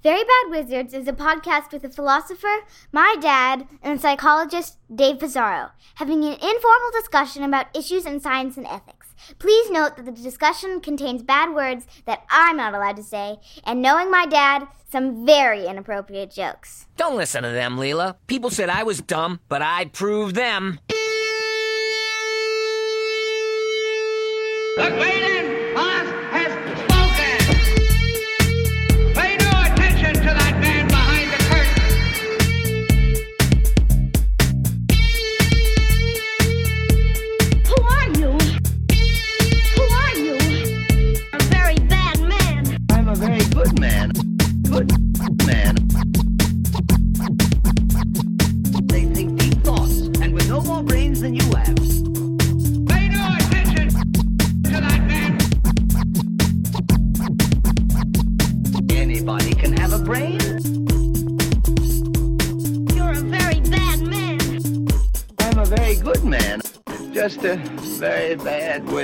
Very 0.00 0.22
Bad 0.22 0.50
Wizards 0.50 0.94
is 0.94 1.08
a 1.08 1.12
podcast 1.12 1.72
with 1.72 1.82
a 1.82 1.88
philosopher, 1.88 2.60
my 2.92 3.16
dad, 3.20 3.66
and 3.82 4.00
psychologist, 4.00 4.78
Dave 4.94 5.18
Pizarro, 5.18 5.70
having 5.96 6.22
an 6.22 6.34
informal 6.34 6.90
discussion 6.92 7.42
about 7.42 7.76
issues 7.76 8.06
in 8.06 8.20
science 8.20 8.56
and 8.56 8.66
ethics. 8.66 9.12
Please 9.40 9.68
note 9.72 9.96
that 9.96 10.04
the 10.04 10.12
discussion 10.12 10.80
contains 10.80 11.24
bad 11.24 11.52
words 11.52 11.84
that 12.06 12.22
I'm 12.30 12.58
not 12.58 12.74
allowed 12.74 12.94
to 12.98 13.02
say, 13.02 13.38
and 13.64 13.82
knowing 13.82 14.08
my 14.08 14.24
dad, 14.24 14.68
some 14.88 15.26
very 15.26 15.66
inappropriate 15.66 16.30
jokes. 16.30 16.86
Don't 16.96 17.16
listen 17.16 17.42
to 17.42 17.50
them, 17.50 17.76
Leela. 17.76 18.14
People 18.28 18.50
said 18.50 18.70
I 18.70 18.84
was 18.84 19.00
dumb, 19.00 19.40
but 19.48 19.62
I 19.62 19.86
proved 19.86 20.34
prove 20.34 20.34
them. 20.34 20.78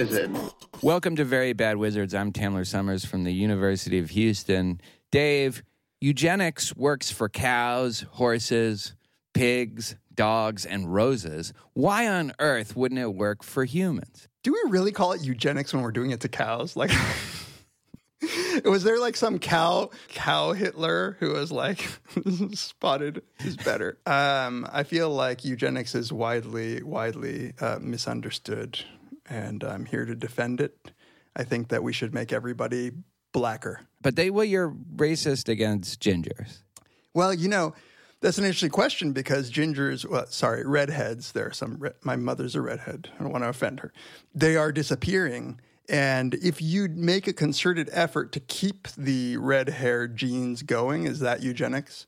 Wizard. 0.05 0.37
Welcome 0.83 1.17
to 1.17 1.25
Very 1.25 1.55
Bad 1.55 1.79
Wizards. 1.79 2.13
I'm 2.15 2.31
Tamler 2.31 2.67
Sommers 2.67 3.07
from 3.07 3.25
the 3.25 3.33
University 3.33 3.99
of 3.99 4.11
Houston. 4.11 4.79
Dave, 5.11 5.63
eugenics 5.99 6.77
works 6.77 7.11
for 7.11 7.31
cows, 7.31 8.05
horses, 8.11 8.95
pigs, 9.33 9.97
dogs, 10.15 10.67
and 10.67 10.93
roses. 10.93 11.55
Why 11.73 12.07
on 12.07 12.33
earth 12.39 12.77
wouldn't 12.77 13.01
it 13.01 13.15
work 13.15 13.43
for 13.43 13.65
humans? 13.65 14.29
Do 14.43 14.53
we 14.53 14.71
really 14.71 14.93
call 14.93 15.13
it 15.13 15.23
eugenics 15.23 15.73
when 15.73 15.83
we're 15.83 15.91
doing 15.91 16.11
it 16.11 16.21
to 16.21 16.29
cows? 16.29 16.77
Like, 16.77 16.91
was 18.67 18.85
there 18.85 19.01
like 19.01 19.17
some 19.17 19.39
cow 19.39 19.89
cow 20.09 20.53
Hitler 20.53 21.17
who 21.19 21.33
was 21.33 21.51
like 21.51 21.89
spotted 22.53 23.23
is 23.43 23.57
better? 23.57 23.97
Um, 24.05 24.67
I 24.71 24.83
feel 24.83 25.09
like 25.09 25.47
eugenics 25.47 25.95
is 25.95 26.13
widely 26.13 26.83
widely 26.83 27.55
uh, 27.59 27.79
misunderstood, 27.81 28.85
and 29.29 29.63
I'm 29.65 29.87
here 29.87 30.05
to 30.05 30.15
defend 30.15 30.61
it. 30.61 30.93
I 31.37 31.45
think 31.45 31.69
that 31.69 31.83
we 31.83 31.93
should 31.93 32.15
make 32.15 32.33
everybody 32.33 32.93
blacker. 33.33 33.81
But 34.03 34.17
they, 34.17 34.31
well, 34.31 34.45
you're 34.45 34.75
racist 34.97 35.49
against 35.49 36.01
gingers. 36.01 36.63
Well, 37.13 37.35
you 37.35 37.49
know, 37.49 37.75
that's 38.21 38.39
an 38.39 38.45
interesting 38.45 38.71
question 38.71 39.13
because 39.13 39.51
gingers, 39.51 40.09
well, 40.09 40.27
sorry, 40.27 40.65
redheads, 40.65 41.33
there 41.33 41.49
are 41.49 41.53
some, 41.53 41.77
red, 41.79 41.95
my 42.03 42.17
mother's 42.17 42.55
a 42.55 42.61
redhead. 42.61 43.11
I 43.19 43.23
don't 43.23 43.33
want 43.33 43.45
to 43.45 43.49
offend 43.49 43.81
her. 43.81 43.93
They 44.35 44.57
are 44.57 44.73
disappearing. 44.73 45.61
And 45.89 46.35
if 46.35 46.63
you 46.63 46.89
make 46.89 47.27
a 47.27 47.33
concerted 47.33 47.91
effort 47.93 48.33
to 48.33 48.41
keep 48.41 48.89
the 48.97 49.37
red 49.37 49.69
hair 49.69 50.09
genes 50.09 50.63
going, 50.63 51.05
is 51.07 51.21
that 51.21 51.43
eugenics? 51.43 52.07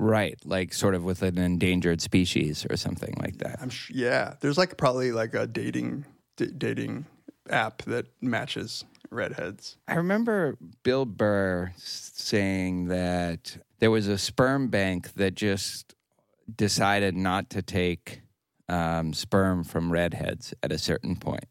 Right, 0.00 0.36
like 0.44 0.74
sort 0.74 0.96
of 0.96 1.04
with 1.04 1.22
an 1.22 1.38
endangered 1.38 2.00
species 2.00 2.66
or 2.68 2.76
something 2.76 3.14
like 3.20 3.38
that. 3.38 3.60
I'm 3.62 3.70
sh- 3.70 3.92
yeah. 3.94 4.34
There's 4.40 4.58
like 4.58 4.76
probably 4.76 5.12
like 5.12 5.34
a 5.34 5.46
dating 5.46 6.04
d- 6.36 6.52
dating 6.56 7.06
app 7.50 7.82
that 7.82 8.06
matches 8.20 8.84
redheads. 9.10 9.76
I 9.86 9.94
remember 9.94 10.56
Bill 10.82 11.04
Burr 11.04 11.72
saying 11.76 12.88
that 12.88 13.58
there 13.78 13.90
was 13.90 14.08
a 14.08 14.18
sperm 14.18 14.68
bank 14.68 15.14
that 15.14 15.34
just 15.34 15.94
decided 16.54 17.16
not 17.16 17.50
to 17.50 17.62
take 17.62 18.22
um, 18.68 19.12
sperm 19.12 19.64
from 19.64 19.92
redheads 19.92 20.54
at 20.62 20.72
a 20.72 20.78
certain 20.78 21.16
point. 21.16 21.46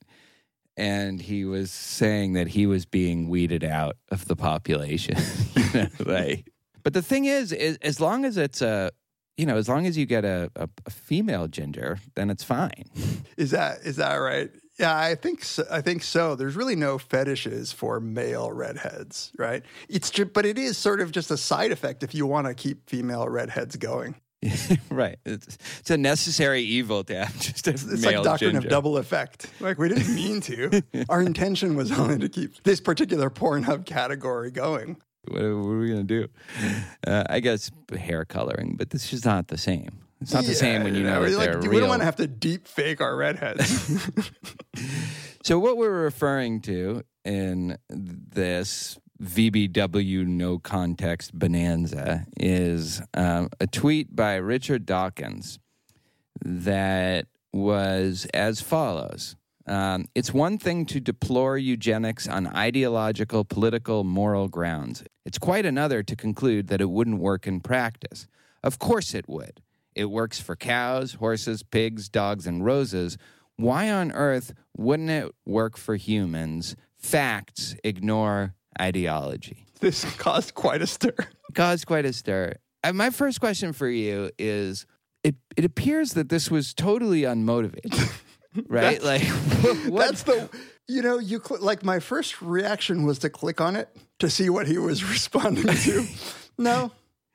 And 0.75 1.21
he 1.21 1.45
was 1.45 1.71
saying 1.71 2.33
that 2.33 2.47
he 2.47 2.65
was 2.65 2.85
being 2.85 3.29
weeded 3.29 3.63
out 3.63 3.97
of 4.09 4.25
the 4.27 4.35
population. 4.35 5.17
you 5.55 5.63
know, 5.73 5.87
like, 6.05 6.49
but 6.81 6.93
the 6.93 7.01
thing 7.01 7.25
is, 7.25 7.51
is, 7.51 7.77
as 7.81 7.99
long 7.99 8.25
as 8.25 8.37
it's 8.37 8.61
a, 8.61 8.91
you 9.37 9.45
know, 9.45 9.57
as 9.57 9.69
long 9.69 9.85
as 9.85 9.97
you 9.97 10.05
get 10.05 10.25
a, 10.25 10.51
a, 10.55 10.67
a 10.85 10.89
female 10.89 11.47
ginger, 11.47 11.99
then 12.15 12.29
it's 12.29 12.43
fine. 12.43 12.85
Is 13.37 13.51
that 13.51 13.79
is 13.83 13.95
that 13.97 14.15
right? 14.15 14.51
Yeah, 14.79 14.97
I 14.97 15.15
think 15.15 15.43
so, 15.43 15.65
I 15.69 15.81
think 15.81 16.01
so. 16.03 16.35
There's 16.35 16.55
really 16.55 16.75
no 16.75 16.97
fetishes 16.97 17.71
for 17.71 17.99
male 17.99 18.51
redheads, 18.51 19.31
right? 19.37 19.61
It's 19.87 20.09
ju- 20.09 20.25
but 20.25 20.45
it 20.45 20.57
is 20.57 20.77
sort 20.77 20.99
of 20.99 21.11
just 21.11 21.29
a 21.29 21.37
side 21.37 21.71
effect 21.71 22.01
if 22.03 22.15
you 22.15 22.25
want 22.25 22.47
to 22.47 22.53
keep 22.55 22.89
female 22.89 23.27
redheads 23.29 23.75
going. 23.75 24.15
right. 24.89 25.17
It's, 25.25 25.57
it's 25.79 25.89
a 25.91 25.97
necessary 25.97 26.61
evil 26.63 27.03
to 27.05 27.15
have 27.25 27.39
just 27.39 27.67
a 27.67 27.71
It's 27.71 27.85
male 27.85 28.15
like 28.21 28.23
doctrine 28.23 28.51
ginger. 28.53 28.67
of 28.67 28.71
double 28.71 28.97
effect. 28.97 29.47
Like 29.59 29.77
we 29.77 29.89
didn't 29.89 30.13
mean 30.13 30.41
to. 30.41 30.81
Our 31.09 31.21
intention 31.21 31.75
was 31.75 31.91
only 31.91 32.17
to 32.19 32.27
keep 32.27 32.61
this 32.63 32.81
particular 32.81 33.29
Pornhub 33.29 33.85
category 33.85 34.51
going. 34.51 34.97
What, 35.27 35.39
what 35.39 35.45
are 35.45 35.79
we 35.79 35.87
gonna 35.89 36.03
do? 36.03 36.27
Uh, 37.07 37.23
I 37.29 37.39
guess 37.39 37.71
hair 37.97 38.25
coloring, 38.25 38.75
but 38.77 38.89
this 38.89 39.13
is 39.13 39.23
not 39.23 39.47
the 39.47 39.57
same. 39.57 39.99
It's 40.23 40.33
not 40.33 40.45
the 40.45 40.55
same 40.55 40.83
when 40.83 40.95
you 40.95 41.03
know, 41.03 41.19
we're 41.19 41.29
that 41.29 41.37
like, 41.37 41.51
they're 41.51 41.59
we 41.61 41.67
real. 41.67 41.79
don't 41.81 41.89
want 41.89 42.01
to 42.01 42.05
have 42.05 42.15
to 42.17 42.27
deep 42.27 42.67
fake 42.67 43.01
our 43.01 43.15
redheads. 43.15 44.09
So 45.43 45.59
what 45.59 45.75
we're 45.75 46.03
referring 46.03 46.61
to 46.61 47.03
in 47.25 47.77
this 47.89 48.97
VBW 49.21 50.25
no 50.25 50.57
context 50.57 51.37
bonanza 51.37 52.25
is 52.39 53.01
um, 53.13 53.49
a 53.59 53.67
tweet 53.67 54.15
by 54.15 54.35
Richard 54.35 54.85
Dawkins 54.85 55.59
that 56.45 57.27
was 57.51 58.25
as 58.33 58.61
follows. 58.61 59.35
Um, 59.67 60.05
it's 60.15 60.33
one 60.33 60.57
thing 60.57 60.85
to 60.85 61.01
deplore 61.01 61.57
eugenics 61.57 62.25
on 62.25 62.47
ideological, 62.47 63.43
political, 63.43 64.05
moral 64.05 64.47
grounds. 64.47 65.03
It's 65.25 65.37
quite 65.37 65.65
another 65.65 66.03
to 66.03 66.15
conclude 66.15 66.69
that 66.69 66.79
it 66.79 66.89
wouldn't 66.89 67.19
work 67.19 67.47
in 67.47 67.59
practice. 67.59 68.27
Of 68.63 68.79
course 68.79 69.13
it 69.13 69.27
would. 69.27 69.59
It 69.95 70.05
works 70.05 70.39
for 70.39 70.55
cows, 70.55 71.13
horses, 71.13 71.63
pigs, 71.63 72.09
dogs, 72.09 72.47
and 72.47 72.65
roses. 72.65 73.17
Why 73.55 73.89
on 73.91 74.11
earth 74.11 74.53
wouldn't 74.75 75.09
it 75.09 75.31
work 75.45 75.77
for 75.77 75.95
humans? 75.95 76.75
Facts 76.97 77.75
ignore 77.83 78.55
ideology. 78.79 79.65
this 79.79 80.03
caused 80.15 80.55
quite 80.55 80.81
a 80.81 80.87
stir. 80.87 81.13
Caused 81.53 81.85
quite 81.85 82.05
a 82.05 82.13
stir. 82.13 82.53
Uh, 82.83 82.93
my 82.93 83.09
first 83.09 83.39
question 83.39 83.73
for 83.73 83.87
you 83.87 84.31
is 84.37 84.85
it, 85.23 85.35
it 85.55 85.65
appears 85.65 86.13
that 86.13 86.29
this 86.29 86.49
was 86.51 86.73
totally 86.73 87.21
unmotivated, 87.21 88.11
right? 88.67 89.01
like, 89.03 89.21
what, 89.87 90.05
That's 90.07 90.23
the 90.23 90.49
you 90.87 91.01
know 91.01 91.17
you 91.17 91.41
cl- 91.43 91.61
like 91.61 91.83
my 91.83 91.99
first 91.99 92.41
reaction 92.41 93.03
was 93.05 93.19
to 93.19 93.29
click 93.29 93.61
on 93.61 93.75
it 93.75 93.95
to 94.19 94.29
see 94.29 94.49
what 94.49 94.67
he 94.67 94.77
was 94.77 95.03
responding 95.03 95.65
to. 95.65 96.05
no, 96.57 96.91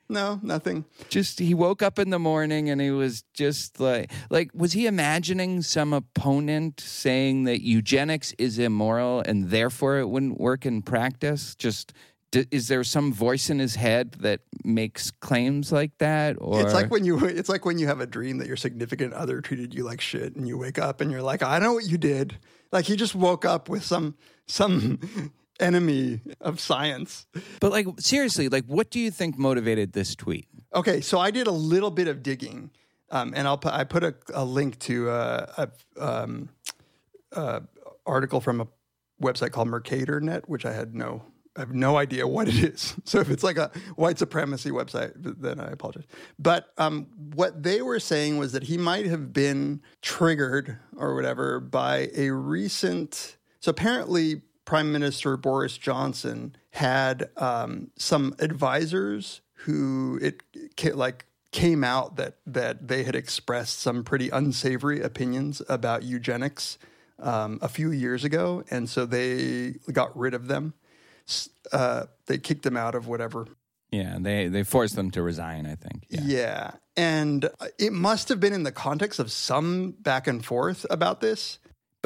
no, 0.09 0.41
nothing. 0.43 0.85
just 1.09 1.39
he 1.39 1.55
woke 1.55 1.83
up 1.83 1.99
in 1.99 2.11
the 2.11 2.19
morning 2.19 2.71
and 2.71 2.81
he 2.81 2.91
was 2.91 3.25
just 3.35 3.79
like 3.81 4.11
like 4.31 4.51
was 4.55 4.73
he 4.73 4.87
imagining 4.87 5.63
some 5.63 5.93
opponent 5.93 6.81
saying 6.81 7.45
that 7.45 7.63
eugenics 7.63 8.35
is 8.39 8.59
immoral 8.59 9.23
and 9.27 9.51
therefore 9.51 9.99
it 9.99 10.09
wouldn't 10.09 10.41
work 10.41 10.65
in 10.65 10.83
practice 10.83 11.55
just 11.55 11.93
is 12.33 12.69
there 12.69 12.85
some 12.85 13.13
voice 13.13 13.49
in 13.49 13.59
his 13.59 13.75
head 13.77 14.13
that 14.21 14.41
makes 14.63 15.11
claims 15.11 15.73
like 15.73 15.97
that 15.99 16.37
or 16.39 16.61
It's 16.61 16.75
like 16.75 16.91
when 16.91 17.05
you 17.05 17.25
it's 17.25 17.49
like 17.49 17.65
when 17.65 17.79
you 17.79 17.87
have 17.87 18.01
a 18.01 18.07
dream 18.07 18.39
that 18.39 18.47
your 18.47 18.57
significant 18.57 19.15
other 19.15 19.41
treated 19.41 19.75
you 19.75 19.85
like 19.85 20.01
shit 20.01 20.37
and 20.37 20.47
you 20.47 20.59
wake 20.59 20.79
up 20.79 21.01
and 21.01 21.11
you're 21.11 21.23
like, 21.23 21.43
I 21.43 21.59
know 21.59 21.73
what 21.73 21.85
you 21.85 21.97
did. 21.97 22.39
Like 22.71 22.85
he 22.85 22.97
just 22.97 23.15
woke 23.15 23.45
up 23.45 23.69
with 23.69 23.83
some 23.83 24.15
some 24.47 25.33
enemy 25.61 26.21
of 26.41 26.61
science. 26.61 27.27
but 27.61 27.73
like 27.73 27.87
seriously 27.99 28.49
like 28.49 28.65
what 28.67 28.91
do 28.91 29.01
you 29.01 29.11
think 29.11 29.39
motivated 29.39 29.93
this 29.93 30.15
tweet 30.15 30.49
Okay, 30.75 31.01
so 31.01 31.19
I 31.19 31.31
did 31.31 31.47
a 31.47 31.53
little 31.53 31.91
bit 31.91 32.09
of 32.09 32.23
digging, 32.23 32.71
um, 33.11 33.33
and 33.35 33.49
I'll 33.49 33.59
put 33.59 33.73
I 33.73 33.85
put 33.85 34.05
a, 34.05 34.15
a 34.35 34.45
link 34.45 34.79
to 34.81 35.09
uh, 35.11 35.67
a 35.97 36.05
um, 36.05 36.51
uh, 37.33 37.61
article 38.05 38.41
from 38.41 38.61
a 38.61 38.69
website 39.23 39.53
called 39.53 39.69
Mercator.net, 39.69 40.49
which 40.49 40.67
I 40.67 40.73
had 40.73 40.95
no 40.95 41.23
I 41.57 41.61
have 41.61 41.75
no 41.75 41.97
idea 41.97 42.27
what 42.27 42.49
it 42.49 42.55
is. 42.57 42.95
So 43.05 43.19
if 43.19 43.31
it's 43.31 43.43
like 43.43 43.57
a 43.57 43.71
white 43.97 44.19
supremacy 44.19 44.71
website, 44.71 45.13
then 45.17 45.59
I 45.59 45.71
apologize. 45.71 46.05
But 46.39 46.71
um, 46.77 47.07
what 47.35 47.63
they 47.63 47.81
were 47.81 47.99
saying 47.99 48.37
was 48.37 48.53
that 48.53 48.65
he 48.65 48.77
might 48.77 49.07
have 49.07 49.33
been 49.33 49.81
triggered 50.03 50.79
or 50.97 51.15
whatever 51.15 51.59
by 51.61 52.11
a 52.15 52.31
recent. 52.31 53.39
So 53.61 53.71
apparently, 53.71 54.43
Prime 54.69 54.93
Minister 54.93 55.39
Boris 55.39 55.79
Johnson 55.79 56.55
had 56.73 57.31
um, 57.39 57.91
some 57.97 58.35
advisors 58.39 59.41
who 59.65 60.19
it 60.21 60.43
like 60.95 61.25
came 61.53 61.83
out 61.83 62.17
that 62.17 62.37
that 62.47 62.87
they 62.87 63.03
had 63.03 63.17
expressed 63.17 63.79
some 63.79 64.05
pretty 64.05 64.29
unsavory 64.29 65.01
opinions 65.01 65.63
about 65.71 66.03
eugenics 66.03 66.77
um, 67.19 67.59
a 67.63 67.69
few 67.71 67.91
years 67.91 68.25
ago, 68.25 68.63
and 68.71 68.91
so 68.91 69.07
they 69.07 69.77
got 69.91 70.15
rid 70.15 70.35
of 70.35 70.49
them. 70.49 70.75
Uh, 71.73 72.05
they 72.27 72.37
kicked 72.37 72.65
them 72.65 72.77
out 72.77 72.95
of 72.95 73.09
whatever 73.09 73.47
Yeah, 73.91 74.19
they 74.21 74.49
they 74.49 74.65
forced 74.65 74.97
them 74.97 75.11
to 75.13 75.23
resign. 75.23 75.65
I 75.65 75.77
think. 75.77 76.05
Yeah. 76.11 76.21
yeah. 76.25 76.71
And 76.95 77.49
it 77.79 77.95
must 77.95 78.29
have 78.29 78.39
been 78.39 78.53
in 78.53 78.65
the 78.65 78.73
context 78.73 79.19
of 79.19 79.33
some 79.33 79.93
back 79.93 80.27
and 80.27 80.45
forth 80.45 80.85
about 80.91 81.23
this. 81.23 81.59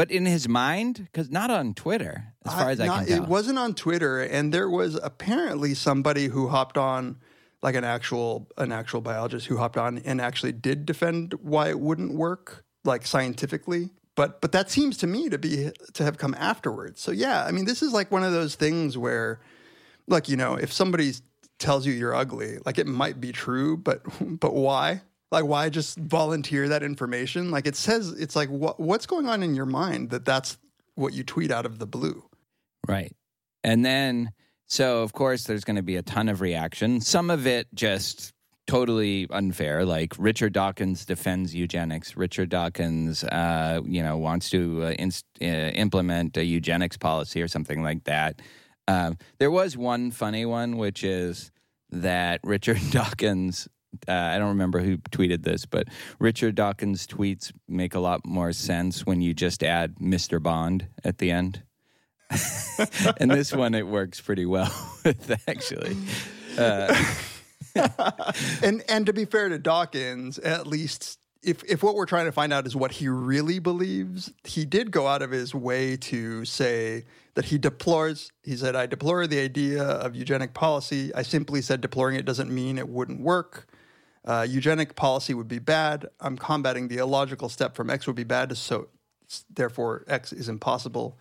But 0.02 0.10
in 0.10 0.26
his 0.26 0.48
mind, 0.48 0.96
because 1.12 1.30
not 1.30 1.48
on 1.48 1.74
Twitter, 1.74 2.34
as 2.44 2.52
far 2.52 2.70
as 2.70 2.80
I 2.80 2.86
not- 2.86 2.98
can 3.06 3.06
tell. 3.06 3.22
It 3.22 3.28
wasn't 3.28 3.56
on 3.56 3.72
Twitter, 3.72 4.20
and 4.20 4.52
there 4.52 4.68
was 4.68 4.96
apparently 5.00 5.74
somebody 5.74 6.26
who 6.26 6.48
hopped 6.48 6.76
on, 6.76 7.18
like 7.62 7.76
an 7.76 7.84
actual 7.84 8.48
an 8.58 8.72
actual 8.72 9.00
biologist 9.00 9.46
who 9.46 9.58
hopped 9.58 9.76
on 9.76 9.98
and 9.98 10.20
actually 10.20 10.50
did 10.50 10.86
defend 10.86 11.34
why 11.34 11.68
it 11.68 11.78
wouldn't 11.78 12.14
work, 12.14 12.64
like 12.82 13.06
scientifically. 13.06 13.90
But 14.16 14.40
but 14.40 14.50
that 14.50 14.72
seems 14.72 14.96
to 14.98 15.06
me 15.06 15.28
to 15.28 15.38
be 15.38 15.70
to 15.92 16.02
have 16.02 16.18
come 16.18 16.34
afterwards. 16.36 17.00
So 17.00 17.12
yeah, 17.12 17.44
I 17.44 17.52
mean, 17.52 17.66
this 17.66 17.80
is 17.80 17.92
like 17.92 18.10
one 18.10 18.24
of 18.24 18.32
those 18.32 18.56
things 18.56 18.98
where, 18.98 19.40
like 20.08 20.28
you 20.28 20.36
know, 20.36 20.56
if 20.56 20.72
somebody 20.72 21.12
tells 21.60 21.86
you 21.86 21.92
you're 21.92 22.12
ugly, 22.12 22.58
like 22.66 22.76
it 22.76 22.88
might 22.88 23.20
be 23.20 23.30
true, 23.30 23.76
but 23.76 24.02
but 24.20 24.52
why? 24.52 25.02
Like 25.32 25.46
why 25.46 25.68
just 25.70 25.98
volunteer 25.98 26.68
that 26.68 26.82
information? 26.82 27.50
Like 27.50 27.66
it 27.66 27.74
says, 27.74 28.10
it's 28.10 28.36
like 28.36 28.50
what 28.50 28.78
what's 28.78 29.06
going 29.06 29.28
on 29.28 29.42
in 29.42 29.54
your 29.54 29.66
mind 29.66 30.10
that 30.10 30.24
that's 30.24 30.58
what 30.94 31.14
you 31.14 31.24
tweet 31.24 31.50
out 31.50 31.66
of 31.66 31.78
the 31.78 31.86
blue. 31.86 32.22
Right. 32.86 33.12
And 33.64 33.84
then, 33.84 34.32
so 34.66 35.02
of 35.02 35.12
course, 35.12 35.44
there's 35.44 35.64
going 35.64 35.76
to 35.76 35.82
be 35.82 35.96
a 35.96 36.02
ton 36.02 36.28
of 36.28 36.40
reaction. 36.40 37.00
Some 37.00 37.30
of 37.30 37.46
it 37.46 37.66
just 37.74 38.32
totally 38.66 39.26
unfair. 39.30 39.84
Like 39.84 40.14
Richard 40.18 40.52
Dawkins 40.52 41.04
defends 41.04 41.54
eugenics. 41.54 42.16
Richard 42.16 42.48
Dawkins, 42.48 43.24
uh, 43.24 43.80
you 43.84 44.02
know, 44.02 44.18
wants 44.18 44.50
to 44.50 44.82
uh, 44.84 45.10
uh, 45.40 45.44
implement 45.44 46.36
a 46.36 46.44
eugenics 46.44 46.96
policy 46.96 47.42
or 47.42 47.48
something 47.48 47.82
like 47.82 48.04
that. 48.04 48.40
Um, 48.88 49.16
there 49.38 49.50
was 49.50 49.76
one 49.76 50.10
funny 50.10 50.44
one, 50.44 50.76
which 50.76 51.04
is 51.04 51.50
that 51.90 52.40
Richard 52.44 52.80
Dawkins. 52.90 53.68
Uh, 54.08 54.12
I 54.12 54.38
don't 54.38 54.48
remember 54.48 54.80
who 54.80 54.98
tweeted 54.98 55.42
this, 55.42 55.66
but 55.66 55.88
Richard 56.18 56.54
Dawkins' 56.54 57.06
tweets 57.06 57.52
make 57.68 57.94
a 57.94 58.00
lot 58.00 58.24
more 58.24 58.52
sense 58.52 59.06
when 59.06 59.20
you 59.20 59.34
just 59.34 59.62
add 59.62 59.96
Mr. 59.96 60.42
Bond 60.42 60.88
at 61.04 61.18
the 61.18 61.30
end 61.30 61.62
and 63.18 63.30
this 63.30 63.52
one 63.52 63.74
it 63.74 63.86
works 63.86 64.20
pretty 64.20 64.46
well 64.46 64.72
with 65.04 65.40
actually. 65.48 65.96
And 68.62 68.82
and 68.88 69.06
to 69.06 69.14
be 69.14 69.24
fair 69.24 69.48
to 69.48 69.58
Dawkins, 69.58 70.38
at 70.38 70.66
least 70.66 71.18
if 71.42 71.64
if 71.64 71.82
what 71.82 71.94
we're 71.94 72.06
trying 72.06 72.26
to 72.26 72.32
find 72.32 72.52
out 72.52 72.66
is 72.66 72.76
what 72.76 72.92
he 72.92 73.08
really 73.08 73.58
believes, 73.58 74.30
he 74.44 74.66
did 74.66 74.90
go 74.90 75.06
out 75.06 75.22
of 75.22 75.30
his 75.30 75.54
way 75.54 75.96
to 75.96 76.44
say 76.44 77.04
that 77.34 77.46
he 77.46 77.56
deplores. 77.56 78.30
He 78.42 78.56
said, 78.56 78.76
"I 78.76 78.84
deplore 78.84 79.26
the 79.26 79.40
idea 79.40 79.82
of 79.82 80.14
eugenic 80.14 80.52
policy. 80.52 81.14
I 81.14 81.22
simply 81.22 81.62
said 81.62 81.80
deploring 81.80 82.16
it 82.16 82.26
doesn't 82.26 82.50
mean 82.54 82.76
it 82.76 82.90
wouldn't 82.90 83.20
work. 83.20 83.66
Uh, 84.24 84.46
eugenic 84.48 84.94
policy 84.94 85.34
would 85.34 85.48
be 85.48 85.58
bad. 85.58 86.06
I'm 86.20 86.38
combating 86.38 86.88
the 86.88 86.98
illogical 86.98 87.48
step 87.48 87.74
from 87.74 87.90
X 87.90 88.06
would 88.06 88.16
be 88.16 88.24
bad, 88.24 88.56
so 88.56 88.88
therefore 89.50 90.04
X 90.06 90.32
is 90.32 90.48
impossible." 90.48 91.18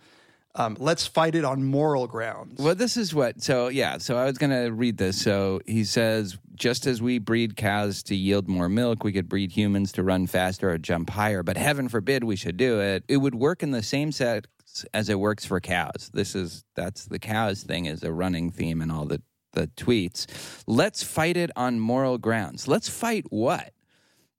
Um, 0.54 0.76
let's 0.78 1.06
fight 1.06 1.34
it 1.34 1.44
on 1.44 1.64
moral 1.64 2.06
grounds. 2.06 2.60
Well, 2.60 2.74
this 2.74 2.96
is 2.96 3.14
what. 3.14 3.42
So 3.42 3.68
yeah. 3.68 3.98
So 3.98 4.18
I 4.18 4.26
was 4.26 4.36
going 4.36 4.50
to 4.50 4.70
read 4.70 4.98
this. 4.98 5.20
So 5.20 5.60
he 5.66 5.84
says, 5.84 6.36
just 6.54 6.86
as 6.86 7.00
we 7.00 7.18
breed 7.18 7.56
cows 7.56 8.02
to 8.04 8.14
yield 8.14 8.48
more 8.48 8.68
milk, 8.68 9.02
we 9.02 9.12
could 9.12 9.28
breed 9.28 9.52
humans 9.52 9.92
to 9.92 10.02
run 10.02 10.26
faster 10.26 10.70
or 10.70 10.78
jump 10.78 11.10
higher. 11.10 11.42
But 11.42 11.56
heaven 11.56 11.88
forbid 11.88 12.24
we 12.24 12.36
should 12.36 12.58
do 12.58 12.80
it. 12.80 13.04
It 13.08 13.16
would 13.16 13.34
work 13.34 13.62
in 13.62 13.70
the 13.70 13.82
same 13.82 14.12
sex 14.12 14.46
as 14.92 15.08
it 15.08 15.18
works 15.18 15.46
for 15.46 15.60
cows. 15.60 16.10
This 16.12 16.34
is 16.34 16.64
that's 16.74 17.06
the 17.06 17.18
cows 17.18 17.62
thing 17.62 17.86
is 17.86 18.02
a 18.02 18.12
running 18.12 18.50
theme 18.50 18.82
in 18.82 18.90
all 18.90 19.06
the 19.06 19.22
the 19.52 19.68
tweets. 19.68 20.26
Let's 20.66 21.02
fight 21.02 21.36
it 21.36 21.50
on 21.56 21.80
moral 21.80 22.18
grounds. 22.18 22.68
Let's 22.68 22.88
fight 22.88 23.24
what? 23.30 23.72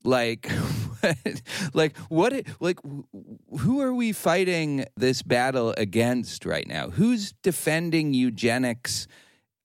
like 0.03 0.51
like 1.73 1.97
what 2.09 2.33
like 2.59 2.79
who 3.59 3.81
are 3.81 3.93
we 3.93 4.11
fighting 4.11 4.85
this 4.97 5.21
battle 5.21 5.73
against 5.77 6.45
right 6.45 6.67
now 6.67 6.89
who's 6.89 7.33
defending 7.41 8.13
eugenics 8.13 9.07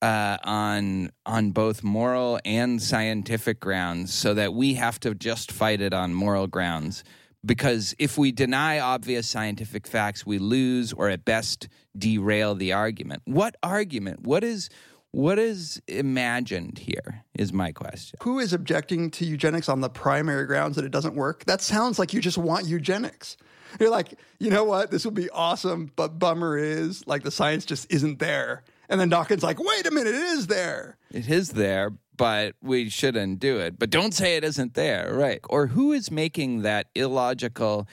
uh, 0.01 0.37
on 0.45 1.11
on 1.27 1.51
both 1.51 1.83
moral 1.83 2.39
and 2.45 2.81
scientific 2.81 3.59
grounds 3.59 4.15
so 4.15 4.35
that 4.35 4.55
we 4.55 4.75
have 4.75 5.01
to 5.01 5.15
just 5.15 5.51
fight 5.51 5.81
it 5.81 5.93
on 5.93 6.15
moral 6.15 6.47
grounds 6.47 7.03
because 7.45 7.95
if 7.99 8.17
we 8.17 8.31
deny 8.31 8.79
obvious 8.79 9.29
scientific 9.29 9.87
facts 9.89 10.25
we 10.25 10.39
lose 10.39 10.93
or 10.93 11.09
at 11.09 11.25
best 11.25 11.69
derail 11.97 12.55
the 12.55 12.73
argument 12.73 13.23
what 13.25 13.57
argument 13.63 14.21
what 14.21 14.45
is 14.45 14.69
what 15.13 15.39
is 15.39 15.81
imagined 15.89 16.79
here 16.79 17.25
is 17.35 17.53
my 17.53 17.73
question 17.73 18.19
who 18.23 18.39
is 18.39 18.53
objecting 18.53 19.11
to 19.11 19.25
eugenics 19.25 19.69
on 19.69 19.81
the 19.81 19.89
primary 19.89 20.47
grounds 20.47 20.77
that 20.77 20.85
it 20.85 20.93
doesn't 20.93 21.15
work? 21.15 21.45
That 21.47 21.61
sounds 21.61 21.99
like 21.99 22.13
you 22.13 22.21
just 22.21 22.39
want 22.39 22.67
eugenics. 22.67 23.37
You're 23.79 23.91
like, 23.91 24.15
you 24.39 24.51
know 24.51 24.65
what? 24.65 24.91
This 24.91 25.05
would 25.05 25.15
be 25.15 25.29
awesome, 25.31 25.93
but 25.97 26.19
bummer 26.19 26.57
is 26.57 27.07
like 27.07 27.23
the 27.23 27.31
science 27.31 27.65
just 27.65 27.91
isn't 27.93 28.19
there. 28.19 28.65
And 28.89 29.01
then 29.01 29.09
Dawkins 29.09 29.43
like, 29.43 29.59
wait 29.59 29.87
a 29.87 29.91
minute, 29.91 30.15
it 30.15 30.23
is 30.23 30.47
there. 30.47 30.97
It 31.11 31.29
is 31.29 31.51
there, 31.51 31.93
but 32.17 32.55
we 32.63 32.89
shouldn't 32.89 33.39
do 33.41 33.59
it. 33.59 33.79
But 33.79 33.91
don't 33.91 34.15
say 34.15 34.37
it 34.37 34.45
isn't 34.45 34.75
there, 34.75 35.13
right? 35.15 35.41
Or 35.51 35.67
who 35.67 35.93
is 35.93 36.11
making 36.11 36.63
that 36.63 36.89
illogical? 36.95 37.87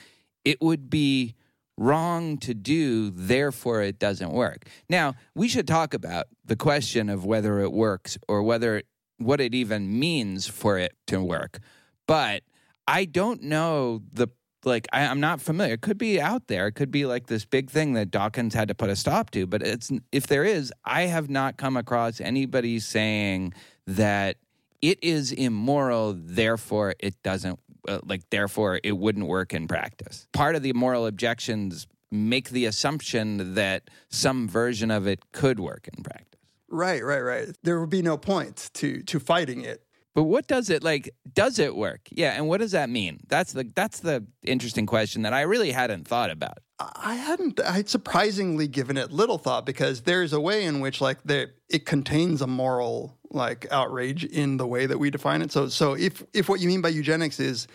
It 0.46 0.62
would 0.62 0.90
be 0.90 1.36
wrong 1.78 2.38
to 2.38 2.54
do, 2.54 3.10
therefore 3.10 3.82
it 3.82 4.00
doesn't 4.00 4.32
work. 4.32 4.68
Now, 4.90 5.16
we 5.34 5.48
should 5.48 5.68
talk 5.68 5.94
about 5.94 6.28
the 6.44 6.56
question 6.56 7.10
of 7.10 7.26
whether 7.26 7.60
it 7.60 7.72
works 7.72 8.18
or 8.28 8.44
whether 8.44 8.84
what 9.18 9.40
it 9.42 9.54
even 9.54 10.00
means 10.00 10.48
for 10.48 10.78
it 10.78 10.94
to 11.08 11.22
work. 11.22 11.60
But 12.08 12.44
I 12.88 13.06
don't 13.06 13.44
know 13.44 14.02
the 14.12 14.28
like 14.64 14.88
I, 14.92 15.06
I'm 15.06 15.20
not 15.20 15.42
familiar. 15.42 15.74
It 15.76 15.82
could 15.82 15.98
be 15.98 16.20
out 16.20 16.48
there. 16.48 16.68
It 16.68 16.74
could 16.74 16.92
be 16.92 17.06
like 17.06 17.28
this 17.28 17.46
big 17.46 17.70
thing 17.70 17.94
that 17.94 18.12
Dawkins 18.12 18.54
had 18.54 18.68
to 18.68 18.76
put 18.76 18.90
a 18.90 18.96
stop 18.96 19.30
to. 19.32 19.46
But 19.46 19.62
it's 19.62 19.92
if 20.12 20.28
there 20.28 20.44
is, 20.44 20.74
I 20.84 21.04
have 21.04 21.30
not 21.30 21.58
come 21.58 21.78
across 21.78 22.20
anybody 22.20 22.80
saying 22.80 23.54
that 23.86 24.38
it 24.82 25.00
is 25.04 25.32
immoral. 25.32 26.16
Therefore, 26.18 26.96
it 27.00 27.22
doesn't 27.24 27.60
uh, 27.88 28.00
like. 28.06 28.30
Therefore, 28.30 28.80
it 28.84 28.98
wouldn't 28.98 29.28
work 29.28 29.54
in 29.54 29.68
practice. 29.68 30.28
Part 30.34 30.56
of 30.56 30.64
the 30.64 30.74
moral 30.74 31.06
objections 31.06 31.88
make 32.12 32.50
the 32.50 32.66
assumption 32.66 33.56
that 33.56 33.90
some 34.10 34.48
version 34.48 34.92
of 34.92 35.08
it 35.08 35.32
could 35.32 35.60
work 35.60 35.88
in 35.96 36.04
practice. 36.04 36.40
Right, 36.70 37.04
right, 37.04 37.22
right. 37.22 37.48
There 37.64 37.80
would 37.80 37.90
be 37.90 38.02
no 38.02 38.18
point 38.18 38.70
to 38.76 39.02
to 39.04 39.20
fighting 39.20 39.62
it. 39.62 39.82
But 40.14 40.24
what 40.24 40.48
does 40.48 40.70
it 40.70 40.84
like? 40.84 41.14
Does 41.34 41.60
it 41.60 41.76
work? 41.76 42.02
Yeah, 42.10 42.32
and 42.32 42.48
what 42.48 42.62
does 42.62 42.72
that 42.72 42.90
mean? 42.90 43.20
That's 43.28 43.52
the 43.52 43.70
that's 43.76 44.00
the 44.00 44.26
interesting 44.44 44.86
question 44.86 45.24
that 45.24 45.34
I 45.34 45.42
really 45.42 45.72
hadn't 45.72 46.08
thought 46.08 46.32
about. 46.32 46.60
I 46.80 47.16
hadn't. 47.16 47.60
I'd 47.62 47.88
surprisingly 47.88 48.68
given 48.68 48.98
it 48.98 49.12
little 49.12 49.38
thought 49.38 49.66
because 49.66 50.02
there's 50.02 50.34
a 50.34 50.42
way 50.42 50.66
in 50.66 50.82
which 50.82 51.00
like 51.00 51.24
there 51.24 51.52
it 51.70 51.86
contains 51.86 52.42
a 52.42 52.48
moral 52.48 53.18
like 53.32 53.66
outrage 53.72 54.26
in 54.26 54.58
the 54.58 54.68
way 54.68 54.86
that 54.86 54.98
we 54.98 55.10
define 55.10 55.42
it. 55.42 55.52
So 55.52 55.70
so 55.70 55.94
if 55.94 56.24
if 56.34 56.50
what 56.50 56.60
you 56.60 56.68
mean 56.68 56.82
by 56.82 56.90
eugenics 56.90 57.40
is 57.40 57.68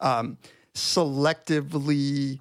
um, 0.00 0.38
selectively 0.74 2.40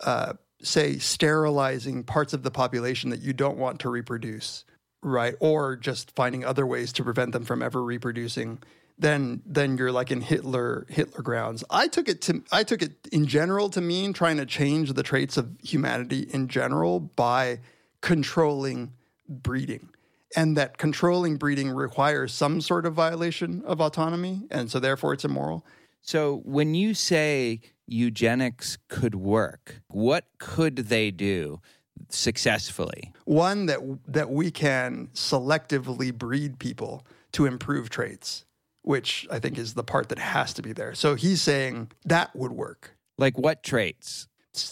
uh, 0.00 0.32
say 0.62 0.98
sterilizing 0.98 2.02
parts 2.02 2.32
of 2.32 2.42
the 2.42 2.50
population 2.50 3.10
that 3.10 3.20
you 3.20 3.32
don't 3.32 3.56
want 3.56 3.78
to 3.80 3.88
reproduce, 3.88 4.64
right, 5.00 5.34
or 5.38 5.76
just 5.76 6.10
finding 6.16 6.44
other 6.44 6.66
ways 6.66 6.92
to 6.94 7.04
prevent 7.04 7.32
them 7.32 7.44
from 7.44 7.62
ever 7.62 7.82
reproducing 7.84 8.58
then 9.02 9.42
then 9.44 9.76
you're 9.76 9.92
like 9.92 10.10
in 10.10 10.20
Hitler 10.20 10.86
Hitler 10.88 11.22
grounds. 11.22 11.64
I 11.68 11.88
took 11.88 12.08
it 12.08 12.22
to 12.22 12.42
I 12.50 12.62
took 12.62 12.82
it 12.82 12.92
in 13.10 13.26
general 13.26 13.68
to 13.70 13.80
mean 13.80 14.12
trying 14.12 14.38
to 14.38 14.46
change 14.46 14.92
the 14.92 15.02
traits 15.02 15.36
of 15.36 15.50
humanity 15.62 16.20
in 16.32 16.48
general 16.48 17.00
by 17.00 17.60
controlling 18.00 18.92
breeding. 19.28 19.88
And 20.34 20.56
that 20.56 20.78
controlling 20.78 21.36
breeding 21.36 21.70
requires 21.70 22.32
some 22.32 22.60
sort 22.62 22.86
of 22.86 22.94
violation 22.94 23.62
of 23.66 23.80
autonomy, 23.80 24.46
and 24.50 24.70
so 24.70 24.80
therefore 24.80 25.12
it's 25.12 25.24
immoral. 25.24 25.66
So 26.00 26.40
when 26.44 26.74
you 26.74 26.94
say 26.94 27.60
eugenics 27.86 28.78
could 28.88 29.14
work, 29.14 29.82
what 29.88 30.24
could 30.38 30.76
they 30.76 31.10
do 31.10 31.60
successfully? 32.08 33.12
One 33.24 33.66
that 33.66 33.80
that 34.08 34.30
we 34.30 34.50
can 34.50 35.08
selectively 35.12 36.16
breed 36.16 36.58
people 36.58 37.06
to 37.32 37.46
improve 37.46 37.90
traits, 37.90 38.44
which 38.82 39.26
I 39.30 39.38
think 39.38 39.58
is 39.58 39.74
the 39.74 39.84
part 39.84 40.08
that 40.10 40.18
has 40.18 40.52
to 40.54 40.62
be 40.62 40.72
there. 40.72 40.94
So 40.94 41.14
he's 41.14 41.40
saying 41.40 41.90
that 42.04 42.34
would 42.34 42.52
work. 42.52 42.96
Like 43.18 43.38
what 43.38 43.62
traits? 43.62 44.28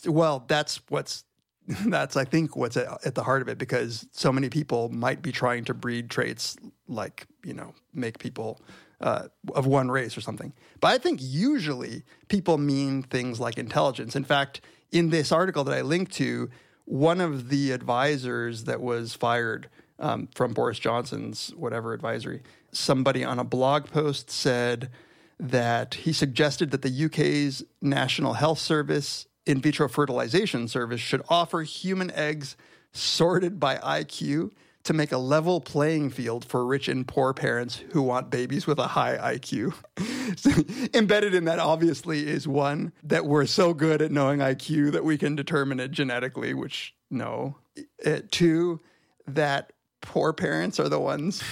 Well, 0.07 0.45
that's 0.49 0.81
what's 0.88 1.25
that's 1.87 2.17
I 2.17 2.25
think 2.25 2.57
what's 2.57 2.76
at, 2.76 3.07
at 3.07 3.14
the 3.14 3.23
heart 3.23 3.43
of 3.43 3.49
it 3.49 3.59
because 3.59 4.07
so 4.12 4.33
many 4.33 4.49
people 4.49 4.88
might 4.88 5.23
be 5.23 5.33
trying 5.33 5.64
to 5.64 5.75
breed 5.75 6.11
traits 6.11 6.57
like 6.88 7.26
you 7.45 7.55
know 7.55 7.75
make 7.95 8.19
people 8.19 8.61
uh, 9.00 9.29
of 9.55 9.67
one 9.67 9.90
race 9.90 10.17
or 10.17 10.21
something. 10.21 10.52
But 10.81 10.88
I 10.88 10.99
think 10.99 11.21
usually 11.23 12.02
people 12.29 12.59
mean 12.59 13.02
things 13.02 13.40
like 13.40 13.57
intelligence. 13.57 14.14
In 14.14 14.25
fact, 14.25 14.61
in 14.93 15.11
this 15.11 15.33
article 15.33 15.64
that 15.64 15.76
I 15.76 15.81
linked 15.83 16.12
to, 16.14 16.50
one 16.85 17.21
of 17.21 17.49
the 17.49 17.71
advisors 17.71 18.64
that 18.64 18.81
was 18.81 19.14
fired 19.14 19.69
um, 19.99 20.29
from 20.35 20.52
Boris 20.52 20.79
Johnson's 20.79 21.52
whatever 21.57 21.93
advisory, 21.95 22.43
somebody 22.73 23.25
on 23.25 23.39
a 23.39 23.45
blog 23.45 23.87
post 23.87 24.31
said 24.31 24.91
that 25.39 25.95
he 25.95 26.12
suggested 26.12 26.71
that 26.71 26.83
the 26.83 27.05
UK's 27.05 27.65
National 27.81 28.35
Health 28.35 28.59
Service 28.59 29.27
in 29.47 29.61
vitro 29.61 29.89
fertilization 29.89 30.69
service 30.69 31.00
should 31.00 31.23
offer 31.29 31.62
human 31.62 32.11
eggs 32.11 32.57
sorted 32.93 33.59
by 33.59 33.77
IQ 33.77 34.50
to 34.83 34.93
make 34.93 35.12
a 35.12 35.19
level 35.19 35.61
playing 35.61 36.11
field 36.11 36.45
for 36.45 36.65
rich 36.65 36.89
and 36.89 37.07
poor 37.07 37.35
parents 37.35 37.83
who 37.93 38.00
want 38.00 38.31
babies 38.31 38.67
with 38.67 38.79
a 38.79 38.89
high 38.89 39.37
IQ. 39.37 39.75
so, 40.39 40.50
embedded 40.99 41.35
in 41.35 41.45
that, 41.45 41.59
obviously, 41.59 42.27
is 42.27 42.49
one 42.49 42.93
that 43.03 43.27
we're 43.27 43.47
so 43.47 43.75
good 43.75 44.00
at 44.00 44.11
knowing 44.11 44.41
IQ 44.41 44.93
that 44.93 45.05
we 45.05 45.19
can 45.19 45.37
determine 45.37 45.81
it 45.81 45.91
genetically, 45.91 46.55
which 46.55 46.95
no. 47.11 47.57
Uh, 48.05 48.21
two, 48.31 48.81
that 49.27 49.73
poor 50.00 50.33
parents 50.33 50.81
are 50.81 50.89
the 50.89 51.00
ones 51.00 51.43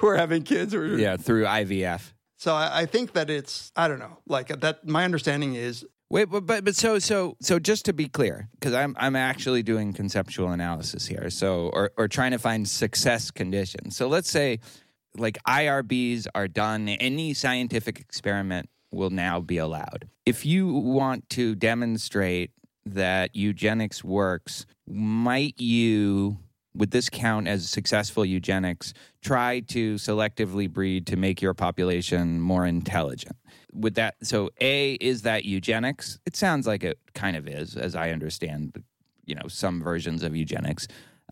who 0.00 0.08
are 0.08 0.16
having 0.16 0.42
kids. 0.42 0.74
Or, 0.74 0.98
Yeah, 0.98 1.16
through 1.16 1.44
IVF. 1.44 2.12
So 2.36 2.54
I, 2.54 2.80
I 2.80 2.86
think 2.86 3.12
that 3.12 3.30
it's, 3.30 3.70
I 3.76 3.86
don't 3.86 3.98
know, 3.98 4.18
like 4.26 4.50
uh, 4.50 4.56
that, 4.56 4.86
my 4.86 5.04
understanding 5.04 5.54
is 5.54 5.84
Wait, 6.12 6.24
but 6.24 6.44
but, 6.44 6.64
but 6.64 6.74
so 6.74 6.98
so 6.98 7.36
so 7.40 7.60
just 7.60 7.84
to 7.84 7.92
be 7.92 8.08
clear, 8.08 8.48
because 8.54 8.74
I'm 8.74 8.96
I'm 8.98 9.14
actually 9.14 9.62
doing 9.62 9.92
conceptual 9.92 10.50
analysis 10.50 11.06
here, 11.06 11.30
so 11.30 11.70
or 11.72 11.92
or 11.96 12.08
trying 12.08 12.32
to 12.32 12.38
find 12.38 12.68
success 12.68 13.30
conditions. 13.30 13.96
So 13.96 14.08
let's 14.08 14.28
say 14.28 14.58
like 15.16 15.38
IRBs 15.46 16.26
are 16.34 16.48
done, 16.48 16.88
any 16.88 17.32
scientific 17.32 18.00
experiment 18.00 18.68
will 18.90 19.10
now 19.10 19.38
be 19.38 19.58
allowed. 19.58 20.08
If 20.26 20.44
you 20.44 20.72
want 20.74 21.28
to 21.30 21.54
demonstrate 21.54 22.50
that 22.86 23.36
eugenics 23.36 24.02
works, 24.02 24.66
might 24.88 25.60
you 25.60 26.38
would 26.74 26.90
this 26.90 27.08
count 27.08 27.48
as 27.48 27.68
successful 27.68 28.24
eugenics? 28.24 28.94
Try 29.22 29.60
to 29.68 29.96
selectively 29.96 30.70
breed 30.70 31.06
to 31.08 31.16
make 31.16 31.42
your 31.42 31.54
population 31.54 32.40
more 32.40 32.66
intelligent. 32.66 33.36
Would 33.72 33.94
that 33.96 34.14
so 34.22 34.50
A 34.60 34.94
is 34.94 35.22
that 35.22 35.44
eugenics? 35.44 36.18
It 36.26 36.36
sounds 36.36 36.66
like 36.66 36.84
it 36.84 36.98
kind 37.14 37.36
of 37.36 37.48
is, 37.48 37.76
as 37.76 37.94
I 37.94 38.10
understand, 38.10 38.82
you 39.24 39.34
know, 39.34 39.48
some 39.48 39.82
versions 39.82 40.22
of 40.22 40.36
eugenics. 40.36 40.86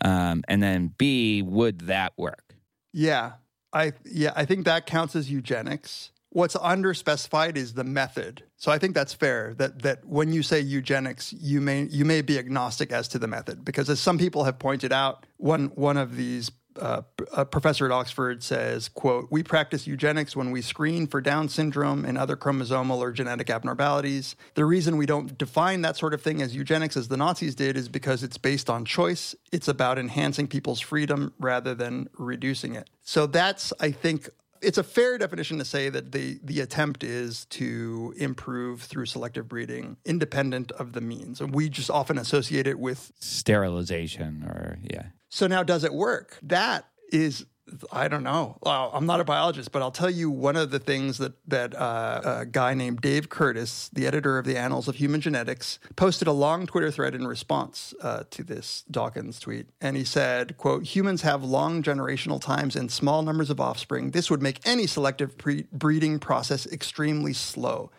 Um, 0.04 0.42
and 0.49 0.62
then 0.62 0.95
B, 0.97 1.42
would 1.42 1.80
that 1.83 2.12
work? 2.16 2.54
Yeah, 2.92 3.33
I 3.73 3.92
yeah, 4.04 4.33
I 4.37 4.45
think 4.45 4.64
that 4.64 4.87
counts 4.87 5.14
as 5.16 5.30
eugenics. 5.30 6.12
What's 6.30 6.56
underspecified 6.56 7.56
is 7.56 7.73
the 7.73 7.85
method. 7.85 8.44
So 8.56 8.70
I 8.70 8.78
think 8.78 8.94
that's 8.94 9.14
fair 9.14 9.54
that 9.54 9.82
that 9.82 10.04
when 10.04 10.32
you 10.32 10.42
say 10.42 10.61
eugenics, 10.61 11.32
you 11.32 11.61
may 11.61 11.85
you 11.85 12.04
may 12.04 12.20
be 12.20 12.38
agnostic 12.38 12.92
as 12.92 13.08
to 13.08 13.18
the 13.18 13.26
method 13.26 13.64
because 13.64 13.88
as 13.88 13.99
some 13.99 14.18
people 14.18 14.44
have 14.44 14.58
pointed 14.58 14.92
out, 14.92 15.25
one 15.38 15.68
one 15.75 15.97
of 15.97 16.16
these 16.16 16.50
uh, 16.78 17.02
a 17.32 17.44
professor 17.44 17.87
at 17.87 17.92
Oxford 17.92 18.42
says, 18.42 18.88
"quote 18.88 19.28
We 19.30 19.42
practice 19.42 19.87
eugenics 19.87 20.37
when 20.37 20.50
we 20.50 20.62
screen 20.62 21.06
for 21.06 21.20
Down 21.20 21.49
syndrome 21.49 22.04
and 22.04 22.16
other 22.16 22.37
chromosomal 22.37 22.99
or 22.99 23.11
genetic 23.11 23.50
abnormalities. 23.50 24.37
The 24.54 24.64
reason 24.64 24.97
we 24.97 25.06
don't 25.06 25.37
define 25.37 25.82
that 25.82 25.97
sort 25.97 26.14
of 26.14 26.23
thing 26.23 26.42
as 26.42 26.54
eugenics 26.54 26.97
as 26.97 27.08
the 27.08 27.16
Nazis 27.16 27.54
did 27.54 27.76
is 27.76 27.88
because 27.88 28.23
it's 28.23 28.38
based 28.38 28.70
on 28.70 28.85
choice. 28.85 29.35
It's 29.50 29.68
about 29.68 29.99
enhancing 29.99 30.47
people's 30.47 30.80
freedom 30.80 31.32
rather 31.38 31.75
than 31.75 32.08
reducing 32.16 32.75
it. 32.75 32.88
So 33.02 33.26
that's, 33.26 33.73
I 33.80 33.90
think." 33.90 34.28
It's 34.61 34.79
a 34.79 34.83
fair 34.83 35.19
definition 35.19 35.59
to 35.59 35.65
say 35.65 35.88
that 35.88 36.12
the 36.12 36.38
the 36.43 36.61
attempt 36.61 37.05
is 37.05 37.47
to 37.47 38.15
improve 38.17 38.83
through 38.83 39.07
selective 39.07 39.49
breeding, 39.49 39.97
independent 40.05 40.73
of 40.73 40.93
the 40.93 41.00
means. 41.00 41.41
And 41.41 41.55
we 41.55 41.69
just 41.69 41.91
often 41.91 42.19
associate 42.19 42.67
it 42.67 42.79
with 42.79 43.12
Sterilization 43.19 44.43
or 44.45 44.79
yeah. 44.83 45.07
so 45.29 45.47
now, 45.47 45.62
does 45.62 45.85
it 45.85 45.93
work? 45.93 46.38
That 46.43 46.87
is, 47.12 47.47
I 47.92 48.08
don't 48.08 48.22
know. 48.22 48.58
Well, 48.62 48.90
I'm 48.92 49.06
not 49.06 49.20
a 49.20 49.25
biologist, 49.25 49.72
but 49.72 49.82
I'll 49.82 49.90
tell 49.90 50.10
you 50.10 50.30
one 50.30 50.56
of 50.56 50.70
the 50.70 50.78
things 50.78 51.18
that 51.18 51.34
that 51.48 51.75
uh, 51.75 52.20
a 52.40 52.46
guy 52.46 52.75
named 52.75 53.00
Dave 53.00 53.28
Curtis, 53.28 53.88
the 53.92 54.06
editor 54.06 54.38
of 54.38 54.44
the 54.44 54.56
Annals 54.56 54.88
of 54.88 54.96
Human 54.96 55.20
Genetics, 55.20 55.78
posted 55.96 56.28
a 56.28 56.32
long 56.32 56.66
Twitter 56.66 56.90
thread 56.90 57.14
in 57.14 57.26
response 57.26 57.94
uh, 58.00 58.25
to 58.30 58.42
this 58.42 58.84
Dawkins 58.90 59.38
tweet, 59.40 59.66
and 59.80 59.96
he 59.96 60.04
said, 60.04 60.56
"quote 60.56 60.84
Humans 60.84 61.22
have 61.22 61.42
long 61.42 61.82
generational 61.82 62.40
times 62.40 62.76
and 62.76 62.90
small 62.90 63.22
numbers 63.22 63.50
of 63.50 63.60
offspring. 63.60 64.10
This 64.10 64.30
would 64.30 64.42
make 64.42 64.60
any 64.66 64.87
selective 64.87 65.37
pre- 65.37 65.66
breeding 65.72 66.18
process 66.18 66.66
extremely 66.66 67.32
slow." 67.32 67.90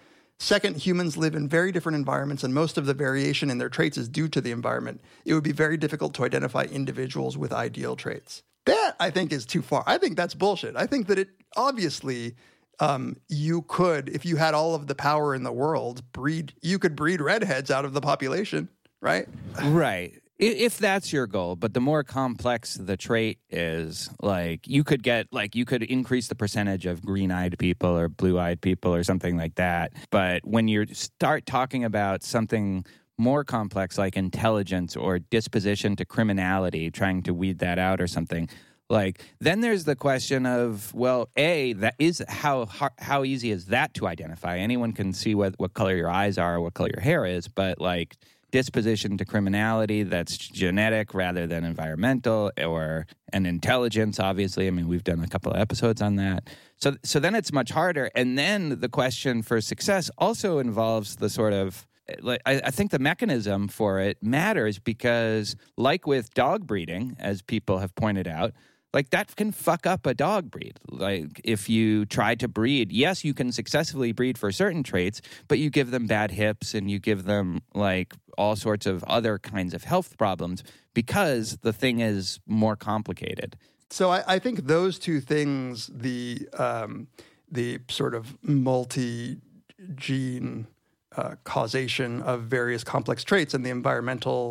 Second, 0.41 0.77
humans 0.77 1.17
live 1.17 1.35
in 1.35 1.49
very 1.49 1.69
different 1.69 1.97
environments, 1.97 2.45
and 2.45 2.53
most 2.53 2.77
of 2.77 2.85
the 2.85 2.93
variation 2.93 3.49
in 3.49 3.57
their 3.57 3.67
traits 3.67 3.97
is 3.97 4.07
due 4.07 4.29
to 4.29 4.39
the 4.39 4.51
environment. 4.51 5.01
It 5.25 5.33
would 5.33 5.43
be 5.43 5.51
very 5.51 5.75
difficult 5.75 6.13
to 6.13 6.23
identify 6.23 6.63
individuals 6.63 7.37
with 7.37 7.51
ideal 7.51 7.97
traits. 7.97 8.41
That, 8.69 8.95
I 8.99 9.09
think, 9.09 9.31
is 9.31 9.45
too 9.45 9.61
far. 9.61 9.83
I 9.85 9.97
think 9.97 10.15
that's 10.15 10.33
bullshit. 10.33 10.75
I 10.75 10.85
think 10.85 11.07
that 11.07 11.19
it 11.19 11.29
obviously 11.57 12.35
um, 12.79 13.17
you 13.27 13.63
could, 13.63 14.09
if 14.09 14.25
you 14.25 14.37
had 14.37 14.53
all 14.53 14.75
of 14.75 14.87
the 14.87 14.95
power 14.95 15.35
in 15.35 15.43
the 15.43 15.51
world, 15.51 16.01
breed, 16.11 16.53
you 16.61 16.79
could 16.79 16.95
breed 16.95 17.21
redheads 17.21 17.71
out 17.71 17.85
of 17.85 17.93
the 17.93 18.01
population, 18.01 18.69
right? 19.01 19.27
Right. 19.63 20.13
If 20.37 20.77
that's 20.77 21.11
your 21.11 21.27
goal, 21.27 21.57
but 21.57 21.73
the 21.73 21.81
more 21.81 22.01
complex 22.01 22.75
the 22.75 22.95
trait 22.95 23.39
is, 23.49 24.09
like 24.21 24.65
you 24.65 24.85
could 24.85 25.03
get, 25.03 25.27
like 25.33 25.53
you 25.53 25.65
could 25.65 25.83
increase 25.83 26.29
the 26.29 26.35
percentage 26.35 26.85
of 26.85 27.05
green 27.05 27.29
eyed 27.29 27.59
people 27.59 27.89
or 27.89 28.07
blue 28.07 28.39
eyed 28.39 28.61
people 28.61 28.95
or 28.95 29.03
something 29.03 29.35
like 29.35 29.55
that. 29.55 29.91
But 30.11 30.45
when 30.45 30.69
you 30.69 30.85
start 30.93 31.45
talking 31.45 31.83
about 31.83 32.23
something 32.23 32.85
more 33.19 33.43
complex 33.43 33.97
like 33.97 34.17
intelligence 34.17 34.95
or 34.95 35.19
disposition 35.19 35.95
to 35.97 36.05
criminality, 36.05 36.89
trying 36.89 37.21
to 37.23 37.33
weed 37.33 37.59
that 37.59 37.77
out 37.77 38.01
or 38.01 38.07
something, 38.07 38.49
like 38.89 39.21
then 39.39 39.61
there's 39.61 39.83
the 39.83 39.95
question 39.95 40.45
of 40.45 40.93
well, 40.95 41.29
a 41.35 41.73
that 41.73 41.95
is 41.99 42.23
how 42.27 42.67
how, 42.97 43.23
easy 43.23 43.51
is 43.51 43.65
that 43.67 43.93
to 43.95 44.07
identify? 44.07 44.57
Anyone 44.57 44.93
can 44.93 45.13
see 45.13 45.35
what 45.35 45.53
what 45.59 45.73
color 45.73 45.95
your 45.95 46.09
eyes 46.09 46.37
are, 46.37 46.59
what 46.59 46.73
color 46.73 46.89
your 46.93 47.01
hair 47.01 47.25
is, 47.25 47.47
but 47.47 47.79
like 47.79 48.17
disposition 48.51 49.15
to 49.15 49.25
criminality 49.25 50.01
that's 50.01 50.35
genetic 50.35 51.13
rather 51.13 51.45
than 51.45 51.63
environmental 51.63 52.51
or 52.59 53.05
an 53.31 53.45
intelligence 53.45 54.19
obviously. 54.19 54.65
I 54.65 54.71
mean 54.71 54.87
we've 54.87 55.03
done 55.03 55.23
a 55.23 55.27
couple 55.27 55.51
of 55.51 55.59
episodes 55.59 56.01
on 56.01 56.15
that. 56.15 56.49
So 56.77 56.95
so 57.03 57.19
then 57.19 57.35
it's 57.35 57.53
much 57.53 57.69
harder. 57.69 58.09
And 58.15 58.39
then 58.39 58.79
the 58.79 58.89
question 58.89 59.43
for 59.43 59.61
success 59.61 60.09
also 60.17 60.57
involves 60.57 61.17
the 61.17 61.29
sort 61.29 61.53
of 61.53 61.85
like 62.21 62.41
I, 62.45 62.61
I 62.65 62.71
think 62.71 62.91
the 62.91 62.99
mechanism 62.99 63.67
for 63.67 63.99
it 63.99 64.21
matters 64.21 64.79
because 64.79 65.55
like 65.77 66.07
with 66.07 66.33
dog 66.33 66.67
breeding 66.67 67.15
as 67.19 67.41
people 67.41 67.79
have 67.79 67.95
pointed 67.95 68.27
out 68.27 68.53
like 68.93 69.11
that 69.11 69.35
can 69.35 69.51
fuck 69.51 69.85
up 69.85 70.05
a 70.05 70.13
dog 70.13 70.49
breed. 70.49 70.79
Like 70.89 71.41
if 71.43 71.69
you 71.69 72.05
try 72.05 72.35
to 72.35 72.47
breed, 72.47 72.91
yes, 72.91 73.23
you 73.23 73.33
can 73.33 73.51
successfully 73.51 74.11
breed 74.11 74.37
for 74.37 74.51
certain 74.51 74.83
traits, 74.83 75.21
but 75.47 75.59
you 75.59 75.69
give 75.69 75.91
them 75.91 76.07
bad 76.07 76.31
hips 76.31 76.73
and 76.73 76.89
you 76.89 76.99
give 76.99 77.25
them 77.25 77.61
like 77.73 78.13
all 78.37 78.55
sorts 78.55 78.85
of 78.85 79.03
other 79.03 79.37
kinds 79.37 79.73
of 79.73 79.83
health 79.83 80.17
problems 80.17 80.63
because 80.93 81.57
the 81.61 81.73
thing 81.73 81.99
is 81.99 82.39
more 82.47 82.75
complicated. 82.75 83.57
So 83.91 84.11
I, 84.11 84.23
I 84.35 84.39
think 84.39 84.65
those 84.67 84.97
two 84.99 85.19
things, 85.21 85.89
the 85.93 86.47
um, 86.57 87.07
the 87.51 87.79
sort 87.89 88.13
of 88.13 88.37
multi-gene 88.43 89.41
uh, 91.19 91.35
causation 91.43 92.21
of 92.21 92.37
various 92.43 92.83
complex 92.83 93.17
traits 93.23 93.53
and 93.53 93.65
the 93.65 93.69
environmental 93.69 94.41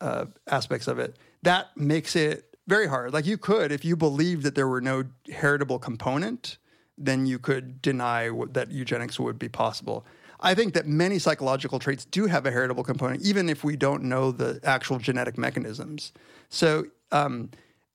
uh, 0.00 0.24
aspects 0.58 0.86
of 0.88 0.98
it, 0.98 1.10
that 1.42 1.64
makes 1.76 2.16
it 2.16 2.56
very 2.66 2.86
hard. 2.86 3.12
Like 3.12 3.26
you 3.26 3.38
could, 3.38 3.70
if 3.78 3.84
you 3.84 3.94
believed 3.96 4.42
that 4.44 4.54
there 4.54 4.68
were 4.74 4.80
no 4.80 5.04
heritable 5.42 5.78
component, 5.78 6.58
then 6.96 7.26
you 7.26 7.38
could 7.38 7.82
deny 7.82 8.30
that 8.52 8.70
eugenics 8.70 9.20
would 9.20 9.38
be 9.38 9.48
possible. 9.48 9.98
I 10.40 10.54
think 10.54 10.74
that 10.74 10.86
many 10.86 11.18
psychological 11.18 11.78
traits 11.78 12.04
do 12.04 12.26
have 12.26 12.46
a 12.46 12.50
heritable 12.50 12.84
component, 12.84 13.22
even 13.22 13.48
if 13.48 13.64
we 13.64 13.76
don't 13.76 14.02
know 14.04 14.32
the 14.32 14.60
actual 14.62 14.98
genetic 14.98 15.36
mechanisms. 15.38 16.12
So, 16.48 16.86
um, 17.12 17.50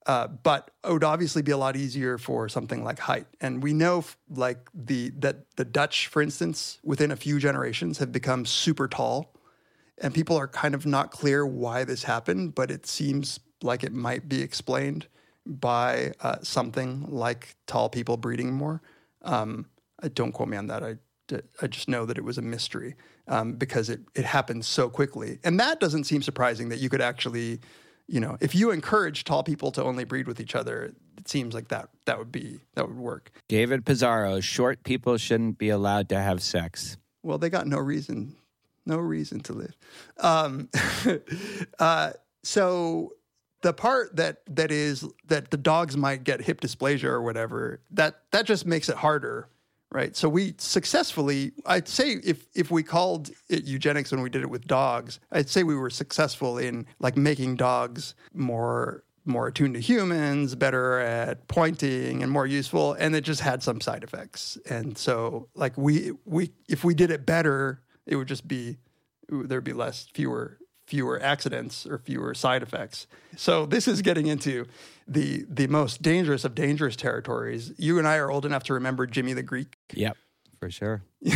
uh, 0.06 0.27
but 0.27 0.72
it 0.84 0.91
would 0.91 1.03
obviously 1.03 1.41
be 1.41 1.51
a 1.51 1.58
lot 1.58 1.75
easier 1.75 2.18
for 2.18 2.50
something 2.50 2.84
like 2.84 3.00
height. 3.00 3.27
And 3.41 3.62
we 3.62 3.74
know, 3.74 4.06
like 4.29 4.70
the 4.74 5.12
that 5.20 5.56
the 5.56 5.65
Dutch, 5.65 6.08
for 6.08 6.22
instance, 6.22 6.79
within 6.84 7.12
a 7.12 7.15
few 7.15 7.39
generations 7.39 7.98
have 8.00 8.12
become 8.12 8.46
super 8.46 8.88
tall, 8.88 9.34
and 9.98 10.13
people 10.13 10.38
are 10.38 10.48
kind 10.48 10.74
of 10.74 10.86
not 10.86 11.12
clear 11.12 11.46
why 11.46 11.84
this 11.84 12.03
happened, 12.03 12.56
but 12.56 12.72
it 12.72 12.86
seems 12.86 13.39
like 13.62 13.84
it 13.84 13.94
might 13.94 14.29
be 14.29 14.41
explained 14.41 15.08
by 15.46 16.13
uh, 16.22 16.38
something 16.41 17.06
like 17.10 17.56
tall 17.68 17.89
people 17.89 18.18
breeding 18.18 18.53
more. 18.53 18.82
Um, 19.24 19.65
uh, 20.01 20.10
don't 20.13 20.32
quote 20.32 20.50
me 20.50 20.58
on 20.58 20.68
that. 20.68 20.84
I 20.84 20.96
I 21.62 21.68
just 21.68 21.88
know 21.88 22.06
that 22.06 22.18
it 22.18 22.24
was 22.24 22.38
a 22.38 22.41
mystery 22.41 22.96
um, 23.27 23.53
because 23.53 23.89
it 23.89 24.01
it 24.15 24.25
happened 24.25 24.65
so 24.65 24.89
quickly, 24.89 25.39
and 25.44 25.60
that 25.60 25.79
doesn't 25.79 26.06
seem 26.06 26.22
surprising 26.22 26.70
that 26.70 26.79
you 26.79 26.89
could 26.89 27.01
actually, 27.01 27.60
you 28.10 28.20
know, 28.20 28.38
if 28.42 28.56
you 28.56 28.72
encourage 28.72 29.24
tall 29.24 29.44
people 29.44 29.72
to 29.72 29.84
only 29.84 30.04
breed 30.04 30.28
with 30.28 30.39
each 30.39 30.56
other, 30.56 30.94
it 31.18 31.28
seems 31.28 31.54
like 31.54 31.68
that 31.68 31.89
that 32.06 32.18
would 32.18 32.32
be 32.32 32.60
that 32.74 32.88
would 32.88 32.98
work. 32.98 33.32
David 33.48 33.86
Pizarro, 33.86 34.39
short 34.39 34.84
people 34.84 35.18
shouldn't 35.18 35.58
be 35.58 35.70
allowed 35.70 36.10
to 36.10 36.20
have 36.20 36.42
sex. 36.42 36.98
Well, 37.22 37.38
they 37.38 37.50
got 37.50 37.68
no 37.68 37.78
reason, 37.78 38.36
no 38.86 38.98
reason 38.98 39.42
to 39.42 39.54
live. 39.54 39.78
Um, 40.18 40.70
uh, 41.80 42.12
so 42.44 43.13
the 43.62 43.74
part 43.74 44.16
that 44.16 44.38
that 44.48 44.72
is 44.72 45.06
that 45.28 45.51
the 45.51 45.58
dogs 45.58 45.96
might 45.96 46.24
get 46.24 46.42
hip 46.42 46.62
dysplasia 46.62 47.06
or 47.06 47.22
whatever 47.22 47.82
that 47.92 48.22
that 48.32 48.46
just 48.46 48.66
makes 48.66 48.89
it 48.89 48.96
harder 48.96 49.50
right 49.91 50.15
so 50.15 50.29
we 50.29 50.53
successfully 50.58 51.51
i'd 51.67 51.88
say 51.88 52.13
if 52.24 52.46
if 52.53 52.69
we 52.69 52.84
called 52.84 53.31
it 53.50 53.63
eugenics 53.65 54.12
when 54.12 54.22
we 54.22 54.29
did 54.29 54.41
it 54.41 54.50
with 54.50 54.65
dogs 54.67 55.19
i'd 55.31 55.50
say 55.50 55.63
we 55.63 55.75
were 55.75 55.89
successful 55.89 56.58
in 56.58 56.86
like 57.00 57.17
making 57.17 57.55
dogs 57.55 58.15
more 58.34 59.03
more 59.25 59.48
attuned 59.48 59.74
to 59.74 59.79
humans 59.79 60.55
better 60.55 61.00
at 61.00 61.48
pointing 61.48 62.24
and 62.24 62.31
more 62.31 62.48
useful 62.48 62.93
and 62.93 63.15
it 63.15 63.22
just 63.22 63.41
had 63.41 63.62
some 63.62 63.81
side 63.81 64.03
effects 64.03 64.58
and 64.69 64.98
so 64.98 65.48
like 65.55 65.77
we 65.77 66.12
we 66.25 66.51
if 66.67 66.84
we 66.84 66.93
did 66.93 67.12
it 67.12 67.25
better 67.25 67.81
it 68.05 68.15
would 68.15 68.27
just 68.27 68.48
be 68.48 68.77
there'd 69.29 69.63
be 69.63 69.74
less 69.74 70.08
fewer 70.13 70.60
fewer 70.89 71.22
accidents 71.22 71.86
or 71.86 72.00
fewer 72.00 72.34
side 72.34 72.63
effects. 72.63 73.05
So 73.38 73.67
this 73.67 73.88
is 73.88 74.01
getting 74.01 74.25
into 74.25 74.65
the 75.08 75.46
the 75.48 75.67
most 75.67 76.01
dangerous 76.01 76.43
of 76.43 76.55
dangerous 76.55 76.96
territories. 76.96 77.72
You 77.77 78.00
and 78.00 78.08
I 78.08 78.17
are 78.17 78.31
old 78.31 78.46
enough 78.46 78.63
to 78.63 78.74
remember 78.74 79.05
Jimmy 79.05 79.34
the 79.34 79.43
Greek. 79.43 79.75
Yep, 79.93 80.17
for 80.60 80.69
sure. 80.69 81.03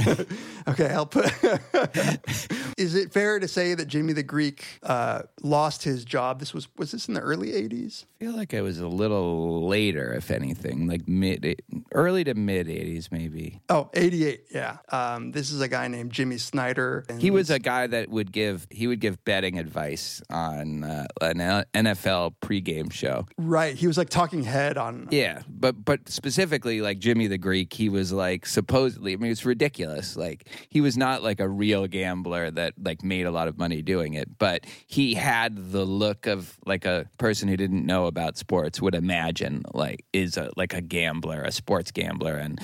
okay, 0.68 0.90
I'll 0.90 1.06
put. 1.06 1.30
is 2.80 2.94
it 2.94 3.12
fair 3.12 3.38
to 3.38 3.46
say 3.46 3.74
that 3.74 3.88
Jimmy 3.88 4.14
the 4.14 4.22
Greek 4.22 4.80
uh, 4.82 5.22
lost 5.42 5.82
his 5.82 6.02
job? 6.02 6.40
This 6.40 6.54
was 6.54 6.66
was 6.78 6.92
this 6.92 7.08
in 7.08 7.14
the 7.14 7.20
early 7.20 7.48
'80s? 7.48 8.06
I 8.18 8.24
feel 8.24 8.32
like 8.34 8.54
it 8.54 8.62
was 8.62 8.80
a 8.80 8.88
little 8.88 9.68
later, 9.68 10.14
if 10.14 10.30
anything, 10.30 10.86
like 10.86 11.06
mid, 11.06 11.60
early 11.92 12.24
to 12.24 12.32
mid 12.32 12.68
'80s, 12.68 13.12
maybe. 13.12 13.60
Oh, 13.68 13.90
88, 13.92 14.44
yeah. 14.50 14.78
Um, 14.88 15.32
this 15.32 15.50
is 15.50 15.60
a 15.60 15.68
guy 15.68 15.88
named 15.88 16.10
Jimmy 16.10 16.38
Snyder. 16.38 17.04
He 17.18 17.30
was 17.30 17.50
a 17.50 17.58
guy 17.58 17.86
that 17.86 18.08
would 18.08 18.32
give 18.32 18.66
he 18.70 18.86
would 18.86 19.00
give 19.00 19.22
betting 19.26 19.58
advice 19.58 20.22
on 20.30 20.82
uh, 20.84 21.06
an 21.20 21.36
NFL 21.74 22.36
pregame 22.40 22.90
show. 22.90 23.26
right. 23.36 23.76
He 23.76 23.86
was 23.86 23.98
like 23.98 24.08
talking 24.08 24.42
head 24.42 24.78
on. 24.78 25.08
Yeah, 25.10 25.42
but 25.48 25.84
but 25.84 26.08
specifically 26.08 26.80
like 26.80 26.98
Jimmy 26.98 27.26
the 27.26 27.38
Greek, 27.38 27.74
he 27.74 27.90
was 27.90 28.10
like 28.10 28.46
supposedly. 28.46 29.12
I 29.12 29.16
mean, 29.16 29.30
it's 29.30 29.44
ridiculous. 29.44 30.16
Like 30.16 30.48
he 30.70 30.80
was 30.80 30.96
not 30.96 31.22
like 31.22 31.40
a 31.40 31.48
real 31.48 31.86
gambler 31.86 32.50
that 32.50 32.69
like 32.82 33.02
made 33.02 33.26
a 33.26 33.30
lot 33.30 33.48
of 33.48 33.58
money 33.58 33.82
doing 33.82 34.14
it, 34.14 34.38
but 34.38 34.64
he 34.86 35.14
had 35.14 35.72
the 35.72 35.84
look 35.84 36.26
of 36.26 36.58
like 36.66 36.84
a 36.84 37.06
person 37.18 37.48
who 37.48 37.56
didn't 37.56 37.84
know 37.86 38.06
about 38.06 38.36
sports 38.36 38.80
would 38.80 38.94
imagine 38.94 39.62
like 39.72 40.04
is 40.12 40.36
a 40.36 40.50
like 40.56 40.74
a 40.74 40.80
gambler, 40.80 41.42
a 41.42 41.52
sports 41.52 41.90
gambler, 41.90 42.34
and 42.34 42.60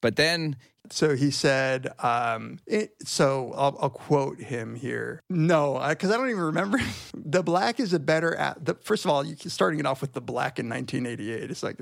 but 0.00 0.16
then 0.16 0.56
So 0.90 1.14
he 1.14 1.30
said, 1.30 1.92
um, 1.98 2.60
it, 2.66 2.94
so 3.04 3.52
I'll, 3.54 3.76
I'll 3.80 3.90
quote 3.90 4.40
him 4.40 4.74
here. 4.74 5.22
No, 5.28 5.84
because 5.86 6.10
I, 6.10 6.16
don't 6.16 6.30
even 6.30 6.42
remember. 6.42 6.78
the 7.14 7.42
black 7.42 7.78
is 7.78 7.92
a 7.92 7.98
better, 7.98 8.34
at, 8.34 8.64
the, 8.64 8.74
first 8.74 9.04
of 9.04 9.10
all, 9.10 9.24
you 9.24 9.36
starting 9.36 9.80
it 9.80 9.86
off 9.86 10.00
with 10.00 10.12
the 10.12 10.20
black 10.20 10.58
in 10.58 10.68
1988. 10.68 11.50
It's 11.50 11.62
like, 11.62 11.78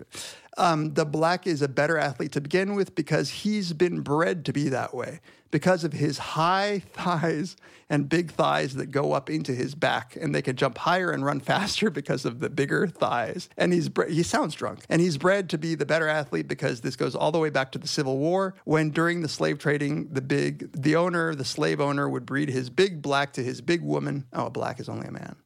um, 0.56 0.94
the 0.94 1.04
black 1.04 1.46
is 1.46 1.62
a 1.62 1.68
better 1.68 1.98
athlete 1.98 2.32
to 2.32 2.40
begin 2.40 2.74
with 2.74 2.94
because 2.94 3.30
he's 3.30 3.72
been 3.72 4.00
bred 4.00 4.44
to 4.46 4.52
be 4.52 4.68
that 4.70 4.94
way 4.94 5.20
because 5.50 5.84
of 5.84 5.92
his 5.92 6.18
high 6.18 6.82
thighs 6.92 7.56
and 7.88 8.08
big 8.08 8.32
thighs 8.32 8.74
that 8.74 8.86
go 8.86 9.12
up 9.12 9.30
into 9.30 9.52
his 9.52 9.74
back 9.74 10.16
and 10.20 10.34
they 10.34 10.42
can 10.42 10.56
jump 10.56 10.76
higher 10.78 11.10
and 11.10 11.24
run 11.24 11.40
faster 11.52 11.90
because 11.90 12.24
of 12.24 12.40
the 12.40 12.50
bigger 12.50 12.86
thighs. 12.86 13.48
And 13.56 13.72
he's 13.72 13.88
bre- 13.88 14.08
he 14.08 14.22
sounds 14.22 14.54
drunk 14.54 14.84
and 14.88 15.00
he's 15.00 15.16
bred 15.16 15.48
to 15.50 15.58
be 15.58 15.74
the 15.74 15.86
better 15.86 16.08
athlete 16.08 16.48
because 16.48 16.80
this 16.80 16.96
goes 16.96 17.14
all 17.14 17.32
the 17.32 17.38
way 17.38 17.50
back 17.50 17.72
to 17.72 17.78
the 17.78 17.88
civil 17.88 18.18
war 18.18 18.54
when 18.64 18.90
during 18.90 19.22
the 19.22 19.28
slave 19.28 19.58
trading 19.58 20.08
the 20.12 20.20
big 20.20 20.72
the 20.72 20.96
owner 20.96 21.34
the 21.34 21.44
slave 21.44 21.80
owner 21.80 22.08
would 22.08 22.26
breed 22.26 22.48
his 22.48 22.70
big 22.70 23.00
black 23.02 23.32
to 23.34 23.42
his 23.42 23.60
big 23.60 23.82
woman. 23.82 24.26
Oh 24.32 24.46
a 24.46 24.50
black 24.50 24.80
is 24.80 24.88
only 24.88 25.06
a 25.06 25.12
man 25.12 25.36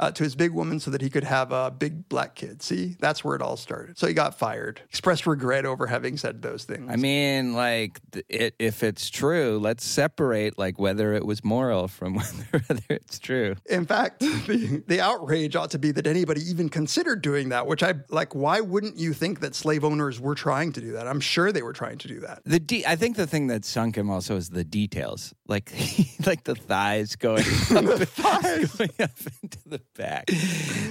uh, 0.00 0.10
to 0.10 0.24
his 0.24 0.34
big 0.34 0.52
woman 0.52 0.80
so 0.80 0.90
that 0.90 1.02
he 1.02 1.10
could 1.10 1.24
have 1.24 1.52
a 1.52 1.70
big 1.70 2.08
black 2.08 2.34
kid. 2.34 2.62
See, 2.62 2.96
that's 2.98 3.22
where 3.22 3.36
it 3.36 3.42
all 3.42 3.56
started. 3.56 3.98
So 3.98 4.06
he 4.06 4.14
got 4.14 4.36
fired, 4.36 4.80
expressed 4.88 5.26
regret 5.26 5.66
over 5.66 5.86
having 5.86 6.16
said 6.16 6.40
those 6.40 6.64
things. 6.64 6.90
I 6.90 6.96
mean, 6.96 7.52
like, 7.52 8.00
it, 8.28 8.54
if 8.58 8.82
it's 8.82 9.10
true, 9.10 9.58
let's 9.60 9.84
separate 9.84 10.58
like 10.58 10.78
whether 10.78 11.12
it 11.12 11.26
was 11.26 11.44
moral 11.44 11.86
from 11.86 12.14
whether, 12.14 12.44
whether 12.66 12.82
it's 12.88 13.18
true. 13.18 13.56
In 13.66 13.84
fact, 13.84 14.20
the, 14.20 14.82
the 14.86 15.02
outrage 15.02 15.54
ought 15.54 15.70
to 15.72 15.78
be 15.78 15.92
that 15.92 16.06
anybody 16.06 16.40
even 16.48 16.70
considered 16.70 17.20
doing 17.20 17.50
that, 17.50 17.66
which 17.66 17.82
I 17.82 17.94
like. 18.08 18.34
Why 18.34 18.60
wouldn't 18.60 18.96
you 18.96 19.12
think 19.12 19.40
that 19.40 19.54
slave 19.54 19.84
owners 19.84 20.18
were 20.18 20.34
trying 20.34 20.72
to 20.72 20.80
do 20.80 20.92
that? 20.92 21.06
I'm 21.06 21.20
sure 21.20 21.52
they 21.52 21.62
were 21.62 21.74
trying 21.74 21.98
to 21.98 22.08
do 22.08 22.20
that. 22.20 22.40
The 22.44 22.58
de- 22.58 22.86
I 22.86 22.96
think 22.96 23.16
the 23.16 23.26
thing 23.26 23.48
that 23.48 23.66
sunk 23.66 23.96
him 23.96 24.08
also 24.08 24.36
is 24.36 24.48
the 24.48 24.64
details, 24.64 25.34
like 25.46 25.72
like 26.26 26.44
the 26.44 26.54
thighs 26.54 27.16
going 27.16 27.44
up, 27.70 27.84
going 27.84 28.90
up 28.98 29.10
into 29.42 29.58
the 29.66 29.82
back. 29.94 30.26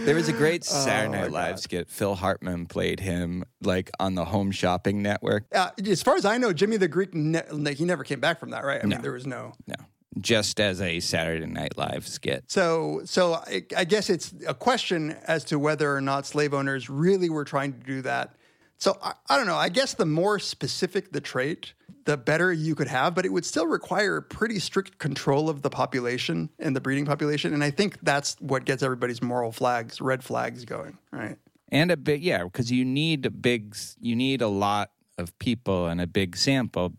There 0.05 0.15
was 0.15 0.29
a 0.29 0.33
great 0.33 0.63
Saturday 0.65 1.11
Night 1.21 1.31
Live 1.31 1.59
skit. 1.59 1.89
Phil 1.89 2.15
Hartman 2.15 2.65
played 2.65 2.99
him 2.99 3.43
like 3.61 3.89
on 3.99 4.15
the 4.15 4.25
Home 4.25 4.51
Shopping 4.51 5.01
Network. 5.01 5.45
Uh, 5.53 5.69
as 5.87 6.01
far 6.01 6.15
as 6.15 6.25
I 6.25 6.37
know, 6.37 6.53
Jimmy 6.53 6.77
the 6.77 6.87
Greek, 6.87 7.13
ne- 7.13 7.41
like, 7.51 7.77
he 7.77 7.85
never 7.85 8.03
came 8.03 8.19
back 8.19 8.39
from 8.39 8.51
that, 8.51 8.63
right? 8.63 8.79
I 8.83 8.87
No. 8.87 8.95
mean, 8.95 9.01
there 9.01 9.11
was 9.11 9.25
no. 9.27 9.53
No, 9.67 9.75
just 10.19 10.59
as 10.59 10.81
a 10.81 10.99
Saturday 10.99 11.45
Night 11.45 11.77
Live 11.77 12.07
skit. 12.07 12.45
So, 12.47 13.01
so 13.05 13.35
I, 13.35 13.63
I 13.75 13.83
guess 13.85 14.09
it's 14.09 14.33
a 14.47 14.53
question 14.53 15.15
as 15.25 15.43
to 15.45 15.59
whether 15.59 15.93
or 15.95 16.01
not 16.01 16.25
slave 16.25 16.53
owners 16.53 16.89
really 16.89 17.29
were 17.29 17.45
trying 17.45 17.73
to 17.73 17.79
do 17.79 18.01
that. 18.03 18.35
So 18.79 18.97
I, 19.03 19.13
I 19.29 19.37
don't 19.37 19.47
know. 19.47 19.57
I 19.57 19.69
guess 19.69 19.93
the 19.93 20.05
more 20.05 20.39
specific 20.39 21.11
the 21.11 21.21
trait, 21.21 21.73
the 22.05 22.17
better 22.17 22.51
you 22.51 22.75
could 22.75 22.87
have, 22.87 23.13
but 23.13 23.25
it 23.25 23.29
would 23.31 23.45
still 23.45 23.67
require 23.67 24.21
pretty 24.21 24.59
strict 24.59 24.97
control 24.97 25.49
of 25.49 25.61
the 25.61 25.69
population 25.69 26.49
and 26.57 26.75
the 26.75 26.81
breeding 26.81 27.05
population. 27.05 27.53
And 27.53 27.63
I 27.63 27.71
think 27.71 27.99
that's 28.01 28.35
what 28.39 28.65
gets 28.65 28.81
everybody's 28.81 29.21
moral 29.21 29.51
flags, 29.51 30.01
red 30.01 30.23
flags 30.23 30.65
going, 30.65 30.97
right? 31.11 31.37
and 31.71 31.91
a 31.91 31.97
bit, 31.97 32.21
yeah 32.21 32.43
because 32.43 32.71
you 32.71 32.83
need 32.83 33.25
a 33.25 33.29
big 33.29 33.75
you 33.99 34.15
need 34.15 34.41
a 34.41 34.47
lot 34.47 34.91
of 35.17 35.37
people 35.39 35.87
and 35.87 36.01
a 36.01 36.07
big 36.07 36.35
sample 36.35 36.91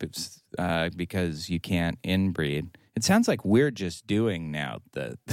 uh, 0.59 0.91
because 0.95 1.49
you 1.49 1.59
can't 1.59 2.01
inbreed 2.03 2.69
it 2.97 3.05
sounds 3.05 3.29
like 3.29 3.45
we're 3.45 3.71
just 3.71 4.07
doing 4.07 4.51
now 4.51 4.81
the 4.93 5.19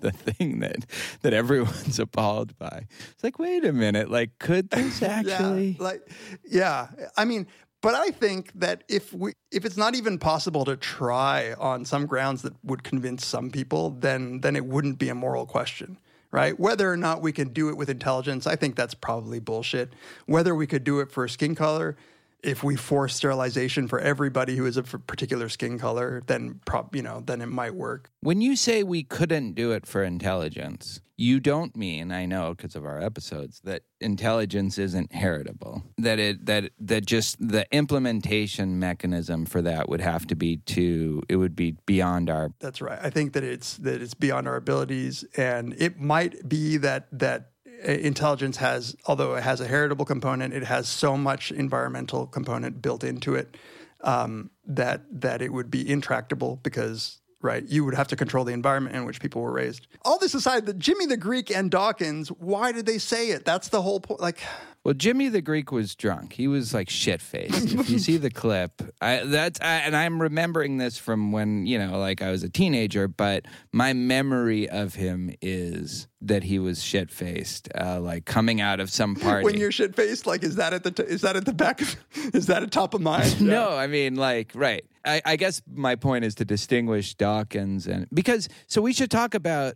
the 0.00 0.10
thing 0.10 0.60
that 0.60 0.86
that 1.22 1.32
everyone's 1.32 1.98
appalled 2.06 2.56
by 2.58 2.86
it's 3.10 3.24
like 3.24 3.38
wait 3.38 3.64
a 3.64 3.72
minute 3.72 4.10
like 4.10 4.38
could 4.38 4.70
this 4.70 5.02
actually 5.02 5.76
Yeah, 5.78 5.84
like 5.84 6.10
yeah. 6.44 6.88
I 7.16 7.24
mean, 7.24 7.46
but 7.80 7.94
I 7.94 8.10
think 8.10 8.52
that 8.54 8.84
if 8.88 9.12
we 9.12 9.32
if 9.50 9.64
it's 9.64 9.76
not 9.76 9.94
even 9.94 10.18
possible 10.18 10.64
to 10.64 10.76
try 10.76 11.54
on 11.58 11.84
some 11.84 12.06
grounds 12.06 12.42
that 12.42 12.54
would 12.64 12.82
convince 12.82 13.26
some 13.26 13.50
people, 13.50 13.90
then 13.90 14.40
then 14.40 14.56
it 14.56 14.64
wouldn't 14.64 14.98
be 14.98 15.08
a 15.08 15.14
moral 15.14 15.46
question. 15.46 15.98
Right? 16.30 16.58
Whether 16.58 16.90
or 16.90 16.96
not 16.96 17.22
we 17.22 17.30
can 17.30 17.52
do 17.52 17.68
it 17.68 17.76
with 17.76 17.88
intelligence, 17.88 18.48
I 18.48 18.56
think 18.56 18.74
that's 18.74 18.94
probably 18.94 19.38
bullshit. 19.38 19.92
Whether 20.26 20.52
we 20.52 20.66
could 20.66 20.82
do 20.82 20.98
it 20.98 21.12
for 21.12 21.28
skin 21.28 21.54
color, 21.54 21.96
if 22.44 22.62
we 22.62 22.76
force 22.76 23.14
sterilization 23.16 23.88
for 23.88 23.98
everybody 24.00 24.56
who 24.56 24.66
is 24.66 24.76
a 24.76 24.82
particular 24.82 25.48
skin 25.48 25.78
color, 25.78 26.22
then 26.26 26.60
prob 26.66 26.94
you 26.94 27.02
know, 27.02 27.22
then 27.24 27.40
it 27.40 27.46
might 27.46 27.74
work. 27.74 28.10
when 28.20 28.40
you 28.40 28.54
say 28.56 28.82
we 28.82 29.02
couldn't 29.02 29.54
do 29.54 29.72
it 29.72 29.86
for 29.86 30.02
intelligence 30.02 31.00
you 31.16 31.38
don't 31.38 31.76
mean 31.76 32.10
i 32.10 32.26
know 32.26 32.54
because 32.54 32.74
of 32.74 32.84
our 32.84 33.00
episodes 33.00 33.60
that 33.62 33.82
intelligence 34.00 34.78
isn't 34.78 35.12
heritable 35.12 35.82
that 35.96 36.18
it 36.18 36.44
that 36.46 36.70
that 36.80 37.06
just 37.06 37.36
the 37.38 37.64
implementation 37.70 38.78
mechanism 38.80 39.46
for 39.46 39.62
that 39.62 39.88
would 39.88 40.00
have 40.00 40.26
to 40.26 40.34
be 40.34 40.56
too 40.58 41.22
it 41.28 41.36
would 41.36 41.54
be 41.54 41.76
beyond 41.86 42.28
our 42.28 42.50
That's 42.58 42.80
right. 42.80 42.98
I 43.00 43.10
think 43.10 43.32
that 43.34 43.44
it's 43.44 43.76
that 43.78 44.02
it's 44.02 44.14
beyond 44.14 44.48
our 44.48 44.56
abilities, 44.56 45.24
and 45.36 45.74
it 45.78 45.98
might 46.00 46.48
be 46.48 46.76
that 46.78 47.06
that 47.12 47.50
intelligence 47.82 48.58
has, 48.58 48.96
although 49.06 49.34
it 49.34 49.42
has 49.42 49.60
a 49.60 49.66
heritable 49.66 50.04
component, 50.04 50.54
it 50.54 50.64
has 50.64 50.88
so 50.88 51.16
much 51.16 51.50
environmental 51.50 52.26
component 52.26 52.80
built 52.82 53.04
into 53.04 53.34
it 53.34 53.56
um, 54.02 54.50
that 54.66 55.02
that 55.10 55.42
it 55.42 55.52
would 55.52 55.70
be 55.70 55.88
intractable 55.88 56.56
because. 56.62 57.18
Right, 57.40 57.62
you 57.68 57.84
would 57.84 57.92
have 57.92 58.08
to 58.08 58.16
control 58.16 58.44
the 58.44 58.54
environment 58.54 58.96
in 58.96 59.04
which 59.04 59.20
people 59.20 59.42
were 59.42 59.52
raised. 59.52 59.86
All 60.00 60.18
this 60.18 60.32
aside, 60.32 60.64
the 60.64 60.72
Jimmy 60.72 61.04
the 61.04 61.18
Greek 61.18 61.50
and 61.50 61.70
Dawkins, 61.70 62.30
why 62.30 62.72
did 62.72 62.86
they 62.86 62.96
say 62.96 63.28
it? 63.32 63.44
That's 63.44 63.68
the 63.68 63.82
whole 63.82 64.00
point. 64.00 64.18
Like, 64.18 64.40
Well, 64.84 64.92
Jimmy 64.92 65.30
the 65.30 65.40
Greek 65.40 65.72
was 65.72 65.94
drunk. 65.94 66.34
He 66.34 66.46
was 66.46 66.74
like 66.74 66.90
shit 66.90 67.22
faced. 67.22 67.72
if 67.72 67.88
you 67.88 67.98
see 67.98 68.18
the 68.18 68.30
clip, 68.42 68.82
I, 69.00 69.22
that's 69.24 69.58
I, 69.62 69.76
and 69.76 69.96
I'm 69.96 70.20
remembering 70.20 70.76
this 70.76 70.98
from 70.98 71.32
when 71.32 71.64
you 71.64 71.78
know, 71.78 71.98
like 71.98 72.20
I 72.20 72.30
was 72.30 72.42
a 72.42 72.50
teenager. 72.50 73.08
But 73.08 73.46
my 73.72 73.94
memory 73.94 74.68
of 74.68 74.94
him 74.94 75.34
is 75.40 76.06
that 76.20 76.42
he 76.44 76.58
was 76.58 76.82
shit 76.82 77.10
faced, 77.10 77.68
uh, 77.78 77.98
like 78.00 78.26
coming 78.26 78.60
out 78.60 78.78
of 78.78 78.90
some 78.90 79.14
party. 79.16 79.44
When 79.44 79.56
you're 79.56 79.72
shit 79.72 79.96
faced, 79.96 80.26
like 80.26 80.42
is 80.42 80.56
that 80.56 80.74
at 80.74 80.84
the 80.84 80.90
t- 80.90 81.02
is 81.04 81.22
that 81.22 81.36
at 81.36 81.46
the 81.46 81.54
back 81.54 81.80
of 81.80 81.96
is 82.34 82.46
that 82.46 82.62
at 82.62 82.70
top 82.70 82.92
of 82.92 83.00
mind? 83.00 83.40
No, 83.40 83.70
I 83.70 83.86
mean 83.86 84.16
like 84.16 84.52
right. 84.54 84.84
I, 85.06 85.20
I 85.24 85.36
guess 85.36 85.60
my 85.70 85.96
point 85.96 86.24
is 86.24 86.34
to 86.36 86.44
distinguish 86.46 87.14
Dawkins 87.14 87.86
and 87.86 88.06
because 88.12 88.48
so 88.66 88.80
we 88.82 88.92
should 88.92 89.10
talk 89.10 89.34
about 89.34 89.74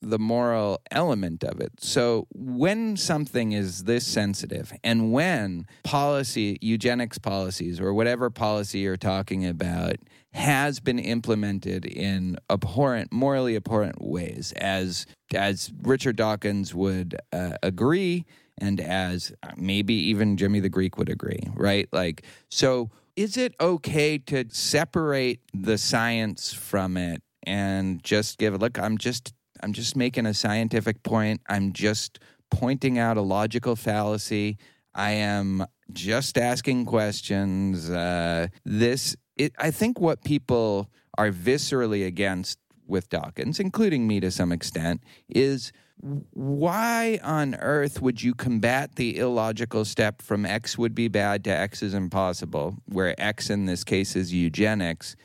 the 0.00 0.18
moral 0.18 0.80
element 0.90 1.42
of 1.44 1.60
it. 1.60 1.72
So 1.78 2.26
when 2.34 2.96
something 2.96 3.52
is 3.52 3.84
this 3.84 4.06
sensitive 4.06 4.72
and 4.84 5.12
when 5.12 5.66
policy 5.82 6.58
eugenics 6.60 7.18
policies 7.18 7.80
or 7.80 7.94
whatever 7.94 8.30
policy 8.30 8.80
you're 8.80 8.96
talking 8.96 9.46
about 9.46 9.96
has 10.32 10.80
been 10.80 10.98
implemented 10.98 11.86
in 11.86 12.36
abhorrent 12.50 13.12
morally 13.12 13.56
abhorrent 13.56 14.02
ways 14.02 14.52
as 14.56 15.06
as 15.34 15.72
Richard 15.82 16.16
Dawkins 16.16 16.74
would 16.74 17.16
uh, 17.32 17.56
agree 17.62 18.24
and 18.58 18.80
as 18.80 19.32
maybe 19.56 19.94
even 19.94 20.36
Jimmy 20.36 20.60
the 20.60 20.68
Greek 20.68 20.98
would 20.98 21.08
agree, 21.08 21.48
right? 21.54 21.88
Like 21.92 22.24
so 22.50 22.90
is 23.16 23.36
it 23.36 23.54
okay 23.60 24.18
to 24.18 24.44
separate 24.50 25.40
the 25.52 25.78
science 25.78 26.52
from 26.52 26.96
it 26.96 27.22
and 27.46 28.02
just 28.02 28.38
give 28.38 28.54
it 28.54 28.60
look 28.60 28.78
i'm 28.78 28.98
just 28.98 29.32
i'm 29.64 29.72
just 29.72 29.96
making 29.96 30.26
a 30.26 30.34
scientific 30.34 31.02
point. 31.02 31.40
I'm 31.48 31.72
just 31.72 32.18
pointing 32.50 32.98
out 32.98 33.16
a 33.16 33.22
logical 33.22 33.74
fallacy. 33.74 34.58
I 34.94 35.12
am 35.12 35.64
just 35.92 36.38
asking 36.38 36.84
questions. 36.84 37.90
Uh, 37.90 38.48
this 38.64 39.16
it, 39.36 39.52
i 39.58 39.70
think 39.70 39.98
what 40.00 40.22
people 40.22 40.88
are 41.18 41.30
viscerally 41.30 42.06
against 42.06 42.58
with 42.86 43.08
dawkins 43.08 43.58
including 43.58 44.06
me 44.06 44.20
to 44.20 44.30
some 44.30 44.52
extent 44.52 45.00
is 45.28 45.72
why 46.30 47.18
on 47.22 47.54
earth 47.56 48.02
would 48.02 48.22
you 48.22 48.34
combat 48.34 48.96
the 48.96 49.18
illogical 49.18 49.84
step 49.84 50.20
from 50.20 50.44
X 50.44 50.76
would 50.76 50.94
be 50.94 51.08
bad 51.08 51.44
to 51.44 51.50
X 51.50 51.82
is 51.82 51.94
impossible, 51.94 52.76
where 52.86 53.18
X 53.18 53.48
in 53.48 53.64
this 53.64 53.84
case 53.84 54.16
is 54.16 54.34
eugenics, 54.34 55.16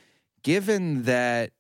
given 0.44 1.04
that, 1.04 1.52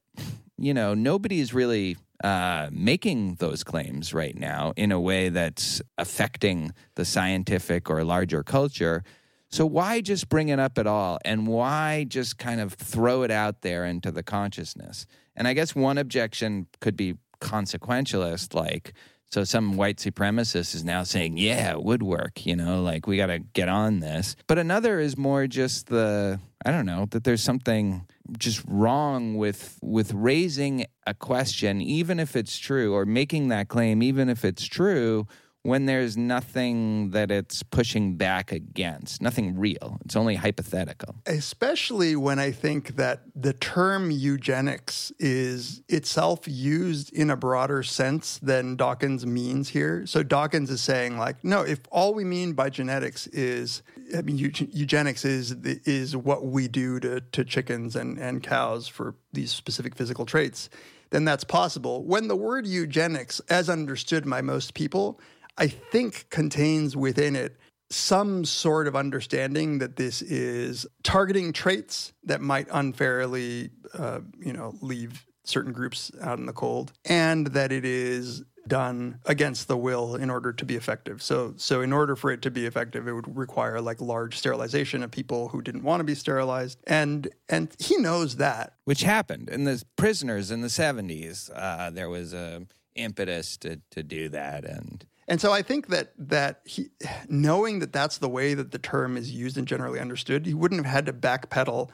you 0.57 0.73
know, 0.73 0.93
nobody's 0.93 1.53
really 1.53 1.97
uh, 2.23 2.69
making 2.71 3.35
those 3.35 3.63
claims 3.63 4.13
right 4.13 4.37
now 4.37 4.73
in 4.75 4.91
a 4.91 4.99
way 4.99 5.29
that's 5.29 5.81
affecting 5.97 6.71
the 6.95 7.05
scientific 7.05 7.89
or 7.89 8.03
larger 8.03 8.43
culture. 8.43 9.03
So 9.49 9.65
why 9.65 10.01
just 10.01 10.29
bring 10.29 10.49
it 10.49 10.59
up 10.59 10.77
at 10.77 10.85
all? 10.85 11.17
And 11.25 11.47
why 11.47 12.05
just 12.07 12.37
kind 12.37 12.61
of 12.61 12.73
throw 12.73 13.23
it 13.23 13.31
out 13.31 13.61
there 13.61 13.85
into 13.85 14.11
the 14.11 14.21
consciousness? 14.23 15.07
And 15.35 15.47
I 15.47 15.53
guess 15.53 15.73
one 15.75 15.97
objection 15.97 16.67
could 16.81 16.95
be 16.95 17.15
consequentialist, 17.39 18.53
like, 18.53 18.93
so 19.31 19.43
some 19.43 19.77
white 19.77 19.97
supremacist 19.97 20.73
is 20.73 20.83
now 20.83 21.03
saying, 21.03 21.37
yeah, 21.37 21.71
it 21.71 21.83
would 21.83 22.01
work, 22.01 22.45
you 22.47 22.55
know, 22.55 22.81
like 22.81 23.05
we 23.05 23.15
got 23.15 23.27
to 23.27 23.39
get 23.39 23.69
on 23.69 23.99
this. 23.99 24.35
But 24.47 24.57
another 24.57 24.99
is 24.99 25.17
more 25.17 25.45
just 25.45 25.87
the, 25.87 26.39
I 26.65 26.71
don't 26.71 26.87
know, 26.87 27.05
that 27.11 27.23
there's 27.23 27.43
something 27.43 28.07
just 28.37 28.63
wrong 28.67 29.37
with 29.37 29.77
with 29.81 30.13
raising 30.13 30.85
a 31.09 31.13
question 31.13 31.81
even 31.81 32.19
if 32.19 32.35
it's 32.35 32.57
true 32.57 32.93
or 32.93 33.05
making 33.05 33.47
that 33.49 33.67
claim 33.67 34.03
even 34.03 34.29
if 34.29 34.45
it's 34.45 34.65
true 34.65 35.25
when 35.63 35.85
there's 35.85 36.15
nothing 36.15 37.11
that 37.11 37.31
it's 37.31 37.63
pushing 37.63 38.15
back 38.15 38.51
against, 38.51 39.21
nothing 39.21 39.57
real. 39.57 39.97
It's 40.05 40.15
only 40.15 40.35
hypothetical. 40.35 41.15
Especially 41.25 42.15
when 42.15 42.39
I 42.39 42.51
think 42.51 42.95
that 42.95 43.23
the 43.35 43.53
term 43.53 44.09
eugenics 44.09 45.11
is 45.19 45.81
itself 45.89 46.47
used 46.47 47.11
in 47.11 47.29
a 47.29 47.35
broader 47.35 47.83
sense 47.83 48.39
than 48.39 48.77
Dawkins 48.77 49.25
means 49.25 49.69
here. 49.69 50.05
So 50.05 50.23
Dawkins 50.23 50.69
is 50.69 50.81
saying 50.81 51.17
like, 51.17 51.43
no, 51.43 51.61
if 51.61 51.79
all 51.91 52.13
we 52.13 52.23
mean 52.23 52.53
by 52.53 52.69
genetics 52.69 53.27
is, 53.27 53.83
I 54.15 54.21
mean, 54.21 54.37
eugenics 54.37 55.25
is 55.25 55.51
is 55.51 56.15
what 56.15 56.45
we 56.45 56.67
do 56.67 56.99
to 57.01 57.21
to 57.21 57.43
chickens 57.43 57.95
and 57.95 58.17
and 58.17 58.41
cows 58.41 58.87
for 58.87 59.15
these 59.33 59.51
specific 59.51 59.95
physical 59.95 60.25
traits. 60.25 60.69
Then 61.11 61.25
that's 61.25 61.43
possible. 61.43 62.03
When 62.03 62.27
the 62.27 62.35
word 62.35 62.67
eugenics, 62.67 63.39
as 63.49 63.69
understood 63.69 64.29
by 64.29 64.41
most 64.41 64.73
people, 64.73 65.19
I 65.57 65.67
think 65.67 66.29
contains 66.29 66.95
within 66.95 67.35
it 67.35 67.57
some 67.89 68.45
sort 68.45 68.87
of 68.87 68.95
understanding 68.95 69.79
that 69.79 69.95
this 69.95 70.21
is 70.21 70.85
targeting 71.03 71.51
traits 71.51 72.13
that 72.23 72.39
might 72.39 72.67
unfairly, 72.71 73.71
uh, 73.93 74.19
you 74.39 74.53
know, 74.53 74.75
leave 74.81 75.25
certain 75.43 75.73
groups 75.73 76.11
out 76.21 76.37
in 76.37 76.45
the 76.45 76.53
cold, 76.53 76.93
and 77.05 77.47
that 77.47 77.71
it 77.71 77.85
is 77.85 78.43
done 78.69 79.19
against 79.25 79.67
the 79.67 79.75
will 79.75 80.15
in 80.15 80.29
order 80.29 80.53
to 80.53 80.65
be 80.65 80.77
effective. 80.77 81.21
So, 81.21 81.53
so 81.57 81.81
in 81.81 81.91
order 81.91 82.15
for 82.15 82.31
it 82.31 82.41
to 82.43 82.51
be 82.51 82.65
effective, 82.65 83.07
it 83.07 83.13
would 83.13 83.35
require 83.35 83.81
like 83.81 83.99
large 83.99 84.37
sterilization 84.37 85.03
of 85.03 85.11
people 85.11 85.49
who 85.49 85.61
didn't 85.61 85.83
want 85.83 85.99
to 85.99 86.05
be 86.05 86.15
sterilized, 86.15 86.79
and 86.87 87.27
and 87.49 87.75
he 87.79 87.97
knows 87.97 88.37
that, 88.37 88.73
which 88.85 89.01
happened 89.01 89.49
in 89.49 89.65
the 89.65 89.83
prisoners 89.97 90.51
in 90.51 90.61
the 90.61 90.69
seventies. 90.69 91.49
Uh, 91.53 91.89
there 91.91 92.09
was 92.09 92.33
a 92.33 92.65
impetus 92.95 93.57
to 93.57 93.81
to 93.91 94.03
do 94.03 94.29
that, 94.29 94.63
and 94.63 95.05
and 95.29 95.39
so 95.39 95.53
I 95.53 95.61
think 95.61 95.87
that 95.87 96.11
that 96.17 96.61
he, 96.65 96.89
knowing 97.29 97.77
that 97.79 97.93
that's 97.93 98.17
the 98.17 98.27
way 98.27 98.55
that 98.55 98.71
the 98.71 98.79
term 98.79 99.15
is 99.15 99.31
used 99.31 99.57
and 99.57 99.67
generally 99.67 99.99
understood, 99.99 100.47
he 100.47 100.55
wouldn't 100.55 100.83
have 100.83 100.91
had 100.91 101.05
to 101.05 101.13
backpedal. 101.13 101.91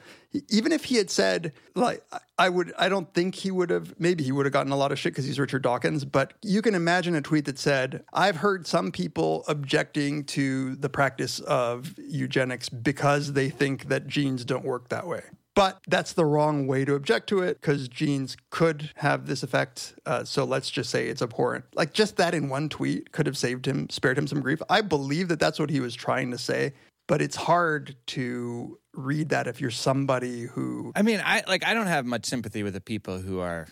Even 0.48 0.72
if 0.72 0.84
he 0.84 0.96
had 0.96 1.10
said, 1.10 1.52
like, 1.74 2.02
I 2.38 2.48
would, 2.48 2.72
I 2.78 2.88
don't 2.88 3.12
think 3.12 3.34
he 3.34 3.50
would 3.50 3.68
have. 3.68 3.94
Maybe 4.00 4.24
he 4.24 4.32
would 4.32 4.46
have 4.46 4.54
gotten 4.54 4.72
a 4.72 4.76
lot 4.76 4.90
of 4.90 4.98
shit 4.98 5.12
because 5.12 5.26
he's 5.26 5.38
Richard 5.38 5.62
Dawkins. 5.62 6.06
But 6.06 6.32
you 6.42 6.62
can 6.62 6.74
imagine 6.74 7.14
a 7.14 7.20
tweet 7.20 7.44
that 7.44 7.58
said, 7.58 8.04
"I've 8.12 8.36
heard 8.36 8.66
some 8.66 8.90
people 8.90 9.44
objecting 9.48 10.24
to 10.24 10.74
the 10.76 10.88
practice 10.88 11.38
of 11.40 11.94
eugenics 11.98 12.70
because 12.70 13.34
they 13.34 13.50
think 13.50 13.88
that 13.88 14.06
genes 14.06 14.46
don't 14.46 14.64
work 14.64 14.88
that 14.88 15.06
way." 15.06 15.22
But 15.56 15.80
that's 15.88 16.12
the 16.12 16.26
wrong 16.26 16.66
way 16.66 16.84
to 16.84 16.94
object 16.94 17.30
to 17.30 17.40
it 17.40 17.58
because 17.58 17.88
genes 17.88 18.36
could 18.50 18.90
have 18.96 19.26
this 19.26 19.42
effect. 19.42 19.94
Uh, 20.04 20.22
so 20.22 20.44
let's 20.44 20.68
just 20.70 20.90
say 20.90 21.08
it's 21.08 21.22
abhorrent. 21.22 21.64
Like 21.74 21.94
just 21.94 22.18
that 22.18 22.34
in 22.34 22.50
one 22.50 22.68
tweet 22.68 23.10
could 23.10 23.24
have 23.24 23.38
saved 23.38 23.66
him, 23.66 23.88
spared 23.88 24.18
him 24.18 24.26
some 24.26 24.42
grief. 24.42 24.60
I 24.68 24.82
believe 24.82 25.28
that 25.28 25.40
that's 25.40 25.58
what 25.58 25.70
he 25.70 25.80
was 25.80 25.94
trying 25.94 26.30
to 26.32 26.38
say. 26.38 26.74
But 27.08 27.22
it's 27.22 27.36
hard 27.36 27.96
to 28.08 28.78
read 28.92 29.30
that 29.30 29.46
if 29.46 29.58
you're 29.58 29.70
somebody 29.70 30.42
who. 30.42 30.92
I 30.94 31.00
mean, 31.00 31.22
I 31.24 31.42
like. 31.48 31.64
I 31.64 31.72
don't 31.72 31.86
have 31.86 32.04
much 32.04 32.26
sympathy 32.26 32.62
with 32.62 32.74
the 32.74 32.80
people 32.80 33.18
who 33.18 33.40
are 33.40 33.66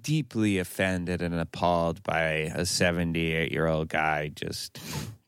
deeply 0.00 0.58
offended 0.58 1.22
and 1.22 1.34
appalled 1.34 2.02
by 2.02 2.52
a 2.54 2.66
78 2.66 3.50
year 3.50 3.66
old 3.66 3.88
guy 3.88 4.28
just, 4.28 4.78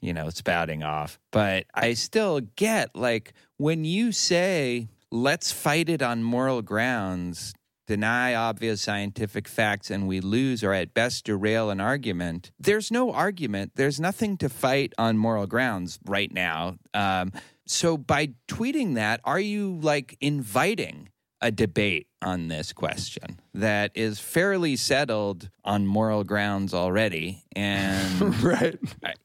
you 0.01 0.13
know, 0.13 0.29
spouting 0.29 0.83
off. 0.83 1.19
But 1.33 1.65
I 1.75 1.95
still 1.95 2.41
get 2.41 2.95
like 2.95 3.33
when 3.57 3.85
you 3.85 4.13
say 4.13 4.89
let's 5.11 5.53
fight 5.53 5.89
it 5.89 6.03
on 6.03 6.23
moral 6.23 6.63
grounds, 6.63 7.55
deny 7.87 8.35
obvious 8.35 8.83
scientific 8.83 9.49
facts, 9.49 9.91
and 9.91 10.07
we 10.07 10.21
lose 10.21 10.63
or 10.63 10.73
at 10.73 10.95
best 10.95 11.25
derail 11.25 11.71
an 11.71 11.81
argument. 11.81 12.51
There's 12.59 12.91
no 12.91 13.13
argument. 13.13 13.73
There's 13.75 13.99
nothing 13.99 14.37
to 14.39 14.49
fight 14.49 14.93
on 14.99 15.17
moral 15.19 15.47
grounds 15.47 15.99
right 16.05 16.33
now. 16.33 16.77
Um, 16.95 17.33
so 17.67 17.97
by 17.97 18.31
tweeting 18.49 18.95
that, 18.95 19.21
are 19.25 19.41
you 19.41 19.79
like 19.83 20.17
inviting 20.21 21.11
a 21.41 21.51
debate 21.51 22.09
on 22.21 22.49
this 22.49 22.73
question 22.73 23.39
that 23.55 23.93
is 23.95 24.19
fairly 24.19 24.75
settled 24.75 25.49
on 25.65 25.87
moral 25.87 26.25
grounds 26.25 26.75
already 26.75 27.45
and 27.55 28.43
right 28.43 28.77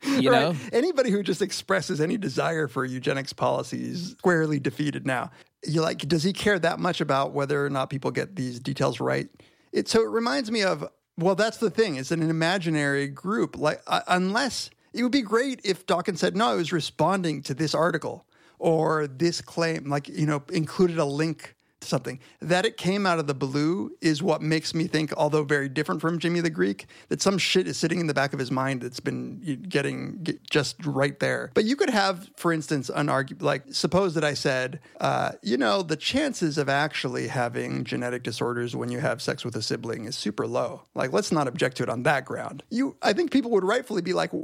you 0.03 0.29
know 0.29 0.51
right. 0.51 0.69
anybody 0.71 1.09
who 1.09 1.23
just 1.23 1.41
expresses 1.41 1.99
any 1.99 2.15
desire 2.15 2.67
for 2.67 2.85
eugenics 2.85 3.33
policies 3.33 4.11
squarely 4.19 4.59
defeated 4.59 5.07
now 5.07 5.31
you 5.65 5.81
like 5.81 5.99
does 5.99 6.23
he 6.23 6.33
care 6.33 6.59
that 6.59 6.79
much 6.79 7.01
about 7.01 7.33
whether 7.33 7.65
or 7.65 7.69
not 7.69 7.89
people 7.89 8.11
get 8.11 8.35
these 8.35 8.59
details 8.59 8.99
right? 8.99 9.29
It 9.71 9.87
so 9.87 10.01
it 10.01 10.09
reminds 10.09 10.51
me 10.51 10.63
of 10.63 10.87
well 11.17 11.35
that's 11.35 11.57
the 11.57 11.69
thing 11.69 11.95
it's 11.95 12.11
an 12.11 12.27
imaginary 12.29 13.07
group 13.07 13.57
like 13.57 13.81
uh, 13.87 14.01
unless 14.07 14.69
it 14.93 15.03
would 15.03 15.11
be 15.11 15.21
great 15.21 15.61
if 15.63 15.85
dawkins 15.85 16.19
said 16.19 16.35
no 16.35 16.49
i 16.49 16.55
was 16.55 16.71
responding 16.71 17.41
to 17.43 17.53
this 17.53 17.75
article 17.75 18.25
or 18.59 19.07
this 19.07 19.41
claim 19.41 19.89
like 19.89 20.07
you 20.07 20.25
know 20.25 20.43
included 20.51 20.97
a 20.97 21.05
link 21.05 21.55
something. 21.83 22.19
That 22.41 22.65
it 22.65 22.77
came 22.77 23.05
out 23.05 23.19
of 23.19 23.27
the 23.27 23.33
blue 23.33 23.91
is 24.01 24.21
what 24.21 24.41
makes 24.41 24.73
me 24.73 24.87
think, 24.87 25.13
although 25.15 25.43
very 25.43 25.69
different 25.69 26.01
from 26.01 26.19
Jimmy 26.19 26.41
the 26.41 26.49
Greek, 26.49 26.87
that 27.09 27.21
some 27.21 27.37
shit 27.37 27.67
is 27.67 27.77
sitting 27.77 27.99
in 27.99 28.07
the 28.07 28.13
back 28.13 28.33
of 28.33 28.39
his 28.39 28.51
mind 28.51 28.81
that's 28.81 28.99
been 28.99 29.65
getting 29.67 30.23
get 30.23 30.49
just 30.49 30.85
right 30.85 31.19
there. 31.19 31.51
But 31.53 31.65
you 31.65 31.75
could 31.75 31.89
have, 31.89 32.29
for 32.35 32.53
instance, 32.53 32.89
an 32.89 33.09
argument 33.09 33.43
like 33.43 33.63
suppose 33.71 34.13
that 34.15 34.23
I 34.23 34.33
said, 34.33 34.79
uh, 34.99 35.33
you 35.41 35.57
know, 35.57 35.81
the 35.81 35.95
chances 35.95 36.57
of 36.57 36.69
actually 36.69 37.27
having 37.27 37.83
genetic 37.83 38.23
disorders 38.23 38.75
when 38.75 38.89
you 38.89 38.99
have 38.99 39.21
sex 39.21 39.43
with 39.45 39.55
a 39.55 39.61
sibling 39.61 40.05
is 40.05 40.15
super 40.15 40.47
low. 40.47 40.83
Like, 40.95 41.11
let's 41.11 41.31
not 41.31 41.47
object 41.47 41.77
to 41.77 41.83
it 41.83 41.89
on 41.89 42.03
that 42.03 42.25
ground. 42.25 42.63
You, 42.69 42.95
I 43.01 43.13
think 43.13 43.31
people 43.31 43.51
would 43.51 43.63
rightfully 43.63 44.01
be 44.01 44.13
like. 44.13 44.31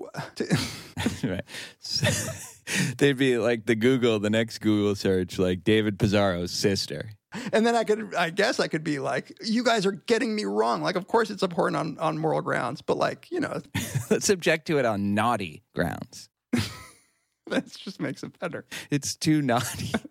They'd 2.97 3.17
be 3.17 3.37
like 3.37 3.65
the 3.65 3.75
Google, 3.75 4.19
the 4.19 4.29
next 4.29 4.59
Google 4.59 4.95
search, 4.95 5.39
like 5.39 5.63
David 5.63 5.97
Pizarro's 5.97 6.51
sister. 6.51 7.11
And 7.53 7.65
then 7.65 7.75
I 7.75 7.83
could, 7.83 8.15
I 8.15 8.29
guess 8.31 8.59
I 8.59 8.67
could 8.67 8.83
be 8.83 8.99
like, 8.99 9.37
you 9.41 9.63
guys 9.63 9.85
are 9.85 9.91
getting 9.91 10.35
me 10.35 10.45
wrong. 10.45 10.81
Like, 10.81 10.95
of 10.95 11.07
course 11.07 11.29
it's 11.29 11.43
important 11.43 11.77
on, 11.77 11.97
on 11.99 12.17
moral 12.17 12.41
grounds, 12.41 12.81
but 12.81 12.97
like, 12.97 13.29
you 13.31 13.39
know, 13.39 13.61
Let's 14.09 14.29
object 14.29 14.67
to 14.67 14.79
it 14.79 14.85
on 14.85 15.13
naughty 15.13 15.63
grounds. 15.75 16.29
that 17.47 17.67
just 17.77 17.99
makes 17.99 18.23
it 18.23 18.37
better. 18.39 18.65
It's 18.89 19.15
too 19.15 19.41
naughty. 19.41 19.91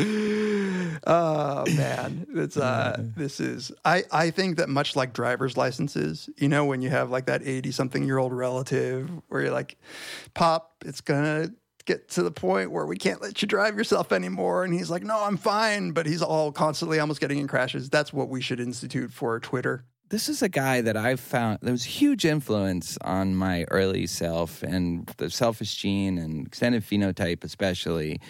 Oh 0.00 1.64
man, 1.76 2.26
it's 2.34 2.56
uh, 2.56 2.96
this 3.16 3.40
is. 3.40 3.72
I 3.84 4.04
I 4.12 4.30
think 4.30 4.58
that 4.58 4.68
much 4.68 4.94
like 4.94 5.12
driver's 5.12 5.56
licenses, 5.56 6.30
you 6.36 6.48
know, 6.48 6.64
when 6.64 6.82
you 6.82 6.90
have 6.90 7.10
like 7.10 7.26
that 7.26 7.42
eighty 7.44 7.72
something 7.72 8.04
year 8.04 8.18
old 8.18 8.32
relative 8.32 9.10
where 9.26 9.42
you're 9.42 9.50
like, 9.50 9.76
"Pop, 10.34 10.76
it's 10.84 11.00
gonna." 11.00 11.50
Get 11.88 12.08
to 12.10 12.22
the 12.22 12.30
point 12.30 12.70
where 12.70 12.84
we 12.84 12.98
can't 12.98 13.22
let 13.22 13.40
you 13.40 13.48
drive 13.48 13.78
yourself 13.78 14.12
anymore. 14.12 14.62
And 14.62 14.74
he's 14.74 14.90
like, 14.90 15.02
no, 15.02 15.24
I'm 15.24 15.38
fine. 15.38 15.92
But 15.92 16.04
he's 16.04 16.20
all 16.20 16.52
constantly 16.52 17.00
almost 17.00 17.18
getting 17.18 17.38
in 17.38 17.48
crashes. 17.48 17.88
That's 17.88 18.12
what 18.12 18.28
we 18.28 18.42
should 18.42 18.60
institute 18.60 19.10
for 19.10 19.40
Twitter. 19.40 19.84
this 20.10 20.28
is 20.28 20.42
a 20.42 20.48
guy 20.48 20.82
that 20.82 20.96
I've 20.96 21.20
found 21.20 21.58
that 21.62 21.70
was 21.70 21.84
huge 21.84 22.24
influence 22.24 22.98
on 23.00 23.34
my 23.34 23.64
early 23.70 24.06
self 24.06 24.62
and 24.62 25.06
the 25.16 25.30
selfish 25.30 25.76
gene 25.76 26.18
and 26.18 26.46
extended 26.46 26.82
phenotype 26.82 27.42
especially. 27.42 28.20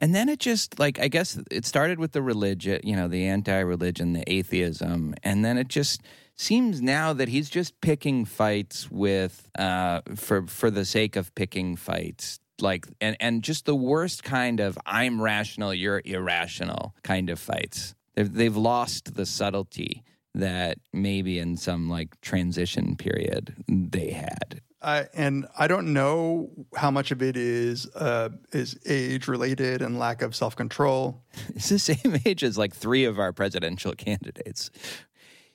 And 0.00 0.14
then 0.14 0.28
it 0.28 0.38
just 0.38 0.78
like 0.78 1.00
I 1.00 1.08
guess 1.08 1.38
it 1.50 1.64
started 1.66 1.98
with 1.98 2.12
the 2.12 2.22
religion, 2.22 2.80
you 2.84 2.94
know, 2.94 3.08
the 3.08 3.26
anti-religion, 3.26 4.12
the 4.12 4.24
atheism, 4.30 5.14
and 5.24 5.44
then 5.44 5.58
it 5.58 5.68
just 5.68 6.02
seems 6.36 6.80
now 6.80 7.12
that 7.12 7.28
he's 7.28 7.50
just 7.50 7.80
picking 7.80 8.24
fights 8.24 8.88
with 8.90 9.48
uh 9.58 10.02
for 10.14 10.46
for 10.46 10.70
the 10.70 10.84
sake 10.84 11.16
of 11.16 11.34
picking 11.34 11.74
fights. 11.76 12.38
Like 12.60 12.86
and 13.00 13.16
and 13.20 13.42
just 13.42 13.66
the 13.66 13.74
worst 13.74 14.24
kind 14.24 14.60
of 14.60 14.78
I'm 14.86 15.20
rational, 15.20 15.72
you're 15.72 16.02
irrational 16.04 16.94
kind 17.02 17.30
of 17.30 17.38
fights. 17.38 17.94
They've 18.14 18.32
they've 18.32 18.56
lost 18.56 19.14
the 19.14 19.26
subtlety 19.26 20.04
that 20.34 20.78
maybe 20.92 21.38
in 21.38 21.56
some 21.56 21.88
like 21.88 22.20
transition 22.20 22.96
period 22.96 23.54
they 23.68 24.10
had. 24.10 24.60
I, 24.80 25.06
and 25.12 25.46
I 25.58 25.66
don't 25.66 25.92
know 25.92 26.50
how 26.76 26.92
much 26.92 27.10
of 27.10 27.20
it 27.20 27.36
is 27.36 27.86
uh, 27.96 28.28
is 28.52 28.78
age 28.86 29.26
related 29.26 29.82
and 29.82 29.98
lack 29.98 30.22
of 30.22 30.36
self 30.36 30.54
control. 30.54 31.24
It's 31.54 31.68
the 31.68 31.78
same 31.78 32.20
age 32.24 32.44
as 32.44 32.56
like 32.56 32.74
three 32.74 33.04
of 33.04 33.18
our 33.18 33.32
presidential 33.32 33.92
candidates. 33.92 34.70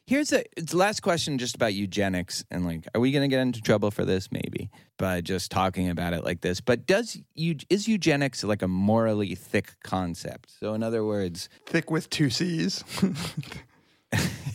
Here's 0.05 0.33
a 0.33 0.43
it's 0.57 0.71
the 0.73 0.77
last 0.77 1.01
question 1.01 1.37
just 1.37 1.55
about 1.55 1.73
eugenics 1.73 2.43
and 2.51 2.65
like 2.65 2.85
are 2.93 2.99
we 2.99 3.11
going 3.11 3.21
to 3.21 3.33
get 3.33 3.41
into 3.41 3.61
trouble 3.61 3.89
for 3.89 4.03
this 4.03 4.31
maybe 4.31 4.69
by 4.97 5.21
just 5.21 5.49
talking 5.49 5.89
about 5.89 6.13
it 6.13 6.25
like 6.25 6.41
this 6.41 6.59
but 6.59 6.85
does 6.85 7.17
you 7.35 7.55
is 7.69 7.87
eugenics 7.87 8.43
like 8.43 8.61
a 8.61 8.67
morally 8.67 9.33
thick 9.33 9.75
concept 9.81 10.51
so 10.59 10.73
in 10.73 10.83
other 10.83 11.05
words 11.05 11.47
Thick 11.65 11.89
with 11.89 12.09
two 12.09 12.29
C's. 12.29 12.83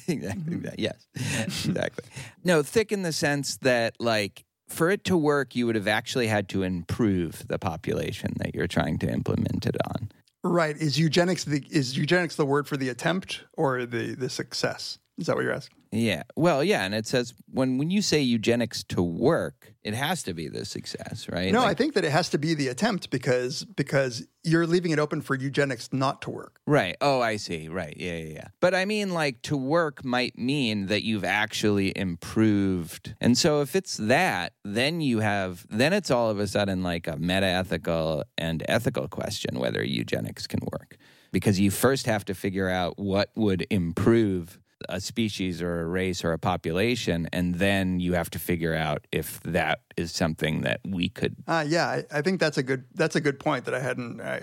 exactly 0.07 0.55
mm-hmm. 0.55 0.63
that. 0.63 0.79
Yes, 0.79 1.07
exactly. 1.15 2.05
No, 2.45 2.63
thick 2.63 2.93
in 2.93 3.03
the 3.03 3.13
sense 3.13 3.57
that, 3.59 3.95
like, 3.99 4.45
for 4.69 4.91
it 4.91 5.05
to 5.05 5.17
work, 5.17 5.57
you 5.57 5.67
would 5.67 5.75
have 5.75 5.89
actually 5.89 6.27
had 6.27 6.49
to 6.51 6.63
improve 6.63 7.47
the 7.49 7.59
population 7.59 8.35
that 8.37 8.55
you're 8.55 8.67
trying 8.67 8.99
to 8.99 9.11
implement 9.11 9.67
it 9.67 9.77
on. 9.89 10.11
right. 10.45 10.77
Is 10.77 10.99
eugenics 10.99 11.45
the 11.45 11.65
is 11.71 11.97
eugenics 11.97 12.37
the 12.37 12.47
word 12.47 12.69
for 12.69 12.77
the 12.77 12.89
attempt 12.89 13.45
or 13.55 13.87
the 13.87 14.15
the 14.15 14.31
success? 14.31 14.99
Is 15.19 15.27
that 15.27 15.35
what 15.35 15.43
you're 15.45 15.53
asking? 15.53 15.77
Yeah. 15.91 16.23
Well, 16.37 16.63
yeah, 16.63 16.85
and 16.85 16.95
it 16.95 17.07
says 17.07 17.35
when 17.51 17.77
when 17.79 17.91
you 17.91 18.03
say 18.03 18.21
eugenics 18.21 18.85
to 18.85 19.03
work, 19.03 19.75
it 19.83 19.95
has 19.95 20.23
to 20.25 20.35
be 20.35 20.47
the 20.49 20.65
success, 20.65 21.29
right? 21.31 21.53
No, 21.53 21.61
Like- 21.61 21.71
I 21.71 21.75
think 21.75 21.95
that 21.95 22.05
it 22.05 22.13
has 22.13 22.29
to 22.31 22.39
be 22.39 22.55
the 22.55 22.69
attempt 22.69 23.11
because 23.11 23.65
because 23.65 24.27
you're 24.45 24.67
leaving 24.67 24.93
it 24.93 24.99
open 24.99 25.21
for 25.23 25.35
eugenics 25.35 25.89
not 25.93 26.23
to 26.23 26.31
work. 26.31 26.61
Right. 26.67 26.97
Oh, 27.01 27.21
I 27.21 27.37
see. 27.37 27.69
Right. 27.69 27.97
Yeah, 27.99 28.17
yeah, 28.19 28.33
yeah. 28.35 28.49
But 28.61 28.75
I 28.75 28.85
mean, 28.85 29.13
like, 29.13 29.43
to 29.43 29.57
work 29.57 30.05
might 30.05 30.39
mean 30.39 30.87
that 30.87 31.03
you've 31.05 31.25
actually 31.25 31.93
improved. 31.99 33.15
And 33.21 33.37
so 33.37 33.61
if 33.63 33.75
it's 33.75 33.97
that, 33.97 34.53
then 34.65 35.01
you 35.01 35.21
have, 35.21 35.67
then 35.71 35.93
it's 35.93 36.11
all 36.11 36.31
of 36.31 36.39
a 36.39 36.47
sudden 36.47 36.83
like 36.83 37.07
a 37.09 37.17
meta 37.17 37.47
ethical 37.47 38.25
and 38.37 38.63
ethical 38.69 39.09
question 39.09 39.59
whether 39.59 39.83
eugenics 39.85 40.47
can 40.47 40.61
work. 40.71 40.97
Because 41.33 41.59
you 41.61 41.71
first 41.71 42.07
have 42.07 42.25
to 42.27 42.35
figure 42.35 42.69
out 42.71 42.99
what 42.99 43.31
would 43.37 43.67
improve 43.71 44.59
a 44.89 45.01
species 45.01 45.61
or 45.63 45.81
a 45.81 45.87
race 45.87 46.25
or 46.25 46.33
a 46.33 46.39
population. 46.39 47.29
And 47.33 47.57
then 47.57 48.01
you 48.01 48.13
have 48.15 48.31
to 48.31 48.39
figure 48.39 48.75
out 48.75 49.07
if 49.13 49.41
that 49.43 49.81
is 49.97 50.13
something 50.13 50.61
that 50.63 50.81
we 50.87 51.09
could 51.09 51.37
Uh, 51.47 51.65
yeah, 51.67 51.87
I, 51.89 52.05
I 52.19 52.23
think 52.23 52.41
that's 52.41 52.59
a 52.59 52.63
good 52.63 52.85
that's 52.95 53.17
a 53.17 53.21
good 53.21 53.39
point 53.41 53.65
that 53.65 53.75
I 53.75 53.81
hadn't 53.81 54.21
uh, 54.21 54.41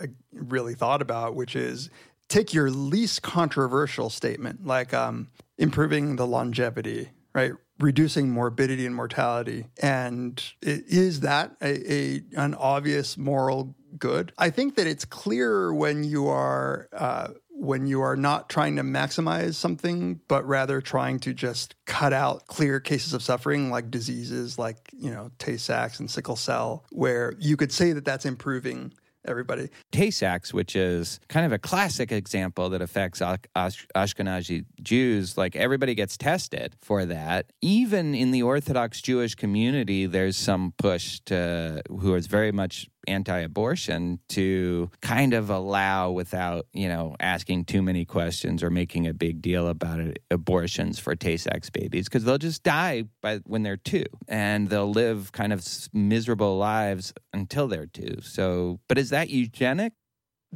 uh, 0.00 0.06
really 0.32 0.74
thought 0.74 1.02
about, 1.02 1.34
which 1.34 1.54
is 1.56 1.90
take 2.28 2.54
your 2.54 2.70
least 2.70 3.22
controversial 3.22 4.08
statement, 4.10 4.66
like 4.66 4.94
um, 4.94 5.28
improving 5.58 6.16
the 6.16 6.26
longevity, 6.26 7.10
right? 7.34 7.52
Reducing 7.80 8.30
morbidity 8.30 8.86
and 8.86 8.94
mortality, 8.94 9.66
and 9.82 10.42
i- 10.64 10.82
is 10.86 11.20
that 11.20 11.56
a, 11.60 11.92
a 11.92 12.22
an 12.36 12.54
obvious 12.54 13.18
moral 13.18 13.74
good? 13.98 14.32
I 14.38 14.50
think 14.50 14.76
that 14.76 14.86
it's 14.86 15.04
clearer 15.04 15.74
when 15.74 16.04
you 16.04 16.28
are. 16.28 16.88
Uh, 16.92 17.28
when 17.54 17.86
you 17.86 18.02
are 18.02 18.16
not 18.16 18.50
trying 18.50 18.76
to 18.76 18.82
maximize 18.82 19.54
something, 19.54 20.20
but 20.28 20.44
rather 20.46 20.80
trying 20.80 21.20
to 21.20 21.32
just 21.32 21.76
cut 21.86 22.12
out 22.12 22.46
clear 22.46 22.80
cases 22.80 23.14
of 23.14 23.22
suffering 23.22 23.70
like 23.70 23.90
diseases 23.90 24.58
like, 24.58 24.90
you 24.92 25.10
know, 25.10 25.30
Tay 25.38 25.56
Sachs 25.56 26.00
and 26.00 26.10
sickle 26.10 26.36
cell, 26.36 26.84
where 26.90 27.34
you 27.38 27.56
could 27.56 27.72
say 27.72 27.92
that 27.92 28.04
that's 28.04 28.26
improving 28.26 28.92
everybody. 29.26 29.68
Tay 29.92 30.10
Sachs, 30.10 30.52
which 30.52 30.76
is 30.76 31.20
kind 31.28 31.46
of 31.46 31.52
a 31.52 31.58
classic 31.58 32.12
example 32.12 32.70
that 32.70 32.82
affects 32.82 33.22
Ash- 33.22 33.38
Ash- 33.54 33.86
Ashkenazi 33.94 34.64
Jews. 34.82 35.38
Like 35.38 35.56
everybody 35.56 35.94
gets 35.94 36.16
tested 36.16 36.74
for 36.80 37.06
that. 37.06 37.46
Even 37.62 38.14
in 38.14 38.30
the 38.30 38.42
Orthodox 38.42 39.00
Jewish 39.00 39.34
community, 39.34 40.06
there's 40.06 40.36
some 40.36 40.74
push 40.76 41.20
to 41.26 41.82
who 41.88 42.14
is 42.14 42.26
very 42.26 42.52
much 42.52 42.88
anti-abortion 43.08 44.18
to 44.28 44.90
kind 45.00 45.34
of 45.34 45.50
allow 45.50 46.10
without 46.10 46.66
you 46.72 46.88
know 46.88 47.16
asking 47.20 47.64
too 47.64 47.82
many 47.82 48.04
questions 48.04 48.62
or 48.62 48.70
making 48.70 49.06
a 49.06 49.14
big 49.14 49.42
deal 49.42 49.68
about 49.68 50.00
it 50.00 50.22
abortions 50.30 50.98
for 50.98 51.14
Tay-Sachs 51.14 51.70
babies 51.70 52.06
because 52.06 52.24
they'll 52.24 52.38
just 52.38 52.62
die 52.62 53.04
by 53.20 53.38
when 53.46 53.62
they're 53.62 53.76
two 53.76 54.04
and 54.28 54.68
they'll 54.68 54.90
live 54.90 55.32
kind 55.32 55.52
of 55.52 55.64
miserable 55.92 56.58
lives 56.58 57.12
until 57.32 57.68
they're 57.68 57.86
two. 57.86 58.18
So 58.22 58.80
but 58.88 58.98
is 58.98 59.10
that 59.10 59.30
eugenic 59.30 59.92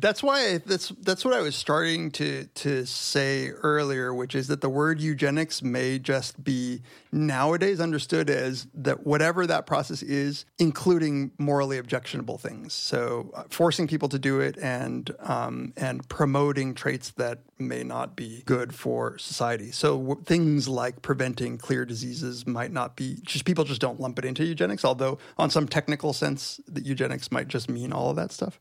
That's 0.00 0.22
why 0.22 0.58
that's 0.58 0.90
that's 1.00 1.24
what 1.24 1.34
I 1.34 1.40
was 1.40 1.56
starting 1.56 2.12
to 2.12 2.44
to 2.46 2.86
say 2.86 3.48
earlier, 3.48 4.14
which 4.14 4.36
is 4.36 4.46
that 4.46 4.60
the 4.60 4.68
word 4.68 5.00
eugenics 5.00 5.60
may 5.60 5.98
just 5.98 6.42
be 6.42 6.82
nowadays 7.10 7.80
understood 7.80 8.30
as 8.30 8.68
that 8.74 9.04
whatever 9.04 9.44
that 9.46 9.66
process 9.66 10.02
is, 10.02 10.44
including 10.60 11.32
morally 11.36 11.78
objectionable 11.78 12.38
things. 12.38 12.74
So 12.74 13.32
uh, 13.34 13.44
forcing 13.50 13.88
people 13.88 14.08
to 14.10 14.20
do 14.20 14.38
it 14.38 14.56
and 14.58 15.10
um, 15.20 15.72
and 15.76 16.08
promoting 16.08 16.74
traits 16.74 17.10
that 17.12 17.40
may 17.60 17.82
not 17.82 18.16
be 18.16 18.42
good 18.46 18.74
for 18.74 19.18
society. 19.18 19.70
So 19.70 19.98
w- 19.98 20.22
things 20.24 20.68
like 20.68 21.02
preventing 21.02 21.58
clear 21.58 21.84
diseases 21.84 22.46
might 22.46 22.72
not 22.72 22.96
be 22.96 23.18
just 23.22 23.44
people 23.44 23.64
just 23.64 23.80
don't 23.80 24.00
lump 24.00 24.18
it 24.18 24.24
into 24.24 24.44
eugenics. 24.44 24.84
Although 24.84 25.18
on 25.36 25.50
some 25.50 25.66
technical 25.68 26.12
sense, 26.12 26.60
that 26.68 26.86
eugenics 26.86 27.30
might 27.32 27.48
just 27.48 27.68
mean 27.68 27.92
all 27.92 28.10
of 28.10 28.16
that 28.16 28.32
stuff. 28.32 28.58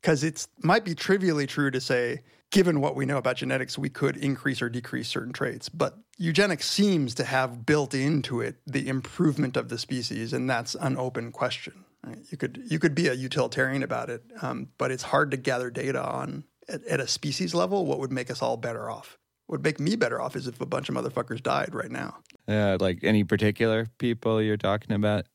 Because 0.00 0.24
it's 0.24 0.48
might 0.62 0.84
be 0.84 0.94
trivially 0.94 1.46
true 1.46 1.70
to 1.70 1.80
say, 1.80 2.22
given 2.50 2.80
what 2.80 2.96
we 2.96 3.04
know 3.04 3.18
about 3.18 3.36
genetics, 3.36 3.76
we 3.78 3.88
could 3.90 4.16
increase 4.16 4.62
or 4.62 4.68
decrease 4.68 5.08
certain 5.08 5.32
traits. 5.32 5.68
But 5.68 5.98
eugenics 6.16 6.68
seems 6.68 7.14
to 7.14 7.24
have 7.24 7.66
built 7.66 7.94
into 7.94 8.40
it 8.40 8.56
the 8.66 8.88
improvement 8.88 9.56
of 9.56 9.68
the 9.68 9.78
species, 9.78 10.32
and 10.32 10.48
that's 10.48 10.74
an 10.76 10.96
open 10.96 11.30
question. 11.32 11.84
right? 12.04 12.18
You 12.30 12.38
could 12.38 12.62
you 12.70 12.78
could 12.78 12.94
be 12.94 13.08
a 13.08 13.14
utilitarian 13.14 13.82
about 13.82 14.08
it, 14.10 14.22
um, 14.42 14.68
but 14.78 14.90
it's 14.90 15.02
hard 15.04 15.30
to 15.32 15.36
gather 15.36 15.70
data 15.70 16.02
on 16.02 16.44
at, 16.68 16.84
at 16.84 17.00
a 17.00 17.06
species 17.06 17.54
level 17.54 17.86
what 17.86 17.98
would 17.98 18.12
make 18.12 18.30
us 18.30 18.42
all 18.42 18.56
better 18.56 18.90
off. 18.90 19.18
What 19.46 19.60
would 19.60 19.64
make 19.64 19.80
me 19.80 19.96
better 19.96 20.20
off 20.20 20.36
is 20.36 20.46
if 20.46 20.60
a 20.60 20.66
bunch 20.66 20.88
of 20.88 20.94
motherfuckers 20.94 21.42
died 21.42 21.74
right 21.74 21.90
now. 21.90 22.18
uh, 22.46 22.76
like 22.80 22.98
any 23.02 23.24
particular 23.24 23.86
people 23.98 24.42
you're 24.42 24.56
talking 24.56 24.94
about 24.94 25.26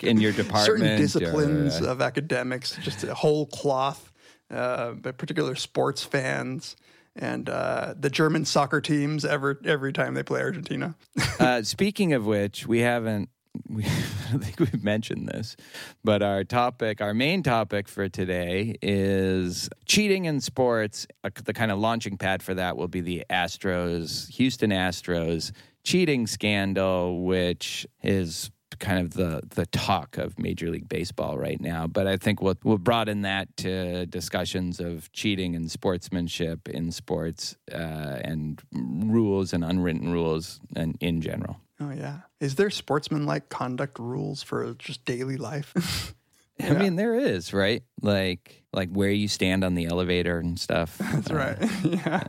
in 0.00 0.20
your 0.20 0.32
department 0.42 0.66
Certain 0.66 0.86
or, 0.86 0.96
disciplines 0.96 1.80
uh, 1.80 1.90
of 1.90 2.00
academics, 2.02 2.76
just 2.82 3.04
a 3.04 3.14
whole 3.14 3.46
cloth 3.46 4.12
uh, 4.50 4.92
but 4.92 5.18
particular 5.18 5.54
sports 5.54 6.02
fans 6.02 6.76
and 7.14 7.48
uh, 7.48 7.94
the 7.98 8.10
German 8.10 8.44
soccer 8.44 8.80
teams 8.80 9.24
every 9.24 9.56
every 9.64 9.92
time 9.92 10.14
they 10.14 10.22
play 10.22 10.40
Argentina. 10.40 10.94
Uh, 11.40 11.62
speaking 11.62 12.14
of 12.14 12.26
which, 12.26 12.66
we 12.66 12.80
haven't. 12.80 13.28
We, 13.68 13.84
I 13.86 14.38
think 14.38 14.58
we've 14.60 14.84
mentioned 14.84 15.28
this, 15.28 15.56
but 16.04 16.22
our 16.22 16.44
topic, 16.44 17.00
our 17.00 17.14
main 17.14 17.42
topic 17.42 17.88
for 17.88 18.08
today 18.08 18.76
is 18.82 19.68
cheating 19.86 20.26
in 20.26 20.40
sports. 20.40 21.06
Uh, 21.24 21.30
the 21.44 21.54
kind 21.54 21.70
of 21.70 21.78
launching 21.78 22.16
pad 22.16 22.42
for 22.42 22.54
that 22.54 22.76
will 22.76 22.88
be 22.88 23.00
the 23.00 23.24
Astros, 23.30 24.28
Houston 24.30 24.70
Astros 24.70 25.52
cheating 25.84 26.26
scandal, 26.26 27.22
which 27.24 27.86
is 28.02 28.50
kind 28.78 29.00
of 29.00 29.14
the 29.14 29.42
the 29.54 29.66
talk 29.66 30.18
of 30.18 30.38
Major 30.38 30.70
League 30.70 30.88
Baseball 30.88 31.38
right 31.38 31.60
now. 31.60 31.86
But 31.86 32.06
I 32.06 32.16
think 32.16 32.40
we'll 32.40 32.58
we'll 32.62 32.78
broaden 32.78 33.22
that 33.22 33.56
to 33.58 34.06
discussions 34.06 34.80
of 34.80 35.10
cheating 35.12 35.56
and 35.56 35.70
sportsmanship 35.70 36.68
in 36.68 36.92
sports 36.92 37.56
uh, 37.72 37.76
and 38.22 38.60
rules 38.72 39.52
and 39.52 39.64
unwritten 39.64 40.12
rules 40.12 40.60
and 40.76 40.96
in 41.00 41.20
general. 41.20 41.56
Oh 41.80 41.90
yeah, 41.90 42.20
is 42.40 42.56
there 42.56 42.70
sportsmanlike 42.70 43.48
conduct 43.48 43.98
rules 43.98 44.42
for 44.42 44.74
just 44.74 45.04
daily 45.04 45.36
life? 45.36 46.14
I 46.60 46.72
mean, 46.72 46.96
there 46.96 47.14
is 47.14 47.52
right, 47.52 47.84
like 48.02 48.64
like 48.72 48.90
where 48.90 49.10
you 49.10 49.28
stand 49.28 49.62
on 49.62 49.74
the 49.74 49.86
elevator 49.86 50.38
and 50.38 50.58
stuff. 50.58 50.98
That's 51.12 51.30
right. 51.30 51.56
yeah. 51.84 52.24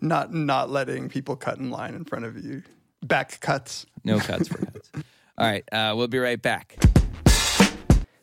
not 0.00 0.32
not 0.32 0.70
letting 0.70 1.10
people 1.10 1.36
cut 1.36 1.58
in 1.58 1.70
line 1.70 1.94
in 1.94 2.04
front 2.04 2.24
of 2.24 2.42
you. 2.42 2.62
Back 3.02 3.40
cuts. 3.40 3.84
No 4.04 4.18
cuts 4.18 4.48
for 4.48 4.58
cuts. 4.58 4.90
All 5.36 5.46
right, 5.46 5.64
uh, 5.72 5.94
we'll 5.96 6.08
be 6.08 6.18
right 6.18 6.40
back. 6.40 6.76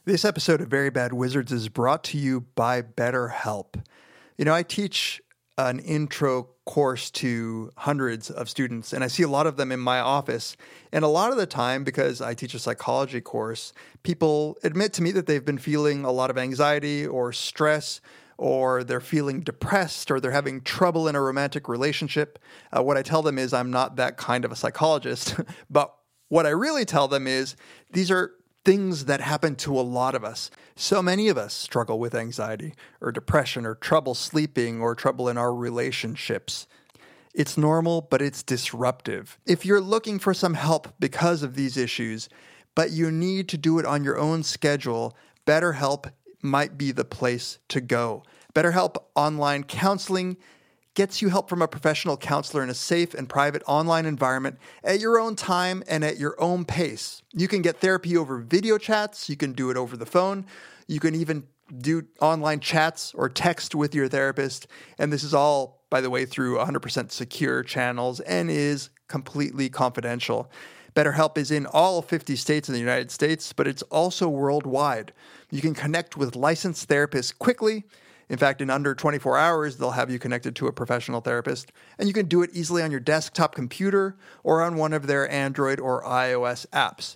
This 0.06 0.24
episode 0.24 0.62
of 0.62 0.70
Very 0.70 0.90
Bad 0.90 1.14
Wizards 1.14 1.52
is 1.52 1.68
brought 1.70 2.04
to 2.06 2.18
you 2.18 2.42
by 2.56 2.82
BetterHelp. 2.82 3.84
You 4.38 4.46
know, 4.46 4.54
I 4.54 4.64
teach 4.64 5.22
an 5.58 5.80
intro 5.80 6.50
course 6.66 7.10
to 7.10 7.72
hundreds 7.78 8.30
of 8.30 8.50
students, 8.50 8.94
and 8.94 9.04
I 9.04 9.08
see 9.08 9.24
a 9.24 9.28
lot 9.28 9.48
of 9.48 9.58
them 9.58 9.72
in 9.72 9.80
my 9.80 10.00
office. 10.00 10.56
And 10.92 11.04
a 11.04 11.08
lot 11.08 11.32
of 11.32 11.38
the 11.38 11.48
time, 11.48 11.84
because 11.84 12.22
I 12.22 12.34
teach 12.34 12.54
a 12.54 12.60
psychology 12.60 13.22
course, 13.22 13.74
people 14.04 14.58
admit 14.64 14.94
to 14.94 15.02
me 15.02 15.12
that 15.12 15.26
they've 15.26 15.44
been 15.44 15.58
feeling 15.58 16.06
a 16.06 16.12
lot 16.12 16.30
of 16.30 16.38
anxiety 16.38 17.08
or 17.08 17.34
stress. 17.34 18.02
Or 18.40 18.84
they're 18.84 19.02
feeling 19.02 19.42
depressed, 19.42 20.12
or 20.12 20.20
they're 20.20 20.30
having 20.30 20.62
trouble 20.62 21.08
in 21.08 21.16
a 21.16 21.22
romantic 21.22 21.68
relationship. 21.68 22.38
Uh, 22.72 22.84
what 22.84 22.96
I 22.96 23.02
tell 23.02 23.24
them 23.24 23.40
is, 23.40 23.52
I'm 23.52 23.72
not 23.72 23.96
that 23.96 24.18
kind 24.18 24.46
of 24.46 24.52
a 24.52 24.56
psychologist. 24.56 25.34
but 25.72 25.92
what 26.30 26.46
I 26.46 26.50
really 26.50 26.86
tell 26.86 27.08
them 27.08 27.26
is, 27.26 27.56
these 27.92 28.12
are 28.12 28.34
things 28.68 29.06
that 29.06 29.22
happen 29.22 29.56
to 29.56 29.80
a 29.80 29.82
lot 29.82 30.14
of 30.14 30.26
us. 30.26 30.52
So 30.76 31.02
many 31.02 31.30
of 31.30 31.38
us 31.38 31.54
struggle 31.54 32.00
with 32.00 32.14
anxiety 32.14 32.74
or 33.00 33.14
depression 33.14 33.66
or 33.66 33.76
trouble 33.76 34.14
sleeping 34.14 34.82
or 34.82 34.94
trouble 34.94 35.30
in 35.30 35.38
our 35.38 35.56
relationships. 35.56 36.68
It's 37.34 37.58
normal, 37.58 38.02
but 38.02 38.22
it's 38.22 38.44
disruptive. 38.44 39.40
If 39.46 39.66
you're 39.66 39.80
looking 39.80 40.20
for 40.20 40.34
some 40.34 40.56
help 40.56 40.90
because 41.00 41.44
of 41.44 41.56
these 41.56 41.78
issues, 41.78 42.28
but 42.76 42.92
you 42.92 43.10
need 43.10 43.48
to 43.48 43.58
do 43.58 43.80
it 43.80 43.86
on 43.86 44.04
your 44.04 44.18
own 44.18 44.44
schedule, 44.44 45.16
BetterHelp 45.46 46.12
might 46.42 46.78
be 46.78 46.92
the 46.92 47.06
place 47.06 47.60
to 47.70 47.80
go. 47.80 48.22
BetterHelp 48.54 48.98
Online 49.16 49.64
Counseling 49.64 50.36
gets 50.98 51.22
you 51.22 51.30
help 51.30 51.48
from 51.48 51.62
a 51.62 51.68
professional 51.68 52.18
counselor 52.18 52.64
in 52.64 52.72
a 52.72 52.74
safe 52.74 53.14
and 53.14 53.30
private 53.30 53.62
online 53.68 54.08
environment 54.08 54.58
at 54.84 55.00
your 55.00 55.20
own 55.20 55.36
time 55.36 55.84
and 55.88 56.04
at 56.04 56.18
your 56.18 56.36
own 56.42 56.66
pace. 56.66 57.22
You 57.34 57.48
can 57.48 57.62
get 57.62 57.80
therapy 57.80 58.18
over 58.18 58.40
video 58.40 58.80
chats, 58.80 59.30
you 59.30 59.38
can 59.38 59.54
do 59.54 59.70
it 59.70 59.78
over 59.78 59.96
the 59.96 60.08
phone, 60.08 60.48
you 60.88 61.00
can 61.00 61.14
even 61.14 61.46
do 61.78 62.04
online 62.20 62.60
chats 62.62 63.14
or 63.14 63.30
text 63.30 63.76
with 63.76 63.94
your 63.94 64.08
therapist. 64.08 64.66
And 64.98 65.14
this 65.14 65.24
is 65.24 65.36
all, 65.36 65.84
by 65.92 66.02
the 66.02 66.10
way, 66.10 66.26
through 66.26 66.58
100% 66.58 67.12
secure 67.12 67.62
channels 67.62 68.20
and 68.22 68.50
is 68.50 68.90
completely 69.08 69.70
confidential. 69.70 70.50
BetterHelp 70.96 71.38
is 71.38 71.52
in 71.52 71.68
all 71.68 72.02
50 72.02 72.36
states 72.36 72.70
in 72.70 72.74
the 72.74 72.80
United 72.80 73.12
States, 73.12 73.54
but 73.54 73.68
it's 73.68 73.84
also 73.84 74.28
worldwide. 74.28 75.14
You 75.52 75.62
can 75.62 75.76
connect 75.76 76.18
with 76.18 76.36
licensed 76.36 76.90
therapists 76.90 77.38
quickly. 77.38 77.84
In 78.30 78.38
fact, 78.38 78.62
in 78.62 78.70
under 78.70 78.94
24 78.94 79.38
hours, 79.38 79.78
they'll 79.78 79.92
have 79.92 80.12
you 80.12 80.20
connected 80.20 80.56
to 80.58 80.68
a 80.68 80.74
professional 80.74 81.22
therapist, 81.22 81.72
and 81.98 82.08
you 82.08 82.14
can 82.14 82.28
do 82.28 82.42
it 82.42 82.50
easily 82.54 82.84
on 82.84 82.92
your 82.92 83.00
desktop 83.00 83.56
computer 83.56 84.18
or 84.44 84.62
on 84.62 84.76
one 84.76 84.94
of 84.94 85.08
their 85.08 85.30
Android 85.32 85.80
or 85.80 86.04
iOS 86.04 86.66
apps. 86.68 87.16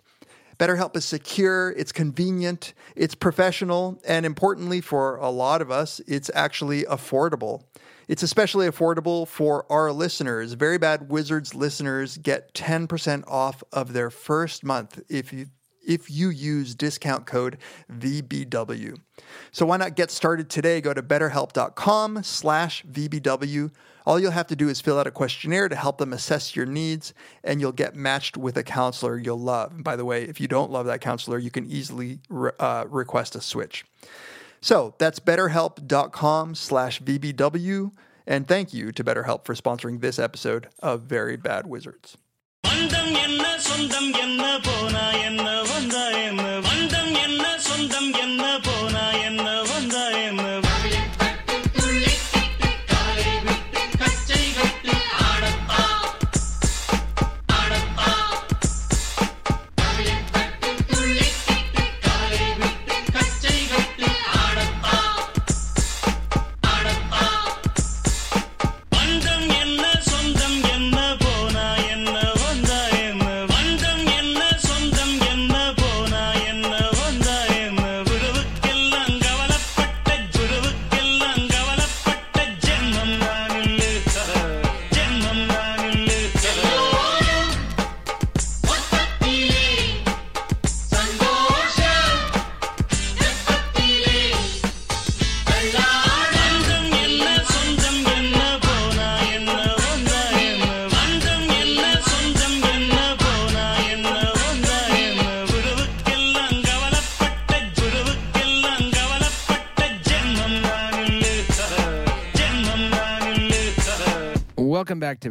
BetterHelp 0.58 0.96
is 0.96 1.04
secure, 1.04 1.72
it's 1.72 1.92
convenient, 1.92 2.74
it's 2.96 3.16
professional, 3.16 4.00
and 4.08 4.26
importantly 4.26 4.80
for 4.80 5.16
a 5.18 5.30
lot 5.30 5.62
of 5.62 5.72
us, 5.72 6.00
it's 6.08 6.30
actually 6.36 6.84
affordable. 6.84 7.64
It's 8.08 8.24
especially 8.24 8.68
affordable 8.68 9.28
for 9.28 9.66
our 9.72 9.92
listeners. 9.92 10.54
Very 10.54 10.78
Bad 10.78 11.10
Wizards 11.10 11.56
listeners 11.56 12.18
get 12.18 12.54
10% 12.54 13.24
off 13.28 13.64
of 13.74 13.94
their 13.94 14.10
first 14.10 14.64
month 14.64 15.02
if 15.10 15.34
you 15.34 15.48
if 15.86 16.10
you 16.10 16.30
use 16.30 16.76
discount 16.76 17.26
code 17.26 17.58
VBW. 17.92 19.00
So 19.52 19.66
why 19.66 19.78
not 19.78 19.96
get 19.96 20.12
started 20.12 20.50
today? 20.50 20.82
Go 20.82 20.94
to 20.94 21.02
betterhelp.com 21.02 22.24
slash 22.24 22.84
VBW. 22.86 23.72
All 24.06 24.20
you'll 24.20 24.32
have 24.32 24.48
to 24.48 24.56
do 24.56 24.70
is 24.70 24.82
fill 24.82 25.00
out 25.00 25.08
a 25.08 25.12
questionnaire 25.12 25.70
to 25.70 25.76
help 25.76 26.00
them 26.00 26.12
assess 26.14 26.56
your 26.56 26.66
needs, 26.66 27.14
and 27.44 27.62
you'll 27.62 27.72
get 27.72 27.96
matched 27.96 28.36
with 28.36 28.58
a 28.58 28.64
counselor 28.64 29.18
you'll 29.18 29.40
love. 29.40 29.74
And 29.74 29.84
by 29.84 29.96
the 29.96 30.06
way, 30.06 30.24
if 30.24 30.42
you 30.42 30.48
don't 30.48 30.72
love 30.72 30.88
that 30.88 31.02
counselor, 31.02 31.38
you 31.38 31.52
can 31.52 31.66
easily 31.68 32.20
re- 32.30 32.52
uh, 32.60 32.86
request 32.90 33.36
a 33.36 33.42
switch. 33.42 33.86
So 34.60 34.96
that's 34.98 35.20
betterhelp.com 35.20 36.56
slash 36.56 37.02
VBW. 37.02 37.92
And 38.28 38.48
thank 38.48 38.74
you 38.74 38.92
to 38.92 39.04
BetterHelp 39.04 39.46
for 39.46 39.56
sponsoring 39.56 40.02
this 40.02 40.20
episode 40.20 40.68
of 40.80 41.02
Very 41.02 41.36
Bad 41.36 41.68
Wizards. 41.68 42.18
பந்தம் 42.64 43.14
என்ன 43.18 43.44
சொந்தம் 43.60 44.12
என்ன 44.16 44.44
போனா 44.60 45.06
என்ன 45.22 45.46
வந்தா 45.62 46.04
என்ன? 46.22 46.44
பந்தம் 46.60 47.14
என்ன 47.24 47.44
சொந்தம் 47.60 48.12
என்ன 48.16 48.44
என்ன 48.60 48.71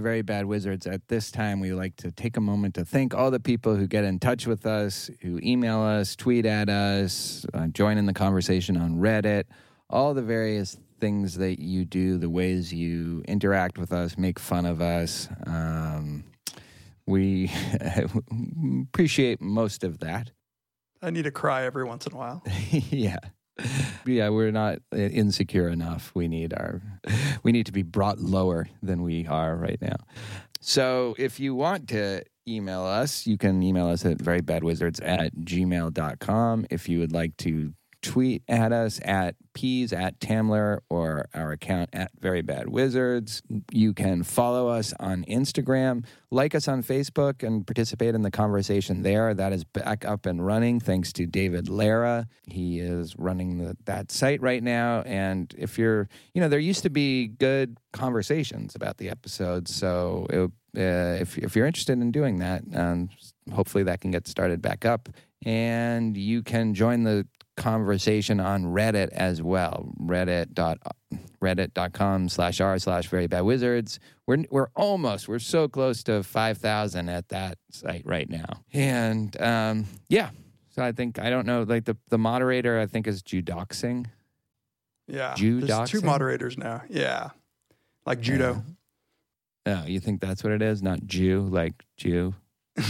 Very 0.00 0.22
Bad 0.22 0.46
Wizards. 0.46 0.86
At 0.86 1.06
this 1.08 1.30
time, 1.30 1.60
we 1.60 1.72
like 1.72 1.96
to 1.96 2.10
take 2.10 2.36
a 2.36 2.40
moment 2.40 2.74
to 2.74 2.84
thank 2.84 3.14
all 3.14 3.30
the 3.30 3.40
people 3.40 3.76
who 3.76 3.86
get 3.86 4.04
in 4.04 4.18
touch 4.18 4.46
with 4.46 4.66
us, 4.66 5.10
who 5.22 5.38
email 5.42 5.80
us, 5.80 6.16
tweet 6.16 6.46
at 6.46 6.68
us, 6.68 7.46
uh, 7.54 7.68
join 7.68 7.98
in 7.98 8.06
the 8.06 8.12
conversation 8.12 8.76
on 8.76 8.96
Reddit, 8.96 9.44
all 9.88 10.14
the 10.14 10.22
various 10.22 10.76
things 11.00 11.36
that 11.36 11.60
you 11.60 11.84
do, 11.84 12.18
the 12.18 12.30
ways 12.30 12.72
you 12.72 13.22
interact 13.26 13.78
with 13.78 13.92
us, 13.92 14.18
make 14.18 14.38
fun 14.38 14.66
of 14.66 14.80
us. 14.80 15.28
Um, 15.46 16.24
we 17.06 17.50
appreciate 18.82 19.40
most 19.40 19.84
of 19.84 20.00
that. 20.00 20.30
I 21.02 21.10
need 21.10 21.24
to 21.24 21.30
cry 21.30 21.64
every 21.64 21.84
once 21.84 22.06
in 22.06 22.12
a 22.12 22.16
while. 22.16 22.42
yeah. 22.70 23.18
Yeah, 24.06 24.30
we're 24.30 24.50
not 24.50 24.78
uh, 24.92 24.96
insecure 24.96 25.68
enough. 25.68 26.10
We 26.14 26.26
need 26.26 26.52
our 26.54 26.80
we 27.42 27.52
need 27.52 27.66
to 27.66 27.72
be 27.72 27.82
brought 27.82 28.18
lower 28.18 28.66
than 28.82 29.02
we 29.02 29.26
are 29.26 29.54
right 29.56 29.80
now. 29.80 29.96
So 30.60 31.14
if 31.18 31.38
you 31.38 31.54
want 31.54 31.88
to 31.90 32.24
email 32.48 32.82
us, 32.82 33.26
you 33.26 33.38
can 33.38 33.62
email 33.62 33.88
us 33.88 34.04
at 34.04 34.18
verybadwizards 34.18 35.00
at 35.02 35.34
gmail.com. 35.36 36.66
If 36.70 36.88
you 36.88 36.98
would 36.98 37.12
like 37.12 37.36
to 37.38 37.72
tweet 38.02 38.42
at 38.48 38.72
us 38.72 39.00
at 39.04 39.36
peas 39.52 39.92
at 39.92 40.20
Tamler 40.20 40.80
or 40.88 41.26
our 41.34 41.52
account 41.52 41.90
at 41.92 42.10
Very 42.18 42.42
Bad 42.42 42.68
Wizards. 42.68 43.42
You 43.70 43.92
can 43.92 44.22
follow 44.22 44.68
us 44.68 44.94
on 45.00 45.24
Instagram, 45.24 46.04
like 46.30 46.54
us 46.54 46.68
on 46.68 46.82
Facebook, 46.82 47.42
and 47.42 47.66
participate 47.66 48.14
in 48.14 48.22
the 48.22 48.30
conversation 48.30 49.02
there. 49.02 49.34
That 49.34 49.52
is 49.52 49.64
back 49.64 50.04
up 50.04 50.26
and 50.26 50.44
running 50.44 50.80
thanks 50.80 51.12
to 51.14 51.26
David 51.26 51.68
Lara. 51.68 52.26
He 52.46 52.80
is 52.80 53.16
running 53.18 53.58
the, 53.58 53.76
that 53.84 54.10
site 54.10 54.40
right 54.40 54.62
now. 54.62 55.02
And 55.02 55.52
if 55.58 55.78
you're, 55.78 56.08
you 56.34 56.40
know, 56.40 56.48
there 56.48 56.58
used 56.58 56.82
to 56.84 56.90
be 56.90 57.28
good 57.28 57.76
conversations 57.92 58.74
about 58.74 58.98
the 58.98 59.10
episodes. 59.10 59.74
So 59.74 60.26
it, 60.30 60.50
uh, 60.76 61.20
if, 61.20 61.36
if 61.36 61.56
you're 61.56 61.66
interested 61.66 61.98
in 61.98 62.12
doing 62.12 62.38
that, 62.38 62.62
um, 62.74 63.10
hopefully 63.52 63.84
that 63.84 64.00
can 64.00 64.10
get 64.10 64.28
started 64.28 64.62
back 64.62 64.84
up. 64.84 65.08
And 65.44 66.16
you 66.16 66.42
can 66.42 66.74
join 66.74 67.02
the 67.02 67.26
conversation 67.60 68.40
on 68.40 68.64
Reddit 68.64 69.10
as 69.10 69.42
well. 69.42 69.92
Reddit 70.00 70.54
dot 70.54 70.78
reddit.com 71.42 72.28
slash 72.28 72.60
r 72.60 72.78
slash 72.78 73.06
very 73.08 73.26
bad 73.26 73.42
wizards. 73.42 74.00
We're 74.26 74.44
we're 74.50 74.70
almost 74.74 75.28
we're 75.28 75.38
so 75.38 75.68
close 75.68 76.02
to 76.04 76.22
five 76.22 76.58
thousand 76.58 77.08
at 77.10 77.28
that 77.28 77.58
site 77.70 78.02
right 78.04 78.28
now. 78.28 78.64
And 78.72 79.40
um, 79.40 79.86
yeah. 80.08 80.30
So 80.70 80.82
I 80.82 80.92
think 80.92 81.18
I 81.18 81.30
don't 81.30 81.46
know, 81.46 81.62
like 81.62 81.84
the, 81.84 81.96
the 82.08 82.18
moderator 82.18 82.80
I 82.80 82.86
think 82.86 83.06
is 83.06 83.22
Judoxing. 83.22 84.06
Yeah. 85.06 85.34
Jew 85.34 85.60
There's 85.60 85.90
two 85.90 86.00
moderators 86.00 86.56
now. 86.56 86.82
Yeah. 86.88 87.30
Like 88.06 88.20
judo. 88.20 88.62
Oh, 89.66 89.84
you 89.84 90.00
think 90.00 90.20
that's 90.20 90.42
what 90.42 90.52
it 90.52 90.62
is? 90.62 90.82
Not 90.82 91.04
Jew, 91.04 91.42
like 91.42 91.84
Jew. 91.96 92.34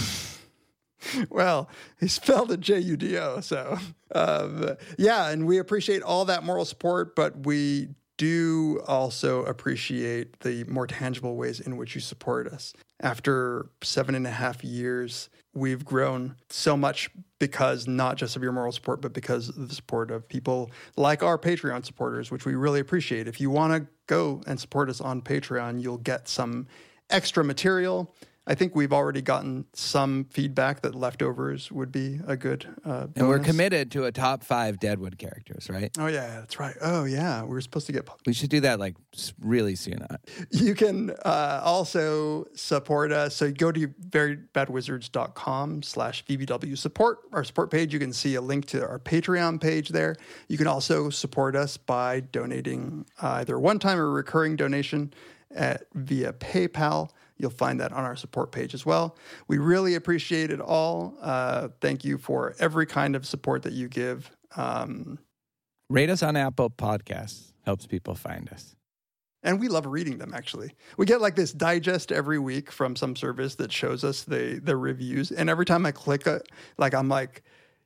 well, 1.31 1.69
he 1.99 2.09
spelled 2.09 2.53
it 2.53 2.61
J 2.61 2.79
U 2.81 2.97
D 2.97 3.17
O. 3.19 3.41
So, 3.41 3.79
um, 4.15 4.77
yeah, 4.99 5.29
and 5.29 5.47
we 5.47 5.59
appreciate 5.59 6.03
all 6.03 6.25
that 6.27 6.45
moral 6.45 6.65
support, 6.65 7.17
but 7.17 7.47
we 7.47 7.89
do 8.21 8.83
also 8.87 9.45
appreciate 9.45 10.41
the 10.41 10.63
more 10.65 10.87
tangible 10.87 11.37
ways 11.37 11.59
in 11.59 11.79
which 11.79 11.95
you 11.95 12.03
support 12.03 12.47
us. 12.47 12.75
After 13.01 13.71
seven 13.83 14.15
and 14.15 14.27
a 14.27 14.31
half 14.31 14.63
years, 14.63 15.31
we've 15.55 15.87
grown 15.87 16.37
so 16.51 16.77
much 16.77 17.09
because 17.39 17.89
not 17.89 18.17
just 18.17 18.37
of 18.37 18.43
your 18.43 18.53
moral 18.53 18.73
support, 18.73 19.01
but 19.01 19.15
because 19.15 19.49
of 19.49 19.69
the 19.69 19.75
support 19.75 20.11
of 20.11 20.29
people 20.29 20.71
like 20.99 21.23
our 21.23 21.39
Patreon 21.39 21.85
supporters, 21.87 22.31
which 22.31 22.45
we 22.45 22.55
really 22.55 22.81
appreciate. 22.81 23.27
If 23.27 23.41
you 23.41 23.49
want 23.49 23.73
to 23.73 23.91
go 24.07 24.43
and 24.47 24.61
support 24.61 24.91
us 24.91 25.01
on 25.01 25.23
Patreon, 25.23 25.83
you'll 25.83 25.97
get 25.97 26.29
some 26.29 26.67
extra 27.09 27.43
material. 27.43 28.15
I 28.51 28.57
think 28.57 28.75
we've 28.75 28.93
already 28.93 29.23
gotten 29.23 29.65
some 29.75 30.25
feedback 30.25 30.83
that 30.83 30.97
leftovers 30.97 31.71
would 31.71 31.93
be 31.93 32.19
a 32.27 32.37
good. 32.37 32.67
Uh, 32.85 33.07
And 33.15 33.29
we're 33.29 33.39
committed 33.39 33.93
to 33.93 34.07
a 34.07 34.13
top 34.13 34.43
five 34.43 34.81
Deadwood 34.81 35.19
characters, 35.19 35.71
right? 35.71 35.97
Oh 35.97 36.09
yeah, 36.09 36.41
that's 36.41 36.59
right. 36.59 36.75
Oh 36.81 37.05
yeah, 37.05 37.45
we 37.45 37.57
are 37.57 37.61
supposed 37.61 37.87
to 37.87 37.93
get. 37.93 38.09
We 38.27 38.33
should 38.33 38.51
do 38.51 38.59
that 38.63 38.81
like 38.81 38.97
really 39.39 39.77
soon. 39.77 40.03
Uh, 40.03 40.17
You 40.51 40.75
can 40.75 41.13
uh, 41.25 41.61
also 41.63 42.49
support 42.57 43.13
us. 43.13 43.37
So 43.37 43.53
go 43.53 43.71
to 43.71 43.87
verybadwizards.com 43.87 45.85
slash 45.85 46.25
VBW 46.25 46.77
support, 46.77 47.21
our 47.33 47.45
support 47.45 47.71
page. 47.71 47.93
You 47.93 48.01
can 48.01 48.13
see 48.13 48.35
a 48.35 48.41
link 48.41 48.67
to 48.67 48.85
our 48.85 48.99
Patreon 48.99 49.61
page 49.61 49.91
there. 49.91 50.17
You 50.49 50.59
can 50.59 50.67
also 50.67 51.09
support 51.09 51.55
us 51.55 51.77
by 51.77 52.19
donating 52.19 53.07
uh, 53.23 53.29
either 53.29 53.61
one 53.61 53.79
time 53.79 54.01
or 54.01 54.11
recurring 54.11 54.57
donation 54.57 55.15
at, 55.55 55.85
via 55.95 56.33
PayPal. 56.33 57.11
You'll 57.41 57.51
find 57.51 57.81
that 57.81 57.93
on 57.93 58.05
our 58.05 58.17
support 58.17 58.53
page 58.53 58.75
as 58.75 58.85
well. 58.85 59.17
We 59.49 59.59
really 59.59 59.95
appreciate 59.95 60.51
it 60.51 60.61
all. 60.61 61.15
Uh, 61.21 61.69
thank 61.81 62.05
you 62.05 62.19
for 62.19 62.55
every 62.59 62.87
kind 62.87 63.17
of 63.17 63.27
support 63.27 63.63
that 63.63 63.73
you 63.73 63.89
give. 63.89 64.31
Um, 64.57 65.19
Rate 65.89 66.11
us 66.11 66.23
on 66.23 66.37
Apple 66.37 66.71
Podcasts. 66.71 67.53
Helps 67.65 67.87
people 67.87 68.15
find 68.15 68.49
us. 68.51 68.77
And 69.43 69.59
we 69.59 69.69
love 69.69 69.87
reading 69.87 70.19
them 70.19 70.33
actually. 70.35 70.75
We 70.99 71.07
get 71.07 71.21
like 71.21 71.35
this 71.35 71.53
digest 71.53 72.13
every 72.13 72.39
week 72.39 72.71
from 72.71 72.95
some 72.95 73.17
service 73.17 73.55
that 73.57 73.73
shows 73.73 74.05
us 74.05 74.23
the 74.23 74.61
the 74.63 74.77
reviews. 74.77 75.31
And 75.33 75.49
every 75.49 75.65
time 75.65 75.87
I 75.87 75.93
click 75.93 76.27
it, 76.27 76.49
like 76.77 76.95
I'm 76.95 77.09
like, 77.09 77.43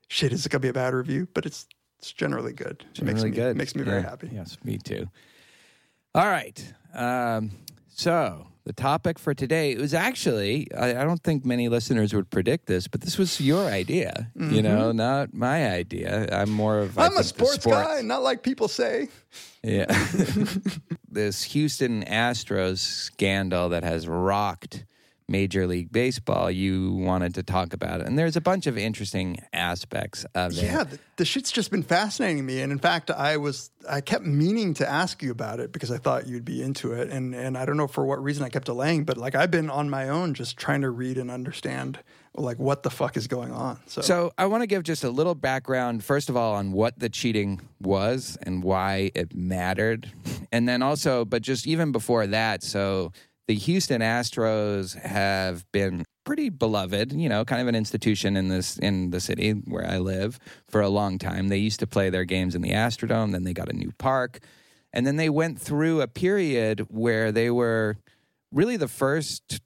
shit, 0.09 0.33
is 0.33 0.45
it 0.45 0.49
gonna 0.49 0.61
be 0.61 0.69
a 0.69 0.73
bad 0.73 0.95
review? 0.95 1.29
But 1.33 1.47
it's 1.47 1.67
it's 2.01 2.13
generally 2.13 2.53
good. 2.53 2.85
It 2.97 3.03
makes 3.05 3.19
really 3.19 3.31
me 3.31 3.37
good. 3.37 3.57
makes 3.57 3.75
me 3.75 3.83
very 3.83 4.03
happy. 4.03 4.31
Yes, 4.33 4.59
me 4.65 4.79
too. 4.79 5.09
All 6.15 6.27
right. 6.27 6.75
Um, 6.93 7.53
so 7.89 8.49
the 8.65 8.73
topic 8.73 9.19
for 9.19 9.35
today 9.35 9.73
it 9.73 9.79
was 9.79 9.93
actually 9.93 10.73
I, 10.75 11.03
I 11.03 11.05
don't 11.05 11.23
think 11.23 11.45
many 11.45 11.69
listeners 11.69 12.15
would 12.15 12.31
predict 12.31 12.67
this, 12.67 12.89
but 12.89 13.03
this 13.03 13.19
was 13.19 13.41
your 13.41 13.67
idea. 13.67 14.31
You 14.35 14.63
know, 14.63 14.93
not 14.93 15.35
my 15.35 15.71
idea. 15.71 16.29
I'm 16.33 16.51
more 16.51 16.79
of 16.81 16.99
I 16.99 17.09
Mm-hmm. 17.09 17.13
I'm 17.13 17.21
a 17.21 17.23
think, 17.23 17.37
the 17.37 17.45
sports, 17.47 17.67
guy, 17.67 18.01
not 18.03 18.23
like 18.23 18.43
people 18.43 18.69
say. 18.69 19.09
Yeah. 19.63 19.87
this 21.11 21.43
Houston 21.45 22.05
Astros 22.05 22.79
scandal 22.79 23.69
that 23.71 23.83
has 23.83 24.09
rocked 24.09 24.85
Major 25.29 25.67
League 25.67 25.91
Baseball, 25.91 26.51
you 26.51 26.93
wanted 26.93 27.35
to 27.37 27.43
talk 27.43 27.73
about 27.73 28.01
it. 28.01 28.07
And 28.07 28.19
there's 28.19 28.37
a 28.37 28.41
bunch 28.41 28.67
of 28.67 28.77
interesting 28.77 29.39
aspects 29.53 30.27
of 30.35 30.53
it. 30.53 30.65
Yeah, 30.65 30.85
the, 30.85 30.99
the 31.17 31.25
shit's 31.25 31.51
just 31.51 31.71
been 31.71 31.83
fascinating 31.83 32.45
me. 32.45 32.61
And 32.61 32.71
in 32.71 32.79
fact, 32.79 33.11
I 33.11 33.39
was 33.39 33.71
I 33.89 34.01
kept 34.01 34.25
meaning 34.25 34.75
to 34.75 34.89
ask 34.89 35.23
you 35.23 35.31
about 35.31 35.61
it 35.61 35.73
because 35.73 35.91
I 35.91 35.99
thought 35.99 36.27
you'd 36.27 36.45
be 36.45 36.63
into 36.63 36.93
it. 36.93 37.09
And 37.11 37.35
and 37.35 37.57
I 37.57 37.65
don't 37.65 37.77
know 37.77 37.87
for 37.87 38.05
what 38.05 38.23
reason 38.23 38.45
I 38.45 38.51
kept 38.51 38.67
delaying, 38.67 39.05
but 39.05 39.17
like 39.17 39.35
I've 39.35 39.51
been 39.51 39.71
on 39.71 39.89
my 39.89 40.09
own 40.09 40.35
just 40.35 40.57
trying 40.59 40.83
to 40.83 40.91
read 40.91 41.17
and 41.17 41.31
understand 41.31 41.99
like 42.37 42.59
what 42.59 42.83
the 42.83 42.91
fuck 42.91 43.17
is 43.17 43.27
going 43.29 43.53
on. 43.53 43.81
So, 43.87 44.01
So 44.03 44.33
I 44.37 44.47
want 44.47 44.63
to 44.63 44.67
give 44.67 44.83
just 44.83 45.05
a 45.05 45.11
little 45.11 45.37
background, 45.37 46.05
first 46.05 46.29
of 46.29 46.37
all, 46.37 46.55
on 46.55 46.73
what 46.73 46.99
the 46.99 47.09
cheating 47.09 47.61
was 47.81 48.37
and 48.43 48.63
why 48.63 49.11
it 49.15 49.35
mattered. 49.35 50.11
And 50.53 50.69
then 50.69 50.83
also, 50.83 51.25
but 51.25 51.43
just 51.43 51.67
even 51.67 51.91
before 51.91 52.29
that, 52.29 52.63
so 52.63 53.11
the 53.47 53.55
Houston 53.55 54.01
Astros 54.01 54.99
have 55.01 55.71
been 55.73 56.05
pretty 56.25 56.49
beloved, 56.49 57.13
you 57.13 57.29
know, 57.29 57.45
kind 57.45 57.61
of 57.61 57.69
an 57.69 57.75
institution 57.75 58.37
in 58.37 58.49
this 58.49 58.79
in 58.79 59.11
the 59.11 59.21
city 59.21 59.53
where 59.53 59.87
I 59.87 59.99
live 59.99 60.39
for 60.69 60.81
a 60.81 60.89
long 60.89 61.19
time. 61.19 61.49
They 61.49 61.59
used 61.59 61.81
to 61.81 61.87
play 61.87 62.11
their 62.11 62.25
games 62.25 62.55
in 62.55 62.63
the 62.63 62.71
Astrodome, 62.71 63.33
then 63.33 63.45
they 63.45 63.53
got 63.53 63.69
a 63.69 63.77
new 63.77 63.93
park. 63.99 64.41
And 64.93 65.07
then 65.07 65.17
they 65.17 65.29
went 65.29 65.61
through 65.61 66.01
a 66.01 66.09
period 66.09 66.87
where 66.89 67.33
they 67.33 67.51
were 67.51 67.97
really 68.53 68.77
the 68.77 68.89
first 68.89 69.61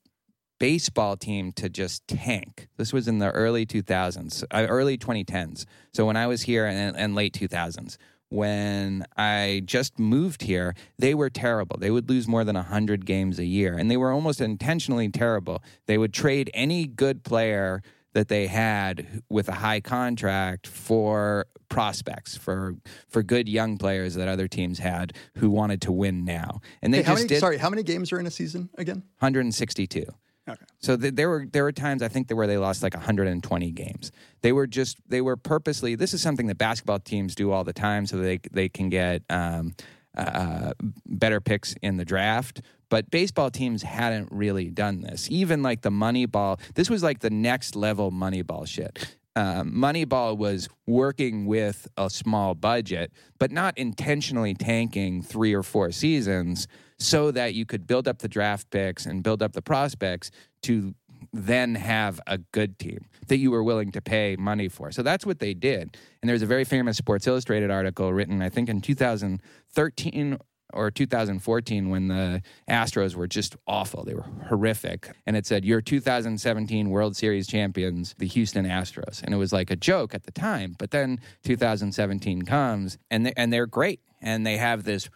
baseball 0.59 1.16
team 1.16 1.53
to 1.53 1.68
just 1.68 2.07
tank. 2.09 2.68
This 2.79 2.93
was 2.93 3.07
in 3.07 3.18
the 3.18 3.31
early 3.31 3.66
2000s, 3.66 4.43
uh, 4.51 4.66
early 4.68 4.99
2010s. 4.99 5.66
So 5.93 6.07
when 6.07 6.16
I 6.16 6.26
was 6.26 6.43
here 6.43 6.66
and, 6.66 6.97
and 6.97 7.14
late 7.14 7.35
2000s, 7.35 7.97
when 8.31 9.05
I 9.16 9.62
just 9.64 9.99
moved 9.99 10.43
here, 10.43 10.74
they 10.99 11.14
were 11.14 11.31
terrible. 11.31 11.76
They 11.79 11.91
would 11.91 12.09
lose 12.09 12.29
more 12.29 12.45
than 12.45 12.57
100 12.57 13.07
games 13.07 13.39
a 13.39 13.45
year, 13.45 13.76
and 13.76 13.91
they 13.91 13.97
were 13.97 14.12
almost 14.12 14.41
intentionally 14.41 15.09
terrible. 15.09 15.62
They 15.87 15.99
would 15.99 16.12
trade 16.12 16.51
any 16.55 16.87
good 16.87 17.24
player 17.24 17.83
that 18.12 18.29
they 18.29 18.47
had 18.47 19.22
with 19.29 19.49
a 19.49 19.53
high 19.55 19.81
contract 19.81 20.66
for 20.66 21.47
prospects 21.68 22.35
for 22.37 22.76
for 23.09 23.22
good 23.22 23.47
young 23.49 23.76
players 23.76 24.14
that 24.14 24.26
other 24.26 24.49
teams 24.49 24.79
had 24.79 25.12
who 25.37 25.51
wanted 25.51 25.83
to 25.83 25.93
win 25.93 26.24
now. 26.24 26.61
And 26.81 26.93
they 26.93 26.99
Hey, 26.99 27.05
just 27.05 27.14
many, 27.16 27.29
did 27.29 27.41
sorry, 27.41 27.59
how 27.59 27.68
many 27.68 27.83
games 27.83 28.11
are 28.12 28.18
in 28.18 28.26
a 28.26 28.31
season 28.31 28.70
again? 28.79 29.03
162. 29.18 30.07
Okay. 30.49 30.64
So 30.78 30.96
th- 30.96 31.14
there 31.14 31.28
were 31.28 31.46
there 31.51 31.64
were 31.64 31.72
times 31.72 32.03
I 32.03 32.09
think 32.09 32.28
there 32.28 32.36
where 32.36 32.46
they 32.46 32.57
lost 32.57 32.82
like 32.82 32.94
120 32.94 33.70
games. 33.72 34.12
They 34.40 34.53
were 34.53 34.66
just 34.66 34.99
they 35.09 35.20
were 35.20 35.36
purposely. 35.36 35.94
This 35.94 36.14
is 36.14 36.22
something 36.22 36.46
that 36.46 36.59
basketball 36.59 37.01
teams 37.01 37.34
do 37.34 37.51
all 37.53 37.64
the 37.64 37.72
time, 37.72 38.07
so 38.07 38.16
they 38.16 38.38
they 38.51 38.68
can 38.68 38.88
get 38.88 39.22
um, 39.28 39.74
uh, 40.16 40.72
better 41.07 41.40
picks 41.40 41.74
in 41.82 41.96
the 41.96 42.05
draft. 42.05 42.62
But 42.88 43.11
baseball 43.11 43.51
teams 43.51 43.82
hadn't 43.82 44.28
really 44.32 44.70
done 44.70 45.03
this. 45.03 45.30
Even 45.30 45.62
like 45.62 45.82
the 45.82 45.90
Moneyball, 45.90 46.59
this 46.74 46.88
was 46.88 47.03
like 47.03 47.20
the 47.20 47.30
next 47.30 47.76
level 47.76 48.11
Moneyball 48.11 48.66
shit. 48.66 49.16
Um, 49.36 49.72
Moneyball 49.72 50.36
was 50.36 50.68
working 50.86 51.46
with 51.46 51.86
a 51.96 52.09
small 52.09 52.55
budget, 52.55 53.12
but 53.38 53.53
not 53.53 53.76
intentionally 53.76 54.55
tanking 54.55 55.22
three 55.22 55.55
or 55.55 55.62
four 55.62 55.92
seasons 55.92 56.66
so 56.99 57.30
that 57.30 57.55
you 57.55 57.64
could 57.64 57.86
build 57.86 58.09
up 58.09 58.18
the 58.18 58.28
draft 58.28 58.70
picks 58.70 59.07
and 59.07 59.22
build 59.22 59.42
up 59.42 59.53
the 59.53 59.62
prospects 59.62 60.30
to 60.62 60.94
then 61.32 61.74
have 61.74 62.20
a 62.26 62.38
good 62.38 62.78
team 62.78 63.07
that 63.26 63.38
you 63.38 63.51
were 63.51 63.62
willing 63.62 63.92
to 63.92 64.01
pay 64.01 64.36
money 64.36 64.68
for. 64.68 64.90
So 64.90 65.03
that's 65.03 65.26
what 65.26 65.38
they 65.38 65.55
did. 65.55 65.96
And 66.22 66.28
there's 66.28 66.42
a 66.42 66.46
very 66.46 66.64
famous 66.64 66.96
Sports 66.96 67.26
Illustrated 67.26 67.70
article 67.70 68.12
written, 68.12 68.40
I 68.40 68.49
think, 68.49 68.68
in 68.68 68.80
2013 68.80 70.38
or 70.74 70.90
2014 70.90 71.88
when 71.88 72.09
the 72.09 72.42
Astros 72.68 73.14
were 73.14 73.26
just 73.26 73.57
awful. 73.66 74.05
They 74.05 74.14
were 74.14 74.26
horrific. 74.49 75.11
And 75.26 75.36
it 75.36 75.46
said, 75.46 75.64
Your 75.64 75.80
2017 75.80 76.90
World 76.90 77.16
Series 77.16 77.46
champions, 77.46 78.14
the 78.18 78.26
Houston 78.26 78.66
Astros. 78.66 79.22
And 79.22 79.32
it 79.32 79.38
was 79.38 79.53
like 79.53 79.70
a 79.70 79.76
joke 79.76 80.14
at 80.14 80.24
the 80.24 80.32
time. 80.32 80.74
But 80.78 80.90
then 80.90 81.20
2017 81.44 82.42
comes 82.42 82.99
and, 83.11 83.26
they, 83.26 83.32
and 83.36 83.53
they're 83.53 83.66
great. 83.66 84.01
And 84.20 84.46
they 84.46 84.57
have 84.57 84.84
this 84.84 85.09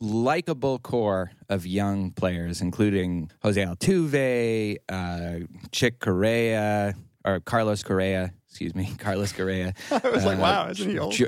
likable 0.00 0.78
core 0.78 1.32
of 1.48 1.66
young 1.66 2.10
players, 2.12 2.60
including 2.60 3.30
Jose 3.42 3.60
Altuve, 3.64 4.76
uh, 4.88 5.46
Chick 5.72 5.98
Correa, 6.00 6.94
or 7.24 7.40
Carlos 7.40 7.82
Correa. 7.82 8.32
excuse 8.48 8.74
me, 8.74 8.92
Carlos 8.98 9.32
Correa. 9.32 9.74
I 9.90 10.08
was 10.10 10.24
like, 10.24 10.38
uh, 10.38 10.42
wow, 10.42 10.68
isn't 10.70 10.90
he 10.90 10.98
old? 10.98 11.12
Jo- 11.12 11.26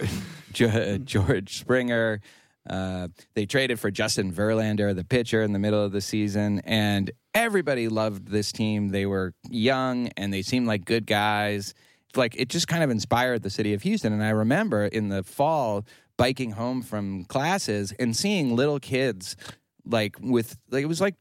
Jo- 0.52 0.98
George 0.98 1.58
Springer. 1.58 2.20
Uh, 2.68 3.08
they 3.34 3.46
traded 3.46 3.80
for 3.80 3.90
Justin 3.90 4.32
Verlander, 4.32 4.94
the 4.94 5.04
pitcher, 5.04 5.42
in 5.42 5.52
the 5.52 5.58
middle 5.58 5.82
of 5.82 5.92
the 5.92 6.00
season, 6.00 6.60
and 6.64 7.10
everybody 7.34 7.88
loved 7.88 8.28
this 8.28 8.52
team. 8.52 8.88
They 8.90 9.06
were 9.06 9.32
young 9.48 10.08
and 10.16 10.32
they 10.32 10.42
seemed 10.42 10.66
like 10.66 10.84
good 10.84 11.06
guys. 11.06 11.74
Like 12.16 12.34
it 12.36 12.48
just 12.48 12.68
kind 12.68 12.82
of 12.84 12.90
inspired 12.90 13.42
the 13.42 13.50
city 13.50 13.72
of 13.72 13.82
Houston. 13.82 14.12
And 14.12 14.22
I 14.22 14.30
remember 14.30 14.84
in 14.84 15.08
the 15.08 15.22
fall 15.22 15.86
biking 16.20 16.50
home 16.50 16.82
from 16.82 17.24
classes 17.24 17.94
and 17.98 18.14
seeing 18.14 18.54
little 18.54 18.78
kids 18.78 19.36
like 19.86 20.16
with 20.20 20.54
like 20.70 20.82
it 20.82 20.86
was 20.86 21.00
like 21.00 21.14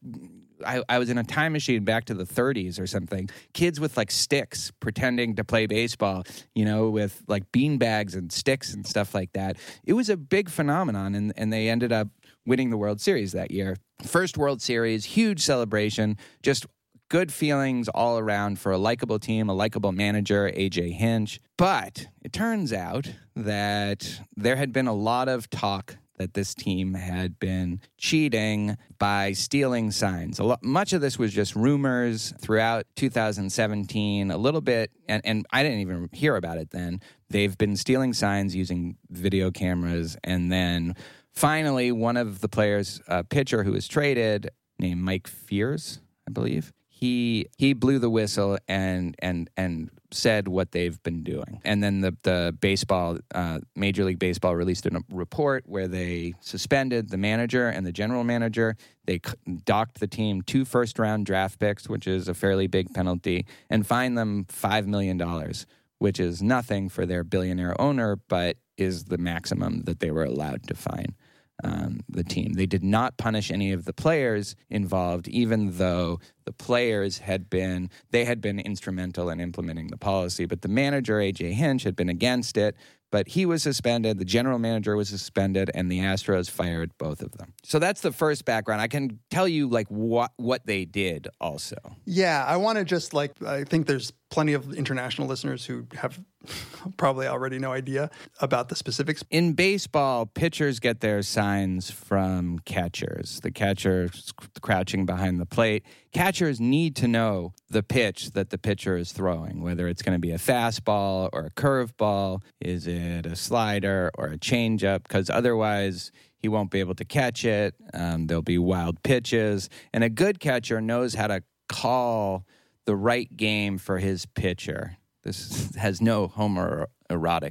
I, 0.68 0.84
I 0.90 1.00
was 1.00 1.10
in 1.10 1.18
a 1.18 1.24
time 1.24 1.54
machine 1.54 1.86
back 1.86 2.04
to 2.06 2.14
the 2.14 2.26
30s 2.26 2.82
or 2.82 2.86
something. 2.86 3.30
Kids 3.54 3.80
with 3.80 3.96
like 3.96 4.12
sticks 4.12 4.74
pretending 4.82 5.38
to 5.38 5.46
play 5.46 5.68
baseball, 5.68 6.26
you 6.54 6.66
know, 6.66 6.90
with 6.90 7.24
like 7.30 7.50
bean 7.54 7.78
bags 7.78 8.14
and 8.14 8.30
sticks 8.30 8.74
and 8.74 8.86
stuff 8.86 9.16
like 9.16 9.32
that. 9.32 9.56
It 9.86 9.94
was 9.94 10.10
a 10.10 10.18
big 10.18 10.50
phenomenon, 10.50 11.16
and, 11.16 11.32
and 11.38 11.54
they 11.54 11.70
ended 11.70 11.94
up 11.94 12.10
winning 12.46 12.70
the 12.70 12.78
World 12.78 13.00
Series 13.00 13.32
that 13.32 13.52
year. 13.52 13.78
First 14.06 14.38
World 14.38 14.62
Series, 14.62 15.06
huge 15.06 15.40
celebration, 15.40 16.18
just 16.44 16.66
good 17.10 17.34
feelings 17.34 17.90
all 17.90 18.20
around 18.20 18.60
for 18.60 18.72
a 18.72 18.78
likable 18.78 19.20
team, 19.20 19.50
a 19.50 19.54
likable 19.54 19.92
manager, 19.92 20.50
AJ 20.56 20.94
Hinch. 20.94 21.40
But 21.58 22.08
it 22.24 22.32
turns 22.32 22.72
out 22.72 23.12
that 23.36 24.22
there 24.38 24.56
had 24.56 24.72
been 24.72 24.88
a 24.88 24.94
lot 24.94 25.28
of 25.28 25.50
talk 25.50 25.98
that 26.18 26.34
this 26.34 26.54
team 26.54 26.94
had 26.94 27.40
been 27.40 27.80
cheating 27.98 28.78
by 29.00 29.32
stealing 29.32 29.90
signs. 29.90 30.38
A 30.38 30.44
lot, 30.44 30.62
much 30.62 30.94
of 30.94 31.02
this 31.02 31.18
was 31.18 31.34
just 31.34 31.56
rumors 31.56 32.34
throughout 32.40 32.86
2017, 32.98 34.30
a 34.30 34.38
little 34.38 34.62
bit, 34.62 34.92
and, 35.08 35.22
and 35.26 35.46
I 35.52 35.64
didn't 35.64 35.80
even 35.80 36.10
hear 36.12 36.36
about 36.36 36.58
it 36.58 36.72
then. 36.72 37.00
They've 37.30 37.58
been 37.58 37.78
stealing 37.78 38.14
signs 38.14 38.54
using 38.54 38.98
video 39.10 39.50
cameras, 39.50 40.18
and 40.24 40.52
then 40.52 40.96
finally, 41.34 41.92
one 41.92 42.18
of 42.18 42.42
the 42.42 42.50
players, 42.50 43.02
a 43.08 43.24
pitcher 43.24 43.64
who 43.64 43.72
was 43.72 43.88
traded, 43.88 44.50
named 44.78 45.02
Mike 45.02 45.28
Fiers, 45.28 46.02
I 46.28 46.32
believe, 46.32 46.74
he 47.00 47.48
he 47.58 47.72
blew 47.72 47.98
the 47.98 48.10
whistle 48.10 48.58
and 48.68 49.16
and 49.20 49.50
and 49.56 49.90
said 50.12 50.50
what 50.50 50.74
they've 50.74 51.02
been 51.02 51.24
doing. 51.24 51.62
And 51.64 51.82
then 51.82 52.02
the 52.02 52.18
the 52.24 52.54
baseball 52.60 53.20
uh, 53.34 53.60
Major 53.74 54.04
League 54.04 54.20
Baseball 54.20 54.54
released 54.54 54.86
a 54.86 55.02
report 55.10 55.64
where 55.66 55.88
they 55.88 56.34
suspended 56.42 57.10
the 57.10 57.18
manager 57.18 57.70
and 57.70 57.88
the 57.88 57.94
general 57.94 58.26
manager. 58.26 58.76
They 59.06 59.22
docked 59.64 60.02
the 60.02 60.08
team 60.08 60.42
two 60.42 60.66
first 60.66 61.00
round 61.00 61.26
draft 61.26 61.58
picks, 61.58 61.88
which 61.88 62.06
is 62.06 62.28
a 62.28 62.34
fairly 62.34 62.68
big 62.68 62.94
penalty, 62.94 63.46
and 63.70 63.88
fined 63.88 64.18
them 64.18 64.46
five 64.50 64.86
million 64.86 65.16
dollars, 65.16 65.66
which 66.00 66.20
is 66.20 66.42
nothing 66.42 66.90
for 66.90 67.06
their 67.06 67.24
billionaire 67.24 67.80
owner, 67.80 68.18
but 68.28 68.58
is 68.76 69.06
the 69.06 69.18
maximum 69.18 69.84
that 69.84 70.02
they 70.02 70.12
were 70.12 70.26
allowed 70.26 70.68
to 70.68 70.76
fine 70.76 71.16
um, 71.64 72.02
the 72.10 72.24
team. 72.24 72.54
They 72.54 72.66
did 72.66 72.84
not 72.84 73.18
punish 73.18 73.52
any 73.52 73.72
of 73.72 73.86
the 73.86 73.94
players 73.94 74.56
involved, 74.70 75.28
even 75.28 75.78
though 75.78 76.20
the 76.46 76.54
players 76.54 77.20
had 77.20 77.50
been 77.50 77.90
they 78.12 78.26
had 78.26 78.42
been 78.42 78.60
instrumental 78.60 79.30
in 79.30 79.40
implementing 79.40 79.88
the 79.88 79.98
policy. 79.98 80.46
But 80.46 80.62
the 80.62 80.68
manager 80.68 81.18
AJ 81.18 81.54
Hinch 81.54 81.84
had 81.84 81.96
been 81.96 82.10
against 82.10 82.58
it. 82.58 82.76
But 83.12 83.28
he 83.30 83.48
was 83.48 83.64
suspended. 83.64 84.20
The 84.20 84.26
general 84.26 84.60
manager 84.60 84.96
was 84.96 85.10
suspended, 85.10 85.72
and 85.74 85.92
the 85.92 86.00
Astros 86.00 86.48
fired 86.48 86.96
both 87.00 87.24
of 87.24 87.32
them. 87.32 87.54
So 87.64 87.80
that's 87.80 88.02
the 88.02 88.12
first 88.12 88.46
background. 88.46 88.82
I 88.82 88.88
can 88.88 89.20
tell 89.32 89.48
you 89.48 89.68
like 89.68 89.88
what 89.88 90.32
what 90.38 90.66
they 90.68 90.86
did 90.86 91.28
also. 91.42 91.78
Yeah, 92.06 92.46
I 92.48 92.58
want 92.58 92.78
to 92.78 92.86
just 92.86 93.16
like 93.16 93.42
I 93.42 93.64
think 93.64 93.88
there's 93.88 94.14
plenty 94.30 94.54
of 94.54 94.74
international 94.74 95.28
listeners 95.28 95.66
who 95.66 95.86
have 95.96 96.20
probably 96.98 97.28
already 97.28 97.60
no 97.60 97.72
idea 97.72 98.10
about 98.42 98.70
the 98.70 98.76
specifics. 98.76 99.24
In 99.30 99.54
baseball, 99.54 100.26
pitchers 100.26 100.80
get 100.80 101.02
their 101.02 101.22
signs 101.22 101.90
from 101.90 102.60
catchers. 102.60 103.40
The 103.42 103.52
catcher's 103.52 104.32
crouching 104.62 105.06
behind 105.06 105.40
the 105.40 105.46
plate. 105.46 105.84
Catchers 106.14 106.60
need 106.60 106.96
to 106.98 107.08
know 107.08 107.54
the 107.70 107.84
pitch 107.84 108.32
that 108.32 108.50
the 108.50 108.58
pitcher 108.58 108.98
is 108.98 109.12
throwing, 109.12 109.62
whether 109.62 109.88
it's 109.88 110.02
going 110.02 110.16
to 110.16 110.20
be 110.20 110.32
a 110.32 110.38
fastball 110.38 111.30
or 111.34 111.46
a 111.46 111.52
curveball. 111.52 112.42
Is 112.62 112.88
it 112.88 113.26
a 113.26 113.36
slider 113.36 114.12
or 114.16 114.28
a 114.28 114.38
changeup? 114.38 115.04
Because 115.04 115.30
otherwise, 115.30 116.12
he 116.38 116.48
won't 116.48 116.72
be 116.72 116.80
able 116.80 116.96
to 116.96 117.06
catch 117.06 117.44
it. 117.44 117.76
Um, 117.94 118.28
there'll 118.28 118.42
be 118.42 118.58
wild 118.58 119.04
pitches. 119.04 119.70
And 119.94 120.04
a 120.04 120.10
good 120.10 120.40
catcher 120.40 120.80
knows 120.80 121.16
how 121.16 121.28
to 121.28 121.44
call 121.68 122.46
the 122.90 122.96
right 122.96 123.38
game 123.38 123.78
for 123.78 124.00
his 124.00 124.26
pitcher. 124.26 124.98
This 125.22 125.76
has 125.76 126.02
no 126.02 126.28
homoerotic 126.28 126.88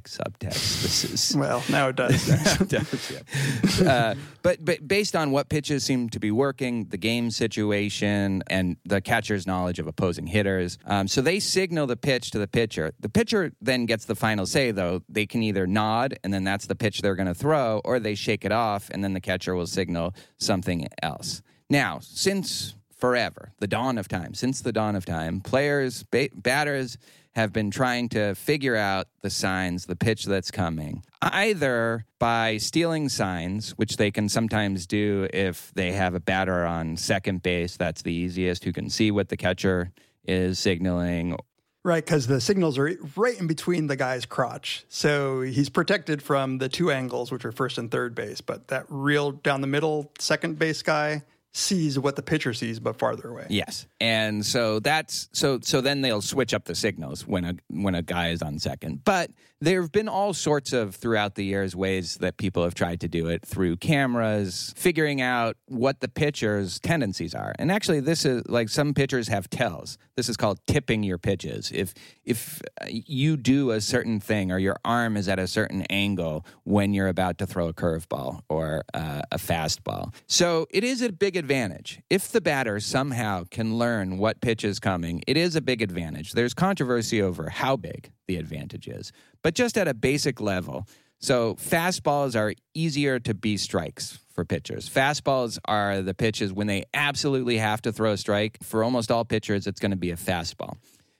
subtext. 0.08 0.82
This 0.82 1.04
is 1.04 1.36
Well, 1.38 1.62
now 1.70 1.90
it 1.90 1.94
does. 1.94 3.80
uh, 3.86 4.16
but 4.42 4.64
but 4.64 4.88
based 4.88 5.14
on 5.14 5.30
what 5.30 5.48
pitches 5.48 5.84
seem 5.84 6.08
to 6.08 6.18
be 6.18 6.32
working, 6.32 6.86
the 6.88 6.96
game 6.96 7.30
situation, 7.30 8.42
and 8.48 8.78
the 8.84 9.00
catcher's 9.00 9.46
knowledge 9.46 9.78
of 9.78 9.86
opposing 9.86 10.26
hitters, 10.26 10.76
um, 10.86 11.06
so 11.06 11.20
they 11.20 11.38
signal 11.38 11.86
the 11.86 11.96
pitch 11.96 12.32
to 12.32 12.40
the 12.40 12.48
pitcher. 12.48 12.90
The 12.98 13.08
pitcher 13.08 13.52
then 13.60 13.86
gets 13.86 14.06
the 14.06 14.16
final 14.16 14.44
say. 14.44 14.72
Though 14.72 15.02
they 15.08 15.26
can 15.26 15.44
either 15.44 15.68
nod, 15.68 16.18
and 16.24 16.34
then 16.34 16.42
that's 16.42 16.66
the 16.66 16.74
pitch 16.74 17.00
they're 17.00 17.14
going 17.14 17.28
to 17.28 17.32
throw, 17.32 17.80
or 17.84 18.00
they 18.00 18.16
shake 18.16 18.44
it 18.44 18.50
off, 18.50 18.90
and 18.90 19.04
then 19.04 19.12
the 19.12 19.20
catcher 19.20 19.54
will 19.54 19.68
signal 19.68 20.16
something 20.38 20.88
else. 21.00 21.42
Now, 21.70 22.00
since 22.00 22.74
forever, 22.98 23.52
the 23.60 23.66
dawn 23.66 23.96
of 23.96 24.08
time, 24.08 24.34
since 24.34 24.60
the 24.60 24.72
dawn 24.72 24.96
of 24.96 25.04
time, 25.04 25.40
players, 25.40 26.02
ba- 26.04 26.28
batters 26.34 26.98
have 27.34 27.52
been 27.52 27.70
trying 27.70 28.08
to 28.08 28.34
figure 28.34 28.74
out 28.74 29.06
the 29.22 29.30
signs, 29.30 29.86
the 29.86 29.94
pitch 29.94 30.24
that's 30.24 30.50
coming, 30.50 31.04
either 31.22 32.04
by 32.18 32.56
stealing 32.56 33.08
signs, 33.08 33.70
which 33.72 33.96
they 33.96 34.10
can 34.10 34.28
sometimes 34.28 34.86
do 34.86 35.28
if 35.32 35.72
they 35.74 35.92
have 35.92 36.14
a 36.14 36.20
batter 36.20 36.66
on 36.66 36.96
second 36.96 37.42
base. 37.42 37.76
That's 37.76 38.02
the 38.02 38.12
easiest, 38.12 38.64
who 38.64 38.72
can 38.72 38.90
see 38.90 39.10
what 39.12 39.28
the 39.28 39.36
catcher 39.36 39.92
is 40.24 40.58
signaling. 40.58 41.36
Right, 41.84 42.04
because 42.04 42.26
the 42.26 42.40
signals 42.40 42.76
are 42.76 42.98
right 43.16 43.38
in 43.38 43.46
between 43.46 43.86
the 43.86 43.96
guy's 43.96 44.26
crotch. 44.26 44.84
So 44.88 45.42
he's 45.42 45.68
protected 45.68 46.20
from 46.20 46.58
the 46.58 46.68
two 46.68 46.90
angles, 46.90 47.30
which 47.30 47.44
are 47.44 47.52
first 47.52 47.78
and 47.78 47.88
third 47.88 48.16
base. 48.16 48.40
But 48.40 48.68
that 48.68 48.86
real 48.88 49.30
down 49.30 49.60
the 49.60 49.68
middle 49.68 50.10
second 50.18 50.58
base 50.58 50.82
guy 50.82 51.22
sees 51.52 51.98
what 51.98 52.16
the 52.16 52.22
pitcher 52.22 52.52
sees, 52.52 52.78
but 52.80 52.98
farther 52.98 53.28
away. 53.28 53.46
Yes, 53.48 53.86
and 54.00 54.44
so 54.44 54.80
that's 54.80 55.28
so 55.32 55.58
so 55.62 55.80
then 55.80 56.00
they'll 56.00 56.22
switch 56.22 56.54
up 56.54 56.64
the 56.64 56.74
signals 56.74 57.26
when 57.26 57.44
a 57.44 57.54
when 57.68 57.94
a 57.94 58.02
guy 58.02 58.28
is 58.28 58.42
on 58.42 58.58
second. 58.58 59.04
But 59.04 59.30
there 59.60 59.82
have 59.82 59.90
been 59.90 60.08
all 60.08 60.32
sorts 60.32 60.72
of 60.72 60.94
throughout 60.94 61.34
the 61.34 61.44
years 61.44 61.74
ways 61.74 62.16
that 62.16 62.36
people 62.36 62.62
have 62.62 62.74
tried 62.74 63.00
to 63.00 63.08
do 63.08 63.26
it 63.26 63.44
through 63.44 63.76
cameras, 63.76 64.72
figuring 64.76 65.20
out 65.20 65.56
what 65.66 66.00
the 66.00 66.08
pitcher's 66.08 66.78
tendencies 66.78 67.34
are. 67.34 67.54
And 67.58 67.72
actually, 67.72 68.00
this 68.00 68.24
is 68.24 68.42
like 68.48 68.68
some 68.68 68.94
pitchers 68.94 69.28
have 69.28 69.50
tells. 69.50 69.98
This 70.16 70.28
is 70.28 70.36
called 70.36 70.60
tipping 70.66 71.02
your 71.02 71.18
pitches. 71.18 71.72
If 71.74 71.94
if 72.24 72.62
you 72.86 73.36
do 73.36 73.72
a 73.72 73.80
certain 73.80 74.20
thing 74.20 74.52
or 74.52 74.58
your 74.58 74.76
arm 74.84 75.16
is 75.16 75.28
at 75.28 75.38
a 75.38 75.46
certain 75.46 75.82
angle 75.90 76.46
when 76.64 76.94
you're 76.94 77.08
about 77.08 77.38
to 77.38 77.46
throw 77.46 77.68
a 77.68 77.74
curveball 77.74 78.42
or 78.48 78.84
uh, 78.94 79.22
a 79.32 79.38
fastball, 79.38 80.14
so 80.28 80.66
it 80.70 80.84
is 80.84 81.02
a 81.02 81.10
big 81.10 81.36
advantage 81.36 82.00
if 82.10 82.30
the 82.30 82.40
batter 82.40 82.78
somehow 82.78 83.44
can 83.50 83.76
learn 83.76 84.18
what 84.18 84.40
pitch 84.40 84.64
is 84.64 84.78
coming. 84.78 85.22
It 85.26 85.36
is 85.36 85.56
a 85.56 85.60
big 85.60 85.82
advantage. 85.82 86.32
There's 86.32 86.54
controversy 86.54 87.20
over 87.20 87.48
how 87.50 87.76
big 87.76 88.12
the 88.28 88.36
advantage 88.36 88.86
is, 88.86 89.10
but 89.42 89.54
just 89.54 89.76
at 89.76 89.88
a 89.88 89.94
basic 89.94 90.40
level. 90.40 90.86
So 91.18 91.54
fastballs 91.54 92.38
are 92.38 92.54
easier 92.74 93.18
to 93.18 93.34
be 93.34 93.56
strikes 93.56 94.20
for 94.30 94.44
pitchers. 94.44 94.88
Fastballs 94.88 95.58
are 95.64 96.00
the 96.00 96.14
pitches 96.14 96.52
when 96.52 96.68
they 96.68 96.84
absolutely 96.94 97.58
have 97.58 97.82
to 97.82 97.92
throw 97.92 98.12
a 98.12 98.16
strike. 98.16 98.58
For 98.62 98.84
almost 98.84 99.10
all 99.10 99.24
pitchers, 99.24 99.66
it's 99.66 99.80
going 99.80 99.90
to 99.90 99.96
be 99.96 100.12
a 100.12 100.16
fastball. 100.16 100.76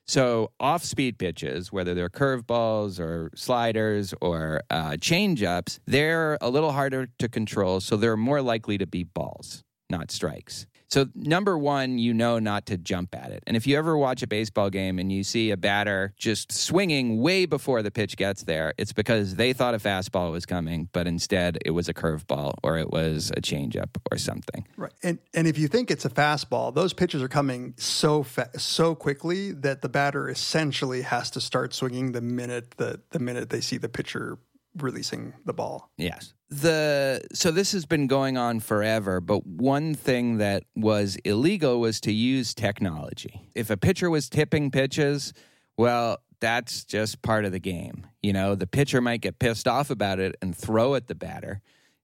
So 0.07 0.53
off 0.61 0.85
speed 0.85 1.19
pitches, 1.19 1.73
whether 1.73 1.95
they're 1.95 2.09
curveballs 2.09 3.01
or 3.01 3.31
sliders 3.35 4.15
or 4.21 4.63
uh, 4.71 4.93
changeups, 4.93 5.81
they're 5.87 6.39
a 6.41 6.49
little 6.49 6.73
harder 6.73 7.09
to 7.19 7.29
control. 7.29 7.81
So 7.81 7.97
they're 7.97 8.17
more 8.17 8.41
likely 8.41 8.79
to 8.79 8.87
be 8.87 9.03
balls, 9.03 9.65
not 9.91 10.13
strikes. 10.13 10.67
So, 10.89 11.07
number 11.15 11.59
one, 11.59 11.99
you 11.99 12.15
know 12.15 12.39
not 12.39 12.67
to 12.67 12.79
jump 12.79 13.15
at 13.15 13.31
it. 13.31 13.43
And 13.47 13.57
if 13.57 13.67
you 13.67 13.77
ever 13.77 13.97
watch 13.97 14.23
a 14.23 14.27
baseball 14.27 14.71
game 14.71 14.99
and 14.99 15.13
you 15.13 15.23
see 15.23 15.51
a 15.51 15.57
batter 15.57 16.15
just 16.17 16.51
swinging 16.51 17.21
way 17.21 17.45
before 17.45 17.83
the 17.83 17.91
pitch 17.91 18.17
gets 18.17 18.45
there, 18.45 18.73
it's 18.79 18.93
because 18.93 19.35
they 19.35 19.53
thought 19.53 19.75
a 19.75 19.79
fastball 19.79 20.33
was 20.33 20.47
coming, 20.47 20.89
but 20.93 21.07
instead 21.07 21.59
it 21.65 21.73
was 21.73 21.89
a 21.89 21.95
curveball 21.95 22.55
or 22.63 22.79
it 22.79 22.91
was 22.91 23.31
a 23.37 23.41
changeup 23.41 23.97
or 24.11 24.17
something. 24.17 24.67
Right. 24.77 24.93
And 25.03 25.19
and 25.35 25.47
if 25.47 25.59
you 25.59 25.69
think 25.69 25.91
it's 25.91 26.05
a 26.05 26.11
fastball, 26.11 26.75
those 26.75 26.93
pitches 26.95 27.23
are 27.23 27.29
coming 27.29 27.75
so 27.77 28.23
fa- 28.23 28.51
so 28.59 28.95
quickly 28.95 29.53
that 29.53 29.83
the 29.83 29.89
batter 29.89 30.29
essentially 30.29 31.03
has 31.03 31.31
to 31.33 31.41
start 31.41 31.75
swinging 31.75 32.13
the 32.13 32.23
minute 32.23 32.73
the 32.79 33.01
the 33.11 33.19
minute 33.19 33.51
they 33.51 33.61
see 33.61 33.77
the 33.77 33.89
pitcher 33.89 34.39
releasing 34.83 35.35
the 35.45 35.53
ball. 35.53 35.91
Yes. 35.97 36.35
The 36.51 37.23
so 37.33 37.51
this 37.51 37.73
has 37.73 37.85
been 37.85 38.07
going 38.07 38.39
on 38.39 38.61
forever, 38.61 39.21
but 39.21 39.47
one 39.47 39.95
thing 39.95 40.39
that 40.39 40.65
was 40.75 41.17
illegal 41.25 41.79
was 41.79 42.01
to 42.03 42.13
use 42.13 42.55
technology. 42.55 43.51
If 43.55 43.71
a 43.71 43.77
pitcher 43.77 44.09
was 44.09 44.29
tipping 44.29 44.71
pitches, 44.71 45.35
well, 45.77 46.19
that's 46.41 46.85
just 46.85 47.21
part 47.23 47.45
of 47.45 47.53
the 47.53 47.59
game. 47.59 48.07
You 48.23 48.33
know, 48.33 48.55
the 48.55 48.67
pitcher 48.67 49.01
might 49.01 49.21
get 49.21 49.39
pissed 49.39 49.69
off 49.69 49.91
about 49.91 50.21
it 50.21 50.37
and 50.41 50.57
throw 50.57 50.95
at 50.95 51.07
the 51.07 51.15
batter 51.15 51.61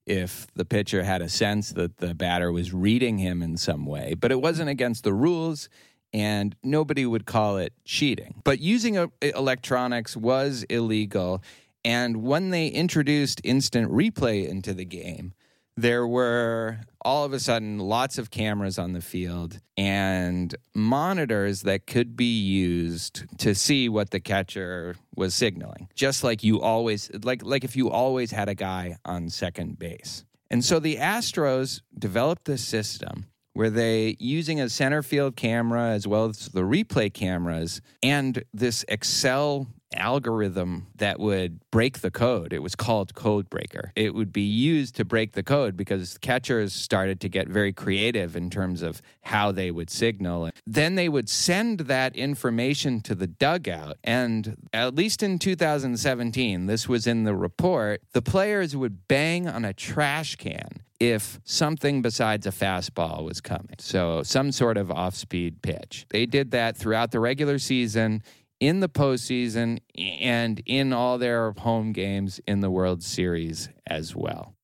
if 0.07 0.47
the 0.55 0.65
pitcher 0.65 1.03
had 1.03 1.23
a 1.23 1.29
sense 1.29 1.71
that 1.73 1.97
the 1.97 2.15
batter 2.15 2.53
was 2.53 2.75
reading 2.75 3.19
him 3.19 3.43
in 3.43 3.57
some 3.57 3.87
way, 3.87 4.15
but 4.15 4.31
it 4.31 4.41
wasn't 4.41 4.69
against 4.69 5.05
the 5.05 5.13
rules 5.15 5.69
and 6.13 6.55
nobody 6.63 7.05
would 7.05 7.27
call 7.27 7.57
it 7.57 7.73
cheating. 7.85 8.41
But 8.45 8.61
using 8.61 8.97
uh, 8.97 9.09
electronics 9.21 10.17
was 10.17 10.63
illegal. 10.71 11.43
And 11.85 12.23
when 12.23 12.51
they 12.51 12.69
introduced 12.69 13.41
instant 13.45 13.91
replay 13.91 14.49
into 14.49 14.73
the 14.73 14.85
game, 14.85 15.35
there 15.77 16.07
were 16.07 16.81
all 17.05 17.25
of 17.25 17.33
a 17.33 17.41
sudden 17.41 17.79
lots 17.79 18.17
of 18.17 18.31
cameras 18.31 18.79
on 18.79 18.93
the 18.93 19.01
field 19.01 19.59
and 19.77 20.55
monitors 20.75 21.63
that 21.63 21.87
could 21.87 22.17
be 22.17 22.39
used 22.41 23.25
to 23.39 23.55
see 23.55 23.89
what 23.89 24.11
the 24.11 24.21
catcher 24.21 24.95
was 25.17 25.35
signaling. 25.35 25.89
Just 25.95 26.23
like 26.23 26.45
you 26.45 26.61
always 26.61 27.11
like 27.23 27.45
like 27.45 27.65
if 27.65 27.77
you 27.77 27.91
always 27.91 28.31
had 28.31 28.49
a 28.49 28.55
guy 28.55 28.97
on 29.05 29.29
second 29.29 29.79
base. 29.79 30.25
And 30.51 30.65
so 30.65 30.79
the 30.79 30.97
astros 30.97 31.81
developed 31.99 32.45
this 32.45 32.65
system 32.65 33.27
where 33.55 33.71
they 33.71 34.17
using 34.19 34.61
a 34.61 34.69
center 34.69 35.03
field 35.03 35.37
camera 35.37 35.91
as 35.91 36.07
well 36.07 36.27
as 36.27 36.49
the 36.49 36.63
replay 36.63 37.13
cameras 37.13 37.81
and 38.03 38.45
this 38.53 38.85
excel 38.89 39.67
algorithm 39.95 40.89
that 40.97 41.19
would 41.19 41.59
break 41.71 42.01
the 42.01 42.11
code. 42.11 42.53
It 42.53 42.63
was 42.63 42.75
called 42.75 43.15
Code 43.15 43.49
Breaker. 43.51 43.93
It 43.97 44.15
would 44.15 44.33
be 44.33 44.43
used 44.43 44.97
to 44.97 45.05
break 45.05 45.33
the 45.33 45.43
code 45.43 45.77
because 45.77 46.19
catchers 46.19 46.73
started 46.73 47.21
to 47.21 47.29
get 47.29 47.49
very 47.49 47.73
creative 47.73 48.37
in 48.37 48.51
terms 48.51 48.83
of 48.83 49.01
how 49.23 49.53
they 49.53 49.71
would 49.71 49.91
signal. 49.91 50.51
Then 50.67 50.95
they 50.95 51.09
would 51.09 51.29
send 51.29 51.81
that 51.81 52.17
information 52.17 53.01
to 53.03 53.15
the 53.15 53.27
dugout. 53.27 53.97
And 54.05 54.57
at 54.73 54.95
least 54.95 55.23
in 55.23 55.39
2017, 55.39 56.67
this 56.67 56.89
was 56.89 57.07
in 57.07 57.25
the 57.25 57.35
report, 57.35 58.03
the 58.13 58.23
players 58.23 58.77
would 58.77 59.09
bang 59.09 59.49
on 59.49 59.65
a 59.65 59.73
trash 59.73 60.37
can 60.37 60.81
if 61.01 61.41
something 61.45 62.03
besides 62.03 62.47
a 62.47 62.51
fastball 62.51 63.25
was 63.25 63.41
coming. 63.41 63.77
So, 63.79 64.23
some 64.23 64.53
sort 64.53 64.77
of 64.77 64.91
off 64.91 65.15
speed 65.15 65.63
pitch. 65.63 66.07
They 66.11 66.27
did 66.27 66.53
that 66.53 66.77
throughout 66.77 67.11
the 67.11 67.21
regular 67.21 67.59
season, 67.59 68.23
in 68.67 68.81
the 68.81 68.89
postseason, 68.89 69.81
and 70.21 70.63
in 70.67 70.93
all 70.93 71.19
their 71.19 71.53
home 71.53 71.93
games 71.93 72.41
in 72.47 72.61
the 72.61 72.71
World 72.71 73.03
Series 73.03 73.69
as 73.87 74.15
well. 74.17 74.55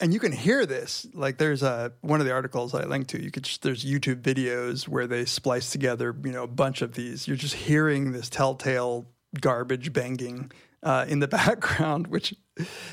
and 0.00 0.12
you 0.12 0.18
can 0.18 0.32
hear 0.32 0.66
this 0.66 1.06
like 1.14 1.38
there's 1.38 1.62
a 1.62 1.92
one 2.00 2.18
of 2.20 2.26
the 2.26 2.32
articles 2.32 2.74
i 2.74 2.82
linked 2.84 3.10
to 3.10 3.22
you 3.22 3.30
could 3.30 3.44
just, 3.44 3.62
there's 3.62 3.84
youtube 3.84 4.20
videos 4.20 4.88
where 4.88 5.06
they 5.06 5.24
splice 5.24 5.70
together 5.70 6.16
you 6.24 6.32
know 6.32 6.42
a 6.42 6.48
bunch 6.48 6.82
of 6.82 6.94
these 6.94 7.28
you're 7.28 7.36
just 7.36 7.54
hearing 7.54 8.10
this 8.10 8.28
telltale 8.28 9.06
garbage 9.40 9.92
banging 9.92 10.50
uh, 10.82 11.04
in 11.08 11.20
the 11.20 11.28
background 11.40 12.08
which 12.08 12.34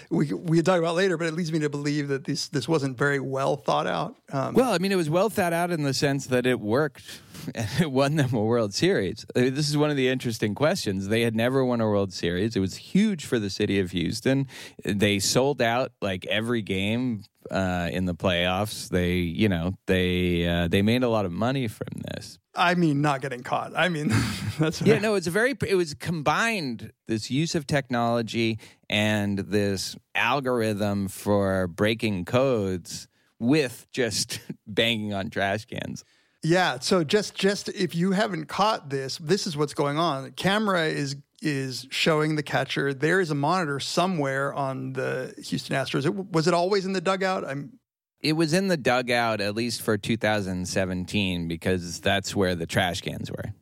we 0.09 0.31
we 0.33 0.57
could 0.57 0.65
talk 0.65 0.79
about 0.79 0.95
later 0.95 1.17
but 1.17 1.27
it 1.27 1.33
leads 1.33 1.51
me 1.51 1.59
to 1.59 1.69
believe 1.69 2.07
that 2.07 2.23
this 2.23 2.47
this 2.49 2.67
wasn't 2.67 2.97
very 2.97 3.19
well 3.19 3.55
thought 3.57 3.87
out 3.87 4.15
um, 4.31 4.53
Well, 4.53 4.71
I 4.71 4.77
mean, 4.77 4.91
it 4.91 4.95
was 4.95 5.09
well 5.09 5.29
thought 5.29 5.53
out 5.53 5.71
in 5.71 5.83
the 5.83 5.93
sense 5.93 6.27
that 6.27 6.45
it 6.45 6.59
worked 6.59 7.21
and 7.55 7.67
it 7.79 7.91
won 7.91 8.15
them 8.15 8.33
a 8.33 8.41
World 8.43 8.73
Series. 8.73 9.25
I 9.35 9.39
mean, 9.41 9.53
This 9.55 9.69
is 9.69 9.75
one 9.77 9.89
of 9.89 9.97
the 9.97 10.07
interesting 10.07 10.53
questions. 10.55 11.07
They 11.07 11.21
had 11.21 11.35
never 11.35 11.65
won 11.65 11.81
a 11.81 11.87
World 11.87 12.13
Series. 12.13 12.55
It 12.55 12.59
was 12.59 12.75
huge 12.75 13.25
for 13.25 13.39
the 13.39 13.49
city 13.49 13.79
of 13.79 13.91
Houston. 13.91 14.47
They 14.85 15.19
sold 15.19 15.61
out 15.61 15.91
like 16.01 16.25
every 16.27 16.61
game 16.61 17.23
uh, 17.49 17.89
in 17.91 18.05
the 18.05 18.13
playoffs. 18.15 18.89
They, 18.89 19.15
you 19.15 19.49
know, 19.49 19.73
they 19.87 20.45
uh, 20.47 20.67
they 20.67 20.81
made 20.81 21.03
a 21.03 21.09
lot 21.09 21.25
of 21.25 21.31
money 21.31 21.67
from 21.67 21.87
this. 22.11 22.37
i 22.55 22.75
mean 22.75 23.01
not 23.01 23.21
getting 23.21 23.41
caught 23.43 23.71
i 23.75 23.87
mean 23.89 24.09
that's 24.59 24.81
Yeah, 24.81 24.99
no, 24.99 25.15
it's 25.15 25.27
a 25.27 25.31
very 25.31 25.55
it 25.67 25.75
was 25.75 25.93
combined 25.93 26.91
this 27.07 27.31
use 27.31 27.55
of 27.55 27.65
technology 27.65 28.59
and 28.89 29.37
this 29.39 29.95
algorithm 30.15 31.07
for 31.07 31.67
breaking 31.67 32.25
codes 32.25 33.07
with 33.39 33.87
just 33.91 34.39
banging 34.67 35.13
on 35.13 35.29
trash 35.29 35.65
cans. 35.65 36.03
Yeah, 36.41 36.79
so 36.79 37.03
just 37.03 37.35
just 37.35 37.69
if 37.69 37.95
you 37.95 38.11
haven't 38.11 38.45
caught 38.45 38.89
this, 38.89 39.17
this 39.17 39.45
is 39.45 39.57
what's 39.57 39.73
going 39.73 39.97
on. 39.97 40.23
The 40.23 40.31
camera 40.31 40.85
is 40.85 41.17
is 41.41 41.87
showing 41.89 42.35
the 42.35 42.43
catcher. 42.43 42.93
There 42.93 43.19
is 43.19 43.29
a 43.29 43.35
monitor 43.35 43.79
somewhere 43.79 44.53
on 44.53 44.93
the 44.93 45.33
Houston 45.37 45.75
Astros. 45.75 46.05
It, 46.05 46.13
was 46.31 46.47
it 46.47 46.53
always 46.53 46.85
in 46.85 46.93
the 46.93 47.01
dugout? 47.01 47.45
I'm 47.45 47.79
It 48.21 48.33
was 48.33 48.53
in 48.53 48.69
the 48.69 48.77
dugout 48.77 49.41
at 49.41 49.55
least 49.55 49.81
for 49.81 49.97
2017 49.97 51.47
because 51.47 51.99
that's 51.99 52.35
where 52.35 52.55
the 52.55 52.65
trash 52.65 53.01
cans 53.01 53.29
were. 53.29 53.53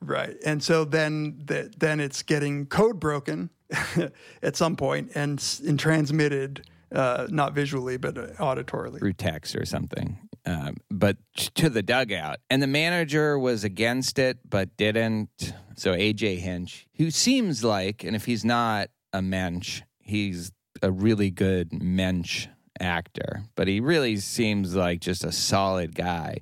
right. 0.00 0.36
And 0.44 0.62
so 0.62 0.84
then 0.84 1.42
the, 1.44 1.72
then 1.76 1.98
it's 1.98 2.22
getting 2.22 2.66
code 2.66 3.00
broken 3.00 3.50
at 4.42 4.56
some 4.56 4.76
point 4.76 5.10
and 5.14 5.42
and 5.66 5.78
transmitted 5.78 6.66
uh, 6.92 7.26
not 7.30 7.52
visually 7.52 7.96
but 7.96 8.16
uh, 8.16 8.26
auditorily. 8.38 8.98
through 8.98 9.12
text 9.12 9.56
or 9.56 9.64
something, 9.64 10.18
um, 10.44 10.76
but 10.90 11.16
to 11.54 11.68
the 11.68 11.82
dugout. 11.82 12.38
And 12.48 12.62
the 12.62 12.68
manager 12.68 13.38
was 13.38 13.64
against 13.64 14.18
it, 14.18 14.38
but 14.48 14.76
didn't. 14.76 15.52
So 15.76 15.92
AJ 15.92 16.38
Hinch, 16.38 16.86
who 16.96 17.10
seems 17.10 17.64
like, 17.64 18.04
and 18.04 18.14
if 18.14 18.24
he's 18.24 18.44
not 18.44 18.88
a 19.12 19.20
mensch, 19.20 19.82
he's 19.98 20.52
a 20.82 20.90
really 20.90 21.30
good 21.30 21.72
mensch 21.82 22.46
actor, 22.80 23.42
but 23.56 23.68
he 23.68 23.80
really 23.80 24.16
seems 24.16 24.74
like 24.74 25.00
just 25.00 25.24
a 25.24 25.32
solid 25.32 25.94
guy. 25.94 26.38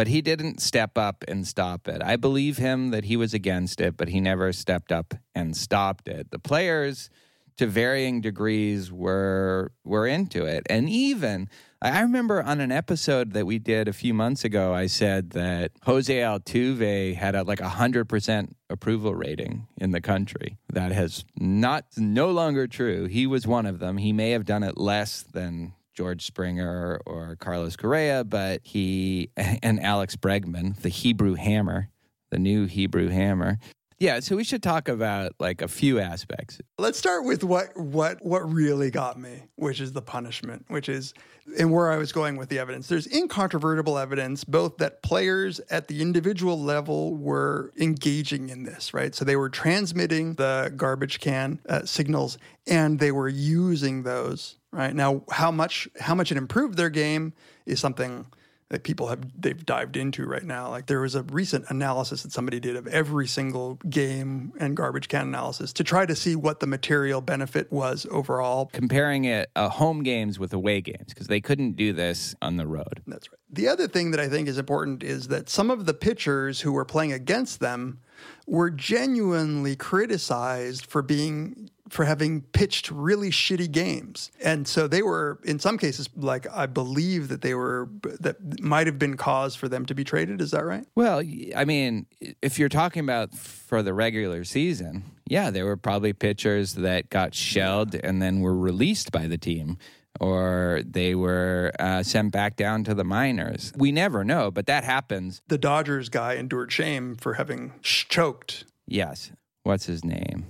But 0.00 0.08
he 0.08 0.22
didn't 0.22 0.62
step 0.62 0.96
up 0.96 1.24
and 1.28 1.46
stop 1.46 1.86
it. 1.86 2.02
I 2.02 2.16
believe 2.16 2.56
him 2.56 2.88
that 2.88 3.04
he 3.04 3.18
was 3.18 3.34
against 3.34 3.82
it, 3.82 3.98
but 3.98 4.08
he 4.08 4.18
never 4.18 4.50
stepped 4.50 4.92
up 4.92 5.12
and 5.34 5.54
stopped 5.54 6.08
it. 6.08 6.30
The 6.30 6.38
players 6.38 7.10
to 7.58 7.66
varying 7.66 8.22
degrees 8.22 8.90
were 8.90 9.72
were 9.84 10.06
into 10.06 10.46
it. 10.46 10.66
And 10.70 10.88
even 10.88 11.50
I 11.82 12.00
remember 12.00 12.42
on 12.42 12.62
an 12.62 12.72
episode 12.72 13.34
that 13.34 13.44
we 13.44 13.58
did 13.58 13.88
a 13.88 13.92
few 13.92 14.14
months 14.14 14.42
ago, 14.42 14.72
I 14.72 14.86
said 14.86 15.32
that 15.32 15.72
Jose 15.82 16.16
Altuve 16.16 17.14
had 17.14 17.34
a, 17.34 17.42
like 17.42 17.60
a 17.60 17.68
hundred 17.68 18.08
percent 18.08 18.56
approval 18.70 19.14
rating 19.14 19.66
in 19.76 19.90
the 19.90 20.00
country. 20.00 20.56
That 20.72 20.92
has 20.92 21.26
not 21.38 21.84
no 21.98 22.30
longer 22.30 22.66
true. 22.66 23.04
He 23.04 23.26
was 23.26 23.46
one 23.46 23.66
of 23.66 23.80
them. 23.80 23.98
He 23.98 24.14
may 24.14 24.30
have 24.30 24.46
done 24.46 24.62
it 24.62 24.78
less 24.78 25.20
than 25.20 25.74
George 26.00 26.24
Springer 26.24 26.98
or 27.04 27.36
Carlos 27.40 27.76
Correa, 27.76 28.24
but 28.24 28.62
he 28.64 29.28
and 29.36 29.78
Alex 29.82 30.16
Bregman, 30.16 30.74
the 30.76 30.88
Hebrew 30.88 31.34
Hammer, 31.34 31.90
the 32.30 32.38
new 32.38 32.64
Hebrew 32.64 33.08
Hammer. 33.08 33.58
Yeah, 34.00 34.20
so 34.20 34.34
we 34.34 34.44
should 34.44 34.62
talk 34.62 34.88
about 34.88 35.32
like 35.38 35.60
a 35.60 35.68
few 35.68 36.00
aspects. 36.00 36.58
Let's 36.78 36.98
start 36.98 37.26
with 37.26 37.44
what 37.44 37.76
what 37.76 38.24
what 38.24 38.50
really 38.50 38.90
got 38.90 39.20
me, 39.20 39.42
which 39.56 39.78
is 39.78 39.92
the 39.92 40.00
punishment, 40.00 40.64
which 40.68 40.88
is 40.88 41.12
and 41.58 41.70
where 41.70 41.90
I 41.90 41.98
was 41.98 42.10
going 42.10 42.38
with 42.38 42.48
the 42.48 42.58
evidence. 42.58 42.86
There's 42.88 43.06
incontrovertible 43.06 43.98
evidence 43.98 44.42
both 44.42 44.78
that 44.78 45.02
players 45.02 45.60
at 45.70 45.88
the 45.88 46.00
individual 46.00 46.58
level 46.58 47.14
were 47.14 47.74
engaging 47.78 48.48
in 48.48 48.62
this, 48.62 48.94
right? 48.94 49.14
So 49.14 49.26
they 49.26 49.36
were 49.36 49.50
transmitting 49.50 50.34
the 50.36 50.72
garbage 50.74 51.20
can 51.20 51.60
uh, 51.68 51.84
signals 51.84 52.38
and 52.66 53.00
they 53.00 53.12
were 53.12 53.28
using 53.28 54.04
those, 54.04 54.56
right? 54.72 54.94
Now, 54.94 55.24
how 55.30 55.50
much 55.50 55.90
how 56.00 56.14
much 56.14 56.32
it 56.32 56.38
improved 56.38 56.78
their 56.78 56.88
game 56.88 57.34
is 57.66 57.80
something 57.80 58.24
that 58.70 58.84
people 58.84 59.08
have 59.08 59.20
they've 59.40 59.66
dived 59.66 59.96
into 59.96 60.24
right 60.24 60.44
now. 60.44 60.70
Like 60.70 60.86
there 60.86 61.00
was 61.00 61.14
a 61.14 61.22
recent 61.24 61.66
analysis 61.68 62.22
that 62.22 62.32
somebody 62.32 62.60
did 62.60 62.76
of 62.76 62.86
every 62.86 63.26
single 63.26 63.74
game 63.88 64.52
and 64.58 64.76
garbage 64.76 65.08
can 65.08 65.28
analysis 65.28 65.72
to 65.74 65.84
try 65.84 66.06
to 66.06 66.16
see 66.16 66.36
what 66.36 66.60
the 66.60 66.66
material 66.66 67.20
benefit 67.20 67.70
was 67.70 68.06
overall. 68.10 68.66
Comparing 68.72 69.24
it 69.24 69.50
uh, 69.56 69.68
home 69.68 70.02
games 70.02 70.38
with 70.38 70.52
away 70.52 70.80
games 70.80 71.08
because 71.08 71.26
they 71.26 71.40
couldn't 71.40 71.72
do 71.72 71.92
this 71.92 72.34
on 72.40 72.56
the 72.56 72.66
road. 72.66 73.02
That's 73.06 73.30
right. 73.30 73.38
The 73.52 73.68
other 73.68 73.88
thing 73.88 74.12
that 74.12 74.20
I 74.20 74.28
think 74.28 74.46
is 74.46 74.58
important 74.58 75.02
is 75.02 75.28
that 75.28 75.48
some 75.48 75.70
of 75.70 75.86
the 75.86 75.94
pitchers 75.94 76.60
who 76.60 76.72
were 76.72 76.84
playing 76.84 77.12
against 77.12 77.58
them 77.58 77.98
were 78.46 78.70
genuinely 78.70 79.74
criticized 79.74 80.86
for 80.86 81.02
being 81.02 81.70
for 81.90 82.04
having 82.04 82.42
pitched 82.42 82.90
really 82.90 83.30
shitty 83.30 83.70
games. 83.70 84.30
And 84.42 84.66
so 84.66 84.86
they 84.88 85.02
were 85.02 85.40
in 85.44 85.58
some 85.58 85.76
cases 85.76 86.08
like 86.16 86.46
I 86.50 86.66
believe 86.66 87.28
that 87.28 87.42
they 87.42 87.54
were 87.54 87.88
that 88.20 88.62
might 88.62 88.86
have 88.86 88.98
been 88.98 89.16
cause 89.16 89.54
for 89.54 89.68
them 89.68 89.84
to 89.86 89.94
be 89.94 90.04
traded, 90.04 90.40
is 90.40 90.52
that 90.52 90.64
right? 90.64 90.86
Well, 90.94 91.22
I 91.54 91.64
mean, 91.64 92.06
if 92.40 92.58
you're 92.58 92.68
talking 92.68 93.02
about 93.02 93.34
for 93.34 93.82
the 93.82 93.92
regular 93.92 94.44
season, 94.44 95.04
yeah, 95.26 95.50
there 95.50 95.64
were 95.64 95.76
probably 95.76 96.12
pitchers 96.12 96.74
that 96.74 97.10
got 97.10 97.34
shelled 97.34 97.94
and 97.94 98.22
then 98.22 98.40
were 98.40 98.56
released 98.56 99.12
by 99.12 99.26
the 99.26 99.38
team. 99.38 99.76
Or 100.20 100.82
they 100.84 101.14
were 101.14 101.72
uh, 101.78 102.02
sent 102.02 102.32
back 102.32 102.56
down 102.56 102.84
to 102.84 102.94
the 102.94 103.04
minors. 103.04 103.72
We 103.76 103.90
never 103.92 104.24
know, 104.24 104.50
but 104.50 104.66
that 104.66 104.84
happens. 104.84 105.40
The 105.46 105.56
Dodgers 105.56 106.08
guy 106.08 106.34
endured 106.34 106.72
shame 106.72 107.14
for 107.14 107.34
having 107.34 107.72
sh- 107.80 108.06
choked. 108.08 108.64
Yes. 108.86 109.30
What's 109.62 109.86
his 109.86 110.04
name? 110.04 110.46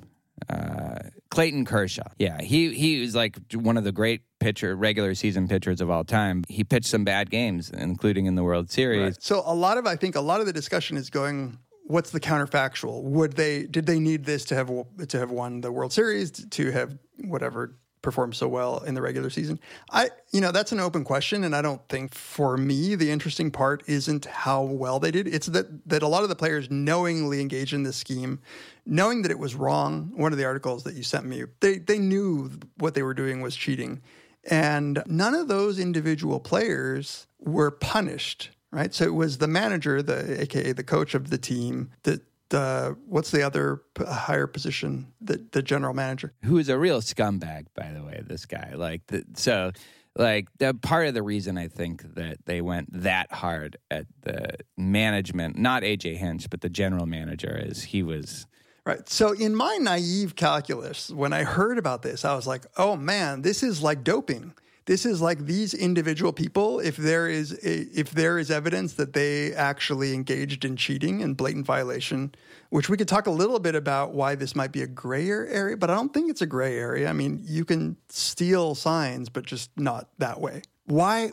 Uh, 0.48 0.98
Clayton 1.30 1.64
Kershaw. 1.64 2.08
Yeah, 2.18 2.40
he 2.40 2.74
he 2.74 3.00
was 3.00 3.14
like 3.14 3.38
one 3.54 3.76
of 3.76 3.84
the 3.84 3.92
great 3.92 4.22
pitcher, 4.40 4.74
regular 4.74 5.14
season 5.14 5.46
pitchers 5.48 5.80
of 5.80 5.90
all 5.90 6.04
time. 6.04 6.44
He 6.48 6.64
pitched 6.64 6.86
some 6.86 7.04
bad 7.04 7.30
games, 7.30 7.70
including 7.70 8.26
in 8.26 8.34
the 8.34 8.42
World 8.42 8.70
Series. 8.70 9.16
So 9.20 9.42
a 9.44 9.54
lot 9.54 9.78
of 9.78 9.86
I 9.86 9.96
think 9.96 10.16
a 10.16 10.20
lot 10.20 10.40
of 10.40 10.46
the 10.46 10.52
discussion 10.52 10.96
is 10.96 11.10
going 11.10 11.58
what's 11.90 12.10
the 12.10 12.20
counterfactual? 12.20 13.02
Would 13.02 13.34
they 13.34 13.64
did 13.64 13.86
they 13.86 13.98
need 13.98 14.24
this 14.24 14.44
to 14.46 14.54
have 14.54 14.70
to 15.08 15.18
have 15.18 15.30
won 15.30 15.60
the 15.60 15.72
World 15.72 15.92
Series 15.92 16.30
to 16.30 16.70
have 16.70 16.96
whatever 17.24 17.76
performed 18.02 18.34
so 18.34 18.48
well 18.48 18.78
in 18.80 18.94
the 18.94 19.02
regular 19.02 19.30
season? 19.30 19.58
I 19.90 20.10
you 20.30 20.40
know 20.40 20.52
that's 20.52 20.72
an 20.72 20.80
open 20.80 21.04
question, 21.04 21.44
and 21.44 21.54
I 21.54 21.62
don't 21.62 21.86
think 21.88 22.14
for 22.14 22.56
me 22.56 22.94
the 22.94 23.10
interesting 23.10 23.50
part 23.50 23.82
isn't 23.86 24.26
how 24.26 24.62
well 24.62 24.98
they 24.98 25.10
did. 25.10 25.28
It's 25.28 25.46
that 25.48 25.88
that 25.88 26.02
a 26.02 26.08
lot 26.08 26.22
of 26.22 26.28
the 26.28 26.36
players 26.36 26.70
knowingly 26.70 27.40
engaged 27.40 27.72
in 27.72 27.82
this 27.82 27.96
scheme, 27.96 28.40
knowing 28.86 29.22
that 29.22 29.30
it 29.30 29.38
was 29.38 29.54
wrong. 29.54 30.12
One 30.14 30.32
of 30.32 30.38
the 30.38 30.44
articles 30.44 30.84
that 30.84 30.94
you 30.94 31.02
sent 31.02 31.26
me, 31.26 31.44
they 31.60 31.78
they 31.78 31.98
knew 31.98 32.50
what 32.78 32.94
they 32.94 33.02
were 33.02 33.14
doing 33.14 33.40
was 33.40 33.56
cheating, 33.56 34.02
and 34.48 35.02
none 35.06 35.34
of 35.34 35.48
those 35.48 35.78
individual 35.78 36.40
players 36.40 37.26
were 37.38 37.70
punished 37.70 38.50
right? 38.72 38.94
So 38.94 39.04
it 39.04 39.14
was 39.14 39.38
the 39.38 39.48
manager, 39.48 40.02
the 40.02 40.42
aka 40.42 40.72
the 40.72 40.84
coach 40.84 41.14
of 41.14 41.30
the 41.30 41.38
team, 41.38 41.90
that 42.04 42.22
the 42.50 42.96
what's 43.06 43.30
the 43.30 43.42
other 43.42 43.82
p- 43.94 44.04
higher 44.04 44.46
position, 44.46 45.12
the 45.20 45.44
the 45.52 45.62
general 45.62 45.94
manager. 45.94 46.32
who 46.44 46.58
is 46.58 46.68
a 46.68 46.78
real 46.78 47.00
scumbag, 47.00 47.66
by 47.74 47.90
the 47.92 48.02
way. 48.02 48.22
This 48.26 48.44
guy, 48.46 48.74
like, 48.74 49.06
the, 49.06 49.24
so, 49.34 49.72
like, 50.16 50.48
the 50.58 50.74
part 50.74 51.06
of 51.06 51.14
the 51.14 51.22
reason 51.22 51.56
I 51.56 51.68
think 51.68 52.14
that 52.14 52.44
they 52.44 52.60
went 52.60 53.02
that 53.02 53.32
hard 53.32 53.76
at 53.90 54.06
the 54.22 54.50
management, 54.76 55.56
not 55.56 55.82
AJ 55.82 56.16
Hinch, 56.18 56.50
but 56.50 56.60
the 56.60 56.68
general 56.68 57.06
manager, 57.06 57.56
is 57.56 57.82
he 57.84 58.02
was. 58.02 58.46
Right. 58.84 59.08
So 59.08 59.32
in 59.32 59.54
my 59.54 59.76
naive 59.76 60.34
calculus, 60.36 61.10
when 61.10 61.32
I 61.32 61.44
heard 61.44 61.78
about 61.78 62.02
this, 62.02 62.24
I 62.24 62.34
was 62.34 62.46
like, 62.46 62.64
"Oh 62.76 62.96
man, 62.96 63.42
this 63.42 63.62
is 63.62 63.82
like 63.82 64.02
doping. 64.04 64.54
This 64.86 65.06
is 65.06 65.20
like 65.20 65.46
these 65.46 65.74
individual 65.74 66.32
people. 66.32 66.80
If 66.80 66.96
there 66.96 67.28
is 67.28 67.52
a, 67.52 67.80
if 67.98 68.10
there 68.10 68.38
is 68.38 68.50
evidence 68.50 68.94
that 68.94 69.12
they 69.12 69.52
actually 69.54 70.14
engaged 70.14 70.64
in 70.64 70.76
cheating 70.76 71.22
and 71.22 71.36
blatant 71.36 71.66
violation, 71.66 72.34
which 72.70 72.88
we 72.88 72.96
could 72.96 73.08
talk 73.08 73.26
a 73.26 73.30
little 73.30 73.58
bit 73.58 73.74
about 73.74 74.14
why 74.14 74.34
this 74.34 74.56
might 74.56 74.72
be 74.72 74.82
a 74.82 74.86
gray 74.86 75.28
area, 75.28 75.76
but 75.76 75.90
I 75.90 75.94
don't 75.94 76.12
think 76.12 76.30
it's 76.30 76.42
a 76.42 76.46
gray 76.46 76.76
area. 76.76 77.08
I 77.08 77.12
mean, 77.12 77.40
you 77.44 77.64
can 77.64 77.96
steal 78.08 78.74
signs, 78.74 79.28
but 79.28 79.44
just 79.46 79.70
not 79.76 80.08
that 80.18 80.40
way." 80.40 80.62
Why 80.86 81.30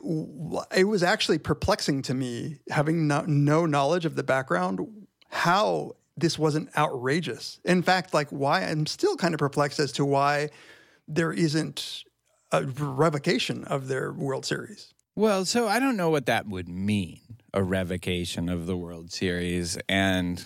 it 0.76 0.84
was 0.84 1.02
actually 1.02 1.40
perplexing 1.40 2.04
to 2.04 2.14
me, 2.14 2.60
having 2.70 3.08
no, 3.08 3.22
no 3.22 3.66
knowledge 3.66 4.06
of 4.06 4.16
the 4.16 4.22
background, 4.22 4.82
how 5.30 5.96
this 6.16 6.38
wasn't 6.38 6.76
outrageous. 6.78 7.60
In 7.64 7.82
fact, 7.82 8.14
like 8.14 8.30
why 8.30 8.64
I'm 8.64 8.86
still 8.86 9.16
kind 9.16 9.34
of 9.34 9.40
perplexed 9.40 9.80
as 9.80 9.92
to 9.94 10.06
why 10.06 10.50
there 11.08 11.32
isn't 11.32 12.04
a 12.52 12.64
revocation 12.64 13.64
of 13.66 13.88
their 13.88 14.12
World 14.12 14.46
Series. 14.46 14.94
Well, 15.16 15.46
so 15.46 15.68
I 15.68 15.80
don't 15.80 15.98
know 15.98 16.10
what 16.10 16.28
that 16.28 16.48
would 16.48 16.70
mean, 16.70 17.20
a 17.54 17.64
revocation 17.64 18.50
of 18.50 18.68
the 18.68 18.78
World 18.78 19.12
Series. 19.12 19.78
And 19.90 20.46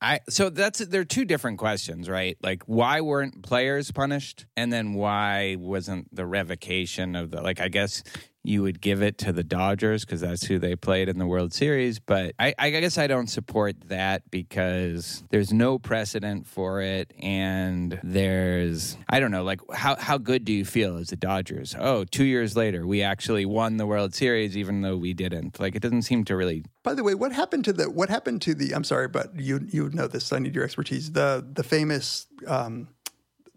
I, 0.00 0.20
so 0.28 0.48
that's, 0.48 0.78
there 0.78 1.02
are 1.02 1.04
two 1.04 1.24
different 1.24 1.58
questions, 1.58 2.08
right? 2.08 2.38
Like, 2.42 2.62
why 2.64 3.00
weren't 3.00 3.42
players 3.42 3.90
punished? 3.90 4.46
And 4.56 4.72
then 4.72 4.94
why 4.94 5.56
wasn't 5.58 6.14
the 6.14 6.24
revocation 6.24 7.16
of 7.16 7.30
the, 7.30 7.42
like, 7.42 7.60
I 7.60 7.68
guess 7.68 8.02
you 8.48 8.62
would 8.62 8.80
give 8.80 9.02
it 9.02 9.18
to 9.18 9.32
the 9.32 9.44
Dodgers 9.44 10.04
because 10.04 10.20
that's 10.20 10.44
who 10.44 10.58
they 10.58 10.74
played 10.74 11.08
in 11.08 11.18
the 11.18 11.26
World 11.26 11.52
Series. 11.52 11.98
But 11.98 12.34
I, 12.38 12.54
I 12.58 12.70
guess 12.70 12.96
I 12.96 13.06
don't 13.06 13.26
support 13.26 13.76
that 13.88 14.30
because 14.30 15.22
there's 15.30 15.52
no 15.52 15.78
precedent 15.78 16.46
for 16.46 16.80
it. 16.80 17.12
And 17.20 18.00
there's, 18.02 18.96
I 19.08 19.20
don't 19.20 19.30
know, 19.30 19.44
like, 19.44 19.60
how, 19.72 19.96
how 19.96 20.18
good 20.18 20.44
do 20.44 20.52
you 20.52 20.64
feel 20.64 20.96
as 20.96 21.08
the 21.08 21.16
Dodgers? 21.16 21.76
Oh, 21.78 22.04
two 22.04 22.24
years 22.24 22.56
later, 22.56 22.86
we 22.86 23.02
actually 23.02 23.44
won 23.44 23.76
the 23.76 23.86
World 23.86 24.14
Series, 24.14 24.56
even 24.56 24.80
though 24.80 24.96
we 24.96 25.12
didn't. 25.12 25.60
Like, 25.60 25.74
it 25.74 25.82
doesn't 25.82 26.02
seem 26.02 26.24
to 26.24 26.36
really. 26.36 26.64
By 26.82 26.94
the 26.94 27.04
way, 27.04 27.14
what 27.14 27.32
happened 27.32 27.66
to 27.66 27.72
the 27.72 27.90
what 27.90 28.08
happened 28.08 28.40
to 28.42 28.54
the 28.54 28.72
I'm 28.74 28.84
sorry, 28.84 29.08
but 29.08 29.38
you 29.38 29.60
you 29.68 29.82
would 29.84 29.94
know 29.94 30.06
this. 30.06 30.32
I 30.32 30.38
need 30.38 30.54
your 30.54 30.64
expertise. 30.64 31.12
The 31.12 31.46
the 31.52 31.62
famous 31.62 32.26
um 32.46 32.88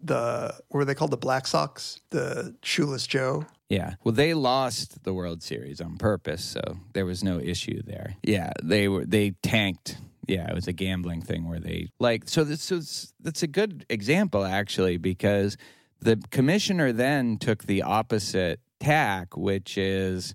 the 0.02 0.54
what 0.68 0.78
were 0.78 0.84
they 0.84 0.94
called? 0.94 1.12
The 1.12 1.16
Black 1.16 1.46
Sox, 1.46 2.00
the 2.10 2.54
shoeless 2.62 3.06
Joe. 3.06 3.46
Yeah. 3.72 3.94
Well, 4.04 4.12
they 4.12 4.34
lost 4.34 5.02
the 5.02 5.14
World 5.14 5.42
Series 5.42 5.80
on 5.80 5.96
purpose, 5.96 6.44
so 6.44 6.60
there 6.92 7.06
was 7.06 7.24
no 7.24 7.38
issue 7.38 7.80
there. 7.82 8.16
Yeah, 8.22 8.52
they 8.62 8.86
were 8.86 9.06
they 9.06 9.30
tanked. 9.42 9.96
Yeah, 10.28 10.46
it 10.46 10.54
was 10.54 10.68
a 10.68 10.74
gambling 10.74 11.22
thing 11.22 11.48
where 11.48 11.58
they 11.58 11.88
like 11.98 12.28
so 12.28 12.44
this 12.44 12.70
was 12.70 13.14
that's 13.20 13.42
a 13.42 13.46
good 13.46 13.86
example 13.88 14.44
actually 14.44 14.98
because 14.98 15.56
the 16.00 16.22
commissioner 16.30 16.92
then 16.92 17.38
took 17.38 17.64
the 17.64 17.80
opposite 17.80 18.60
tack, 18.78 19.38
which 19.38 19.78
is 19.78 20.34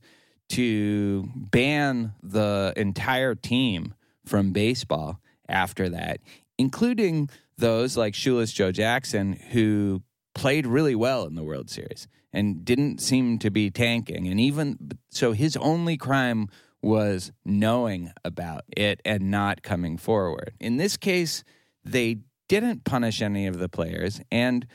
to 0.49 1.29
ban 1.35 2.13
the 2.23 2.73
entire 2.75 3.35
team 3.35 3.93
from 4.25 4.51
baseball 4.51 5.19
after 5.47 5.89
that, 5.89 6.21
including 6.57 7.29
those 7.55 7.95
like 7.95 8.15
Shoeless 8.15 8.51
Joe 8.51 8.71
Jackson 8.71 9.33
who 9.51 10.01
played 10.33 10.65
really 10.65 10.95
well 10.95 11.25
in 11.25 11.35
the 11.35 11.43
World 11.43 11.69
Series 11.69 12.07
and 12.37 12.63
didn't 12.63 12.99
seem 12.99 13.39
to 13.39 13.49
be 13.49 13.71
tanking. 13.71 14.27
And 14.27 14.39
even 14.39 14.91
so, 15.09 15.31
his 15.31 15.57
only 15.57 15.97
crime 15.97 16.49
was 16.83 17.31
knowing 17.43 18.11
about 18.23 18.63
it 18.77 19.01
and 19.03 19.31
not 19.31 19.63
coming 19.63 19.97
forward. 19.97 20.53
In 20.59 20.77
this 20.77 20.97
case, 20.97 21.43
they 21.83 22.19
didn't 22.47 22.83
punish 22.83 23.23
any 23.23 23.47
of 23.47 23.57
the 23.57 23.67
players, 23.67 24.21
and 24.31 24.67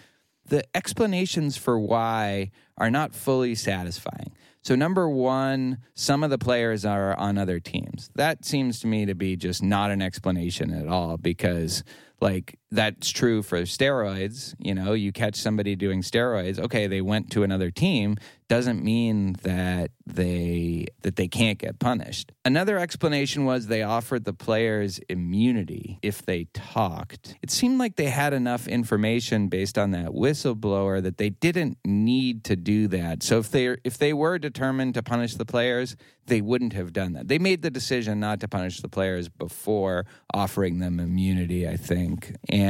the 0.45 0.65
explanations 0.75 1.57
for 1.57 1.79
why 1.79 2.51
are 2.77 2.91
not 2.91 3.15
fully 3.15 3.55
satisfying. 3.55 4.35
So, 4.63 4.75
number 4.75 5.09
one, 5.09 5.79
some 5.95 6.25
of 6.25 6.31
the 6.31 6.39
players 6.39 6.85
are 6.85 7.17
on 7.17 7.39
other 7.39 7.61
teams. 7.61 8.11
That 8.17 8.45
seems 8.45 8.81
to 8.81 8.89
me 8.89 9.07
to 9.07 9.15
be 9.15 9.37
just 9.37 9.63
not 9.63 9.93
an 9.93 10.03
explanation 10.03 10.75
at 10.75 10.89
all 10.89 11.17
because, 11.17 11.85
like, 12.21 12.59
that's 12.73 13.11
true 13.11 13.43
for 13.43 13.61
steroids. 13.63 14.55
You 14.59 14.75
know, 14.75 14.95
you 14.95 15.13
catch 15.13 15.37
somebody 15.37 15.77
doing 15.77 16.01
steroids, 16.03 16.59
okay, 16.59 16.87
they 16.87 17.03
went 17.03 17.31
to 17.33 17.43
another 17.43 17.71
team, 17.71 18.17
doesn't 18.49 18.85
mean 18.85 19.35
that 19.45 19.91
they 20.05 20.87
that 21.01 21.17
they 21.17 21.27
can't 21.27 21.59
get 21.59 21.79
punished. 21.79 22.33
Another 22.45 22.79
explanation 22.79 23.47
was 23.47 23.67
they 23.67 23.83
offered 23.83 24.25
the 24.25 24.35
players 24.35 25.01
immunity 25.09 25.99
if 26.03 26.27
they 26.27 26.45
talked. 26.53 27.35
It 27.43 27.51
seemed 27.51 27.79
like 27.79 27.97
they 27.97 28.11
had 28.11 28.35
enough 28.35 28.69
information 28.69 29.49
based 29.49 29.79
on 29.79 29.93
that 29.93 30.09
whistleblower 30.09 31.03
that 31.03 31.17
they 31.17 31.31
didn't 31.31 31.79
need 31.87 32.45
to 32.45 32.57
do 32.57 32.89
that. 32.89 33.23
So 33.23 33.39
if 33.39 33.51
they 33.51 33.77
if 33.85 33.97
they 33.97 34.13
were 34.13 34.39
determined 34.39 34.95
to 34.95 35.03
punish 35.03 35.37
the 35.37 35.47
players, 35.47 35.97
they 36.27 36.41
wouldn't 36.41 36.75
have 36.75 36.93
done 36.93 37.15
that. 37.15 37.29
They 37.29 37.39
made 37.39 37.63
the 37.63 37.71
decision 37.71 38.21
not 38.21 38.41
to 38.41 38.49
punish 38.49 38.81
the 38.81 38.89
players 38.89 39.31
before 39.31 40.05
offering 40.35 40.79
them 40.79 41.01
immunity, 41.01 41.67
I 41.67 41.77
think. 41.77 42.37
And 42.51 42.62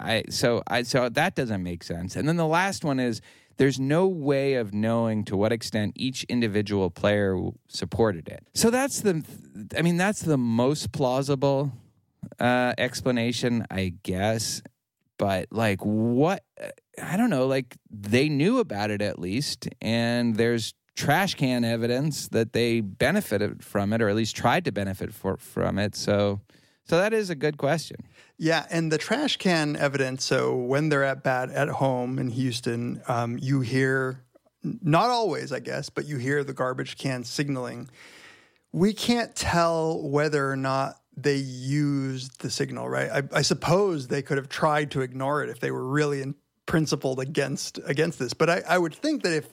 I 0.00 0.24
so 0.30 0.62
I 0.66 0.82
so 0.82 1.08
that 1.08 1.34
doesn't 1.34 1.62
make 1.62 1.84
sense. 1.84 2.16
And 2.16 2.26
then 2.26 2.36
the 2.36 2.46
last 2.46 2.84
one 2.84 2.98
is 2.98 3.20
there's 3.58 3.78
no 3.78 4.08
way 4.08 4.54
of 4.54 4.72
knowing 4.72 5.24
to 5.26 5.36
what 5.36 5.52
extent 5.52 5.92
each 5.94 6.24
individual 6.24 6.90
player 6.90 7.38
supported 7.68 8.28
it. 8.28 8.46
So 8.54 8.70
that's 8.70 9.00
the 9.00 9.22
I 9.76 9.82
mean 9.82 9.98
that's 9.98 10.22
the 10.22 10.38
most 10.38 10.92
plausible 10.92 11.72
uh 12.38 12.72
explanation, 12.78 13.66
I 13.70 13.94
guess. 14.02 14.62
But 15.18 15.48
like 15.50 15.80
what 15.84 16.42
I 17.02 17.18
don't 17.18 17.30
know, 17.30 17.46
like 17.46 17.76
they 17.90 18.30
knew 18.30 18.58
about 18.58 18.90
it 18.90 19.02
at 19.02 19.18
least 19.18 19.68
and 19.82 20.36
there's 20.36 20.74
trash 20.96 21.34
can 21.34 21.64
evidence 21.64 22.28
that 22.28 22.52
they 22.52 22.80
benefited 22.80 23.64
from 23.64 23.92
it 23.92 24.02
or 24.02 24.08
at 24.08 24.16
least 24.16 24.36
tried 24.36 24.64
to 24.64 24.72
benefit 24.72 25.12
for, 25.14 25.36
from 25.36 25.78
it. 25.78 25.94
So 25.94 26.40
so 26.90 26.96
that 26.96 27.12
is 27.12 27.30
a 27.30 27.36
good 27.36 27.56
question. 27.56 27.98
Yeah, 28.36 28.66
and 28.68 28.90
the 28.90 28.98
trash 28.98 29.36
can 29.36 29.76
evidence. 29.76 30.24
So 30.24 30.56
when 30.56 30.88
they're 30.88 31.04
at 31.04 31.22
bat 31.22 31.48
at 31.48 31.68
home 31.68 32.18
in 32.18 32.30
Houston, 32.30 33.00
um, 33.06 33.38
you 33.40 33.60
hear 33.60 34.24
not 34.64 35.08
always, 35.08 35.52
I 35.52 35.60
guess, 35.60 35.88
but 35.88 36.06
you 36.06 36.16
hear 36.16 36.42
the 36.42 36.52
garbage 36.52 36.98
can 36.98 37.22
signaling. 37.22 37.88
We 38.72 38.92
can't 38.92 39.36
tell 39.36 40.02
whether 40.02 40.50
or 40.50 40.56
not 40.56 40.96
they 41.16 41.36
used 41.36 42.40
the 42.40 42.50
signal, 42.50 42.88
right? 42.88 43.08
I, 43.08 43.38
I 43.38 43.42
suppose 43.42 44.08
they 44.08 44.20
could 44.20 44.38
have 44.38 44.48
tried 44.48 44.90
to 44.90 45.00
ignore 45.00 45.44
it 45.44 45.48
if 45.48 45.60
they 45.60 45.70
were 45.70 45.86
really 45.86 46.22
in 46.22 46.34
principled 46.66 47.20
against 47.20 47.78
against 47.84 48.18
this. 48.18 48.34
But 48.34 48.50
I, 48.50 48.62
I 48.68 48.78
would 48.78 48.96
think 48.96 49.22
that 49.22 49.32
if 49.32 49.46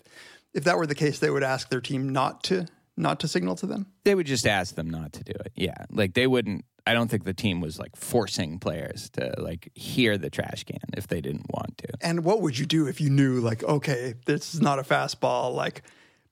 if 0.55 0.63
that 0.63 0.75
were 0.75 0.87
the 0.87 0.95
case, 0.95 1.19
they 1.19 1.29
would 1.29 1.43
ask 1.43 1.69
their 1.69 1.81
team 1.81 2.09
not 2.09 2.43
to 2.45 2.65
not 2.97 3.19
to 3.21 3.27
signal 3.27 3.55
to 3.57 3.65
them. 3.67 3.85
They 4.03 4.15
would 4.15 4.25
just 4.25 4.47
ask 4.47 4.75
them 4.75 4.89
not 4.89 5.13
to 5.13 5.23
do 5.23 5.33
it. 5.45 5.51
Yeah. 5.55 5.85
Like 5.89 6.13
they 6.13 6.27
wouldn't 6.27 6.65
I 6.87 6.93
don't 6.93 7.09
think 7.09 7.25
the 7.25 7.33
team 7.33 7.59
was 7.59 7.77
like 7.77 7.97
forcing 7.97 8.59
players 8.59 9.09
to 9.11 9.33
like 9.37 9.69
hear 9.75 10.17
the 10.17 10.29
trash 10.29 10.63
can 10.63 10.79
if 10.95 11.07
they 11.07 11.19
didn't 11.19 11.47
want 11.49 11.77
to. 11.79 11.89
And 11.99 12.23
what 12.23 12.41
would 12.41 12.57
you 12.57 12.65
do 12.65 12.87
if 12.87 13.01
you 13.01 13.09
knew, 13.09 13.41
like, 13.41 13.61
okay, 13.61 14.13
this 14.25 14.55
is 14.55 14.61
not 14.61 14.79
a 14.79 14.83
fastball, 14.83 15.53
like, 15.53 15.83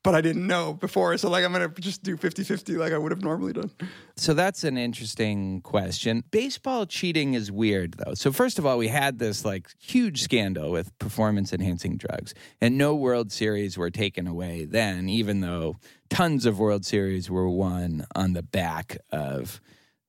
but 0.06 0.14
I 0.14 0.22
didn't 0.22 0.46
know 0.46 0.72
before. 0.72 1.18
So, 1.18 1.32
like, 1.32 1.44
I'm 1.44 1.52
going 1.52 1.68
to 1.68 1.82
just 1.82 2.04
do 2.04 2.16
50 2.16 2.44
50 2.44 2.74
like 2.74 2.94
I 2.94 2.98
would 3.00 3.12
have 3.12 3.24
normally 3.24 3.54
done. 3.54 3.72
So 4.16 4.36
that's 4.36 4.64
an 4.64 4.78
interesting 4.78 5.62
question. 5.62 6.24
Baseball 6.30 6.86
cheating 6.86 7.34
is 7.34 7.52
weird 7.52 7.96
though. 7.96 8.14
So 8.14 8.32
first 8.32 8.60
of 8.60 8.68
all, 8.68 8.78
we 8.78 8.88
had 8.88 9.18
this 9.18 9.44
like 9.44 9.68
huge 9.80 10.22
scandal 10.22 10.72
with 10.72 10.98
performance 11.00 11.52
enhancing 11.52 11.98
drugs 11.98 12.36
and 12.62 12.78
no 12.78 12.94
World 12.94 13.32
Series 13.32 13.80
were 13.80 13.90
taken 13.90 14.28
away 14.28 14.66
then 14.66 15.10
even 15.10 15.42
though 15.42 15.76
tons 16.10 16.46
of 16.46 16.60
World 16.60 16.86
Series 16.86 17.30
were 17.30 17.50
won 17.50 18.06
on 18.16 18.34
the 18.34 18.44
back 18.44 18.98
of 19.12 19.60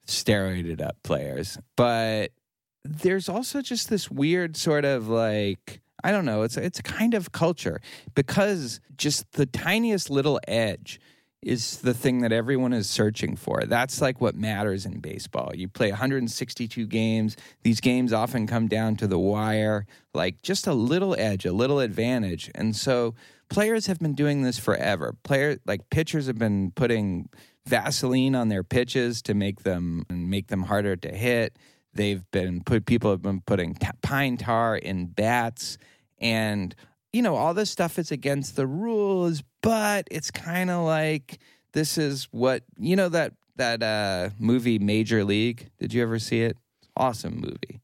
steroided 0.06 0.82
up 0.82 1.02
players. 1.02 1.58
But 1.74 2.32
there's 2.84 3.28
also 3.30 3.62
just 3.62 3.88
this 3.88 4.10
weird 4.10 4.56
sort 4.56 4.84
of 4.84 5.08
like 5.08 5.80
I 6.06 6.12
don't 6.12 6.24
know, 6.24 6.42
it's 6.42 6.56
it's 6.56 6.80
kind 6.82 7.14
of 7.14 7.32
culture 7.32 7.80
because 8.14 8.78
just 8.96 9.32
the 9.32 9.44
tiniest 9.44 10.08
little 10.08 10.38
edge 10.46 11.00
is 11.42 11.78
the 11.78 11.94
thing 11.94 12.20
that 12.20 12.30
everyone 12.30 12.72
is 12.72 12.88
searching 12.88 13.34
for. 13.34 13.64
That's 13.64 14.00
like 14.00 14.20
what 14.20 14.36
matters 14.36 14.86
in 14.86 15.00
baseball. 15.00 15.50
You 15.52 15.66
play 15.66 15.90
162 15.90 16.86
games. 16.86 17.36
These 17.64 17.80
games 17.80 18.12
often 18.12 18.46
come 18.46 18.68
down 18.68 18.94
to 18.98 19.08
the 19.08 19.18
wire, 19.18 19.84
like 20.14 20.42
just 20.42 20.68
a 20.68 20.74
little 20.74 21.16
edge, 21.18 21.44
a 21.44 21.52
little 21.52 21.80
advantage. 21.80 22.52
And 22.54 22.76
so 22.76 23.16
players 23.48 23.86
have 23.86 23.98
been 23.98 24.14
doing 24.14 24.42
this 24.42 24.60
forever. 24.60 25.12
Player 25.24 25.58
like 25.66 25.90
pitchers 25.90 26.28
have 26.28 26.38
been 26.38 26.70
putting 26.76 27.28
Vaseline 27.66 28.36
on 28.36 28.48
their 28.48 28.62
pitches 28.62 29.22
to 29.22 29.34
make 29.34 29.64
them 29.64 30.06
and 30.08 30.30
make 30.30 30.46
them 30.46 30.62
harder 30.62 30.94
to 30.94 31.08
hit. 31.08 31.58
They've 31.92 32.22
been 32.30 32.62
put 32.62 32.86
people 32.86 33.10
have 33.10 33.22
been 33.22 33.40
putting 33.40 33.74
t- 33.74 33.88
pine 34.02 34.36
tar 34.36 34.76
in 34.76 35.06
bats 35.06 35.78
and 36.18 36.74
you 37.12 37.22
know 37.22 37.36
all 37.36 37.54
this 37.54 37.70
stuff 37.70 37.98
is 37.98 38.10
against 38.10 38.56
the 38.56 38.66
rules, 38.66 39.42
but 39.62 40.06
it's 40.10 40.30
kind 40.30 40.70
of 40.70 40.84
like 40.84 41.38
this 41.72 41.98
is 41.98 42.28
what 42.30 42.62
you 42.78 42.96
know 42.96 43.08
that 43.08 43.32
that 43.56 43.82
uh 43.82 44.30
movie 44.38 44.78
Major 44.78 45.24
League. 45.24 45.70
Did 45.78 45.92
you 45.92 46.02
ever 46.02 46.18
see 46.18 46.42
it? 46.42 46.56
Awesome 46.96 47.36
movie. 47.40 47.80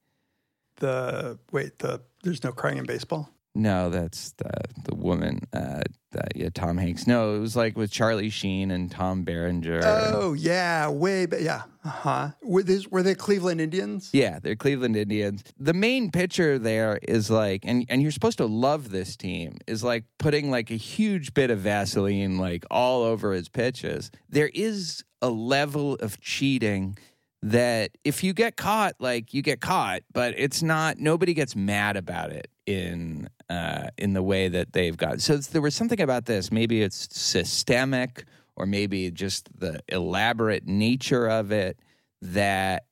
The 0.76 1.38
wait, 1.50 1.78
the 1.78 2.02
there's 2.22 2.42
no 2.44 2.52
crying 2.52 2.78
in 2.78 2.86
baseball. 2.86 3.30
No, 3.54 3.90
that's 3.90 4.32
the 4.32 4.50
the 4.84 4.94
woman. 4.94 5.40
Uh, 5.52 5.82
the, 6.12 6.24
yeah, 6.34 6.48
Tom 6.54 6.78
Hanks. 6.78 7.06
No, 7.06 7.34
it 7.34 7.38
was 7.38 7.54
like 7.54 7.76
with 7.76 7.90
Charlie 7.90 8.30
Sheen 8.30 8.70
and 8.70 8.90
Tom 8.90 9.24
Berenger. 9.24 9.80
Oh 9.84 10.32
yeah, 10.32 10.88
way 10.88 11.26
but 11.26 11.42
yeah, 11.42 11.64
uh 11.84 11.88
huh. 11.90 12.28
Were 12.42 12.62
these 12.62 12.90
were 12.90 13.02
they 13.02 13.14
Cleveland 13.14 13.60
Indians? 13.60 14.08
Yeah, 14.14 14.38
they're 14.42 14.56
Cleveland 14.56 14.96
Indians. 14.96 15.44
The 15.58 15.74
main 15.74 16.10
pitcher 16.10 16.58
there 16.58 16.98
is 17.06 17.30
like, 17.30 17.64
and 17.64 17.84
and 17.90 18.00
you're 18.00 18.10
supposed 18.10 18.38
to 18.38 18.46
love 18.46 18.90
this 18.90 19.16
team. 19.16 19.58
Is 19.66 19.84
like 19.84 20.04
putting 20.18 20.50
like 20.50 20.70
a 20.70 20.76
huge 20.76 21.34
bit 21.34 21.50
of 21.50 21.58
Vaseline 21.58 22.38
like 22.38 22.64
all 22.70 23.02
over 23.02 23.32
his 23.32 23.50
pitches. 23.50 24.10
There 24.30 24.50
is 24.54 25.04
a 25.20 25.28
level 25.28 25.96
of 25.96 26.18
cheating 26.20 26.96
that 27.42 27.90
if 28.02 28.24
you 28.24 28.32
get 28.32 28.56
caught, 28.56 28.94
like 28.98 29.34
you 29.34 29.42
get 29.42 29.60
caught, 29.60 30.02
but 30.10 30.32
it's 30.38 30.62
not. 30.62 30.98
Nobody 30.98 31.34
gets 31.34 31.54
mad 31.54 31.98
about 31.98 32.30
it 32.30 32.48
in 32.66 33.28
uh, 33.48 33.88
in 33.98 34.12
the 34.12 34.22
way 34.22 34.48
that 34.48 34.72
they've 34.72 34.96
got. 34.96 35.20
So 35.20 35.36
there 35.36 35.62
was 35.62 35.74
something 35.74 36.00
about 36.00 36.26
this. 36.26 36.50
Maybe 36.50 36.82
it's 36.82 37.08
systemic, 37.16 38.24
or 38.56 38.66
maybe 38.66 39.10
just 39.10 39.48
the 39.58 39.80
elaborate 39.88 40.66
nature 40.66 41.28
of 41.28 41.52
it 41.52 41.78
that 42.22 42.84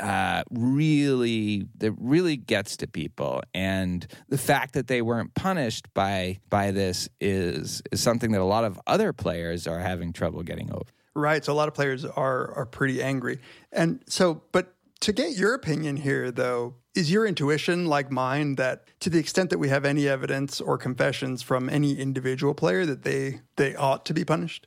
uh, 0.00 0.42
really 0.50 1.66
that 1.78 1.92
really 1.92 2.36
gets 2.36 2.76
to 2.78 2.86
people. 2.86 3.42
And 3.54 4.06
the 4.28 4.38
fact 4.38 4.74
that 4.74 4.88
they 4.88 5.02
weren't 5.02 5.34
punished 5.34 5.92
by 5.94 6.40
by 6.50 6.70
this 6.70 7.08
is 7.20 7.82
is 7.90 8.00
something 8.00 8.32
that 8.32 8.40
a 8.40 8.44
lot 8.44 8.64
of 8.64 8.78
other 8.86 9.12
players 9.12 9.66
are 9.66 9.78
having 9.78 10.12
trouble 10.12 10.42
getting 10.42 10.70
over. 10.70 10.84
Right. 11.14 11.42
So 11.44 11.52
a 11.52 11.54
lot 11.54 11.68
of 11.68 11.74
players 11.74 12.04
are 12.04 12.52
are 12.54 12.66
pretty 12.66 13.02
angry. 13.02 13.40
And 13.72 14.02
so 14.06 14.42
but 14.52 14.74
to 15.00 15.12
get 15.12 15.36
your 15.36 15.54
opinion 15.54 15.96
here 15.96 16.30
though, 16.30 16.74
is 16.96 17.10
your 17.10 17.26
intuition 17.26 17.86
like 17.86 18.10
mine 18.10 18.56
that 18.56 18.84
to 19.00 19.10
the 19.10 19.18
extent 19.18 19.50
that 19.50 19.58
we 19.58 19.68
have 19.68 19.84
any 19.84 20.08
evidence 20.08 20.60
or 20.60 20.78
confessions 20.78 21.42
from 21.42 21.68
any 21.68 21.98
individual 21.98 22.54
player 22.54 22.86
that 22.86 23.02
they 23.02 23.40
they 23.56 23.74
ought 23.74 24.06
to 24.06 24.14
be 24.14 24.24
punished? 24.24 24.66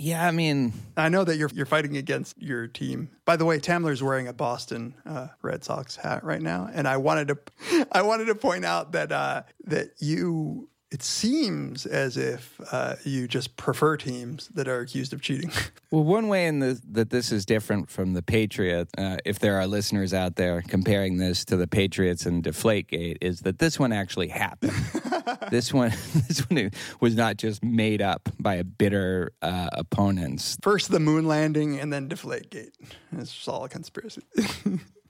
Yeah, 0.00 0.24
I 0.24 0.30
mean, 0.30 0.72
I 0.96 1.08
know 1.08 1.24
that 1.24 1.36
you're 1.36 1.50
you're 1.52 1.66
fighting 1.66 1.96
against 1.96 2.40
your 2.40 2.68
team. 2.68 3.10
By 3.24 3.36
the 3.36 3.44
way, 3.44 3.58
Tamler's 3.58 4.00
wearing 4.00 4.28
a 4.28 4.32
Boston 4.32 4.94
uh, 5.04 5.26
Red 5.42 5.64
Sox 5.64 5.96
hat 5.96 6.22
right 6.22 6.40
now, 6.40 6.70
and 6.72 6.86
I 6.86 6.98
wanted 6.98 7.28
to 7.28 7.86
I 7.92 8.02
wanted 8.02 8.26
to 8.26 8.36
point 8.36 8.64
out 8.64 8.92
that 8.92 9.10
uh, 9.10 9.42
that 9.64 9.90
you 9.98 10.68
it 10.90 11.02
seems 11.02 11.84
as 11.84 12.16
if 12.16 12.58
uh, 12.72 12.96
you 13.04 13.28
just 13.28 13.56
prefer 13.56 13.96
teams 13.96 14.48
that 14.48 14.68
are 14.68 14.80
accused 14.80 15.12
of 15.12 15.20
cheating. 15.20 15.50
Well, 15.90 16.04
one 16.04 16.28
way 16.28 16.46
in 16.46 16.58
the, 16.58 16.78
that 16.90 17.08
this 17.08 17.32
is 17.32 17.46
different 17.46 17.88
from 17.88 18.12
the 18.12 18.20
Patriot, 18.20 18.90
uh, 18.98 19.16
if 19.24 19.38
there 19.38 19.58
are 19.58 19.66
listeners 19.66 20.12
out 20.12 20.36
there 20.36 20.60
comparing 20.60 21.16
this 21.16 21.46
to 21.46 21.56
the 21.56 21.66
Patriots 21.66 22.26
and 22.26 22.44
Deflategate, 22.44 23.16
is 23.22 23.40
that 23.40 23.58
this 23.58 23.78
one 23.78 23.90
actually 23.90 24.28
happened. 24.28 24.74
this 25.50 25.72
one, 25.72 25.88
this 26.28 26.40
one 26.40 26.72
was 27.00 27.16
not 27.16 27.38
just 27.38 27.64
made 27.64 28.02
up 28.02 28.28
by 28.38 28.56
a 28.56 28.64
bitter 28.64 29.32
uh, 29.40 29.70
opponents. 29.72 30.58
First 30.60 30.90
the 30.90 31.00
moon 31.00 31.26
landing, 31.26 31.80
and 31.80 31.90
then 31.90 32.06
Deflategate. 32.06 32.72
It's 33.12 33.48
all 33.48 33.64
a 33.64 33.70
conspiracy. 33.70 34.20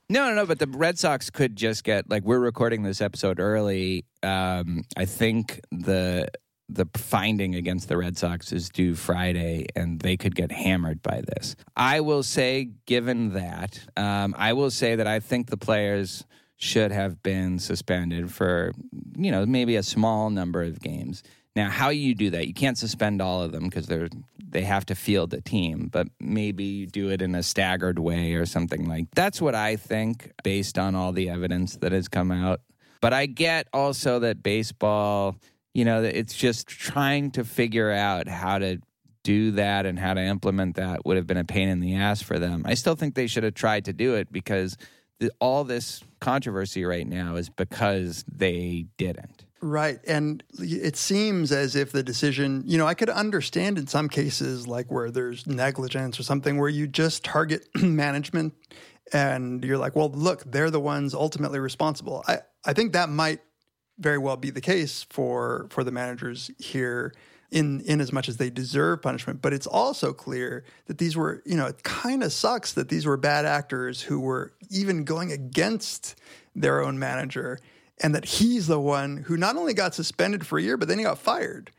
No, 0.09 0.27
no, 0.29 0.35
no. 0.35 0.45
But 0.45 0.59
the 0.59 0.67
Red 0.67 0.97
Sox 0.97 1.29
could 1.29 1.55
just 1.55 1.83
get 1.83 2.09
like 2.09 2.23
we're 2.23 2.39
recording 2.39 2.81
this 2.83 2.99
episode 2.99 3.39
early. 3.39 4.05
Um, 4.23 4.83
I 4.97 5.05
think 5.05 5.61
the 5.71 6.27
the 6.67 6.85
finding 6.95 7.55
against 7.55 7.89
the 7.89 7.97
Red 7.97 8.17
Sox 8.17 8.51
is 8.51 8.69
due 8.69 8.95
Friday, 8.95 9.67
and 9.75 9.99
they 9.99 10.17
could 10.17 10.35
get 10.35 10.51
hammered 10.51 11.01
by 11.01 11.21
this. 11.27 11.55
I 11.75 12.01
will 12.01 12.23
say, 12.23 12.71
given 12.85 13.33
that, 13.33 13.79
um, 13.97 14.35
I 14.37 14.53
will 14.53 14.71
say 14.71 14.95
that 14.95 15.07
I 15.07 15.19
think 15.19 15.49
the 15.49 15.57
players 15.57 16.25
should 16.57 16.91
have 16.91 17.23
been 17.23 17.57
suspended 17.57 18.31
for 18.31 18.73
you 19.15 19.31
know 19.31 19.45
maybe 19.45 19.75
a 19.75 19.83
small 19.83 20.31
number 20.31 20.63
of 20.63 20.79
games. 20.79 21.21
Now, 21.55 21.69
how 21.69 21.89
you 21.89 22.15
do 22.15 22.29
that? 22.31 22.47
You 22.47 22.53
can't 22.53 22.77
suspend 22.77 23.21
all 23.21 23.41
of 23.41 23.51
them 23.51 23.63
because 23.63 23.87
they're 23.87 24.09
they 24.51 24.63
have 24.63 24.85
to 24.87 24.95
field 24.95 25.33
a 25.33 25.41
team, 25.41 25.89
but 25.91 26.07
maybe 26.19 26.63
you 26.63 26.87
do 26.87 27.09
it 27.09 27.21
in 27.21 27.35
a 27.35 27.43
staggered 27.43 27.99
way 27.99 28.33
or 28.33 28.45
something 28.45 28.87
like. 28.87 29.05
That's 29.13 29.41
what 29.41 29.53
I 29.53 29.75
think 29.75 30.31
based 30.43 30.79
on 30.79 30.95
all 30.95 31.11
the 31.11 31.29
evidence 31.29 31.77
that 31.77 31.91
has 31.91 32.07
come 32.07 32.31
out. 32.31 32.61
But 33.01 33.13
I 33.13 33.27
get 33.27 33.67
also 33.73 34.19
that 34.19 34.41
baseball, 34.41 35.35
you 35.73 35.85
know, 35.85 36.03
it's 36.03 36.35
just 36.35 36.67
trying 36.67 37.31
to 37.31 37.43
figure 37.43 37.91
out 37.91 38.27
how 38.27 38.57
to 38.57 38.79
do 39.23 39.51
that 39.51 39.85
and 39.85 39.99
how 39.99 40.13
to 40.13 40.21
implement 40.21 40.75
that 40.77 41.05
would 41.05 41.17
have 41.17 41.27
been 41.27 41.37
a 41.37 41.43
pain 41.43 41.69
in 41.69 41.79
the 41.79 41.95
ass 41.95 42.21
for 42.21 42.39
them. 42.39 42.63
I 42.65 42.73
still 42.73 42.95
think 42.95 43.15
they 43.15 43.27
should 43.27 43.43
have 43.43 43.53
tried 43.53 43.85
to 43.85 43.93
do 43.93 44.15
it 44.15 44.31
because 44.31 44.77
the, 45.19 45.31
all 45.39 45.63
this 45.63 46.03
controversy 46.19 46.85
right 46.85 47.07
now 47.07 47.35
is 47.35 47.49
because 47.49 48.25
they 48.27 48.85
didn't. 48.97 49.45
Right. 49.61 49.99
And 50.07 50.41
it 50.57 50.95
seems 50.95 51.51
as 51.51 51.75
if 51.75 51.91
the 51.91 52.01
decision, 52.01 52.63
you 52.65 52.77
know, 52.77 52.87
I 52.87 52.93
could 52.93 53.09
understand 53.09 53.77
in 53.77 53.87
some 53.87 54.07
cases, 54.07 54.67
like 54.67 54.89
where 54.89 55.11
there's 55.11 55.45
negligence 55.47 56.19
or 56.19 56.23
something, 56.23 56.57
where 56.57 56.69
you 56.69 56.87
just 56.87 57.25
target 57.25 57.67
management 57.75 58.53
and 59.11 59.63
you're 59.65 59.77
like, 59.77 59.95
well, 59.95 60.09
look, 60.11 60.49
they're 60.49 60.71
the 60.71 60.79
ones 60.79 61.13
ultimately 61.13 61.59
responsible. 61.59 62.23
I, 62.27 62.39
I 62.65 62.73
think 62.73 62.93
that 62.93 63.09
might 63.09 63.41
very 63.97 64.17
well 64.17 64.37
be 64.37 64.49
the 64.49 64.61
case 64.61 65.05
for 65.09 65.67
for 65.69 65.83
the 65.83 65.91
managers 65.91 66.49
here 66.57 67.13
in 67.51 67.81
in 67.81 67.99
as 67.99 68.13
much 68.13 68.29
as 68.29 68.37
they 68.37 68.49
deserve 68.49 69.01
punishment 69.01 69.41
but 69.41 69.53
it's 69.53 69.67
also 69.67 70.13
clear 70.13 70.63
that 70.85 70.97
these 70.99 71.17
were 71.17 71.43
you 71.45 71.57
know 71.57 71.65
it 71.65 71.83
kind 71.83 72.23
of 72.23 72.31
sucks 72.31 72.73
that 72.73 72.89
these 72.89 73.05
were 73.05 73.17
bad 73.17 73.45
actors 73.45 74.01
who 74.01 74.19
were 74.19 74.53
even 74.69 75.03
going 75.03 75.31
against 75.31 76.15
their 76.55 76.81
own 76.81 76.97
manager 76.97 77.59
and 78.01 78.15
that 78.15 78.25
he's 78.25 78.67
the 78.67 78.79
one 78.79 79.17
who 79.17 79.37
not 79.37 79.55
only 79.57 79.73
got 79.73 79.93
suspended 79.93 80.45
for 80.45 80.57
a 80.57 80.61
year 80.61 80.77
but 80.77 80.87
then 80.87 80.97
he 80.97 81.03
got 81.03 81.17
fired 81.17 81.71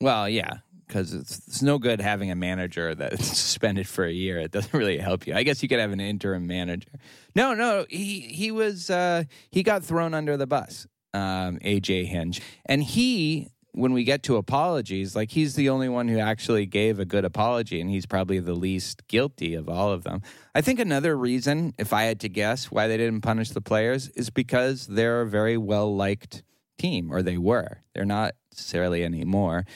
Well, 0.00 0.28
yeah, 0.28 0.58
because 0.86 1.12
it's, 1.14 1.38
it's 1.48 1.62
no 1.62 1.78
good 1.78 2.00
having 2.00 2.30
a 2.30 2.36
manager 2.36 2.94
that's 2.94 3.26
suspended 3.38 3.88
for 3.88 4.04
a 4.04 4.12
year. 4.12 4.38
It 4.38 4.52
doesn't 4.52 4.72
really 4.74 4.98
help 4.98 5.26
you. 5.26 5.34
I 5.34 5.42
guess 5.42 5.62
you 5.62 5.68
could 5.68 5.80
have 5.80 5.92
an 5.92 6.00
interim 6.00 6.46
manager. 6.46 6.90
No, 7.34 7.54
no, 7.54 7.86
he 7.88 8.20
he 8.20 8.50
was 8.50 8.90
uh, 8.90 9.24
he 9.50 9.62
got 9.62 9.82
thrown 9.82 10.14
under 10.14 10.36
the 10.36 10.46
bus. 10.46 10.86
Um, 11.14 11.58
AJ 11.60 12.06
Hinch, 12.06 12.40
and 12.66 12.82
he. 12.82 13.48
When 13.76 13.92
we 13.92 14.04
get 14.04 14.22
to 14.24 14.36
apologies, 14.36 15.14
like 15.14 15.30
he's 15.30 15.54
the 15.54 15.68
only 15.68 15.90
one 15.90 16.08
who 16.08 16.18
actually 16.18 16.64
gave 16.64 16.98
a 16.98 17.04
good 17.04 17.26
apology, 17.26 17.78
and 17.78 17.90
he's 17.90 18.06
probably 18.06 18.38
the 18.38 18.54
least 18.54 19.06
guilty 19.06 19.54
of 19.54 19.68
all 19.68 19.92
of 19.92 20.02
them. 20.02 20.22
I 20.54 20.62
think 20.62 20.80
another 20.80 21.14
reason, 21.14 21.74
if 21.76 21.92
I 21.92 22.04
had 22.04 22.18
to 22.20 22.30
guess, 22.30 22.70
why 22.70 22.88
they 22.88 22.96
didn't 22.96 23.20
punish 23.20 23.50
the 23.50 23.60
players 23.60 24.08
is 24.10 24.30
because 24.30 24.86
they're 24.86 25.20
a 25.20 25.26
very 25.28 25.58
well 25.58 25.94
liked 25.94 26.42
team, 26.78 27.12
or 27.12 27.20
they 27.20 27.36
were. 27.36 27.82
They're 27.94 28.06
not 28.06 28.34
necessarily 28.50 29.04
anymore. 29.04 29.66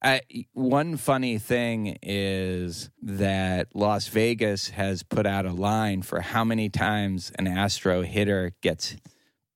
I, 0.00 0.20
one 0.52 0.96
funny 0.96 1.38
thing 1.38 1.98
is 2.02 2.90
that 3.02 3.74
Las 3.74 4.06
Vegas 4.06 4.68
has 4.68 5.02
put 5.02 5.26
out 5.26 5.44
a 5.44 5.52
line 5.52 6.02
for 6.02 6.20
how 6.20 6.44
many 6.44 6.68
times 6.68 7.32
an 7.36 7.48
Astro 7.48 8.02
hitter 8.02 8.52
gets 8.60 8.94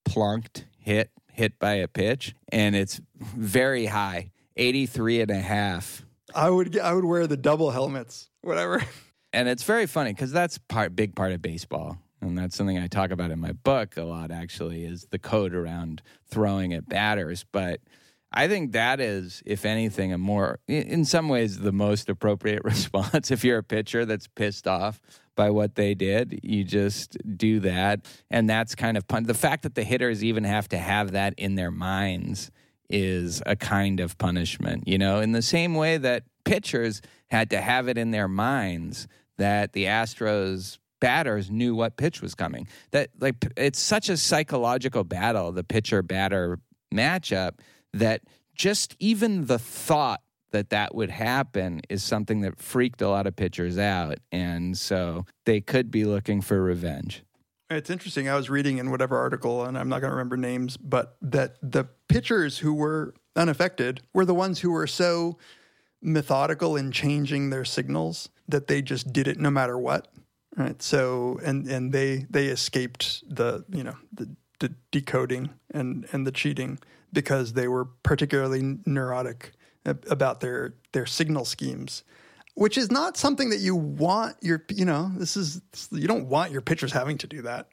plunked, 0.03 0.65
hit, 0.77 1.11
hit 1.33 1.59
by 1.59 1.73
a 1.73 1.87
pitch, 1.87 2.35
and 2.49 2.75
it's 2.75 3.01
very 3.15 3.87
high 3.87 4.31
83 4.55 5.21
and 5.21 5.31
a 5.31 5.39
half. 5.39 6.05
i 6.35 6.49
would 6.49 6.77
i 6.79 6.93
would 6.93 7.05
wear 7.05 7.27
the 7.27 7.37
double 7.37 7.71
helmets 7.71 8.29
whatever 8.41 8.83
And 9.33 9.49
it's 9.49 9.63
very 9.63 9.87
funny 9.87 10.13
because 10.13 10.31
that's 10.31 10.59
part 10.59 10.95
big 10.95 11.15
part 11.15 11.31
of 11.31 11.41
baseball. 11.41 11.97
And 12.21 12.37
that's 12.37 12.55
something 12.55 12.77
I 12.77 12.87
talk 12.87 13.11
about 13.11 13.31
in 13.31 13.39
my 13.39 13.51
book 13.51 13.97
a 13.97 14.03
lot, 14.03 14.31
actually, 14.31 14.85
is 14.85 15.07
the 15.09 15.19
code 15.19 15.53
around 15.53 16.01
throwing 16.29 16.71
at 16.71 16.87
batters. 16.87 17.43
But 17.51 17.81
I 18.31 18.47
think 18.47 18.71
that 18.71 19.01
is, 19.01 19.43
if 19.45 19.65
anything, 19.65 20.13
a 20.13 20.17
more, 20.17 20.59
in 20.67 21.03
some 21.03 21.27
ways, 21.27 21.59
the 21.59 21.73
most 21.73 22.07
appropriate 22.07 22.63
response 22.63 23.31
if 23.31 23.43
you're 23.43 23.57
a 23.57 23.63
pitcher 23.63 24.05
that's 24.05 24.27
pissed 24.27 24.67
off 24.67 25.01
by 25.35 25.49
what 25.49 25.75
they 25.75 25.93
did. 25.93 26.39
You 26.43 26.63
just 26.63 27.17
do 27.37 27.59
that. 27.61 28.05
And 28.29 28.49
that's 28.49 28.75
kind 28.75 28.97
of 28.97 29.07
pun. 29.07 29.23
The 29.23 29.33
fact 29.33 29.63
that 29.63 29.75
the 29.75 29.83
hitters 29.83 30.23
even 30.23 30.43
have 30.43 30.67
to 30.69 30.77
have 30.77 31.11
that 31.11 31.33
in 31.37 31.55
their 31.55 31.71
minds 31.71 32.51
is 32.89 33.41
a 33.45 33.55
kind 33.55 33.99
of 33.99 34.17
punishment, 34.17 34.87
you 34.87 34.97
know, 34.97 35.19
in 35.19 35.31
the 35.31 35.41
same 35.41 35.75
way 35.75 35.97
that 35.97 36.23
pitchers 36.45 37.01
had 37.29 37.49
to 37.49 37.61
have 37.61 37.87
it 37.87 37.97
in 37.97 38.11
their 38.11 38.27
minds 38.27 39.07
that 39.37 39.73
the 39.73 39.85
Astros 39.85 40.77
batters 40.99 41.49
knew 41.51 41.75
what 41.75 41.97
pitch 41.97 42.21
was 42.21 42.35
coming. 42.35 42.67
That 42.91 43.09
like 43.19 43.35
it's 43.57 43.79
such 43.79 44.09
a 44.09 44.17
psychological 44.17 45.03
battle, 45.03 45.51
the 45.51 45.63
pitcher 45.63 46.01
batter 46.01 46.59
matchup 46.93 47.59
that 47.93 48.21
just 48.55 48.95
even 48.99 49.45
the 49.45 49.59
thought 49.59 50.21
that 50.53 50.69
that 50.69 50.95
would 50.95 51.09
happen 51.09 51.81
is 51.89 52.03
something 52.03 52.41
that 52.41 52.57
freaked 52.59 53.01
a 53.01 53.09
lot 53.09 53.27
of 53.27 53.35
pitchers 53.35 53.77
out 53.77 54.17
and 54.31 54.77
so 54.77 55.25
they 55.45 55.59
could 55.59 55.91
be 55.91 56.05
looking 56.05 56.41
for 56.41 56.61
revenge. 56.61 57.23
It's 57.69 57.89
interesting. 57.89 58.29
I 58.29 58.35
was 58.35 58.49
reading 58.49 58.77
in 58.77 58.91
whatever 58.91 59.17
article, 59.17 59.65
and 59.65 59.77
I'm 59.77 59.89
not 59.89 59.99
going 59.99 60.11
to 60.11 60.15
remember 60.15 60.37
names, 60.37 60.77
but 60.77 61.17
that 61.21 61.57
the 61.61 61.85
pitchers 62.07 62.59
who 62.59 62.73
were 62.73 63.13
unaffected 63.35 64.01
were 64.13 64.25
the 64.25 64.33
ones 64.33 64.59
who 64.59 64.71
were 64.71 64.87
so 64.87 65.37
methodical 66.01 66.75
in 66.75 66.91
changing 66.91 67.49
their 67.49 67.65
signals 67.65 68.29
that 68.47 68.67
they 68.67 68.81
just 68.81 69.11
did 69.11 69.27
it 69.27 69.39
no 69.39 69.49
matter 69.49 69.77
what. 69.77 70.07
Right. 70.55 70.79
So, 70.83 71.39
and 71.43 71.67
and 71.67 71.91
they 71.91 72.27
they 72.29 72.47
escaped 72.47 73.23
the 73.27 73.65
you 73.69 73.83
know 73.83 73.95
the, 74.11 74.35
the 74.59 74.75
decoding 74.91 75.49
and 75.71 76.07
and 76.11 76.27
the 76.27 76.31
cheating 76.31 76.77
because 77.11 77.53
they 77.53 77.67
were 77.67 77.85
particularly 77.85 78.77
neurotic 78.85 79.53
about 79.85 80.39
their 80.39 80.73
their 80.91 81.05
signal 81.05 81.45
schemes 81.45 82.03
which 82.55 82.77
is 82.77 82.91
not 82.91 83.17
something 83.17 83.49
that 83.49 83.59
you 83.59 83.75
want 83.75 84.35
your 84.41 84.63
you 84.69 84.85
know 84.85 85.11
this 85.17 85.35
is 85.35 85.61
you 85.91 86.07
don't 86.07 86.27
want 86.27 86.51
your 86.51 86.61
pitchers 86.61 86.91
having 86.93 87.17
to 87.17 87.27
do 87.27 87.41
that 87.41 87.67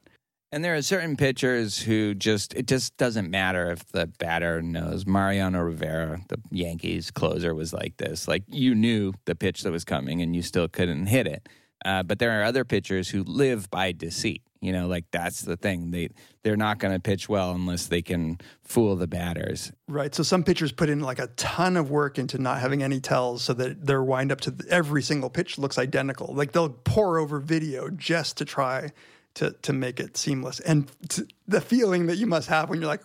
And 0.53 0.65
there 0.65 0.75
are 0.75 0.81
certain 0.81 1.15
pitchers 1.15 1.79
who 1.79 2.13
just 2.13 2.53
it 2.55 2.67
just 2.67 2.97
doesn't 2.97 3.29
matter 3.29 3.71
if 3.71 3.85
the 3.93 4.07
batter 4.19 4.61
knows. 4.61 5.05
Mariano 5.05 5.61
Rivera, 5.61 6.19
the 6.27 6.39
Yankees 6.51 7.09
closer, 7.09 7.55
was 7.55 7.71
like 7.71 7.95
this. 7.95 8.27
Like 8.27 8.43
you 8.47 8.75
knew 8.75 9.13
the 9.23 9.35
pitch 9.35 9.63
that 9.63 9.71
was 9.71 9.85
coming 9.85 10.21
and 10.21 10.35
you 10.35 10.41
still 10.41 10.67
couldn't 10.67 11.05
hit 11.07 11.25
it. 11.25 11.47
Uh, 11.85 12.03
but 12.03 12.19
there 12.19 12.31
are 12.37 12.43
other 12.43 12.65
pitchers 12.65 13.07
who 13.09 13.23
live 13.23 13.69
by 13.69 13.93
deceit. 13.93 14.41
You 14.61 14.71
know, 14.71 14.87
like 14.87 15.05
that's 15.11 15.41
the 15.41 15.57
thing. 15.57 15.91
They 15.91 16.09
they're 16.43 16.55
not 16.55 16.79
going 16.79 16.93
to 16.93 16.99
pitch 16.99 17.27
well 17.27 17.51
unless 17.51 17.87
they 17.87 18.01
can 18.01 18.39
fool 18.63 18.95
the 18.95 19.07
batters. 19.07 19.71
right 19.87 20.13
so 20.13 20.23
some 20.23 20.43
pitchers 20.43 20.71
put 20.71 20.89
in 20.89 20.99
like 21.01 21.19
a 21.19 21.27
ton 21.35 21.77
of 21.77 21.89
work 21.89 22.17
into 22.17 22.37
not 22.37 22.59
having 22.59 22.81
any 22.83 22.99
tells 22.99 23.41
so 23.43 23.53
that 23.53 23.85
their 23.85 24.03
wind 24.03 24.31
up 24.31 24.41
to 24.41 24.55
every 24.69 25.01
single 25.01 25.29
pitch 25.29 25.57
looks 25.57 25.77
identical 25.77 26.33
like 26.33 26.51
they'll 26.51 26.69
pour 26.69 27.17
over 27.19 27.39
video 27.39 27.89
just 27.89 28.37
to 28.37 28.45
try 28.45 28.89
to 29.33 29.51
to 29.61 29.73
make 29.73 29.99
it 29.99 30.15
seamless 30.17 30.59
and 30.61 30.91
t- 31.09 31.23
the 31.47 31.61
feeling 31.61 32.07
that 32.07 32.17
you 32.17 32.25
must 32.25 32.47
have 32.47 32.69
when 32.69 32.79
you're 32.79 32.87
like 32.87 33.03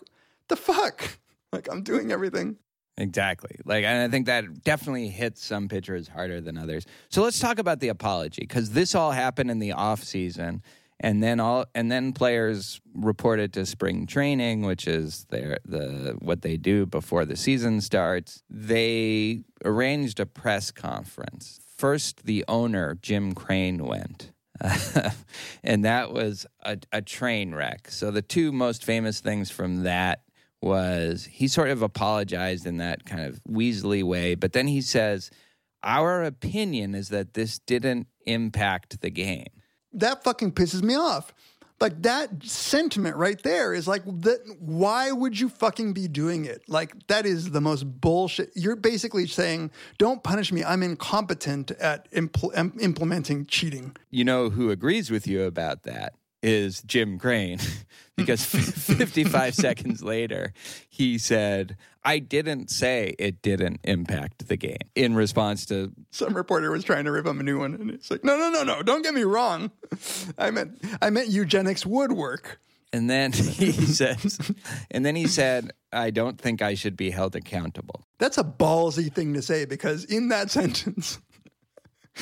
the 0.48 0.56
fuck 0.56 1.18
like 1.52 1.68
i'm 1.70 1.82
doing 1.82 2.12
everything 2.12 2.56
Exactly. 2.98 3.54
Like, 3.66 3.84
and 3.84 4.02
I 4.02 4.08
think 4.08 4.24
that 4.24 4.64
definitely 4.64 5.08
hits 5.08 5.44
some 5.44 5.68
pitchers 5.68 6.08
harder 6.08 6.40
than 6.40 6.56
others. 6.56 6.86
So 7.10 7.22
let's 7.22 7.38
talk 7.38 7.58
about 7.58 7.80
the 7.80 7.88
apology 7.88 8.40
because 8.40 8.70
this 8.70 8.94
all 8.94 9.10
happened 9.10 9.50
in 9.50 9.58
the 9.58 9.72
off 9.72 10.02
season, 10.02 10.62
and 11.00 11.22
then 11.22 11.40
all 11.40 11.66
and 11.74 11.90
then 11.90 12.12
players 12.12 12.80
reported 12.94 13.52
to 13.54 13.66
spring 13.66 14.06
training, 14.06 14.62
which 14.62 14.86
is 14.86 15.26
their 15.30 15.58
the 15.64 16.16
what 16.20 16.42
they 16.42 16.56
do 16.56 16.86
before 16.86 17.24
the 17.24 17.36
season 17.36 17.80
starts. 17.80 18.42
They 18.48 19.42
arranged 19.64 20.20
a 20.20 20.26
press 20.26 20.70
conference. 20.70 21.60
First, 21.76 22.24
the 22.24 22.44
owner 22.48 22.96
Jim 23.00 23.34
Crane 23.34 23.84
went. 23.84 24.32
and 25.62 25.84
that 25.84 26.12
was 26.12 26.46
a, 26.64 26.78
a 26.90 27.02
train 27.02 27.54
wreck. 27.54 27.90
So 27.90 28.10
the 28.10 28.22
two 28.22 28.52
most 28.52 28.84
famous 28.84 29.20
things 29.20 29.50
from 29.50 29.82
that 29.82 30.22
was 30.62 31.26
he 31.30 31.48
sort 31.48 31.68
of 31.68 31.82
apologized 31.82 32.66
in 32.66 32.78
that 32.78 33.04
kind 33.04 33.26
of 33.26 33.40
Weasley 33.44 34.02
way, 34.02 34.34
but 34.34 34.54
then 34.54 34.66
he 34.66 34.80
says, 34.80 35.30
Our 35.82 36.24
opinion 36.24 36.94
is 36.94 37.10
that 37.10 37.34
this 37.34 37.58
didn't 37.58 38.06
impact 38.24 39.02
the 39.02 39.10
game. 39.10 39.46
That 39.96 40.24
fucking 40.24 40.52
pisses 40.52 40.82
me 40.82 40.94
off. 40.94 41.32
Like 41.78 42.02
that 42.02 42.42
sentiment 42.42 43.16
right 43.16 43.42
there 43.42 43.74
is 43.74 43.86
like 43.86 44.02
that. 44.22 44.38
Why 44.60 45.12
would 45.12 45.38
you 45.38 45.50
fucking 45.50 45.92
be 45.92 46.08
doing 46.08 46.46
it? 46.46 46.62
Like 46.68 47.06
that 47.08 47.26
is 47.26 47.50
the 47.50 47.60
most 47.60 47.82
bullshit. 48.00 48.50
You're 48.54 48.76
basically 48.76 49.26
saying, 49.26 49.70
"Don't 49.98 50.22
punish 50.22 50.52
me. 50.52 50.64
I'm 50.64 50.82
incompetent 50.82 51.72
at 51.72 52.10
impl- 52.12 52.80
implementing 52.80 53.44
cheating." 53.44 53.94
You 54.10 54.24
know 54.24 54.48
who 54.48 54.70
agrees 54.70 55.10
with 55.10 55.26
you 55.26 55.42
about 55.42 55.82
that 55.82 56.14
is 56.46 56.80
Jim 56.82 57.18
Crane, 57.18 57.58
because 58.16 58.50
hmm. 58.50 58.58
55 58.94 59.54
seconds 59.54 60.02
later, 60.02 60.52
he 60.88 61.18
said, 61.18 61.76
I 62.04 62.20
didn't 62.20 62.70
say 62.70 63.14
it 63.18 63.42
didn't 63.42 63.80
impact 63.82 64.46
the 64.46 64.56
game 64.56 64.78
in 64.94 65.16
response 65.16 65.66
to 65.66 65.92
Some 66.12 66.34
reporter 66.34 66.70
was 66.70 66.84
trying 66.84 67.04
to 67.04 67.12
rip 67.12 67.26
him 67.26 67.40
a 67.40 67.42
new 67.42 67.58
one, 67.58 67.74
and 67.74 67.90
it's 67.90 68.10
like, 68.10 68.22
"No, 68.22 68.38
no, 68.38 68.48
no, 68.50 68.62
no. 68.62 68.82
Don't 68.82 69.02
get 69.02 69.12
me 69.12 69.24
wrong. 69.24 69.72
I 70.38 70.52
meant, 70.52 70.80
I 71.02 71.10
meant 71.10 71.28
eugenics 71.28 71.84
would 71.84 72.12
work." 72.12 72.60
And 72.92 73.10
then 73.10 73.32
he 73.32 73.72
says, 73.72 74.38
and 74.90 75.04
then 75.04 75.16
he 75.16 75.26
said, 75.26 75.72
I 75.92 76.10
don't 76.10 76.40
think 76.40 76.62
I 76.62 76.74
should 76.74 76.96
be 76.96 77.10
held 77.10 77.34
accountable. 77.34 78.04
That's 78.18 78.38
a 78.38 78.44
ballsy 78.44 79.12
thing 79.12 79.34
to 79.34 79.42
say 79.42 79.64
because 79.64 80.04
in 80.04 80.28
that 80.28 80.50
sentence, 80.50 81.18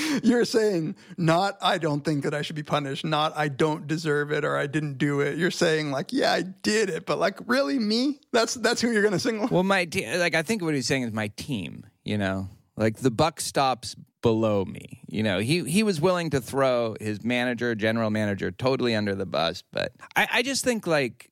you're 0.22 0.44
saying 0.44 0.96
not 1.16 1.56
I 1.60 1.78
don't 1.78 2.04
think 2.04 2.24
that 2.24 2.34
I 2.34 2.42
should 2.42 2.56
be 2.56 2.62
punished, 2.62 3.04
not 3.04 3.36
I 3.36 3.48
don't 3.48 3.86
deserve 3.86 4.32
it 4.32 4.44
or 4.44 4.56
I 4.56 4.66
didn't 4.66 4.98
do 4.98 5.20
it. 5.20 5.38
You're 5.38 5.50
saying 5.50 5.90
like, 5.90 6.12
yeah, 6.12 6.32
I 6.32 6.42
did 6.42 6.90
it, 6.90 7.06
but 7.06 7.18
like 7.18 7.38
really 7.46 7.78
me? 7.78 8.20
That's 8.32 8.54
that's 8.54 8.80
who 8.80 8.90
you're 8.90 9.02
gonna 9.02 9.18
single. 9.18 9.48
Well, 9.48 9.62
my 9.62 9.84
te- 9.84 10.16
like 10.18 10.34
I 10.34 10.42
think 10.42 10.62
what 10.62 10.74
he's 10.74 10.86
saying 10.86 11.02
is 11.02 11.12
my 11.12 11.28
team. 11.36 11.86
You 12.04 12.18
know, 12.18 12.48
like 12.76 12.98
the 12.98 13.10
buck 13.10 13.40
stops 13.40 13.96
below 14.20 14.64
me. 14.64 15.02
You 15.06 15.22
know, 15.22 15.38
he 15.38 15.64
he 15.64 15.82
was 15.82 16.00
willing 16.00 16.30
to 16.30 16.40
throw 16.40 16.96
his 17.00 17.22
manager, 17.22 17.74
general 17.74 18.10
manager, 18.10 18.50
totally 18.50 18.94
under 18.94 19.14
the 19.14 19.26
bus. 19.26 19.62
But 19.70 19.92
I, 20.16 20.28
I 20.32 20.42
just 20.42 20.64
think 20.64 20.86
like 20.86 21.30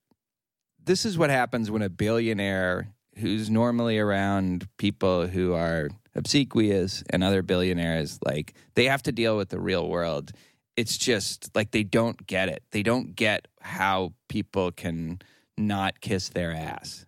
this 0.85 1.05
is 1.05 1.19
what 1.19 1.31
happens 1.31 1.71
when 1.71 1.83
a 1.83 1.89
billionaire 1.89 2.93
who's 3.19 3.51
normally 3.51 3.99
around 3.99 4.69
people 4.79 5.27
who 5.27 5.53
are 5.53 5.89
obsequious 6.15 7.03
and 7.11 7.25
other 7.25 7.43
billionaires 7.43 8.19
like 8.25 8.55
they 8.75 8.87
have 8.87 9.03
to 9.03 9.13
deal 9.13 9.37
with 9.37 9.49
the 9.49 9.61
real 9.61 9.89
world. 9.89 10.33
It's 10.77 10.97
just 10.97 11.55
like 11.55 11.71
they 11.71 11.85
don't 11.85 12.27
get 12.27 12.49
it. 12.49 12.63
They 12.71 12.83
don't 12.83 13.15
get 13.15 13.49
how 13.61 14.13
people 14.29 14.73
can 14.73 15.21
not 15.59 16.01
kiss 16.01 16.31
their 16.31 16.53
ass. 16.53 17.07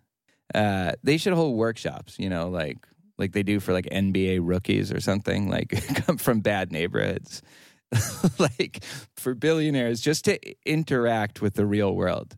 Uh, 0.53 0.93
they 1.03 1.17
should 1.17 1.33
hold 1.33 1.55
workshops 1.57 2.17
you 2.19 2.29
know 2.29 2.49
like 2.49 2.77
like 3.17 3.31
they 3.31 3.43
do 3.43 3.59
for 3.59 3.73
like 3.73 3.85
nba 3.85 4.39
rookies 4.41 4.91
or 4.91 4.99
something 4.99 5.49
like 5.49 5.69
come 6.05 6.17
from 6.17 6.41
bad 6.41 6.71
neighborhoods. 6.71 7.41
Like 8.39 8.83
for 9.15 9.33
billionaires 9.35 10.01
just 10.01 10.25
to 10.25 10.39
interact 10.65 11.41
with 11.41 11.53
the 11.53 11.65
real 11.65 11.95
world. 11.95 12.35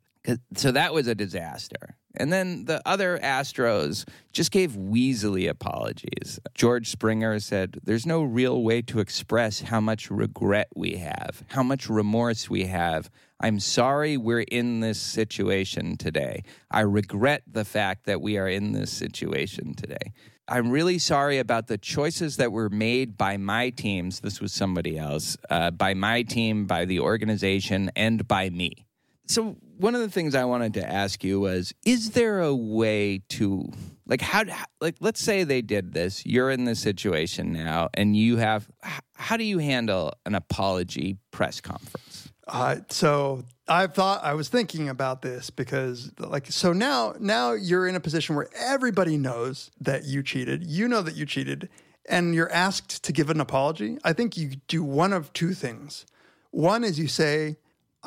So 0.55 0.72
that 0.72 0.93
was 0.93 1.07
a 1.07 1.15
disaster 1.15 1.95
and 2.20 2.32
then 2.32 2.65
the 2.65 2.82
other 2.86 3.18
Astros 3.20 4.07
just 4.34 4.51
gave 4.51 4.72
Weasley 4.72 5.49
apologies. 5.49 6.39
George 6.53 6.89
Springer 6.89 7.39
said, 7.39 7.80
There's 7.84 8.05
no 8.05 8.24
real 8.24 8.63
way 8.63 8.82
to 8.84 8.99
express 8.99 9.61
how 9.61 9.80
much 9.80 10.11
regret 10.11 10.68
we 10.76 10.97
have, 10.97 11.43
how 11.49 11.63
much 11.63 11.89
remorse 11.89 12.49
we 12.49 12.65
have. 12.65 13.09
I'm 13.39 13.59
sorry 13.59 14.18
we're 14.18 14.41
in 14.41 14.80
this 14.80 14.99
situation 14.99 15.95
today. 15.95 16.43
I 16.72 16.82
regret 16.82 17.43
the 17.45 17.65
fact 17.65 18.05
that 18.05 18.20
we 18.20 18.38
are 18.38 18.47
in 18.47 18.72
this 18.72 18.91
situation 18.91 19.76
today. 19.76 20.13
I'm 20.49 20.72
really 20.72 20.97
sorry 20.97 21.39
about 21.39 21.68
the 21.68 21.78
choices 21.78 22.38
that 22.38 22.51
were 22.51 22.70
made 22.70 23.18
by 23.18 23.36
my 23.38 23.70
teams. 23.70 24.22
This 24.22 24.39
was 24.39 24.53
somebody 24.53 24.97
else, 24.97 25.36
uh, 25.49 25.72
by 25.72 25.93
my 25.93 26.24
team, 26.24 26.65
by 26.65 26.86
the 26.86 27.01
organization, 27.01 27.91
and 27.97 28.26
by 28.28 28.49
me. 28.49 28.86
So 29.26 29.57
one 29.78 29.95
of 29.95 30.01
the 30.01 30.09
things 30.09 30.36
I 30.36 30.45
wanted 30.45 30.73
to 30.75 30.88
ask 30.88 31.23
you 31.23 31.39
was: 31.39 31.73
Is 31.86 32.11
there 32.11 32.41
a 32.41 32.55
way 32.55 33.21
to, 33.30 33.71
like, 34.05 34.21
how, 34.21 34.43
like, 34.82 34.95
let's 34.99 35.21
say 35.21 35.43
they 35.43 35.61
did 35.61 35.93
this. 35.93 36.25
You're 36.25 36.49
in 36.49 36.65
this 36.65 36.80
situation 36.80 37.53
now, 37.53 37.89
and 37.93 38.15
you 38.15 38.38
have. 38.38 38.67
How 39.15 39.38
do 39.38 39.43
you 39.43 39.57
handle 39.57 40.13
an 40.25 40.36
apology 40.36 41.17
press 41.32 41.59
conference? 41.61 42.30
Uh, 42.47 42.78
so 42.89 43.43
I 43.67 43.88
thought 43.88 44.23
I 44.23 44.34
was 44.34 44.47
thinking 44.47 44.88
about 44.88 45.21
this 45.21 45.49
because 45.49 46.11
like 46.17 46.49
so 46.49 46.71
now 46.71 47.13
now 47.19 47.51
you're 47.51 47.88
in 47.88 47.95
a 47.95 47.99
position 47.99 48.36
where 48.36 48.47
everybody 48.55 49.17
knows 49.17 49.69
that 49.82 50.05
you 50.05 50.23
cheated. 50.23 50.65
You 50.65 50.88
know 50.88 51.01
that 51.01 51.15
you 51.15 51.25
cheated 51.25 51.67
and 52.07 52.34
you're 52.34 52.51
asked 52.51 53.03
to 53.03 53.11
give 53.11 53.30
an 53.30 53.41
apology. 53.41 53.97
I 54.03 54.13
think 54.13 54.38
you 54.38 54.51
do 54.67 54.84
one 54.84 55.11
of 55.11 55.34
two 55.34 55.53
things. 55.53 56.05
One 56.51 56.86
is 56.86 56.97
you 56.97 57.09
say 57.09 57.57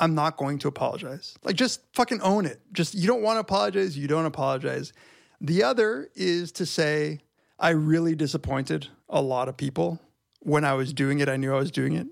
I'm 0.01 0.15
not 0.15 0.35
going 0.35 0.57
to 0.59 0.67
apologize. 0.67 1.35
Like 1.43 1.55
just 1.55 1.81
fucking 1.93 2.21
own 2.21 2.45
it. 2.45 2.59
Just 2.73 2.93
you 2.93 3.07
don't 3.07 3.21
want 3.21 3.37
to 3.37 3.41
apologize, 3.41 3.97
you 3.97 4.07
don't 4.07 4.25
apologize. 4.25 4.91
The 5.39 5.63
other 5.63 6.09
is 6.15 6.51
to 6.53 6.65
say 6.65 7.19
I 7.57 7.69
really 7.69 8.15
disappointed 8.15 8.87
a 9.07 9.21
lot 9.21 9.47
of 9.47 9.55
people 9.55 9.99
when 10.39 10.65
I 10.65 10.73
was 10.73 10.91
doing 10.91 11.19
it. 11.19 11.29
I 11.29 11.37
knew 11.37 11.53
I 11.53 11.59
was 11.59 11.71
doing 11.71 11.93
it 11.93 12.07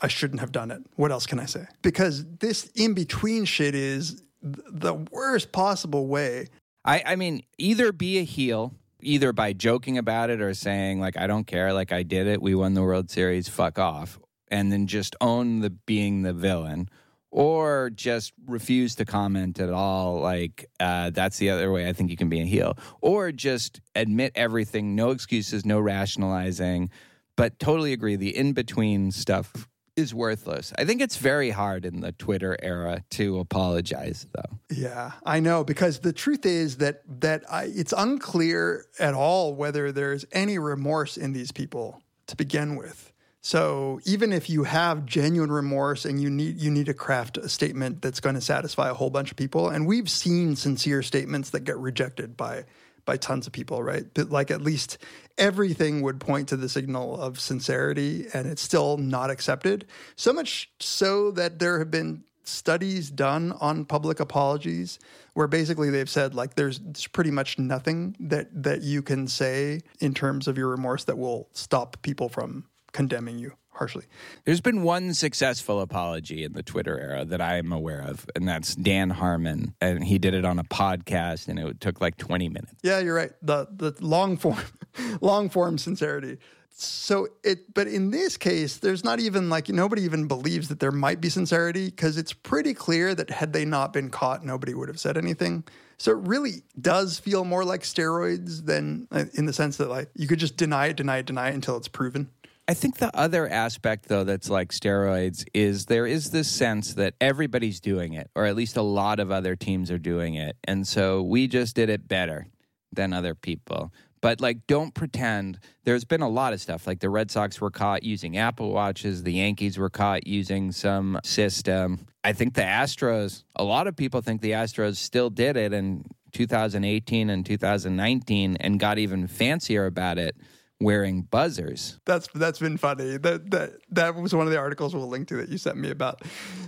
I 0.00 0.08
shouldn't 0.08 0.40
have 0.40 0.52
done 0.52 0.70
it. 0.70 0.82
What 0.96 1.12
else 1.12 1.26
can 1.26 1.38
I 1.38 1.46
say? 1.46 1.66
Because 1.82 2.24
this 2.38 2.70
in 2.74 2.94
between 2.94 3.44
shit 3.44 3.74
is 3.74 4.22
th- 4.42 4.56
the 4.68 4.94
worst 4.94 5.52
possible 5.52 6.06
way. 6.06 6.48
I, 6.84 7.02
I 7.04 7.16
mean, 7.16 7.42
either 7.58 7.92
be 7.92 8.18
a 8.18 8.22
heel, 8.22 8.74
either 9.00 9.32
by 9.32 9.52
joking 9.52 9.98
about 9.98 10.30
it 10.30 10.40
or 10.40 10.54
saying 10.54 11.00
like 11.00 11.16
I 11.16 11.26
don't 11.26 11.46
care, 11.46 11.72
like 11.72 11.92
I 11.92 12.02
did 12.02 12.26
it, 12.26 12.40
we 12.40 12.54
won 12.54 12.74
the 12.74 12.82
World 12.82 13.10
Series, 13.10 13.48
fuck 13.48 13.78
off, 13.78 14.18
and 14.48 14.72
then 14.72 14.86
just 14.86 15.14
own 15.20 15.60
the 15.60 15.70
being 15.70 16.22
the 16.22 16.32
villain, 16.32 16.88
or 17.36 17.90
just 17.90 18.32
refuse 18.46 18.94
to 18.94 19.04
comment 19.04 19.60
at 19.60 19.70
all. 19.70 20.20
Like 20.20 20.70
uh, 20.80 21.10
that's 21.10 21.36
the 21.36 21.50
other 21.50 21.70
way 21.70 21.86
I 21.86 21.92
think 21.92 22.10
you 22.10 22.16
can 22.16 22.30
be 22.30 22.40
a 22.40 22.46
heel, 22.46 22.78
or 23.02 23.30
just 23.30 23.82
admit 23.94 24.32
everything, 24.34 24.96
no 24.96 25.10
excuses, 25.10 25.66
no 25.66 25.78
rationalizing. 25.78 26.90
But 27.36 27.58
totally 27.58 27.92
agree, 27.92 28.16
the 28.16 28.34
in 28.34 28.54
between 28.54 29.10
stuff 29.10 29.68
is 29.96 30.14
worthless. 30.14 30.72
I 30.78 30.86
think 30.86 31.02
it's 31.02 31.18
very 31.18 31.50
hard 31.50 31.84
in 31.84 32.00
the 32.00 32.12
Twitter 32.12 32.56
era 32.62 33.04
to 33.10 33.38
apologize, 33.38 34.26
though. 34.32 34.58
Yeah, 34.70 35.12
I 35.24 35.40
know 35.40 35.62
because 35.62 35.98
the 36.00 36.14
truth 36.14 36.46
is 36.46 36.78
that 36.78 37.02
that 37.20 37.44
I, 37.52 37.64
it's 37.64 37.92
unclear 37.94 38.86
at 38.98 39.12
all 39.12 39.54
whether 39.54 39.92
there's 39.92 40.24
any 40.32 40.58
remorse 40.58 41.18
in 41.18 41.34
these 41.34 41.52
people 41.52 42.00
to 42.28 42.36
begin 42.36 42.76
with. 42.76 43.12
So 43.46 44.00
even 44.04 44.32
if 44.32 44.50
you 44.50 44.64
have 44.64 45.06
genuine 45.06 45.52
remorse 45.52 46.04
and 46.04 46.20
you 46.20 46.28
need 46.28 46.60
you 46.60 46.68
need 46.68 46.86
to 46.86 46.94
craft 46.94 47.36
a 47.36 47.48
statement 47.48 48.02
that's 48.02 48.18
going 48.18 48.34
to 48.34 48.40
satisfy 48.40 48.90
a 48.90 48.92
whole 48.92 49.08
bunch 49.08 49.30
of 49.30 49.36
people, 49.36 49.68
and 49.68 49.86
we've 49.86 50.10
seen 50.10 50.56
sincere 50.56 51.00
statements 51.00 51.50
that 51.50 51.60
get 51.60 51.76
rejected 51.76 52.36
by 52.36 52.64
by 53.04 53.16
tons 53.16 53.46
of 53.46 53.52
people, 53.52 53.84
right? 53.84 54.02
But 54.14 54.30
like 54.30 54.50
at 54.50 54.62
least 54.62 54.98
everything 55.38 56.02
would 56.02 56.18
point 56.18 56.48
to 56.48 56.56
the 56.56 56.68
signal 56.68 57.20
of 57.20 57.38
sincerity, 57.38 58.26
and 58.34 58.48
it's 58.48 58.62
still 58.62 58.96
not 58.96 59.30
accepted. 59.30 59.86
So 60.16 60.32
much 60.32 60.68
so 60.80 61.30
that 61.30 61.60
there 61.60 61.78
have 61.78 61.92
been 61.92 62.24
studies 62.42 63.12
done 63.12 63.52
on 63.60 63.84
public 63.84 64.18
apologies 64.18 64.98
where 65.34 65.46
basically 65.46 65.90
they've 65.90 66.10
said 66.10 66.34
like 66.34 66.56
there's, 66.56 66.80
there's 66.80 67.06
pretty 67.06 67.30
much 67.30 67.60
nothing 67.60 68.16
that 68.18 68.48
that 68.64 68.82
you 68.82 69.02
can 69.02 69.28
say 69.28 69.82
in 70.00 70.14
terms 70.14 70.48
of 70.48 70.58
your 70.58 70.70
remorse 70.70 71.04
that 71.04 71.16
will 71.16 71.48
stop 71.52 72.02
people 72.02 72.28
from 72.28 72.64
condemning 72.96 73.38
you 73.38 73.52
harshly. 73.72 74.06
There's 74.46 74.62
been 74.62 74.82
one 74.82 75.12
successful 75.12 75.82
apology 75.82 76.44
in 76.44 76.54
the 76.54 76.62
Twitter 76.62 76.98
era 76.98 77.26
that 77.26 77.42
I 77.42 77.58
am 77.58 77.72
aware 77.72 78.00
of, 78.00 78.26
and 78.34 78.48
that's 78.48 78.74
Dan 78.74 79.10
Harmon. 79.10 79.74
And 79.82 80.02
he 80.02 80.18
did 80.18 80.32
it 80.32 80.46
on 80.46 80.58
a 80.58 80.64
podcast, 80.64 81.48
and 81.48 81.58
it 81.58 81.78
took 81.78 82.00
like 82.00 82.16
20 82.16 82.48
minutes. 82.48 82.72
Yeah, 82.82 83.00
you're 83.00 83.14
right. 83.14 83.32
The 83.42 83.68
the 83.70 83.94
long 84.00 84.38
form 84.38 84.62
long 85.20 85.50
form 85.50 85.76
sincerity. 85.76 86.38
So 86.70 87.28
it 87.44 87.74
but 87.74 87.86
in 87.86 88.10
this 88.10 88.38
case 88.38 88.78
there's 88.78 89.04
not 89.04 89.20
even 89.20 89.50
like 89.50 89.68
nobody 89.68 90.02
even 90.02 90.26
believes 90.26 90.68
that 90.68 90.80
there 90.80 90.92
might 90.92 91.20
be 91.20 91.28
sincerity 91.28 91.86
because 91.86 92.16
it's 92.16 92.32
pretty 92.32 92.72
clear 92.74 93.14
that 93.14 93.30
had 93.30 93.52
they 93.52 93.64
not 93.66 93.92
been 93.92 94.10
caught 94.10 94.44
nobody 94.44 94.72
would 94.72 94.88
have 94.88 95.00
said 95.00 95.18
anything. 95.18 95.64
So 95.98 96.12
it 96.12 96.28
really 96.28 96.62
does 96.78 97.18
feel 97.18 97.44
more 97.44 97.64
like 97.64 97.82
steroids 97.82 98.64
than 98.64 99.08
uh, 99.10 99.24
in 99.34 99.44
the 99.44 99.52
sense 99.52 99.78
that 99.78 99.88
like 99.90 100.10
you 100.14 100.26
could 100.26 100.38
just 100.38 100.56
deny 100.56 100.86
it, 100.88 100.96
deny 100.96 101.18
it, 101.18 101.26
deny 101.26 101.48
it 101.48 101.54
until 101.54 101.76
it's 101.76 101.88
proven. 101.88 102.30
I 102.68 102.74
think 102.74 102.96
the 102.96 103.16
other 103.16 103.48
aspect, 103.48 104.08
though, 104.08 104.24
that's 104.24 104.50
like 104.50 104.70
steroids 104.72 105.44
is 105.54 105.86
there 105.86 106.06
is 106.06 106.30
this 106.30 106.50
sense 106.50 106.94
that 106.94 107.14
everybody's 107.20 107.78
doing 107.78 108.14
it, 108.14 108.28
or 108.34 108.44
at 108.44 108.56
least 108.56 108.76
a 108.76 108.82
lot 108.82 109.20
of 109.20 109.30
other 109.30 109.54
teams 109.54 109.90
are 109.90 109.98
doing 109.98 110.34
it. 110.34 110.56
And 110.64 110.86
so 110.86 111.22
we 111.22 111.46
just 111.46 111.76
did 111.76 111.88
it 111.90 112.08
better 112.08 112.48
than 112.92 113.12
other 113.12 113.36
people. 113.36 113.92
But 114.20 114.40
like, 114.40 114.66
don't 114.66 114.94
pretend. 114.94 115.60
There's 115.84 116.04
been 116.04 116.22
a 116.22 116.28
lot 116.28 116.52
of 116.52 116.60
stuff. 116.60 116.88
Like 116.88 116.98
the 116.98 117.10
Red 117.10 117.30
Sox 117.30 117.60
were 117.60 117.70
caught 117.70 118.02
using 118.02 118.36
Apple 118.36 118.72
Watches, 118.72 119.22
the 119.22 119.34
Yankees 119.34 119.78
were 119.78 119.90
caught 119.90 120.26
using 120.26 120.72
some 120.72 121.20
system. 121.22 122.08
I 122.24 122.32
think 122.32 122.54
the 122.54 122.62
Astros, 122.62 123.44
a 123.54 123.62
lot 123.62 123.86
of 123.86 123.94
people 123.94 124.22
think 124.22 124.40
the 124.40 124.52
Astros 124.52 124.96
still 124.96 125.30
did 125.30 125.56
it 125.56 125.72
in 125.72 126.04
2018 126.32 127.30
and 127.30 127.46
2019 127.46 128.56
and 128.56 128.80
got 128.80 128.98
even 128.98 129.28
fancier 129.28 129.86
about 129.86 130.18
it 130.18 130.36
wearing 130.80 131.22
buzzers. 131.22 131.98
That's 132.04 132.28
that's 132.34 132.58
been 132.58 132.76
funny. 132.76 133.16
That 133.16 133.50
that 133.50 133.72
that 133.90 134.14
was 134.14 134.34
one 134.34 134.46
of 134.46 134.52
the 134.52 134.58
articles 134.58 134.94
we'll 134.94 135.08
link 135.08 135.28
to 135.28 135.36
that 135.36 135.48
you 135.48 135.58
sent 135.58 135.76
me 135.76 135.90
about 135.90 136.22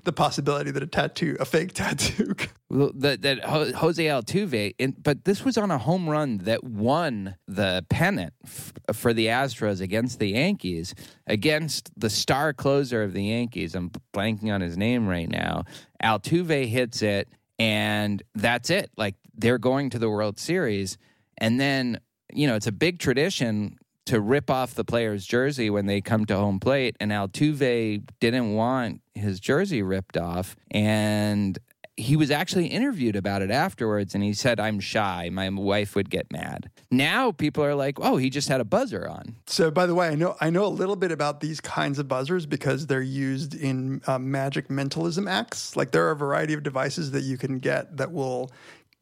the 0.05 0.13
possibility 0.13 0.71
that 0.71 0.83
a 0.83 0.87
tattoo, 0.87 1.37
a 1.41 1.45
fake 1.45 1.73
tattoo. 1.75 2.35
Well, 2.71 2.93
that 2.97 3.23
that 3.23 3.45
Jose 3.45 4.03
Altuve, 4.03 4.75
in, 4.79 4.97
but 5.03 5.25
this 5.25 5.45
was 5.45 5.59
on 5.59 5.71
a 5.71 5.79
home 5.79 6.09
run 6.09 6.39
that 6.39 6.65
won 6.65 7.37
the 7.47 7.85
pennant 7.89 8.33
f- 8.45 8.73
for 8.93 9.13
the 9.13 9.27
Astros 9.27 9.81
against 9.81 10.19
the 10.19 10.29
Yankees, 10.29 10.95
against 11.27 11.91
the 11.97 12.11
star 12.11 12.53
closer 12.53 13.03
of 13.03 13.13
the 13.13 13.25
Yankees. 13.25 13.75
I'm 13.75 13.91
blanking 14.15 14.53
on 14.53 14.61
his 14.61 14.77
name 14.77 15.07
right 15.07 15.29
now. 15.29 15.65
Altuve 16.03 16.67
hits 16.67 17.03
it, 17.03 17.29
and 17.59 18.23
that's 18.35 18.71
it. 18.71 18.91
Like 18.97 19.17
they're 19.35 19.59
going 19.59 19.91
to 19.91 19.99
the 19.99 20.09
World 20.09 20.39
Series, 20.39 20.97
and 21.37 21.61
then 21.61 22.01
you 22.33 22.47
know 22.47 22.55
it's 22.55 22.67
a 22.67 22.73
big 22.73 22.99
tradition 22.99 23.77
to 24.09 24.21
rip 24.21 24.51
off 24.51 24.75
the 24.75 24.85
player's 24.85 25.27
jersey 25.27 25.69
when 25.69 25.85
they 25.85 26.01
come 26.01 26.25
to 26.27 26.35
home 26.35 26.59
plate. 26.59 26.97
And 26.99 27.13
Altuve 27.13 28.03
didn't 28.21 28.55
want 28.55 29.03
his 29.15 29.39
jersey 29.39 29.83
ripped 29.83 30.17
off. 30.17 30.57
And 30.71 31.59
he 31.99 32.17
was 32.17 32.31
actually 32.31 32.69
interviewed 32.69 33.17
about 33.17 33.43
it 33.43 33.51
afterwards. 33.51 34.15
And 34.15 34.25
he 34.25 34.33
said, 34.33 34.59
I'm 34.59 34.81
shy. 34.81 35.29
My 35.31 35.51
wife 35.51 35.95
would 35.95 36.09
get 36.09 36.33
mad. 36.33 36.71
Now 36.91 37.33
people 37.33 37.63
are 37.63 37.75
like, 37.75 37.99
oh, 38.01 38.17
he 38.17 38.31
just 38.31 38.49
had 38.49 38.63
a 38.63 38.65
buzzer 38.65 39.07
on. 39.07 39.35
So, 39.47 39.71
by 39.71 39.85
the 39.85 39.95
way, 39.95 40.09
I 40.09 40.15
know 40.15 40.37
I 40.41 40.49
know 40.49 40.65
a 40.65 40.69
little 40.69 40.97
bit 40.97 41.13
about 41.13 41.41
these 41.41 41.61
kinds 41.61 41.99
of 41.99 42.09
buzzers 42.09 42.47
because 42.47 42.87
they're 42.87 43.03
used 43.03 43.55
in 43.55 44.01
uh, 44.07 44.19
magic 44.19 44.71
mentalism 44.71 45.29
acts. 45.29 45.77
Like 45.77 45.91
there 45.91 46.07
are 46.07 46.13
a 46.13 46.17
variety 46.17 46.55
of 46.55 46.63
devices 46.63 47.11
that 47.11 47.23
you 47.23 47.37
can 47.37 47.59
get 47.59 47.99
that 47.99 48.11
will 48.11 48.53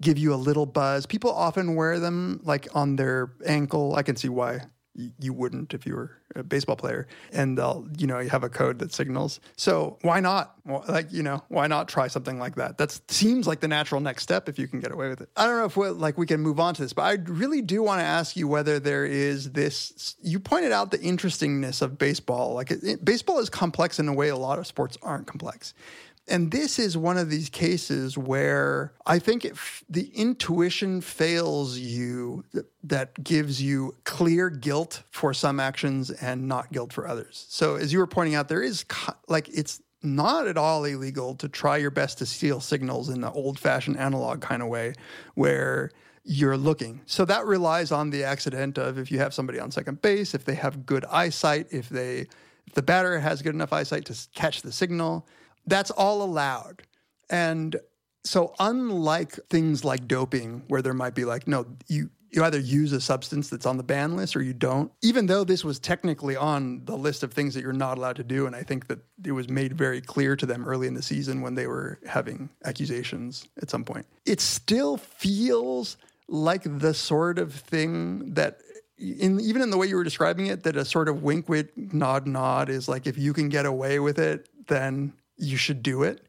give 0.03 0.19
you 0.19 0.35
a 0.35 0.37
little 0.37 0.67
buzz. 0.67 1.07
People 1.07 1.33
often 1.33 1.77
wear 1.77 2.01
them 2.01 2.41
like 2.43 2.67
on 2.75 2.97
their 2.97 3.31
ankle. 3.47 3.95
I 3.95 4.03
can 4.03 4.17
see 4.17 4.29
why 4.29 4.63
you 5.19 5.33
wouldn't 5.33 5.75
if 5.75 5.87
you 5.87 5.95
were 5.95 6.13
a 6.35 6.43
baseball 6.43 6.77
player. 6.77 7.07
And 7.33 7.57
they'll, 7.57 7.87
you 7.97 8.07
know, 8.07 8.19
you 8.19 8.29
have 8.31 8.45
a 8.45 8.49
code 8.49 8.79
that 8.81 8.93
signals. 8.93 9.41
So 9.57 9.99
why 10.03 10.21
not? 10.21 10.55
Like, 10.89 11.13
you 11.13 11.23
know, 11.23 11.43
why 11.49 11.67
not 11.69 11.89
try 11.89 12.09
something 12.09 12.39
like 12.39 12.57
that? 12.57 12.79
That 12.79 12.99
seems 13.09 13.47
like 13.47 13.61
the 13.61 13.69
natural 13.69 14.01
next 14.01 14.23
step 14.25 14.49
if 14.49 14.59
you 14.59 14.67
can 14.67 14.81
get 14.81 14.91
away 14.93 15.09
with 15.09 15.21
it. 15.21 15.29
I 15.37 15.47
don't 15.47 15.59
know 15.59 15.65
if 15.65 15.77
we 15.77 15.89
like 15.89 16.19
we 16.19 16.27
can 16.27 16.41
move 16.41 16.59
on 16.59 16.75
to 16.75 16.83
this, 16.83 16.93
but 16.93 17.03
I 17.03 17.13
really 17.31 17.63
do 17.63 17.83
want 17.83 18.01
to 18.01 18.05
ask 18.05 18.37
you 18.37 18.49
whether 18.49 18.81
there 18.81 19.07
is 19.07 19.53
this. 19.53 20.17
You 20.23 20.41
pointed 20.41 20.73
out 20.73 20.91
the 20.91 21.01
interestingness 21.01 21.83
of 21.83 21.99
baseball. 21.99 22.55
Like 22.55 22.71
it, 22.71 22.83
it- 22.83 23.05
baseball 23.05 23.39
is 23.39 23.49
complex 23.49 23.99
in 23.99 24.09
a 24.09 24.13
way 24.13 24.29
a 24.29 24.37
lot 24.37 24.59
of 24.59 24.67
sports 24.67 24.99
aren't 25.03 25.27
complex. 25.27 25.73
And 26.29 26.51
this 26.51 26.79
is 26.79 26.97
one 26.97 27.19
of 27.19 27.31
these 27.31 27.49
cases 27.49 28.19
where 28.19 28.93
I 29.07 29.21
think 29.21 29.45
if 29.45 29.85
the 29.89 30.11
intuition 30.15 31.01
fails 31.01 31.79
you, 31.79 32.45
that, 32.83 33.23
gives 33.23 33.63
you 33.63 33.95
clear 34.05 34.51
guilt 34.51 35.05
for 35.11 35.33
some 35.33 35.61
actions 35.61 36.11
and 36.11 36.49
not 36.49 36.73
guilt 36.73 36.93
for 36.93 37.07
others. 37.07 37.47
So, 37.49 37.77
as 37.77 37.93
you 37.93 38.01
were 38.01 38.07
pointing 38.09 38.35
out, 38.35 38.49
there 38.49 38.63
is 38.63 38.85
like 39.29 39.49
it's 39.49 39.81
not 40.03 40.47
at 40.47 40.57
all 40.57 40.85
illegal 40.85 41.35
to 41.37 41.49
try 41.49 41.77
your 41.77 41.91
best 41.91 42.19
to 42.19 42.27
steal 42.27 42.61
signals 42.61 43.09
in 43.09 43.21
the 43.21 43.31
old 43.31 43.59
fashioned 43.59 43.97
analog 43.97 44.41
kind 44.41 44.63
of 44.63 44.69
way 44.69 44.95
where 45.35 45.91
you're 46.25 46.57
looking. 46.57 47.01
So 47.07 47.25
that 47.25 47.47
relies 47.47 47.93
on 47.93 48.11
the 48.11 48.25
accident 48.25 48.79
of 48.79 48.99
if 48.99 49.11
you 49.11 49.19
have 49.19 49.33
somebody 49.33 49.61
on 49.61 49.71
second 49.71 50.03
base, 50.03 50.35
if 50.35 50.45
they 50.45 50.55
have 50.55 50.85
good 50.85 51.05
eyesight, 51.07 51.69
if 51.71 51.89
they 51.89 52.27
if 52.67 52.75
the 52.75 52.83
batter 52.83 53.21
has 53.21 53.43
good 53.43 53.55
enough 53.55 53.73
eyesight 53.73 54.07
to 54.07 54.29
catch 54.35 54.63
the 54.63 54.73
signal, 54.73 55.27
that's 55.67 55.91
all 55.91 56.23
allowed. 56.23 56.83
And 57.31 57.77
so 58.25 58.55
unlike 58.59 59.35
things 59.49 59.85
like 59.85 60.09
doping 60.09 60.65
where 60.69 60.83
there 60.83 60.95
might 60.95 61.15
be 61.15 61.25
like 61.25 61.47
no 61.47 61.67
you 61.87 62.11
you 62.31 62.45
either 62.45 62.59
use 62.59 62.93
a 62.93 63.01
substance 63.01 63.49
that's 63.49 63.65
on 63.65 63.77
the 63.77 63.83
ban 63.83 64.17
list 64.17 64.37
or 64.37 64.43
you 64.43 64.53
don't. 64.53 64.93
Even 65.01 65.27
though 65.27 65.45
this 65.45 65.65
was 65.65 65.79
technically 65.79 66.37
on 66.37 66.85
the 66.85 66.97
list 66.97 67.23
of 67.23 67.33
things 67.33 67.55
that 67.55 67.63
you're 67.63 67.73
not 67.73 67.97
allowed 67.97 68.17
to 68.17 68.25
do 68.25 68.47
and 68.47 68.55
I 68.55 68.63
think 68.63 68.89
that 68.89 68.99
it 69.25 69.33
was 69.33 69.49
made 69.49 69.73
very 69.79 70.01
clear 70.01 70.37
to 70.37 70.45
them 70.45 70.67
early 70.67 70.87
in 70.87 70.95
the 70.95 71.03
season 71.03 71.41
when 71.41 71.55
they 71.55 71.67
were 71.67 71.99
having 72.07 72.51
accusations 72.65 73.49
at 73.63 73.71
some 73.71 73.85
point. 73.85 74.07
It 74.27 74.41
still 74.41 74.97
feels 74.97 75.97
like 76.29 76.63
the 76.65 76.93
sort 76.93 77.39
of 77.39 77.55
thing 77.55 78.35
that 78.35 78.59
in 78.99 79.41
even 79.41 79.63
in 79.63 79.71
the 79.71 79.77
way 79.77 79.87
you 79.87 79.97
were 79.97 80.05
describing 80.05 80.47
it, 80.47 80.63
that 80.65 80.77
a 80.77 80.85
sort 80.85 81.09
of 81.09 81.23
wink 81.23 81.49
wink 81.49 81.71
nod 81.77 82.27
nod 82.27 82.69
is 82.69 82.89
like 82.89 83.07
if 83.07 83.17
you 83.17 83.33
can 83.33 83.49
get 83.49 83.67
away 83.67 83.99
with 83.99 84.19
it, 84.19 84.49
then 84.67 85.13
you 85.39 85.57
should 85.57 85.83
do 85.83 86.03
it. 86.03 86.23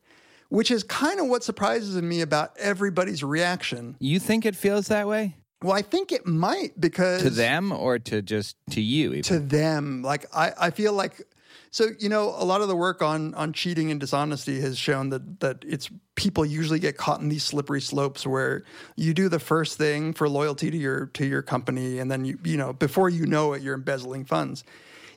Which 0.50 0.72
is 0.72 0.84
kind 0.84 1.20
of 1.20 1.28
what 1.28 1.44
surprises 1.44 2.02
me 2.02 2.22
about 2.22 2.56
everybody's 2.58 3.22
reaction. 3.22 3.98
You 4.00 4.18
think 4.18 4.46
it 4.46 4.56
feels 4.56 4.88
that 4.88 5.06
way 5.06 5.36
Well, 5.62 5.74
I 5.74 5.82
think 5.82 6.14
it 6.14 6.26
might 6.26 6.80
because 6.80 7.22
to 7.24 7.30
them 7.30 7.74
or 7.74 8.00
to 8.00 8.22
just 8.22 8.56
to 8.72 8.82
you? 8.82 9.10
even? 9.10 9.24
to 9.24 9.40
them. 9.40 10.04
Like 10.04 10.26
I, 10.34 10.54
I 10.58 10.70
feel 10.72 10.94
like 10.94 11.22
so 11.70 11.88
you 12.00 12.08
know 12.08 12.30
a 12.38 12.46
lot 12.46 12.62
of 12.62 12.70
the 12.70 12.78
work 12.78 13.02
on 13.02 13.34
on 13.34 13.52
cheating 13.52 13.92
and 13.92 14.00
dishonesty 14.00 14.62
has 14.62 14.78
shown 14.78 15.10
that 15.10 15.42
that 15.42 15.66
it's 15.68 15.90
people 16.16 16.46
usually 16.46 16.80
get 16.80 16.96
caught 16.96 17.20
in 17.20 17.28
these 17.28 17.44
slippery 17.44 17.82
slopes 17.82 18.26
where 18.26 18.64
you 18.96 19.14
do 19.14 19.28
the 19.28 19.40
first 19.40 19.78
thing 19.78 20.14
for 20.14 20.30
loyalty 20.30 20.72
to 20.72 20.78
your 20.78 21.08
to 21.08 21.26
your 21.26 21.42
company 21.42 22.00
and 22.00 22.10
then 22.10 22.24
you 22.24 22.40
you 22.46 22.56
know 22.56 22.72
before 22.72 23.10
you 23.10 23.26
know 23.26 23.52
it 23.52 23.62
you're 23.62 23.76
embezzling 23.76 24.24
funds. 24.24 24.64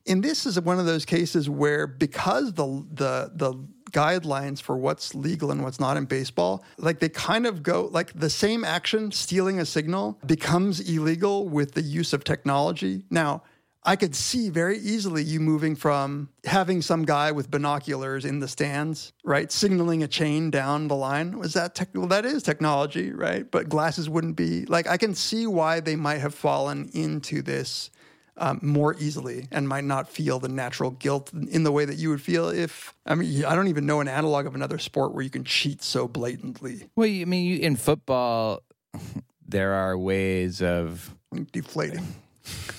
And 0.08 0.24
this 0.24 0.46
is 0.46 0.58
one 0.60 0.80
of 0.80 0.86
those 0.86 1.04
cases 1.04 1.48
where 1.48 1.86
because 1.86 2.54
the 2.54 2.84
the 2.92 3.30
the 3.34 3.54
guidelines 3.90 4.60
for 4.60 4.76
what's 4.76 5.14
legal 5.14 5.50
and 5.50 5.62
what's 5.62 5.80
not 5.80 5.96
in 5.96 6.04
baseball, 6.04 6.64
like 6.78 7.00
they 7.00 7.08
kind 7.08 7.46
of 7.46 7.62
go 7.62 7.88
like 7.92 8.12
the 8.18 8.30
same 8.30 8.64
action, 8.64 9.12
stealing 9.12 9.60
a 9.60 9.66
signal, 9.66 10.18
becomes 10.26 10.80
illegal 10.80 11.48
with 11.48 11.72
the 11.72 11.82
use 11.82 12.12
of 12.12 12.24
technology. 12.24 13.04
Now, 13.10 13.42
I 13.82 13.96
could 13.96 14.14
see 14.14 14.50
very 14.50 14.78
easily 14.78 15.22
you 15.22 15.40
moving 15.40 15.74
from 15.74 16.28
having 16.44 16.82
some 16.82 17.06
guy 17.06 17.32
with 17.32 17.50
binoculars 17.50 18.26
in 18.26 18.40
the 18.40 18.48
stands, 18.48 19.14
right, 19.24 19.50
signaling 19.50 20.02
a 20.02 20.08
chain 20.08 20.50
down 20.50 20.88
the 20.88 20.96
line. 20.96 21.38
Was 21.38 21.54
that 21.54 21.74
tech? 21.74 21.88
Well, 21.94 22.06
that 22.08 22.26
is 22.26 22.42
technology, 22.42 23.10
right? 23.10 23.50
But 23.50 23.70
glasses 23.70 24.08
wouldn't 24.08 24.36
be 24.36 24.66
like. 24.66 24.86
I 24.86 24.98
can 24.98 25.14
see 25.14 25.46
why 25.46 25.80
they 25.80 25.96
might 25.96 26.18
have 26.18 26.34
fallen 26.34 26.90
into 26.92 27.40
this 27.40 27.90
um, 28.40 28.58
more 28.62 28.96
easily 28.98 29.46
and 29.52 29.68
might 29.68 29.84
not 29.84 30.08
feel 30.08 30.38
the 30.40 30.48
natural 30.48 30.90
guilt 30.90 31.32
in 31.32 31.62
the 31.62 31.70
way 31.70 31.84
that 31.84 31.96
you 31.96 32.10
would 32.10 32.22
feel 32.22 32.48
if. 32.48 32.94
I 33.06 33.14
mean, 33.14 33.44
I 33.44 33.54
don't 33.54 33.68
even 33.68 33.86
know 33.86 34.00
an 34.00 34.08
analog 34.08 34.46
of 34.46 34.54
another 34.54 34.78
sport 34.78 35.12
where 35.12 35.22
you 35.22 35.30
can 35.30 35.44
cheat 35.44 35.82
so 35.82 36.08
blatantly. 36.08 36.88
Well, 36.96 37.08
I 37.08 37.24
mean, 37.24 37.44
you, 37.44 37.58
in 37.58 37.76
football, 37.76 38.62
there 39.46 39.74
are 39.74 39.96
ways 39.96 40.62
of 40.62 41.14
Deflating. 41.52 42.06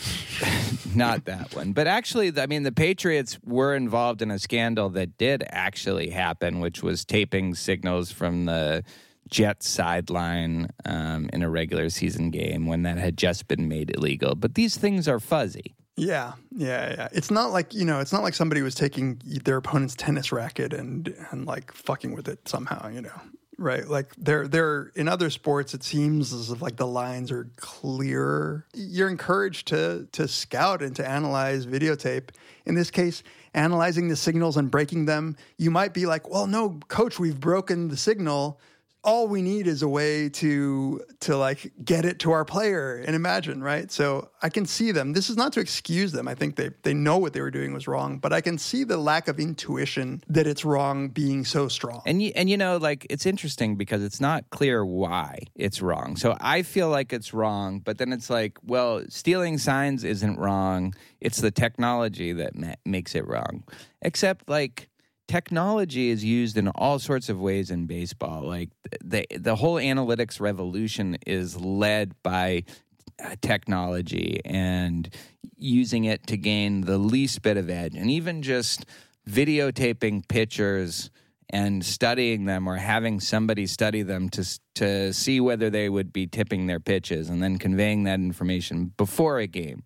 not 0.96 1.24
that 1.26 1.56
one, 1.56 1.72
but 1.72 1.88
actually, 1.88 2.34
I 2.38 2.48
mean, 2.48 2.64
the 2.64 2.72
Patriots 2.72 3.40
were 3.46 3.76
involved 3.76 4.22
in 4.22 4.30
a 4.30 4.40
scandal 4.40 4.90
that 4.90 5.18
did 5.18 5.44
actually 5.50 6.10
happen, 6.10 6.60
which 6.60 6.84
was 6.84 7.06
taping 7.06 7.56
signals 7.56 8.12
from 8.12 8.46
the 8.46 8.84
Jets 9.32 9.68
sideline 9.68 10.70
um, 10.86 11.30
in 11.34 11.42
a 11.42 11.50
regular 11.50 11.90
season 11.90 12.30
game 12.30 12.68
when 12.68 12.84
that 12.84 12.98
had 12.98 13.18
just 13.18 13.48
been 13.48 13.68
made 13.68 13.96
illegal. 13.96 14.36
But 14.36 14.56
these 14.56 14.78
things 14.78 15.08
are 15.08 15.20
fuzzy. 15.20 15.74
Yeah, 15.96 16.34
yeah, 16.52 16.90
yeah. 16.92 17.08
It's 17.12 17.32
not 17.32 17.52
like 17.52 17.74
you 17.74 17.86
know, 17.86 18.00
it's 18.00 18.14
not 18.14 18.24
like 18.24 18.34
somebody 18.34 18.62
was 18.62 18.76
taking 18.76 19.22
their 19.44 19.58
opponent's 19.58 19.96
tennis 19.96 20.32
racket 20.32 20.74
and 20.74 21.16
and 21.32 21.46
like 21.46 21.72
fucking 21.74 22.14
with 22.14 22.28
it 22.28 22.48
somehow, 22.48 22.90
you 22.90 23.02
know. 23.02 23.22
Right, 23.58 23.88
like 23.88 24.16
there, 24.18 24.48
there. 24.48 24.92
In 24.96 25.08
other 25.08 25.30
sports, 25.30 25.76
it 25.76 25.84
seems 25.84 26.34
as 26.34 26.50
if 26.50 26.64
like 26.64 26.78
the 26.78 26.88
lines 26.88 27.32
are 27.32 27.48
clearer. 27.58 28.66
You're 28.74 29.10
encouraged 29.10 29.68
to 29.68 30.08
to 30.14 30.28
scout 30.28 30.82
and 30.82 30.96
to 30.96 31.08
analyze 31.08 31.68
videotape. 31.68 32.30
In 32.66 32.74
this 32.74 32.90
case, 32.90 33.22
analyzing 33.54 34.08
the 34.08 34.16
signals 34.16 34.58
and 34.58 34.72
breaking 34.72 35.06
them, 35.06 35.36
you 35.58 35.70
might 35.70 35.94
be 35.94 36.08
like, 36.08 36.28
"Well, 36.28 36.48
no, 36.48 36.80
coach, 36.88 37.20
we've 37.20 37.40
broken 37.40 37.90
the 37.90 37.98
signal 37.98 38.60
all 39.04 39.28
we 39.28 39.42
need 39.42 39.66
is 39.68 39.82
a 39.82 39.88
way 39.88 40.30
to 40.30 41.02
to 41.22 41.36
like 41.36 41.72
get 41.84 42.06
it 42.06 42.20
to 42.20 42.32
our 42.32 42.46
player 42.46 42.96
and 43.06 43.16
imagine 43.16 43.64
right 43.64 43.92
so 43.92 44.30
i 44.42 44.50
can 44.50 44.66
see 44.66 44.92
them 44.92 45.14
this 45.14 45.30
is 45.30 45.38
not 45.38 45.52
to 45.54 45.60
excuse 45.60 46.12
them 46.12 46.28
i 46.28 46.36
think 46.36 46.56
they 46.56 46.70
they 46.84 46.94
know 46.94 47.18
what 47.18 47.34
they 47.34 47.42
were 47.42 47.50
doing 47.52 47.74
was 47.74 47.88
wrong 47.88 48.20
but 48.20 48.32
i 48.32 48.42
can 48.42 48.58
see 48.58 48.84
the 48.84 48.98
lack 48.98 49.28
of 49.28 49.40
intuition 49.40 50.24
that 50.28 50.46
it's 50.46 50.64
wrong 50.64 51.08
being 51.10 51.44
so 51.44 51.68
strong 51.68 52.02
And 52.06 52.22
you, 52.22 52.32
and 52.36 52.50
you 52.50 52.58
know, 52.58 52.78
like 52.78 53.08
it's 53.10 53.26
interesting 53.26 53.76
because 53.76 54.04
it's 54.04 54.20
not 54.22 54.50
clear 54.50 54.86
why 54.86 55.40
it's 55.56 55.82
wrong. 55.82 56.16
So 56.16 56.36
I 56.40 56.64
feel 56.64 56.90
like 56.90 57.14
it's 57.14 57.34
wrong, 57.34 57.80
but 57.80 57.98
then 57.98 58.12
it's 58.14 58.30
like, 58.30 58.58
well, 58.66 59.04
stealing 59.10 59.58
signs 59.58 60.04
isn't 60.04 60.38
wrong. 60.38 60.94
It's 61.20 61.42
the 61.42 61.52
technology 61.52 62.34
that 62.34 62.56
ma- 62.56 62.76
makes 62.86 63.16
it 63.16 63.28
wrong. 63.28 63.64
Except 64.02 64.50
like 64.50 64.90
technology 65.32 66.10
is 66.10 66.26
used 66.26 66.58
in 66.58 66.68
all 66.68 67.00
sorts 67.00 67.30
of 67.30 67.40
ways 67.40 67.72
in 67.72 67.86
baseball. 67.86 68.42
Like 68.42 68.70
the 69.02 69.26
the 69.38 69.56
whole 69.56 69.76
analytics 69.76 70.42
revolution 70.42 71.18
is 71.26 71.56
led 71.58 72.22
by 72.22 72.66
uh, 73.24 73.36
technology 73.42 74.42
and 74.44 75.10
using 75.56 76.04
it 76.04 76.28
to 76.28 76.36
gain 76.36 76.82
the 76.82 76.98
least 76.98 77.42
bit 77.44 77.56
of 77.56 77.70
edge 77.70 77.96
and 77.96 78.12
even 78.12 78.42
just 78.42 78.86
videotaping 79.30 80.28
pitchers 80.28 81.10
and 81.50 81.86
studying 81.86 82.46
them 82.46 82.68
or 82.68 82.76
having 82.76 83.22
somebody 83.22 83.66
study 83.66 84.02
them 84.02 84.28
to 84.28 84.44
to 84.76 85.14
see 85.14 85.40
whether 85.40 85.70
they 85.70 85.88
would 85.88 86.12
be 86.12 86.28
tipping 86.28 86.68
their 86.68 86.80
pitches 86.82 87.30
and 87.30 87.42
then 87.42 87.58
conveying 87.58 88.04
that 88.04 88.20
information 88.20 88.92
before 88.98 89.40
a 89.40 89.48
game 89.48 89.82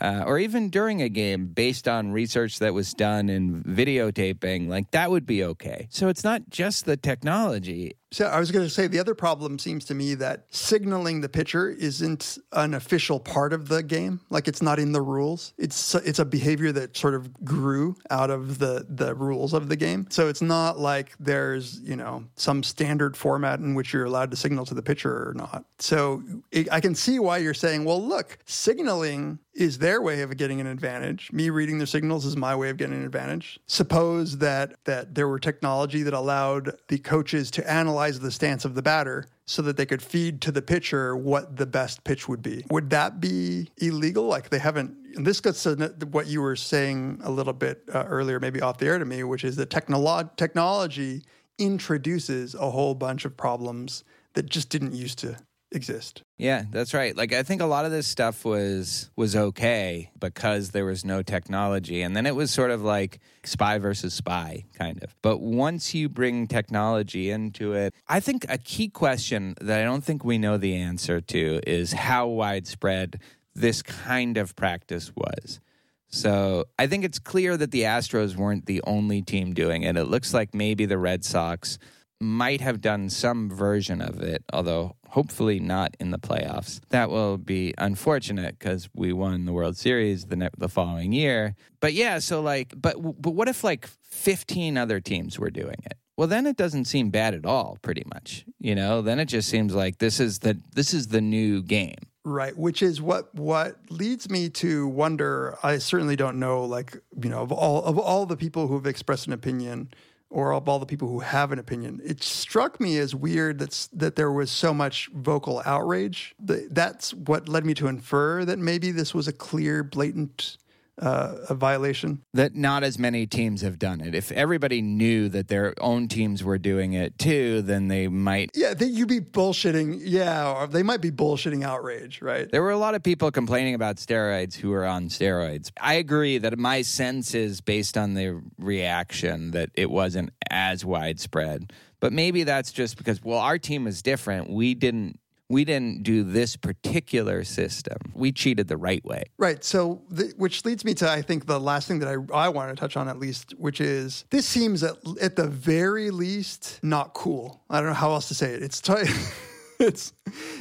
uh, 0.00 0.24
or 0.26 0.38
even 0.38 0.70
during 0.70 1.02
a 1.02 1.08
game 1.08 1.46
based 1.46 1.86
on 1.86 2.12
research 2.12 2.58
that 2.58 2.74
was 2.74 2.94
done 2.94 3.28
in 3.28 3.62
videotaping 3.62 4.68
like 4.68 4.90
that 4.92 5.10
would 5.10 5.26
be 5.26 5.44
okay. 5.44 5.86
So 5.90 6.08
it's 6.08 6.24
not 6.24 6.48
just 6.48 6.84
the 6.84 6.96
technology 6.96 7.96
So 8.12 8.26
I 8.26 8.38
was 8.38 8.50
going 8.50 8.64
to 8.66 8.70
say 8.70 8.86
the 8.86 8.98
other 8.98 9.14
problem 9.14 9.58
seems 9.58 9.86
to 9.86 9.94
me 9.94 10.14
that 10.16 10.44
signaling 10.50 11.22
the 11.22 11.30
pitcher 11.30 11.70
isn't 11.70 12.36
an 12.52 12.74
official 12.74 13.18
part 13.18 13.54
of 13.54 13.68
the 13.68 13.82
game. 13.82 14.20
Like 14.28 14.48
it's 14.48 14.60
not 14.60 14.78
in 14.78 14.92
the 14.92 15.00
rules. 15.00 15.54
It's 15.56 15.94
it's 15.94 16.18
a 16.18 16.24
behavior 16.26 16.72
that 16.72 16.94
sort 16.94 17.14
of 17.14 17.32
grew 17.42 17.96
out 18.10 18.30
of 18.30 18.58
the 18.58 18.86
the 18.88 19.14
rules 19.14 19.54
of 19.54 19.70
the 19.70 19.76
game. 19.76 20.06
So 20.10 20.28
it's 20.28 20.42
not 20.42 20.78
like 20.78 21.14
there's 21.18 21.80
you 21.80 21.96
know 21.96 22.24
some 22.36 22.62
standard 22.62 23.16
format 23.16 23.60
in 23.60 23.74
which 23.74 23.94
you're 23.94 24.04
allowed 24.04 24.30
to 24.32 24.36
signal 24.36 24.66
to 24.66 24.74
the 24.74 24.82
pitcher 24.82 25.30
or 25.30 25.32
not. 25.34 25.64
So 25.78 26.22
it, 26.50 26.70
I 26.70 26.80
can 26.80 26.94
see 26.94 27.18
why 27.18 27.38
you're 27.38 27.54
saying, 27.54 27.84
well, 27.84 28.02
look, 28.02 28.38
signaling 28.44 29.38
is 29.54 29.78
their 29.78 30.00
way 30.00 30.22
of 30.22 30.34
getting 30.36 30.60
an 30.60 30.66
advantage. 30.66 31.30
Me 31.32 31.50
reading 31.50 31.78
their 31.78 31.86
signals 31.86 32.24
is 32.24 32.36
my 32.36 32.54
way 32.54 32.70
of 32.70 32.76
getting 32.76 32.96
an 32.96 33.04
advantage. 33.04 33.60
Suppose 33.66 34.38
that 34.38 34.74
that 34.84 35.14
there 35.14 35.28
were 35.28 35.38
technology 35.38 36.02
that 36.02 36.14
allowed 36.14 36.72
the 36.88 36.98
coaches 36.98 37.50
to 37.52 37.70
analyze 37.70 38.01
the 38.10 38.30
stance 38.30 38.64
of 38.64 38.74
the 38.74 38.82
batter 38.82 39.26
so 39.46 39.62
that 39.62 39.76
they 39.76 39.86
could 39.86 40.02
feed 40.02 40.40
to 40.42 40.52
the 40.52 40.62
pitcher 40.62 41.16
what 41.16 41.56
the 41.56 41.66
best 41.66 42.04
pitch 42.04 42.28
would 42.28 42.42
be. 42.42 42.64
Would 42.70 42.90
that 42.90 43.20
be 43.20 43.68
illegal? 43.78 44.24
Like 44.24 44.50
they 44.50 44.58
haven't. 44.58 44.96
And 45.16 45.26
this 45.26 45.40
gets 45.40 45.62
to 45.64 45.94
what 46.10 46.26
you 46.26 46.40
were 46.40 46.56
saying 46.56 47.20
a 47.22 47.30
little 47.30 47.52
bit 47.52 47.82
uh, 47.92 48.04
earlier, 48.04 48.40
maybe 48.40 48.60
off 48.60 48.78
the 48.78 48.86
air 48.86 48.98
to 48.98 49.04
me, 49.04 49.24
which 49.24 49.44
is 49.44 49.56
that 49.56 49.70
technolo- 49.70 50.34
technology 50.36 51.22
introduces 51.58 52.54
a 52.54 52.70
whole 52.70 52.94
bunch 52.94 53.24
of 53.24 53.36
problems 53.36 54.04
that 54.34 54.48
just 54.48 54.70
didn't 54.70 54.94
used 54.94 55.18
to 55.18 55.36
exist. 55.74 56.22
Yeah, 56.38 56.64
that's 56.70 56.94
right. 56.94 57.16
Like 57.16 57.32
I 57.32 57.42
think 57.42 57.60
a 57.60 57.66
lot 57.66 57.84
of 57.84 57.90
this 57.90 58.06
stuff 58.06 58.44
was 58.44 59.10
was 59.16 59.36
okay 59.36 60.10
because 60.18 60.70
there 60.70 60.84
was 60.84 61.04
no 61.04 61.22
technology 61.22 62.02
and 62.02 62.16
then 62.16 62.26
it 62.26 62.34
was 62.34 62.50
sort 62.50 62.70
of 62.70 62.82
like 62.82 63.20
spy 63.44 63.78
versus 63.78 64.14
spy 64.14 64.64
kind 64.74 65.02
of. 65.02 65.14
But 65.22 65.40
once 65.40 65.94
you 65.94 66.08
bring 66.08 66.46
technology 66.46 67.30
into 67.30 67.72
it, 67.72 67.94
I 68.08 68.20
think 68.20 68.46
a 68.48 68.58
key 68.58 68.88
question 68.88 69.54
that 69.60 69.80
I 69.80 69.84
don't 69.84 70.04
think 70.04 70.24
we 70.24 70.38
know 70.38 70.56
the 70.56 70.76
answer 70.76 71.20
to 71.20 71.60
is 71.66 71.92
how 71.92 72.28
widespread 72.28 73.20
this 73.54 73.82
kind 73.82 74.36
of 74.36 74.56
practice 74.56 75.12
was. 75.14 75.60
So 76.08 76.66
I 76.78 76.86
think 76.86 77.04
it's 77.04 77.18
clear 77.18 77.56
that 77.56 77.70
the 77.70 77.82
Astros 77.82 78.36
weren't 78.36 78.66
the 78.66 78.82
only 78.86 79.22
team 79.22 79.54
doing 79.54 79.82
it. 79.82 79.96
It 79.96 80.04
looks 80.04 80.34
like 80.34 80.54
maybe 80.54 80.84
the 80.84 80.98
Red 80.98 81.24
Sox 81.24 81.78
might 82.22 82.60
have 82.60 82.80
done 82.80 83.10
some 83.10 83.50
version 83.50 84.00
of 84.00 84.20
it, 84.20 84.44
although 84.52 84.96
hopefully 85.08 85.60
not 85.60 85.94
in 86.00 86.10
the 86.10 86.18
playoffs. 86.18 86.80
That 86.88 87.10
will 87.10 87.36
be 87.36 87.74
unfortunate 87.76 88.58
because 88.58 88.88
we 88.94 89.12
won 89.12 89.44
the 89.44 89.52
World 89.52 89.76
Series 89.76 90.24
the 90.26 90.36
ne- 90.36 90.48
the 90.56 90.68
following 90.68 91.12
year. 91.12 91.54
But 91.80 91.92
yeah, 91.92 92.18
so 92.18 92.40
like, 92.40 92.72
but 92.76 92.94
but 93.20 93.32
what 93.32 93.48
if 93.48 93.62
like 93.62 93.86
fifteen 94.02 94.78
other 94.78 95.00
teams 95.00 95.38
were 95.38 95.50
doing 95.50 95.76
it? 95.84 95.98
Well, 96.16 96.28
then 96.28 96.46
it 96.46 96.56
doesn't 96.56 96.84
seem 96.84 97.10
bad 97.10 97.34
at 97.34 97.46
all. 97.46 97.78
Pretty 97.82 98.04
much, 98.06 98.44
you 98.58 98.74
know. 98.74 99.02
Then 99.02 99.18
it 99.18 99.26
just 99.26 99.48
seems 99.48 99.74
like 99.74 99.98
this 99.98 100.20
is 100.20 100.40
the 100.40 100.58
this 100.74 100.94
is 100.94 101.08
the 101.08 101.20
new 101.20 101.62
game. 101.62 101.96
Right, 102.24 102.56
which 102.56 102.82
is 102.82 103.02
what 103.02 103.34
what 103.34 103.76
leads 103.90 104.30
me 104.30 104.48
to 104.50 104.86
wonder. 104.86 105.58
I 105.62 105.78
certainly 105.78 106.14
don't 106.14 106.38
know, 106.38 106.64
like 106.64 106.96
you 107.20 107.28
know, 107.28 107.40
of 107.42 107.50
all 107.50 107.82
of 107.82 107.98
all 107.98 108.26
the 108.26 108.36
people 108.36 108.68
who 108.68 108.74
have 108.74 108.86
expressed 108.86 109.26
an 109.26 109.32
opinion, 109.32 109.92
or 110.32 110.52
of 110.54 110.68
all 110.68 110.78
the 110.78 110.86
people 110.86 111.08
who 111.08 111.20
have 111.20 111.52
an 111.52 111.58
opinion, 111.58 112.00
it 112.04 112.22
struck 112.22 112.80
me 112.80 112.98
as 112.98 113.14
weird 113.14 113.58
that's 113.58 113.86
that 113.88 114.16
there 114.16 114.32
was 114.32 114.50
so 114.50 114.72
much 114.72 115.08
vocal 115.14 115.62
outrage. 115.64 116.34
That's 116.38 117.12
what 117.14 117.48
led 117.48 117.64
me 117.66 117.74
to 117.74 117.86
infer 117.86 118.44
that 118.44 118.58
maybe 118.58 118.90
this 118.90 119.14
was 119.14 119.28
a 119.28 119.32
clear, 119.32 119.84
blatant 119.84 120.56
uh, 121.00 121.36
a 121.48 121.54
violation. 121.54 122.22
that 122.34 122.54
not 122.54 122.84
as 122.84 122.98
many 122.98 123.26
teams 123.26 123.62
have 123.62 123.78
done 123.78 124.00
it. 124.00 124.14
If 124.14 124.30
everybody 124.32 124.82
knew 124.82 125.28
that 125.30 125.48
their 125.48 125.74
own 125.80 126.08
teams 126.08 126.44
were 126.44 126.58
doing 126.58 126.92
it 126.92 127.18
too, 127.18 127.62
then 127.62 127.88
they 127.88 128.08
might. 128.08 128.50
Yeah, 128.54 128.74
they, 128.74 128.86
you'd 128.86 129.08
be 129.08 129.20
bullshitting. 129.20 130.00
Yeah, 130.02 130.52
or 130.52 130.66
they 130.66 130.82
might 130.82 131.00
be 131.00 131.10
bullshitting 131.10 131.64
outrage, 131.64 132.20
right? 132.20 132.50
There 132.50 132.62
were 132.62 132.70
a 132.70 132.78
lot 132.78 132.94
of 132.94 133.02
people 133.02 133.30
complaining 133.30 133.74
about 133.74 133.96
steroids 133.96 134.54
who 134.54 134.70
were 134.70 134.84
on 134.84 135.08
steroids. 135.08 135.70
I 135.80 135.94
agree 135.94 136.38
that 136.38 136.58
my 136.58 136.82
sense 136.82 137.34
is 137.34 137.60
based 137.60 137.96
on 137.96 138.14
the 138.14 138.42
reaction 138.58 139.52
that 139.52 139.70
it 139.74 139.90
wasn't 139.90 140.30
as 140.50 140.84
widespread. 140.84 141.72
But 142.00 142.12
maybe 142.12 142.42
that's 142.42 142.72
just 142.72 142.96
because 142.98 143.22
well 143.22 143.38
our 143.38 143.58
team 143.58 143.86
is 143.86 144.02
different. 144.02 144.50
We 144.50 144.74
didn't 144.74 145.20
we 145.52 145.66
didn't 145.66 146.02
do 146.02 146.24
this 146.24 146.56
particular 146.56 147.44
system. 147.44 147.98
We 148.14 148.32
cheated 148.32 148.68
the 148.68 148.78
right 148.78 149.04
way. 149.04 149.24
Right. 149.36 149.62
So, 149.62 150.00
the, 150.08 150.32
which 150.38 150.64
leads 150.64 150.82
me 150.82 150.94
to, 150.94 151.10
I 151.10 151.20
think, 151.20 151.44
the 151.44 151.60
last 151.60 151.86
thing 151.86 151.98
that 151.98 152.08
I, 152.08 152.16
I 152.34 152.48
want 152.48 152.70
to 152.70 152.80
touch 152.80 152.96
on 152.96 153.06
at 153.06 153.18
least, 153.18 153.52
which 153.58 153.78
is 153.78 154.24
this 154.30 154.48
seems 154.48 154.82
at, 154.82 154.96
at 155.20 155.36
the 155.36 155.46
very 155.46 156.10
least 156.10 156.80
not 156.82 157.12
cool. 157.12 157.62
I 157.68 157.80
don't 157.80 157.88
know 157.88 157.94
how 157.94 158.12
else 158.12 158.28
to 158.28 158.34
say 158.34 158.54
it. 158.54 158.62
It's, 158.62 158.80
t- 158.80 158.94
it's 159.78 160.14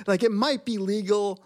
like 0.07 0.23
it 0.23 0.31
might 0.31 0.65
be 0.65 0.77
legal 0.77 1.41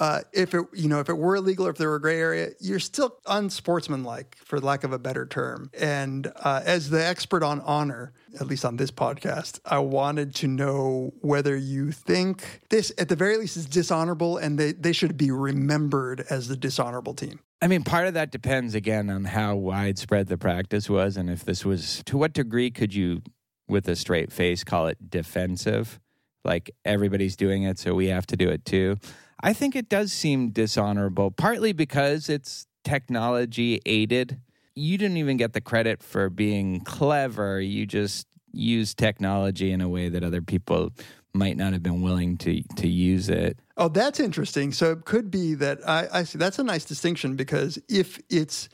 uh, 0.00 0.20
if 0.32 0.54
it 0.54 0.64
you 0.72 0.88
know 0.88 1.00
if 1.00 1.08
it 1.08 1.16
were 1.16 1.36
illegal 1.36 1.66
or 1.66 1.70
if 1.70 1.76
there 1.76 1.88
were 1.88 1.96
a 1.96 2.00
gray 2.00 2.20
area, 2.20 2.50
you're 2.60 2.78
still 2.78 3.16
unsportsmanlike, 3.26 4.36
for 4.44 4.60
lack 4.60 4.84
of 4.84 4.92
a 4.92 4.98
better 4.98 5.26
term. 5.26 5.70
And 5.78 6.30
uh, 6.36 6.62
as 6.64 6.90
the 6.90 7.04
expert 7.04 7.42
on 7.42 7.60
honor, 7.62 8.12
at 8.40 8.46
least 8.46 8.64
on 8.64 8.76
this 8.76 8.90
podcast, 8.90 9.60
I 9.64 9.80
wanted 9.80 10.34
to 10.36 10.46
know 10.46 11.12
whether 11.20 11.56
you 11.56 11.90
think 11.90 12.60
this, 12.68 12.92
at 12.98 13.08
the 13.08 13.16
very 13.16 13.36
least, 13.36 13.56
is 13.56 13.66
dishonorable, 13.66 14.36
and 14.36 14.58
they 14.58 14.72
they 14.72 14.92
should 14.92 15.16
be 15.16 15.30
remembered 15.30 16.24
as 16.30 16.48
the 16.48 16.56
dishonorable 16.56 17.14
team. 17.14 17.40
I 17.60 17.66
mean, 17.66 17.82
part 17.82 18.06
of 18.06 18.14
that 18.14 18.30
depends 18.30 18.76
again 18.76 19.10
on 19.10 19.24
how 19.24 19.56
widespread 19.56 20.28
the 20.28 20.38
practice 20.38 20.88
was, 20.88 21.16
and 21.16 21.28
if 21.28 21.44
this 21.44 21.64
was 21.64 22.02
to 22.06 22.16
what 22.16 22.32
degree 22.32 22.70
could 22.70 22.94
you, 22.94 23.22
with 23.66 23.88
a 23.88 23.96
straight 23.96 24.32
face, 24.32 24.62
call 24.62 24.86
it 24.86 25.10
defensive? 25.10 25.98
Like 26.44 26.70
everybody's 26.84 27.34
doing 27.34 27.64
it, 27.64 27.80
so 27.80 27.94
we 27.94 28.06
have 28.06 28.26
to 28.28 28.36
do 28.36 28.48
it 28.48 28.64
too. 28.64 28.96
I 29.40 29.52
think 29.52 29.76
it 29.76 29.88
does 29.88 30.12
seem 30.12 30.50
dishonorable, 30.50 31.30
partly 31.30 31.72
because 31.72 32.28
it's 32.28 32.66
technology 32.84 33.80
aided. 33.86 34.40
You 34.74 34.98
didn't 34.98 35.16
even 35.16 35.36
get 35.36 35.52
the 35.52 35.60
credit 35.60 36.02
for 36.02 36.30
being 36.30 36.80
clever. 36.80 37.60
You 37.60 37.86
just 37.86 38.26
used 38.52 38.98
technology 38.98 39.70
in 39.70 39.80
a 39.80 39.88
way 39.88 40.08
that 40.08 40.24
other 40.24 40.42
people 40.42 40.90
might 41.34 41.56
not 41.56 41.72
have 41.72 41.82
been 41.82 42.02
willing 42.02 42.36
to 42.38 42.62
to 42.76 42.88
use 42.88 43.28
it. 43.28 43.58
Oh, 43.76 43.88
that's 43.88 44.18
interesting. 44.18 44.72
So 44.72 44.92
it 44.92 45.04
could 45.04 45.30
be 45.30 45.54
that 45.54 45.78
I, 45.86 46.08
I 46.12 46.22
see. 46.24 46.38
That's 46.38 46.58
a 46.58 46.64
nice 46.64 46.84
distinction 46.84 47.36
because 47.36 47.78
if 47.88 48.20
it's 48.28 48.68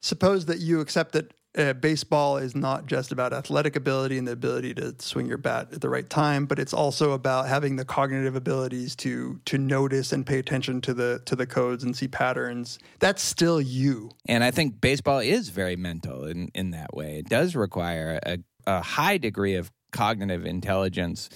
suppose 0.00 0.46
that 0.46 0.58
you 0.58 0.80
accept 0.80 1.12
that 1.12 1.32
uh, 1.56 1.72
baseball 1.74 2.36
is 2.36 2.54
not 2.54 2.86
just 2.86 3.12
about 3.12 3.32
athletic 3.32 3.76
ability 3.76 4.18
and 4.18 4.26
the 4.28 4.32
ability 4.32 4.74
to 4.74 4.94
swing 4.98 5.26
your 5.26 5.38
bat 5.38 5.68
at 5.72 5.80
the 5.80 5.88
right 5.88 6.08
time, 6.08 6.46
but 6.46 6.58
it's 6.58 6.72
also 6.72 7.12
about 7.12 7.48
having 7.48 7.76
the 7.76 7.84
cognitive 7.84 8.36
abilities 8.36 8.94
to 8.96 9.40
to 9.46 9.58
notice 9.58 10.12
and 10.12 10.26
pay 10.26 10.38
attention 10.38 10.80
to 10.80 10.94
the 10.94 11.20
to 11.26 11.34
the 11.34 11.46
codes 11.46 11.82
and 11.82 11.96
see 11.96 12.08
patterns. 12.08 12.78
That's 13.00 13.22
still 13.22 13.60
you. 13.60 14.10
And 14.26 14.44
I 14.44 14.50
think 14.50 14.80
baseball 14.80 15.18
is 15.18 15.48
very 15.48 15.76
mental 15.76 16.24
in, 16.24 16.50
in 16.54 16.70
that 16.70 16.94
way. 16.94 17.18
It 17.18 17.28
does 17.28 17.56
require 17.56 18.20
a, 18.24 18.38
a 18.66 18.80
high 18.80 19.18
degree 19.18 19.56
of 19.56 19.70
cognitive 19.90 20.46
intelligence 20.46 21.28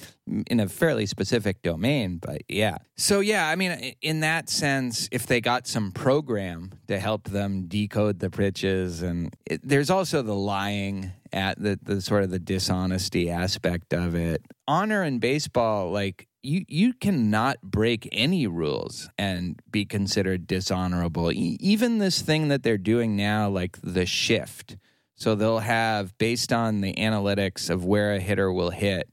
in 0.46 0.60
a 0.60 0.68
fairly 0.68 1.06
specific 1.06 1.62
domain. 1.62 2.18
But 2.18 2.42
yeah. 2.48 2.78
So, 2.96 3.20
yeah, 3.20 3.48
I 3.48 3.56
mean, 3.56 3.94
in 4.00 4.20
that 4.20 4.48
sense, 4.48 5.08
if 5.12 5.26
they 5.26 5.40
got 5.40 5.66
some 5.66 5.92
program 5.92 6.72
to 6.88 6.98
help 6.98 7.28
them 7.28 7.66
decode 7.66 8.20
the 8.20 8.30
pitches, 8.30 9.02
and 9.02 9.34
it, 9.46 9.60
there's 9.62 9.90
also 9.90 10.22
the 10.22 10.34
lying 10.34 11.12
at 11.32 11.60
the, 11.60 11.78
the 11.82 12.00
sort 12.00 12.22
of 12.22 12.30
the 12.30 12.38
dishonesty 12.38 13.30
aspect 13.30 13.92
of 13.92 14.14
it. 14.14 14.42
Honor 14.66 15.02
in 15.02 15.18
baseball, 15.18 15.90
like, 15.90 16.28
you, 16.42 16.64
you 16.68 16.92
cannot 16.92 17.60
break 17.62 18.06
any 18.12 18.46
rules 18.46 19.08
and 19.18 19.58
be 19.70 19.86
considered 19.86 20.46
dishonorable. 20.46 21.32
E- 21.32 21.56
even 21.58 21.98
this 21.98 22.20
thing 22.20 22.48
that 22.48 22.62
they're 22.62 22.76
doing 22.76 23.16
now, 23.16 23.48
like 23.48 23.78
the 23.82 24.04
shift. 24.04 24.76
So 25.16 25.34
they'll 25.34 25.60
have, 25.60 26.16
based 26.18 26.52
on 26.52 26.80
the 26.80 26.94
analytics 26.94 27.70
of 27.70 27.84
where 27.84 28.14
a 28.14 28.20
hitter 28.20 28.52
will 28.52 28.70
hit, 28.70 29.08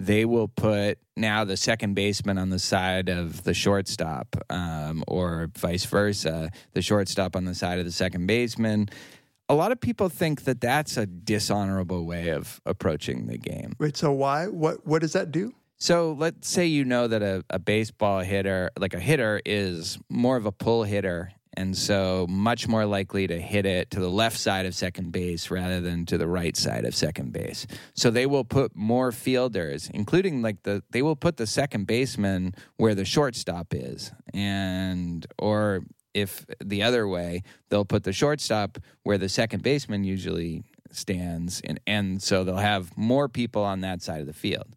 they 0.00 0.24
will 0.24 0.48
put 0.48 0.98
now 1.16 1.44
the 1.44 1.56
second 1.56 1.94
baseman 1.94 2.38
on 2.38 2.50
the 2.50 2.58
side 2.58 3.08
of 3.08 3.42
the 3.44 3.54
shortstop, 3.54 4.36
um, 4.50 5.02
or 5.08 5.50
vice 5.56 5.84
versa, 5.86 6.50
the 6.72 6.82
shortstop 6.82 7.34
on 7.34 7.44
the 7.44 7.54
side 7.54 7.78
of 7.78 7.84
the 7.84 7.92
second 7.92 8.26
baseman. 8.26 8.88
A 9.48 9.54
lot 9.54 9.72
of 9.72 9.80
people 9.80 10.08
think 10.08 10.44
that 10.44 10.60
that's 10.60 10.96
a 10.96 11.06
dishonorable 11.06 12.04
way 12.04 12.28
of 12.28 12.60
approaching 12.66 13.26
the 13.26 13.38
game. 13.38 13.74
Wait, 13.78 13.96
so 13.96 14.12
why? 14.12 14.46
What 14.46 14.86
what 14.86 15.00
does 15.00 15.14
that 15.14 15.32
do? 15.32 15.52
So 15.78 16.14
let's 16.18 16.48
say 16.48 16.66
you 16.66 16.84
know 16.84 17.08
that 17.08 17.22
a, 17.22 17.44
a 17.50 17.58
baseball 17.58 18.20
hitter, 18.20 18.70
like 18.78 18.94
a 18.94 19.00
hitter, 19.00 19.40
is 19.46 19.98
more 20.08 20.36
of 20.36 20.44
a 20.44 20.52
pull 20.52 20.84
hitter. 20.84 21.32
And 21.58 21.76
so 21.76 22.24
much 22.28 22.68
more 22.68 22.86
likely 22.86 23.26
to 23.26 23.40
hit 23.40 23.66
it 23.66 23.90
to 23.90 23.98
the 23.98 24.08
left 24.08 24.38
side 24.38 24.64
of 24.64 24.76
second 24.76 25.10
base 25.10 25.50
rather 25.50 25.80
than 25.80 26.06
to 26.06 26.16
the 26.16 26.28
right 26.28 26.56
side 26.56 26.84
of 26.84 26.94
second 26.94 27.32
base. 27.32 27.66
So 27.94 28.12
they 28.12 28.26
will 28.26 28.44
put 28.44 28.76
more 28.76 29.10
fielders, 29.10 29.90
including 29.92 30.40
like 30.40 30.62
the, 30.62 30.84
they 30.90 31.02
will 31.02 31.16
put 31.16 31.36
the 31.36 31.48
second 31.48 31.88
baseman 31.88 32.54
where 32.76 32.94
the 32.94 33.04
shortstop 33.04 33.74
is. 33.74 34.12
And, 34.32 35.26
or 35.36 35.80
if 36.14 36.46
the 36.64 36.84
other 36.84 37.08
way, 37.08 37.42
they'll 37.70 37.84
put 37.84 38.04
the 38.04 38.12
shortstop 38.12 38.78
where 39.02 39.18
the 39.18 39.28
second 39.28 39.64
baseman 39.64 40.04
usually 40.04 40.62
stands. 40.92 41.60
And, 41.62 41.80
and 41.88 42.22
so 42.22 42.44
they'll 42.44 42.58
have 42.58 42.96
more 42.96 43.28
people 43.28 43.64
on 43.64 43.80
that 43.80 44.00
side 44.00 44.20
of 44.20 44.28
the 44.28 44.32
field. 44.32 44.76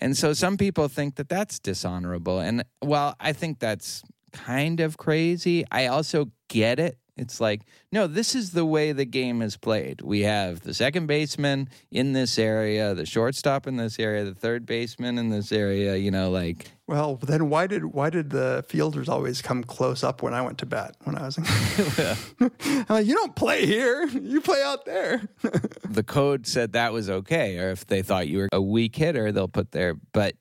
And 0.00 0.16
so 0.16 0.32
some 0.32 0.56
people 0.56 0.88
think 0.88 1.14
that 1.14 1.28
that's 1.28 1.60
dishonorable. 1.60 2.40
And 2.40 2.64
well, 2.82 3.14
I 3.20 3.32
think 3.32 3.60
that's 3.60 4.02
kind 4.32 4.80
of 4.80 4.96
crazy, 4.96 5.64
I 5.70 5.86
also 5.86 6.30
get 6.48 6.78
it. 6.78 6.98
It's 7.14 7.42
like, 7.42 7.60
no, 7.92 8.06
this 8.06 8.34
is 8.34 8.52
the 8.52 8.64
way 8.64 8.92
the 8.92 9.04
game 9.04 9.42
is 9.42 9.58
played. 9.58 10.00
We 10.00 10.22
have 10.22 10.60
the 10.60 10.72
second 10.72 11.06
baseman 11.08 11.68
in 11.90 12.14
this 12.14 12.38
area, 12.38 12.94
the 12.94 13.04
shortstop 13.04 13.66
in 13.66 13.76
this 13.76 13.98
area, 13.98 14.24
the 14.24 14.34
third 14.34 14.64
baseman 14.64 15.18
in 15.18 15.28
this 15.28 15.52
area, 15.52 15.96
you 15.96 16.10
know, 16.10 16.30
like 16.30 16.70
Well, 16.86 17.16
then 17.16 17.50
why 17.50 17.66
did 17.66 17.84
why 17.84 18.08
did 18.08 18.30
the 18.30 18.64
fielders 18.66 19.10
always 19.10 19.42
come 19.42 19.62
close 19.62 20.02
up 20.02 20.22
when 20.22 20.32
I 20.32 20.40
went 20.40 20.56
to 20.58 20.66
bat 20.66 20.96
when 21.04 21.16
I 21.16 21.26
was 21.26 21.36
in? 21.36 21.44
I'm 22.64 22.86
like, 22.88 23.06
you 23.06 23.14
don't 23.14 23.36
play 23.36 23.66
here. 23.66 24.06
You 24.06 24.40
play 24.40 24.62
out 24.62 24.86
there. 24.86 25.22
the 25.88 26.02
code 26.02 26.46
said 26.46 26.72
that 26.72 26.94
was 26.94 27.10
okay. 27.10 27.58
Or 27.58 27.70
if 27.70 27.86
they 27.86 28.00
thought 28.00 28.26
you 28.26 28.38
were 28.38 28.48
a 28.52 28.60
weak 28.62 28.96
hitter, 28.96 29.32
they'll 29.32 29.48
put 29.48 29.72
there. 29.72 29.94
But 30.12 30.34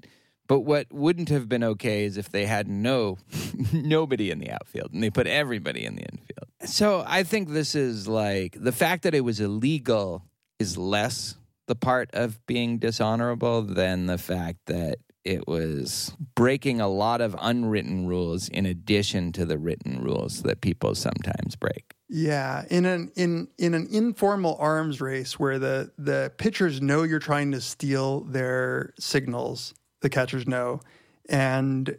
but 0.51 0.65
what 0.65 0.85
wouldn't 0.91 1.29
have 1.29 1.47
been 1.47 1.63
okay 1.63 2.03
is 2.03 2.17
if 2.17 2.29
they 2.29 2.45
had 2.45 2.67
no 2.67 3.17
nobody 3.71 4.31
in 4.31 4.39
the 4.39 4.51
outfield 4.51 4.91
and 4.91 5.01
they 5.01 5.09
put 5.09 5.25
everybody 5.25 5.85
in 5.85 5.95
the 5.95 6.01
infield. 6.01 6.49
So 6.65 7.05
I 7.07 7.23
think 7.23 7.47
this 7.47 7.73
is 7.73 8.05
like 8.05 8.57
the 8.59 8.73
fact 8.73 9.03
that 9.03 9.15
it 9.15 9.21
was 9.21 9.39
illegal 9.39 10.25
is 10.59 10.77
less 10.77 11.37
the 11.67 11.75
part 11.75 12.09
of 12.11 12.45
being 12.47 12.79
dishonorable 12.79 13.61
than 13.61 14.07
the 14.07 14.17
fact 14.17 14.57
that 14.65 14.97
it 15.23 15.47
was 15.47 16.13
breaking 16.35 16.81
a 16.81 16.89
lot 16.89 17.21
of 17.21 17.33
unwritten 17.39 18.07
rules 18.07 18.49
in 18.49 18.65
addition 18.65 19.31
to 19.31 19.45
the 19.45 19.57
written 19.57 20.03
rules 20.03 20.41
that 20.41 20.59
people 20.59 20.95
sometimes 20.95 21.55
break. 21.55 21.93
Yeah, 22.09 22.65
in 22.69 22.85
an 22.85 23.13
in 23.15 23.47
in 23.57 23.73
an 23.73 23.87
informal 23.89 24.57
arms 24.59 24.99
race 24.99 25.39
where 25.39 25.59
the 25.59 25.93
the 25.97 26.33
pitchers 26.37 26.81
know 26.81 27.03
you're 27.03 27.19
trying 27.19 27.53
to 27.53 27.61
steal 27.61 28.25
their 28.25 28.93
signals, 28.99 29.73
the 30.01 30.09
catchers 30.09 30.47
know, 30.47 30.81
and 31.29 31.97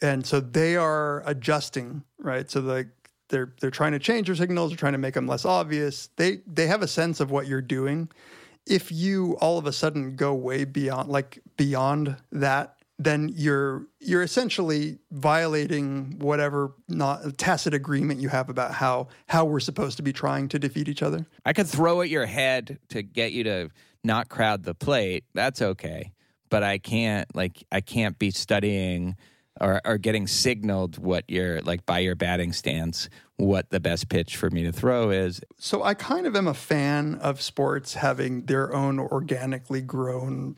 and 0.00 0.24
so 0.24 0.40
they 0.40 0.76
are 0.76 1.22
adjusting, 1.26 2.04
right? 2.18 2.50
So 2.50 2.60
the 2.60 2.88
they're 3.28 3.52
they're 3.60 3.70
trying 3.70 3.92
to 3.92 3.98
change 3.98 4.28
your 4.28 4.36
signals, 4.36 4.70
they're 4.70 4.78
trying 4.78 4.92
to 4.92 4.98
make 4.98 5.14
them 5.14 5.26
less 5.26 5.44
obvious. 5.44 6.08
They 6.16 6.40
they 6.46 6.66
have 6.66 6.82
a 6.82 6.88
sense 6.88 7.20
of 7.20 7.30
what 7.30 7.46
you're 7.46 7.62
doing. 7.62 8.08
If 8.66 8.92
you 8.92 9.36
all 9.40 9.58
of 9.58 9.66
a 9.66 9.72
sudden 9.72 10.16
go 10.16 10.34
way 10.34 10.64
beyond 10.64 11.08
like 11.08 11.40
beyond 11.56 12.16
that 12.32 12.78
then 12.98 13.30
you're 13.34 13.86
you're 14.00 14.22
essentially 14.22 14.98
violating 15.12 16.18
whatever 16.18 16.72
not 16.88 17.38
tacit 17.38 17.72
agreement 17.72 18.20
you 18.20 18.28
have 18.28 18.48
about 18.48 18.72
how 18.72 19.08
how 19.28 19.44
we're 19.44 19.60
supposed 19.60 19.96
to 19.96 20.02
be 20.02 20.12
trying 20.12 20.48
to 20.48 20.58
defeat 20.58 20.88
each 20.88 21.02
other. 21.02 21.24
I 21.44 21.52
could 21.52 21.68
throw 21.68 22.02
at 22.02 22.08
your 22.08 22.26
head 22.26 22.78
to 22.88 23.02
get 23.02 23.32
you 23.32 23.44
to 23.44 23.70
not 24.02 24.28
crowd 24.28 24.64
the 24.64 24.74
plate. 24.74 25.24
That's 25.34 25.62
okay. 25.62 26.12
But 26.48 26.62
I 26.62 26.78
can't 26.78 27.34
like 27.34 27.64
I 27.70 27.80
can't 27.80 28.18
be 28.18 28.30
studying 28.30 29.16
or, 29.60 29.80
or 29.84 29.98
getting 29.98 30.26
signaled 30.26 30.98
what 30.98 31.24
your 31.28 31.60
like 31.62 31.84
by 31.86 31.98
your 32.00 32.14
batting 32.14 32.52
stance 32.52 33.08
what 33.36 33.70
the 33.70 33.80
best 33.80 34.08
pitch 34.08 34.36
for 34.36 34.50
me 34.50 34.64
to 34.64 34.72
throw 34.72 35.10
is. 35.10 35.40
So 35.58 35.82
I 35.82 35.94
kind 35.94 36.26
of 36.26 36.34
am 36.34 36.48
a 36.48 36.54
fan 36.54 37.16
of 37.16 37.40
sports 37.40 37.94
having 37.94 38.46
their 38.46 38.74
own 38.74 38.98
organically 38.98 39.80
grown 39.80 40.56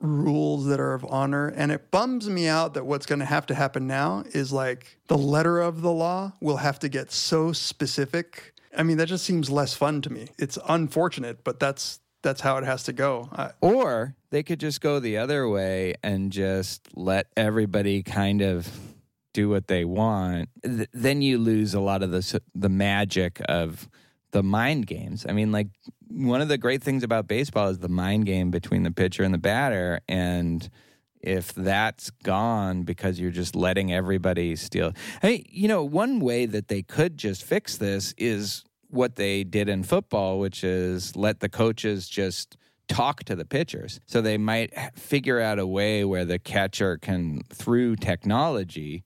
rules 0.00 0.66
that 0.66 0.80
are 0.80 0.94
of 0.94 1.04
honor 1.10 1.48
and 1.48 1.70
it 1.70 1.90
bums 1.90 2.28
me 2.28 2.46
out 2.46 2.72
that 2.72 2.86
what's 2.86 3.04
going 3.04 3.18
to 3.18 3.24
have 3.24 3.44
to 3.44 3.54
happen 3.54 3.86
now 3.86 4.24
is 4.32 4.50
like 4.50 4.98
the 5.08 5.18
letter 5.18 5.60
of 5.60 5.82
the 5.82 5.92
law 5.92 6.32
will 6.40 6.56
have 6.56 6.78
to 6.78 6.88
get 6.88 7.12
so 7.12 7.52
specific. 7.52 8.54
I 8.76 8.82
mean 8.82 8.96
that 8.96 9.08
just 9.08 9.24
seems 9.24 9.50
less 9.50 9.74
fun 9.74 10.00
to 10.02 10.10
me. 10.10 10.28
It's 10.38 10.58
unfortunate, 10.68 11.44
but 11.44 11.60
that's 11.60 12.00
that's 12.22 12.40
how 12.40 12.58
it 12.58 12.64
has 12.64 12.84
to 12.84 12.92
go. 12.92 13.28
I, 13.32 13.50
Or 13.60 14.14
they 14.30 14.42
could 14.42 14.60
just 14.60 14.80
go 14.80 15.00
the 15.00 15.18
other 15.18 15.48
way 15.48 15.94
and 16.02 16.32
just 16.32 16.88
let 16.94 17.26
everybody 17.36 18.02
kind 18.02 18.42
of 18.42 18.68
do 19.32 19.48
what 19.48 19.68
they 19.68 19.84
want. 19.84 20.48
Th- 20.64 20.88
then 20.92 21.22
you 21.22 21.38
lose 21.38 21.74
a 21.74 21.80
lot 21.80 22.02
of 22.02 22.10
the 22.10 22.40
the 22.54 22.68
magic 22.68 23.40
of 23.48 23.88
the 24.32 24.42
mind 24.42 24.86
games. 24.86 25.26
I 25.28 25.32
mean, 25.32 25.52
like 25.52 25.68
one 26.08 26.40
of 26.40 26.48
the 26.48 26.58
great 26.58 26.82
things 26.82 27.02
about 27.02 27.28
baseball 27.28 27.68
is 27.68 27.78
the 27.78 27.88
mind 27.88 28.26
game 28.26 28.50
between 28.50 28.82
the 28.82 28.90
pitcher 28.90 29.22
and 29.22 29.32
the 29.32 29.38
batter, 29.38 30.00
and 30.08 30.68
if 31.20 31.52
that's 31.52 32.10
gone 32.22 32.82
because 32.82 33.20
you're 33.20 33.30
just 33.30 33.54
letting 33.54 33.92
everybody 33.92 34.56
steal. 34.56 34.92
Hey, 35.20 35.44
you 35.48 35.68
know, 35.68 35.84
one 35.84 36.18
way 36.20 36.46
that 36.46 36.68
they 36.68 36.82
could 36.82 37.18
just 37.18 37.44
fix 37.44 37.76
this 37.76 38.14
is 38.16 38.64
what 38.90 39.16
they 39.16 39.44
did 39.44 39.68
in 39.68 39.82
football, 39.82 40.38
which 40.38 40.64
is 40.64 41.16
let 41.16 41.40
the 41.40 41.48
coaches 41.48 42.08
just 42.08 42.56
talk 42.88 43.24
to 43.24 43.36
the 43.36 43.44
pitchers. 43.44 44.00
So 44.06 44.20
they 44.20 44.36
might 44.36 44.72
figure 44.96 45.40
out 45.40 45.58
a 45.58 45.66
way 45.66 46.04
where 46.04 46.24
the 46.24 46.38
catcher 46.38 46.98
can, 46.98 47.42
through 47.52 47.96
technology, 47.96 49.04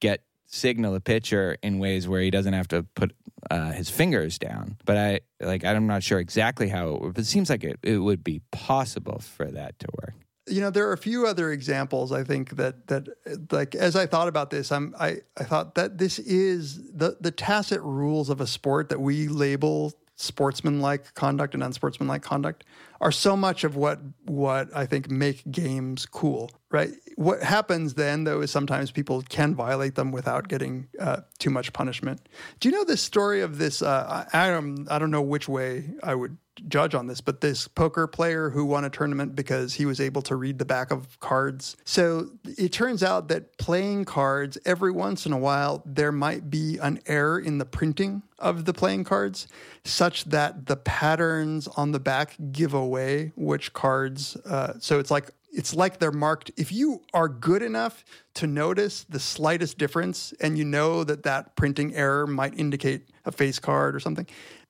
get 0.00 0.22
signal 0.46 0.94
a 0.94 1.00
pitcher 1.00 1.56
in 1.62 1.78
ways 1.78 2.06
where 2.06 2.20
he 2.20 2.30
doesn't 2.30 2.52
have 2.52 2.68
to 2.68 2.82
put 2.94 3.12
uh, 3.50 3.72
his 3.72 3.90
fingers 3.90 4.38
down. 4.38 4.76
But 4.84 4.96
I 4.96 5.20
like 5.40 5.64
I'm 5.64 5.86
not 5.86 6.02
sure 6.02 6.18
exactly 6.18 6.68
how 6.68 6.94
it 6.94 7.00
would. 7.00 7.14
But 7.14 7.22
it 7.22 7.26
seems 7.26 7.50
like 7.50 7.64
it, 7.64 7.78
it 7.82 7.98
would 7.98 8.22
be 8.22 8.42
possible 8.50 9.18
for 9.18 9.46
that 9.46 9.78
to 9.80 9.86
work. 10.02 10.14
You 10.46 10.60
know 10.60 10.70
there 10.70 10.88
are 10.88 10.92
a 10.92 10.98
few 10.98 11.26
other 11.26 11.52
examples 11.52 12.12
i 12.12 12.24
think 12.24 12.56
that 12.56 12.86
that 12.88 13.08
like 13.50 13.74
as 13.74 13.94
i 13.94 14.06
thought 14.06 14.28
about 14.28 14.50
this 14.50 14.72
i'm 14.72 14.94
i 14.98 15.16
i 15.36 15.44
thought 15.44 15.74
that 15.74 15.98
this 15.98 16.18
is 16.18 16.92
the 16.92 17.16
the 17.20 17.30
tacit 17.30 17.80
rules 17.82 18.28
of 18.28 18.40
a 18.40 18.46
sport 18.46 18.88
that 18.88 19.00
we 19.00 19.28
label 19.28 19.92
sportsmanlike 20.16 21.14
conduct 21.14 21.54
and 21.54 21.62
unsportsmanlike 21.62 22.22
conduct 22.22 22.64
are 23.00 23.12
so 23.12 23.36
much 23.36 23.64
of 23.64 23.76
what 23.76 24.00
what 24.24 24.68
i 24.76 24.84
think 24.84 25.10
make 25.10 25.48
games 25.50 26.06
cool 26.06 26.50
right? 26.72 26.90
What 27.16 27.42
happens 27.42 27.94
then 27.94 28.24
though 28.24 28.40
is 28.40 28.50
sometimes 28.50 28.90
people 28.90 29.22
can 29.28 29.54
violate 29.54 29.94
them 29.94 30.10
without 30.10 30.48
getting 30.48 30.88
uh, 30.98 31.18
too 31.38 31.50
much 31.50 31.72
punishment. 31.72 32.28
Do 32.58 32.68
you 32.68 32.74
know 32.74 32.84
this 32.84 33.02
story 33.02 33.42
of 33.42 33.58
this 33.58 33.82
uh, 33.82 34.26
I, 34.32 34.48
don't 34.48 34.90
i 34.90 34.98
don't 34.98 35.10
know 35.10 35.22
which 35.22 35.48
way 35.48 35.90
i 36.02 36.14
would 36.14 36.36
judge 36.68 36.94
on 36.94 37.06
this, 37.06 37.20
but 37.20 37.40
this 37.40 37.68
poker 37.68 38.06
player 38.06 38.50
who 38.50 38.64
won 38.64 38.84
a 38.84 38.90
tournament 38.90 39.34
because 39.34 39.74
he 39.74 39.86
was 39.86 40.00
able 40.00 40.22
to 40.22 40.36
read 40.36 40.58
the 40.58 40.64
back 40.64 40.90
of 40.90 41.18
cards. 41.20 41.76
So 41.84 42.30
it 42.44 42.72
turns 42.72 43.02
out 43.02 43.28
that 43.28 43.58
playing 43.58 44.04
cards, 44.04 44.58
every 44.64 44.92
once 44.92 45.26
in 45.26 45.32
a 45.32 45.38
while, 45.38 45.82
there 45.86 46.12
might 46.12 46.50
be 46.50 46.78
an 46.78 47.00
error 47.06 47.38
in 47.38 47.58
the 47.58 47.64
printing 47.64 48.22
of 48.38 48.64
the 48.64 48.72
playing 48.72 49.04
cards 49.04 49.46
such 49.84 50.24
that 50.26 50.66
the 50.66 50.76
patterns 50.76 51.68
on 51.68 51.92
the 51.92 52.00
back 52.00 52.36
give 52.50 52.74
away 52.74 53.32
which 53.36 53.72
cards. 53.72 54.36
Uh, 54.36 54.74
so 54.78 54.98
it's 54.98 55.10
like, 55.10 55.30
it's 55.54 55.74
like 55.74 55.98
they're 55.98 56.10
marked. 56.10 56.50
If 56.56 56.72
you 56.72 57.02
are 57.12 57.28
good 57.28 57.62
enough 57.62 58.04
to 58.34 58.46
notice 58.46 59.04
the 59.04 59.20
slightest 59.20 59.76
difference 59.76 60.32
and 60.40 60.56
you 60.56 60.64
know 60.64 61.04
that 61.04 61.24
that 61.24 61.56
printing 61.56 61.94
error 61.94 62.26
might 62.26 62.58
indicate 62.58 63.10
a 63.26 63.32
face 63.32 63.58
card 63.58 63.94
or 63.94 64.00
something, 64.00 64.26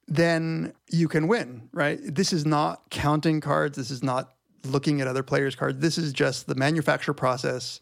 then 0.09 0.73
you 0.89 1.09
can 1.09 1.29
win, 1.29 1.69
right? 1.73 1.99
This 2.03 2.33
is 2.33 2.45
not 2.45 2.83
counting 2.91 3.41
cards. 3.41 3.77
This 3.77 3.91
is 3.91 4.03
not 4.03 4.35
looking 4.65 5.01
at 5.01 5.07
other 5.07 5.23
players' 5.23 5.55
cards. 5.55 5.79
This 5.79 5.99
is 5.99 6.12
just 6.12 6.47
the 6.47 6.55
manufacture 6.55 7.15
process. 7.15 7.81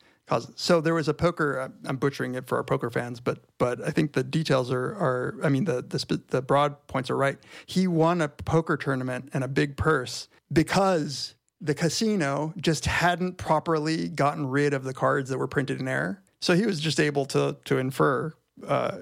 So 0.54 0.80
there 0.80 0.94
was 0.94 1.08
a 1.08 1.14
poker. 1.14 1.72
I'm 1.84 1.96
butchering 1.96 2.36
it 2.36 2.46
for 2.46 2.56
our 2.56 2.62
poker 2.62 2.88
fans, 2.88 3.18
but 3.18 3.40
but 3.58 3.82
I 3.82 3.90
think 3.90 4.12
the 4.12 4.22
details 4.22 4.70
are 4.70 4.92
are. 4.94 5.40
I 5.42 5.48
mean 5.48 5.64
the 5.64 5.82
the 5.82 6.20
the 6.28 6.40
broad 6.40 6.86
points 6.86 7.10
are 7.10 7.16
right. 7.16 7.36
He 7.66 7.88
won 7.88 8.20
a 8.20 8.28
poker 8.28 8.76
tournament 8.76 9.30
and 9.32 9.42
a 9.42 9.48
big 9.48 9.76
purse 9.76 10.28
because 10.52 11.34
the 11.60 11.74
casino 11.74 12.54
just 12.58 12.86
hadn't 12.86 13.38
properly 13.38 14.08
gotten 14.08 14.46
rid 14.46 14.72
of 14.72 14.84
the 14.84 14.94
cards 14.94 15.30
that 15.30 15.38
were 15.38 15.48
printed 15.48 15.80
in 15.80 15.88
error. 15.88 16.22
So 16.40 16.54
he 16.54 16.64
was 16.64 16.78
just 16.78 17.00
able 17.00 17.26
to 17.26 17.56
to 17.64 17.78
infer 17.78 18.32
uh, 18.66 18.98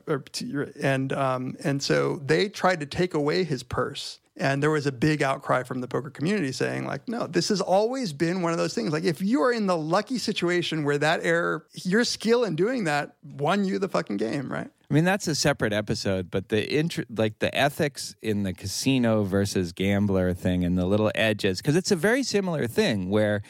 and 0.80 1.12
um, 1.12 1.56
and 1.64 1.82
so 1.82 2.20
they 2.24 2.48
tried 2.48 2.80
to 2.80 2.86
take 2.86 3.14
away 3.14 3.44
his 3.44 3.62
purse. 3.62 4.20
And 4.40 4.62
there 4.62 4.70
was 4.70 4.86
a 4.86 4.92
big 4.92 5.20
outcry 5.20 5.64
from 5.64 5.80
the 5.80 5.88
poker 5.88 6.10
community 6.10 6.52
saying, 6.52 6.86
like, 6.86 7.08
no, 7.08 7.26
this 7.26 7.48
has 7.48 7.60
always 7.60 8.12
been 8.12 8.40
one 8.40 8.52
of 8.52 8.58
those 8.58 8.72
things. 8.72 8.92
Like, 8.92 9.02
if 9.02 9.20
you 9.20 9.42
are 9.42 9.52
in 9.52 9.66
the 9.66 9.76
lucky 9.76 10.16
situation 10.16 10.84
where 10.84 10.96
that 10.98 11.24
error, 11.24 11.66
your 11.72 12.04
skill 12.04 12.44
in 12.44 12.54
doing 12.54 12.84
that 12.84 13.16
won 13.24 13.64
you 13.64 13.80
the 13.80 13.88
fucking 13.88 14.16
game, 14.16 14.48
right? 14.50 14.70
I 14.90 14.94
mean, 14.94 15.04
that's 15.04 15.26
a 15.26 15.34
separate 15.34 15.72
episode, 15.72 16.30
but 16.30 16.48
the 16.48 17.04
like 17.10 17.40
the 17.40 17.54
ethics 17.54 18.14
in 18.22 18.44
the 18.44 18.54
casino 18.54 19.24
versus 19.24 19.72
gambler 19.72 20.32
thing 20.34 20.64
and 20.64 20.78
the 20.78 20.86
little 20.86 21.10
edges, 21.14 21.60
because 21.60 21.76
it's 21.76 21.90
a 21.90 21.96
very 21.96 22.22
similar 22.22 22.66
thing 22.68 23.10
where 23.10 23.42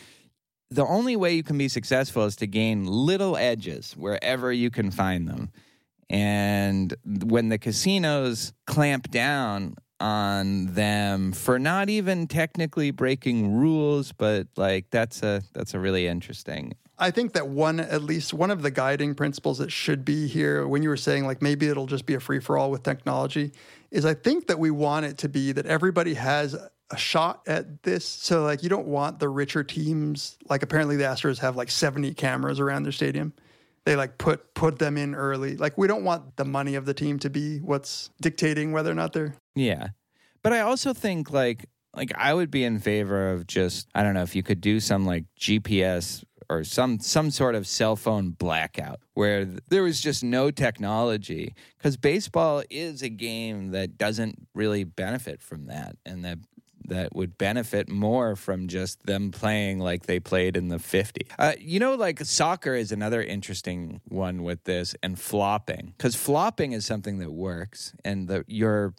the 0.70 0.85
only 0.85 1.16
way 1.16 1.35
you 1.35 1.43
can 1.43 1.56
be 1.56 1.68
successful 1.68 2.24
is 2.24 2.35
to 2.36 2.47
gain 2.47 2.86
little 2.86 3.36
edges 3.36 3.93
wherever 3.97 4.52
you 4.52 4.70
can 4.70 4.90
find 4.90 5.28
them. 5.28 5.51
And 6.10 6.94
when 7.05 7.48
the 7.48 7.59
casinos 7.59 8.52
clamp 8.66 9.10
down 9.10 9.76
on 10.01 10.66
them 10.74 11.32
for 11.32 11.59
not 11.59 11.90
even 11.90 12.26
technically 12.28 12.90
breaking 12.90 13.52
rules, 13.56 14.12
but 14.12 14.47
like 14.56 14.86
that's 14.90 15.22
a 15.22 15.43
that's 15.52 15.74
a 15.74 15.78
really 15.78 16.06
interesting 16.06 16.74
I 17.01 17.12
think 17.12 17.35
that 17.35 17.48
one, 17.48 17.78
at 17.78 18.02
least 18.02 18.35
one 18.35 18.51
of 18.51 18.62
the 18.62 18.72
guiding 18.72 19.14
principles 19.14 19.59
that 19.59 19.70
should 19.70 20.05
be 20.05 20.26
here 20.26 20.66
when 20.66 20.82
you 20.82 20.89
were 20.89 20.97
saying 20.97 21.26
like 21.26 21.40
maybe 21.40 21.68
it'll 21.68 21.86
just 21.86 22.06
be 22.06 22.14
a 22.14 22.20
free 22.20 22.40
for 22.40 22.59
all 22.59 22.70
with 22.72 22.82
technology 22.82 23.52
is 23.90 24.05
I 24.05 24.14
think 24.14 24.48
that 24.48 24.59
we 24.59 24.70
want 24.70 25.06
it 25.06 25.18
to 25.18 25.28
be 25.28 25.52
that 25.52 25.66
everybody 25.66 26.14
has 26.14 26.56
a 26.90 26.97
shot 26.97 27.43
at 27.47 27.85
this. 27.85 28.05
So 28.05 28.43
like 28.43 28.64
you 28.64 28.68
don't 28.68 28.89
want 28.89 29.20
the 29.20 29.28
richer 29.28 29.62
teams, 29.62 30.39
like 30.48 30.62
apparently 30.62 30.97
the 30.97 31.05
Astros 31.05 31.39
have 31.39 31.55
like 31.55 31.70
70 31.70 32.14
cameras 32.14 32.59
around 32.59 32.82
their 32.82 32.93
stadium. 32.93 33.32
They 33.89 33.97
like 33.97 34.19
put 34.19 34.52
put 34.52 34.78
them 34.78 34.98
in 34.98 35.15
early. 35.15 35.56
Like 35.56 35.78
we 35.78 35.86
don't 35.86 36.05
want 36.05 36.36
the 36.36 36.44
money 36.44 36.74
of 36.74 36.85
the 36.85 36.93
team 36.93 37.19
to 37.20 37.31
be 37.31 37.60
what's 37.60 38.10
dictating 38.20 38.70
whether 38.70 38.90
or 38.90 38.94
not 38.94 39.15
they're 39.15 39.35
Yeah. 39.55 39.89
But 40.43 40.52
I 40.52 40.60
also 40.60 40.93
think 40.93 41.31
like 41.31 41.65
like 41.97 42.12
I 42.15 42.35
would 42.35 42.51
be 42.51 42.65
in 42.65 42.81
favor 42.81 43.31
of 43.31 43.47
just 43.47 43.89
I 43.94 44.02
don't 44.02 44.12
know 44.12 44.20
if 44.20 44.36
you 44.36 44.43
could 44.43 44.60
do 44.60 44.78
some 44.78 45.06
like 45.06 45.24
GPS 45.40 46.23
or 46.51 46.65
some 46.65 47.01
some 47.01 47.31
sort 47.31 47.55
of 47.55 47.66
cell 47.66 47.97
phone 47.97 48.32
blackout 48.32 49.01
where 49.15 49.47
there 49.47 49.82
was 49.82 50.02
just 50.02 50.23
no 50.23 50.51
technology 50.51 51.55
cuz 51.82 51.97
baseball 51.97 52.62
is 52.69 53.01
a 53.01 53.09
game 53.09 53.70
that 53.70 53.97
doesn't 53.97 54.48
really 54.55 54.85
benefit 54.85 55.40
from 55.40 55.65
that 55.65 55.97
and 56.05 56.27
that 56.27 56.36
that 56.89 57.15
would 57.15 57.39
benefit 57.39 57.89
more 57.89 58.36
from 58.36 58.69
just 58.69 59.06
them 59.06 59.31
playing 59.31 59.78
like 59.78 60.06
they 60.06 60.20
played 60.20 60.56
in 60.56 60.69
the 60.69 60.78
50. 60.78 61.27
Uh, 61.39 61.52
you 61.59 61.78
know, 61.81 61.94
like 61.94 62.20
soccer 62.24 62.74
is 62.74 62.93
another 62.93 63.23
interesting 63.23 64.01
one 64.09 64.43
with 64.43 64.65
this 64.65 64.94
and 65.02 65.19
flopping 65.19 65.94
because 65.97 66.15
flopping 66.15 66.73
is 66.73 66.85
something 66.85 67.19
that 67.19 67.32
works 67.32 67.94
and 68.05 68.28
the, 68.28 68.44
your 68.47 68.94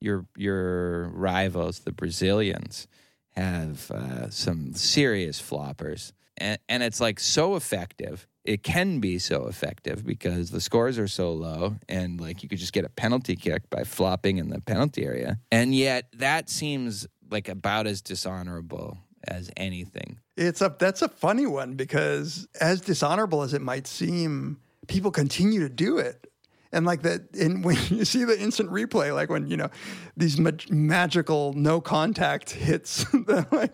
your 0.00 0.26
your 0.36 1.08
rivals, 1.08 1.80
the 1.80 1.92
Brazilians, 1.92 2.86
have 3.32 3.90
uh, 3.90 4.30
some 4.30 4.72
serious 4.74 5.40
floppers, 5.40 6.12
and 6.36 6.58
and 6.68 6.82
it's 6.82 7.00
like 7.00 7.20
so 7.20 7.56
effective. 7.56 8.26
It 8.44 8.62
can 8.62 9.00
be 9.00 9.18
so 9.18 9.48
effective 9.48 10.06
because 10.06 10.50
the 10.50 10.60
scores 10.60 10.98
are 10.98 11.08
so 11.08 11.32
low, 11.32 11.76
and 11.88 12.20
like 12.20 12.42
you 12.42 12.48
could 12.48 12.58
just 12.58 12.72
get 12.72 12.84
a 12.84 12.88
penalty 12.88 13.34
kick 13.36 13.68
by 13.70 13.84
flopping 13.84 14.38
in 14.38 14.50
the 14.50 14.60
penalty 14.60 15.04
area, 15.04 15.38
and 15.50 15.74
yet 15.74 16.08
that 16.14 16.48
seems 16.48 17.06
like 17.30 17.48
about 17.48 17.86
as 17.86 18.00
dishonorable 18.00 18.98
as 19.26 19.50
anything. 19.56 20.18
It's 20.36 20.60
a 20.60 20.74
that's 20.78 21.02
a 21.02 21.08
funny 21.08 21.46
one 21.46 21.74
because 21.74 22.46
as 22.60 22.80
dishonorable 22.80 23.42
as 23.42 23.54
it 23.54 23.62
might 23.62 23.86
seem, 23.86 24.58
people 24.86 25.10
continue 25.10 25.60
to 25.60 25.68
do 25.68 25.98
it. 25.98 26.30
And 26.72 26.84
like 26.84 27.02
that, 27.02 27.34
and 27.34 27.64
when 27.64 27.78
you 27.88 28.04
see 28.04 28.24
the 28.24 28.38
instant 28.38 28.70
replay, 28.70 29.14
like 29.14 29.30
when 29.30 29.48
you 29.48 29.56
know 29.56 29.70
these 30.16 30.38
mag- 30.38 30.70
magical 30.70 31.52
no 31.54 31.80
contact 31.80 32.50
hits 32.50 33.04
that 33.12 33.48
like 33.52 33.72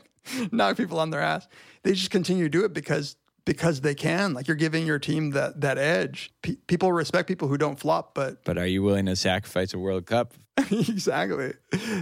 knock 0.52 0.76
people 0.76 0.98
on 0.98 1.10
their 1.10 1.20
ass, 1.20 1.48
they 1.82 1.92
just 1.92 2.10
continue 2.10 2.44
to 2.44 2.50
do 2.50 2.64
it 2.64 2.72
because 2.72 3.16
because 3.44 3.80
they 3.80 3.94
can. 3.94 4.34
Like 4.34 4.48
you're 4.48 4.56
giving 4.56 4.86
your 4.86 4.98
team 4.98 5.30
that 5.30 5.60
that 5.60 5.78
edge. 5.78 6.32
Pe- 6.42 6.56
people 6.66 6.92
respect 6.92 7.28
people 7.28 7.48
who 7.48 7.58
don't 7.58 7.78
flop, 7.78 8.14
but 8.14 8.44
But 8.44 8.58
are 8.58 8.66
you 8.66 8.82
willing 8.82 9.06
to 9.06 9.16
sacrifice 9.16 9.74
a 9.74 9.78
World 9.78 10.06
Cup? 10.06 10.34
exactly, 10.70 11.54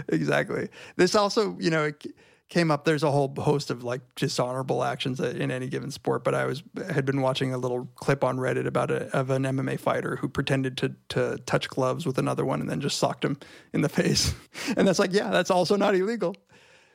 exactly. 0.09 0.69
This 0.97 1.15
also, 1.15 1.57
you 1.61 1.71
know, 1.71 1.85
it 1.85 2.05
came 2.49 2.71
up. 2.71 2.85
There's 2.85 3.05
a 3.05 3.11
whole 3.11 3.33
host 3.39 3.71
of 3.71 3.85
like 3.85 4.01
dishonorable 4.17 4.83
actions 4.83 5.21
in 5.21 5.51
any 5.51 5.69
given 5.69 5.91
sport. 5.91 6.25
But 6.25 6.35
I 6.35 6.45
was 6.45 6.62
had 6.91 7.07
been 7.07 7.21
watching 7.23 7.55
a 7.55 7.59
little 7.59 7.89
clip 7.95 8.23
on 8.25 8.39
Reddit 8.39 8.67
about 8.67 8.91
a, 8.91 9.17
of 9.17 9.31
an 9.31 9.45
MMA 9.45 9.79
fighter 9.79 10.17
who 10.17 10.29
pretended 10.29 10.77
to 10.79 10.95
to 11.11 11.39
touch 11.47 11.69
gloves 11.69 12.05
with 12.05 12.19
another 12.19 12.45
one 12.45 12.61
and 12.61 12.69
then 12.69 12.81
just 12.81 12.99
socked 12.99 13.25
him 13.25 13.39
in 13.73 13.81
the 13.81 13.89
face. 13.89 14.35
And 14.77 14.87
that's 14.87 14.99
like, 14.99 15.12
yeah, 15.12 15.31
that's 15.31 15.51
also 15.51 15.77
not 15.77 15.95
illegal. 15.95 16.37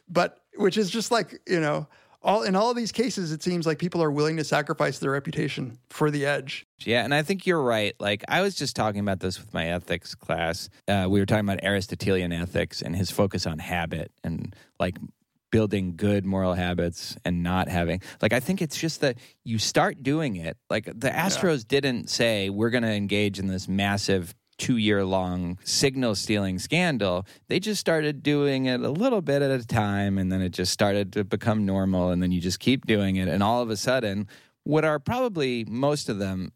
But 0.08 0.40
which 0.56 0.78
is 0.78 0.90
just 0.92 1.10
like 1.10 1.42
you 1.48 1.60
know. 1.60 1.88
All, 2.26 2.42
in 2.42 2.56
all 2.56 2.72
of 2.72 2.76
these 2.76 2.92
cases, 2.92 3.32
it 3.32 3.44
seems 3.44 3.68
like 3.68 3.78
people 3.78 4.02
are 4.02 4.10
willing 4.10 4.38
to 4.38 4.44
sacrifice 4.44 4.98
their 4.98 5.12
reputation 5.12 5.78
for 5.92 6.10
the 6.10 6.26
edge. 6.26 6.66
Yeah, 6.80 7.04
and 7.06 7.14
I 7.14 7.22
think 7.22 7.46
you're 7.46 7.62
right. 7.62 7.94
Like 8.00 8.24
I 8.28 8.42
was 8.42 8.56
just 8.56 8.76
talking 8.76 9.00
about 9.00 9.20
this 9.20 9.40
with 9.40 9.54
my 9.54 9.68
ethics 9.68 10.16
class. 10.16 10.70
Uh, 10.88 11.06
we 11.08 11.20
were 11.20 11.28
talking 11.28 11.48
about 11.48 11.64
Aristotelian 11.64 12.34
ethics 12.34 12.82
and 12.82 12.96
his 12.96 13.12
focus 13.12 13.46
on 13.46 13.60
habit 13.60 14.12
and 14.24 14.56
like 14.80 14.98
building 15.52 15.96
good 15.96 16.26
moral 16.26 16.54
habits 16.54 17.16
and 17.24 17.42
not 17.42 17.70
having 17.70 18.02
like 18.22 18.34
I 18.34 18.42
think 18.42 18.62
it's 18.62 18.78
just 18.78 19.02
that 19.02 19.18
you 19.44 19.58
start 19.58 20.04
doing 20.04 20.36
it. 20.36 20.58
Like 20.70 20.86
the 20.86 21.10
Astros 21.10 21.66
didn't 21.66 22.10
say 22.10 22.50
we're 22.50 22.72
going 22.72 22.84
to 22.84 22.92
engage 22.92 23.40
in 23.40 23.48
this 23.48 23.68
massive 23.68 24.36
two 24.58 24.78
year 24.78 25.04
long 25.04 25.58
signal 25.64 26.16
stealing 26.16 26.60
scandal. 26.60 27.26
They 27.48 27.60
just 27.60 27.80
started 27.80 28.24
doing 28.24 28.66
it 28.66 28.82
a 28.82 28.90
little 28.90 29.22
bit 29.22 29.42
at 29.42 29.52
a 29.52 29.66
time 29.66 30.18
and 30.18 30.32
then 30.32 30.42
it 30.42 30.50
just 30.50 30.72
started 30.72 31.14
to 31.14 31.24
become 31.24 31.66
normal 31.66 32.10
and 32.10 32.22
then 32.22 32.32
you 32.32 32.42
just 32.42 32.60
keep 32.60 32.86
doing 32.86 33.18
it 33.18 33.28
and 33.28 33.44
all 33.44 33.62
of 33.62 33.70
a 33.70 33.78
sudden 33.78 34.28
what 34.64 34.86
are 34.86 35.00
probably 35.00 35.66
most 35.66 36.10
of 36.10 36.18
them 36.20 36.52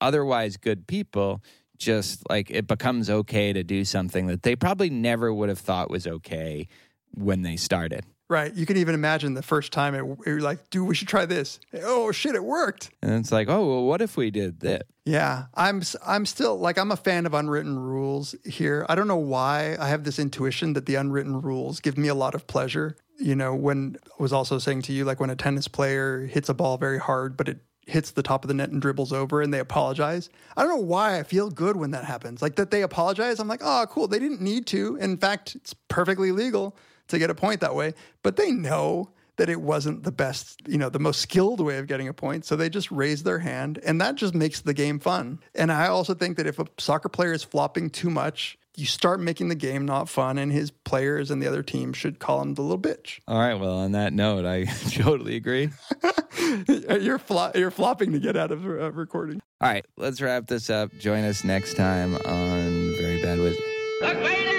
otherwise 0.00 0.56
good 0.56 0.86
people 0.86 1.42
just 1.82 2.22
like 2.30 2.50
it 2.50 2.66
becomes 2.66 3.10
okay 3.10 3.52
to 3.52 3.62
do 3.64 3.84
something 3.84 4.26
that 4.26 4.42
they 4.42 4.54
probably 4.56 4.88
never 4.88 5.32
would 5.34 5.48
have 5.48 5.58
thought 5.58 5.90
was 5.90 6.06
okay 6.06 6.68
when 7.14 7.42
they 7.42 7.56
started. 7.56 8.04
Right. 8.32 8.54
You 8.54 8.64
can 8.64 8.78
even 8.78 8.94
imagine 8.94 9.34
the 9.34 9.42
first 9.42 9.72
time 9.72 9.94
it, 9.94 10.18
you're 10.26 10.40
like, 10.40 10.70
dude, 10.70 10.88
we 10.88 10.94
should 10.94 11.06
try 11.06 11.26
this. 11.26 11.60
Oh 11.82 12.12
shit, 12.12 12.34
it 12.34 12.42
worked. 12.42 12.88
And 13.02 13.12
it's 13.12 13.30
like, 13.30 13.50
oh, 13.50 13.68
well, 13.68 13.84
what 13.84 14.00
if 14.00 14.16
we 14.16 14.30
did 14.30 14.60
that? 14.60 14.86
Yeah, 15.04 15.48
I'm 15.52 15.82
I'm 16.06 16.24
still 16.24 16.58
like 16.58 16.78
I'm 16.78 16.90
a 16.90 16.96
fan 16.96 17.26
of 17.26 17.34
unwritten 17.34 17.78
rules 17.78 18.34
here. 18.42 18.86
I 18.88 18.94
don't 18.94 19.06
know 19.06 19.18
why 19.18 19.76
I 19.78 19.88
have 19.88 20.04
this 20.04 20.18
intuition 20.18 20.72
that 20.72 20.86
the 20.86 20.94
unwritten 20.94 21.42
rules 21.42 21.80
give 21.80 21.98
me 21.98 22.08
a 22.08 22.14
lot 22.14 22.34
of 22.34 22.46
pleasure. 22.46 22.96
You 23.18 23.36
know, 23.36 23.54
when 23.54 23.98
I 24.18 24.22
was 24.22 24.32
also 24.32 24.58
saying 24.58 24.80
to 24.82 24.94
you 24.94 25.04
like 25.04 25.20
when 25.20 25.28
a 25.28 25.36
tennis 25.36 25.68
player 25.68 26.24
hits 26.24 26.48
a 26.48 26.54
ball 26.54 26.78
very 26.78 26.98
hard 26.98 27.36
but 27.36 27.50
it 27.50 27.58
hits 27.86 28.12
the 28.12 28.22
top 28.22 28.44
of 28.44 28.48
the 28.48 28.54
net 28.54 28.70
and 28.70 28.80
dribbles 28.80 29.12
over 29.12 29.42
and 29.42 29.52
they 29.52 29.58
apologize. 29.58 30.30
I 30.56 30.62
don't 30.62 30.70
know 30.70 30.86
why 30.86 31.18
I 31.18 31.22
feel 31.22 31.50
good 31.50 31.76
when 31.76 31.90
that 31.90 32.06
happens. 32.06 32.40
Like 32.40 32.56
that 32.56 32.70
they 32.70 32.80
apologize, 32.80 33.40
I'm 33.40 33.48
like, 33.48 33.60
"Oh, 33.62 33.84
cool. 33.90 34.08
They 34.08 34.20
didn't 34.20 34.40
need 34.40 34.66
to. 34.68 34.96
In 34.96 35.18
fact, 35.18 35.54
it's 35.54 35.74
perfectly 35.88 36.32
legal 36.32 36.74
to 37.12 37.18
get 37.20 37.30
a 37.30 37.34
point 37.34 37.60
that 37.60 37.74
way." 37.76 37.94
But 38.22 38.36
they 38.36 38.50
know 38.50 39.10
that 39.36 39.48
it 39.48 39.60
wasn't 39.60 40.02
the 40.04 40.12
best, 40.12 40.60
you 40.68 40.78
know, 40.78 40.88
the 40.88 40.98
most 40.98 41.20
skilled 41.20 41.60
way 41.60 41.78
of 41.78 41.86
getting 41.86 42.08
a 42.08 42.12
point. 42.12 42.44
So 42.44 42.56
they 42.56 42.68
just 42.68 42.90
raise 42.90 43.22
their 43.22 43.38
hand 43.38 43.80
and 43.84 44.00
that 44.00 44.14
just 44.14 44.34
makes 44.34 44.60
the 44.60 44.74
game 44.74 44.98
fun. 44.98 45.40
And 45.54 45.72
I 45.72 45.88
also 45.88 46.14
think 46.14 46.36
that 46.36 46.46
if 46.46 46.58
a 46.58 46.66
soccer 46.78 47.08
player 47.08 47.32
is 47.32 47.42
flopping 47.42 47.90
too 47.90 48.10
much, 48.10 48.58
you 48.76 48.86
start 48.86 49.20
making 49.20 49.48
the 49.48 49.54
game 49.54 49.84
not 49.84 50.08
fun 50.08 50.38
and 50.38 50.50
his 50.52 50.70
players 50.70 51.30
and 51.30 51.42
the 51.42 51.46
other 51.46 51.62
team 51.62 51.92
should 51.92 52.18
call 52.18 52.40
him 52.40 52.54
the 52.54 52.62
little 52.62 52.78
bitch. 52.78 53.20
All 53.26 53.38
right. 53.38 53.54
Well, 53.54 53.78
on 53.78 53.92
that 53.92 54.12
note, 54.12 54.44
I 54.44 54.64
totally 54.90 55.36
agree. 55.36 55.70
you're 57.00 57.18
flo- 57.18 57.52
you're 57.54 57.70
flopping 57.70 58.12
to 58.12 58.18
get 58.18 58.36
out 58.36 58.50
of 58.50 58.64
uh, 58.64 58.92
recording. 58.92 59.42
All 59.60 59.68
right. 59.68 59.84
Let's 59.96 60.20
wrap 60.20 60.46
this 60.46 60.70
up. 60.70 60.90
Join 60.98 61.24
us 61.24 61.44
next 61.44 61.74
time 61.74 62.14
on 62.14 62.96
Very 62.96 63.22
Bad 63.22 63.38
Wizard. 63.38 64.51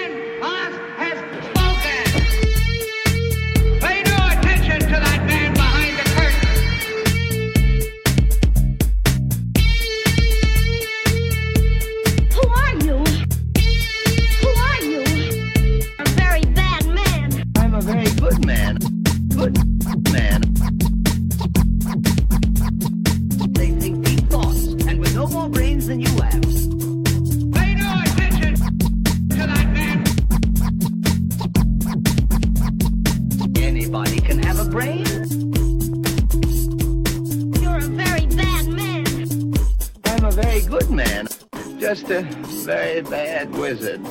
No 25.24 25.30
more 25.30 25.48
brains 25.48 25.86
than 25.86 26.00
you 26.00 26.08
have. 26.20 26.42
Pay 27.52 27.74
no 27.74 28.02
attention 28.04 28.54
to 29.30 29.42
that 29.52 29.68
man. 29.72 30.04
Anybody 33.56 34.20
can 34.20 34.42
have 34.42 34.58
a 34.58 34.68
brain. 34.68 35.06
You're 37.62 37.78
a 37.78 37.88
very 38.02 38.26
bad 38.26 38.68
man. 38.68 39.54
I'm 40.04 40.24
a 40.24 40.30
very 40.30 40.60
good 40.60 40.90
man. 40.90 41.28
Just 41.78 42.10
a 42.10 42.22
very 42.66 43.00
bad 43.00 43.50
wizard. 43.52 44.02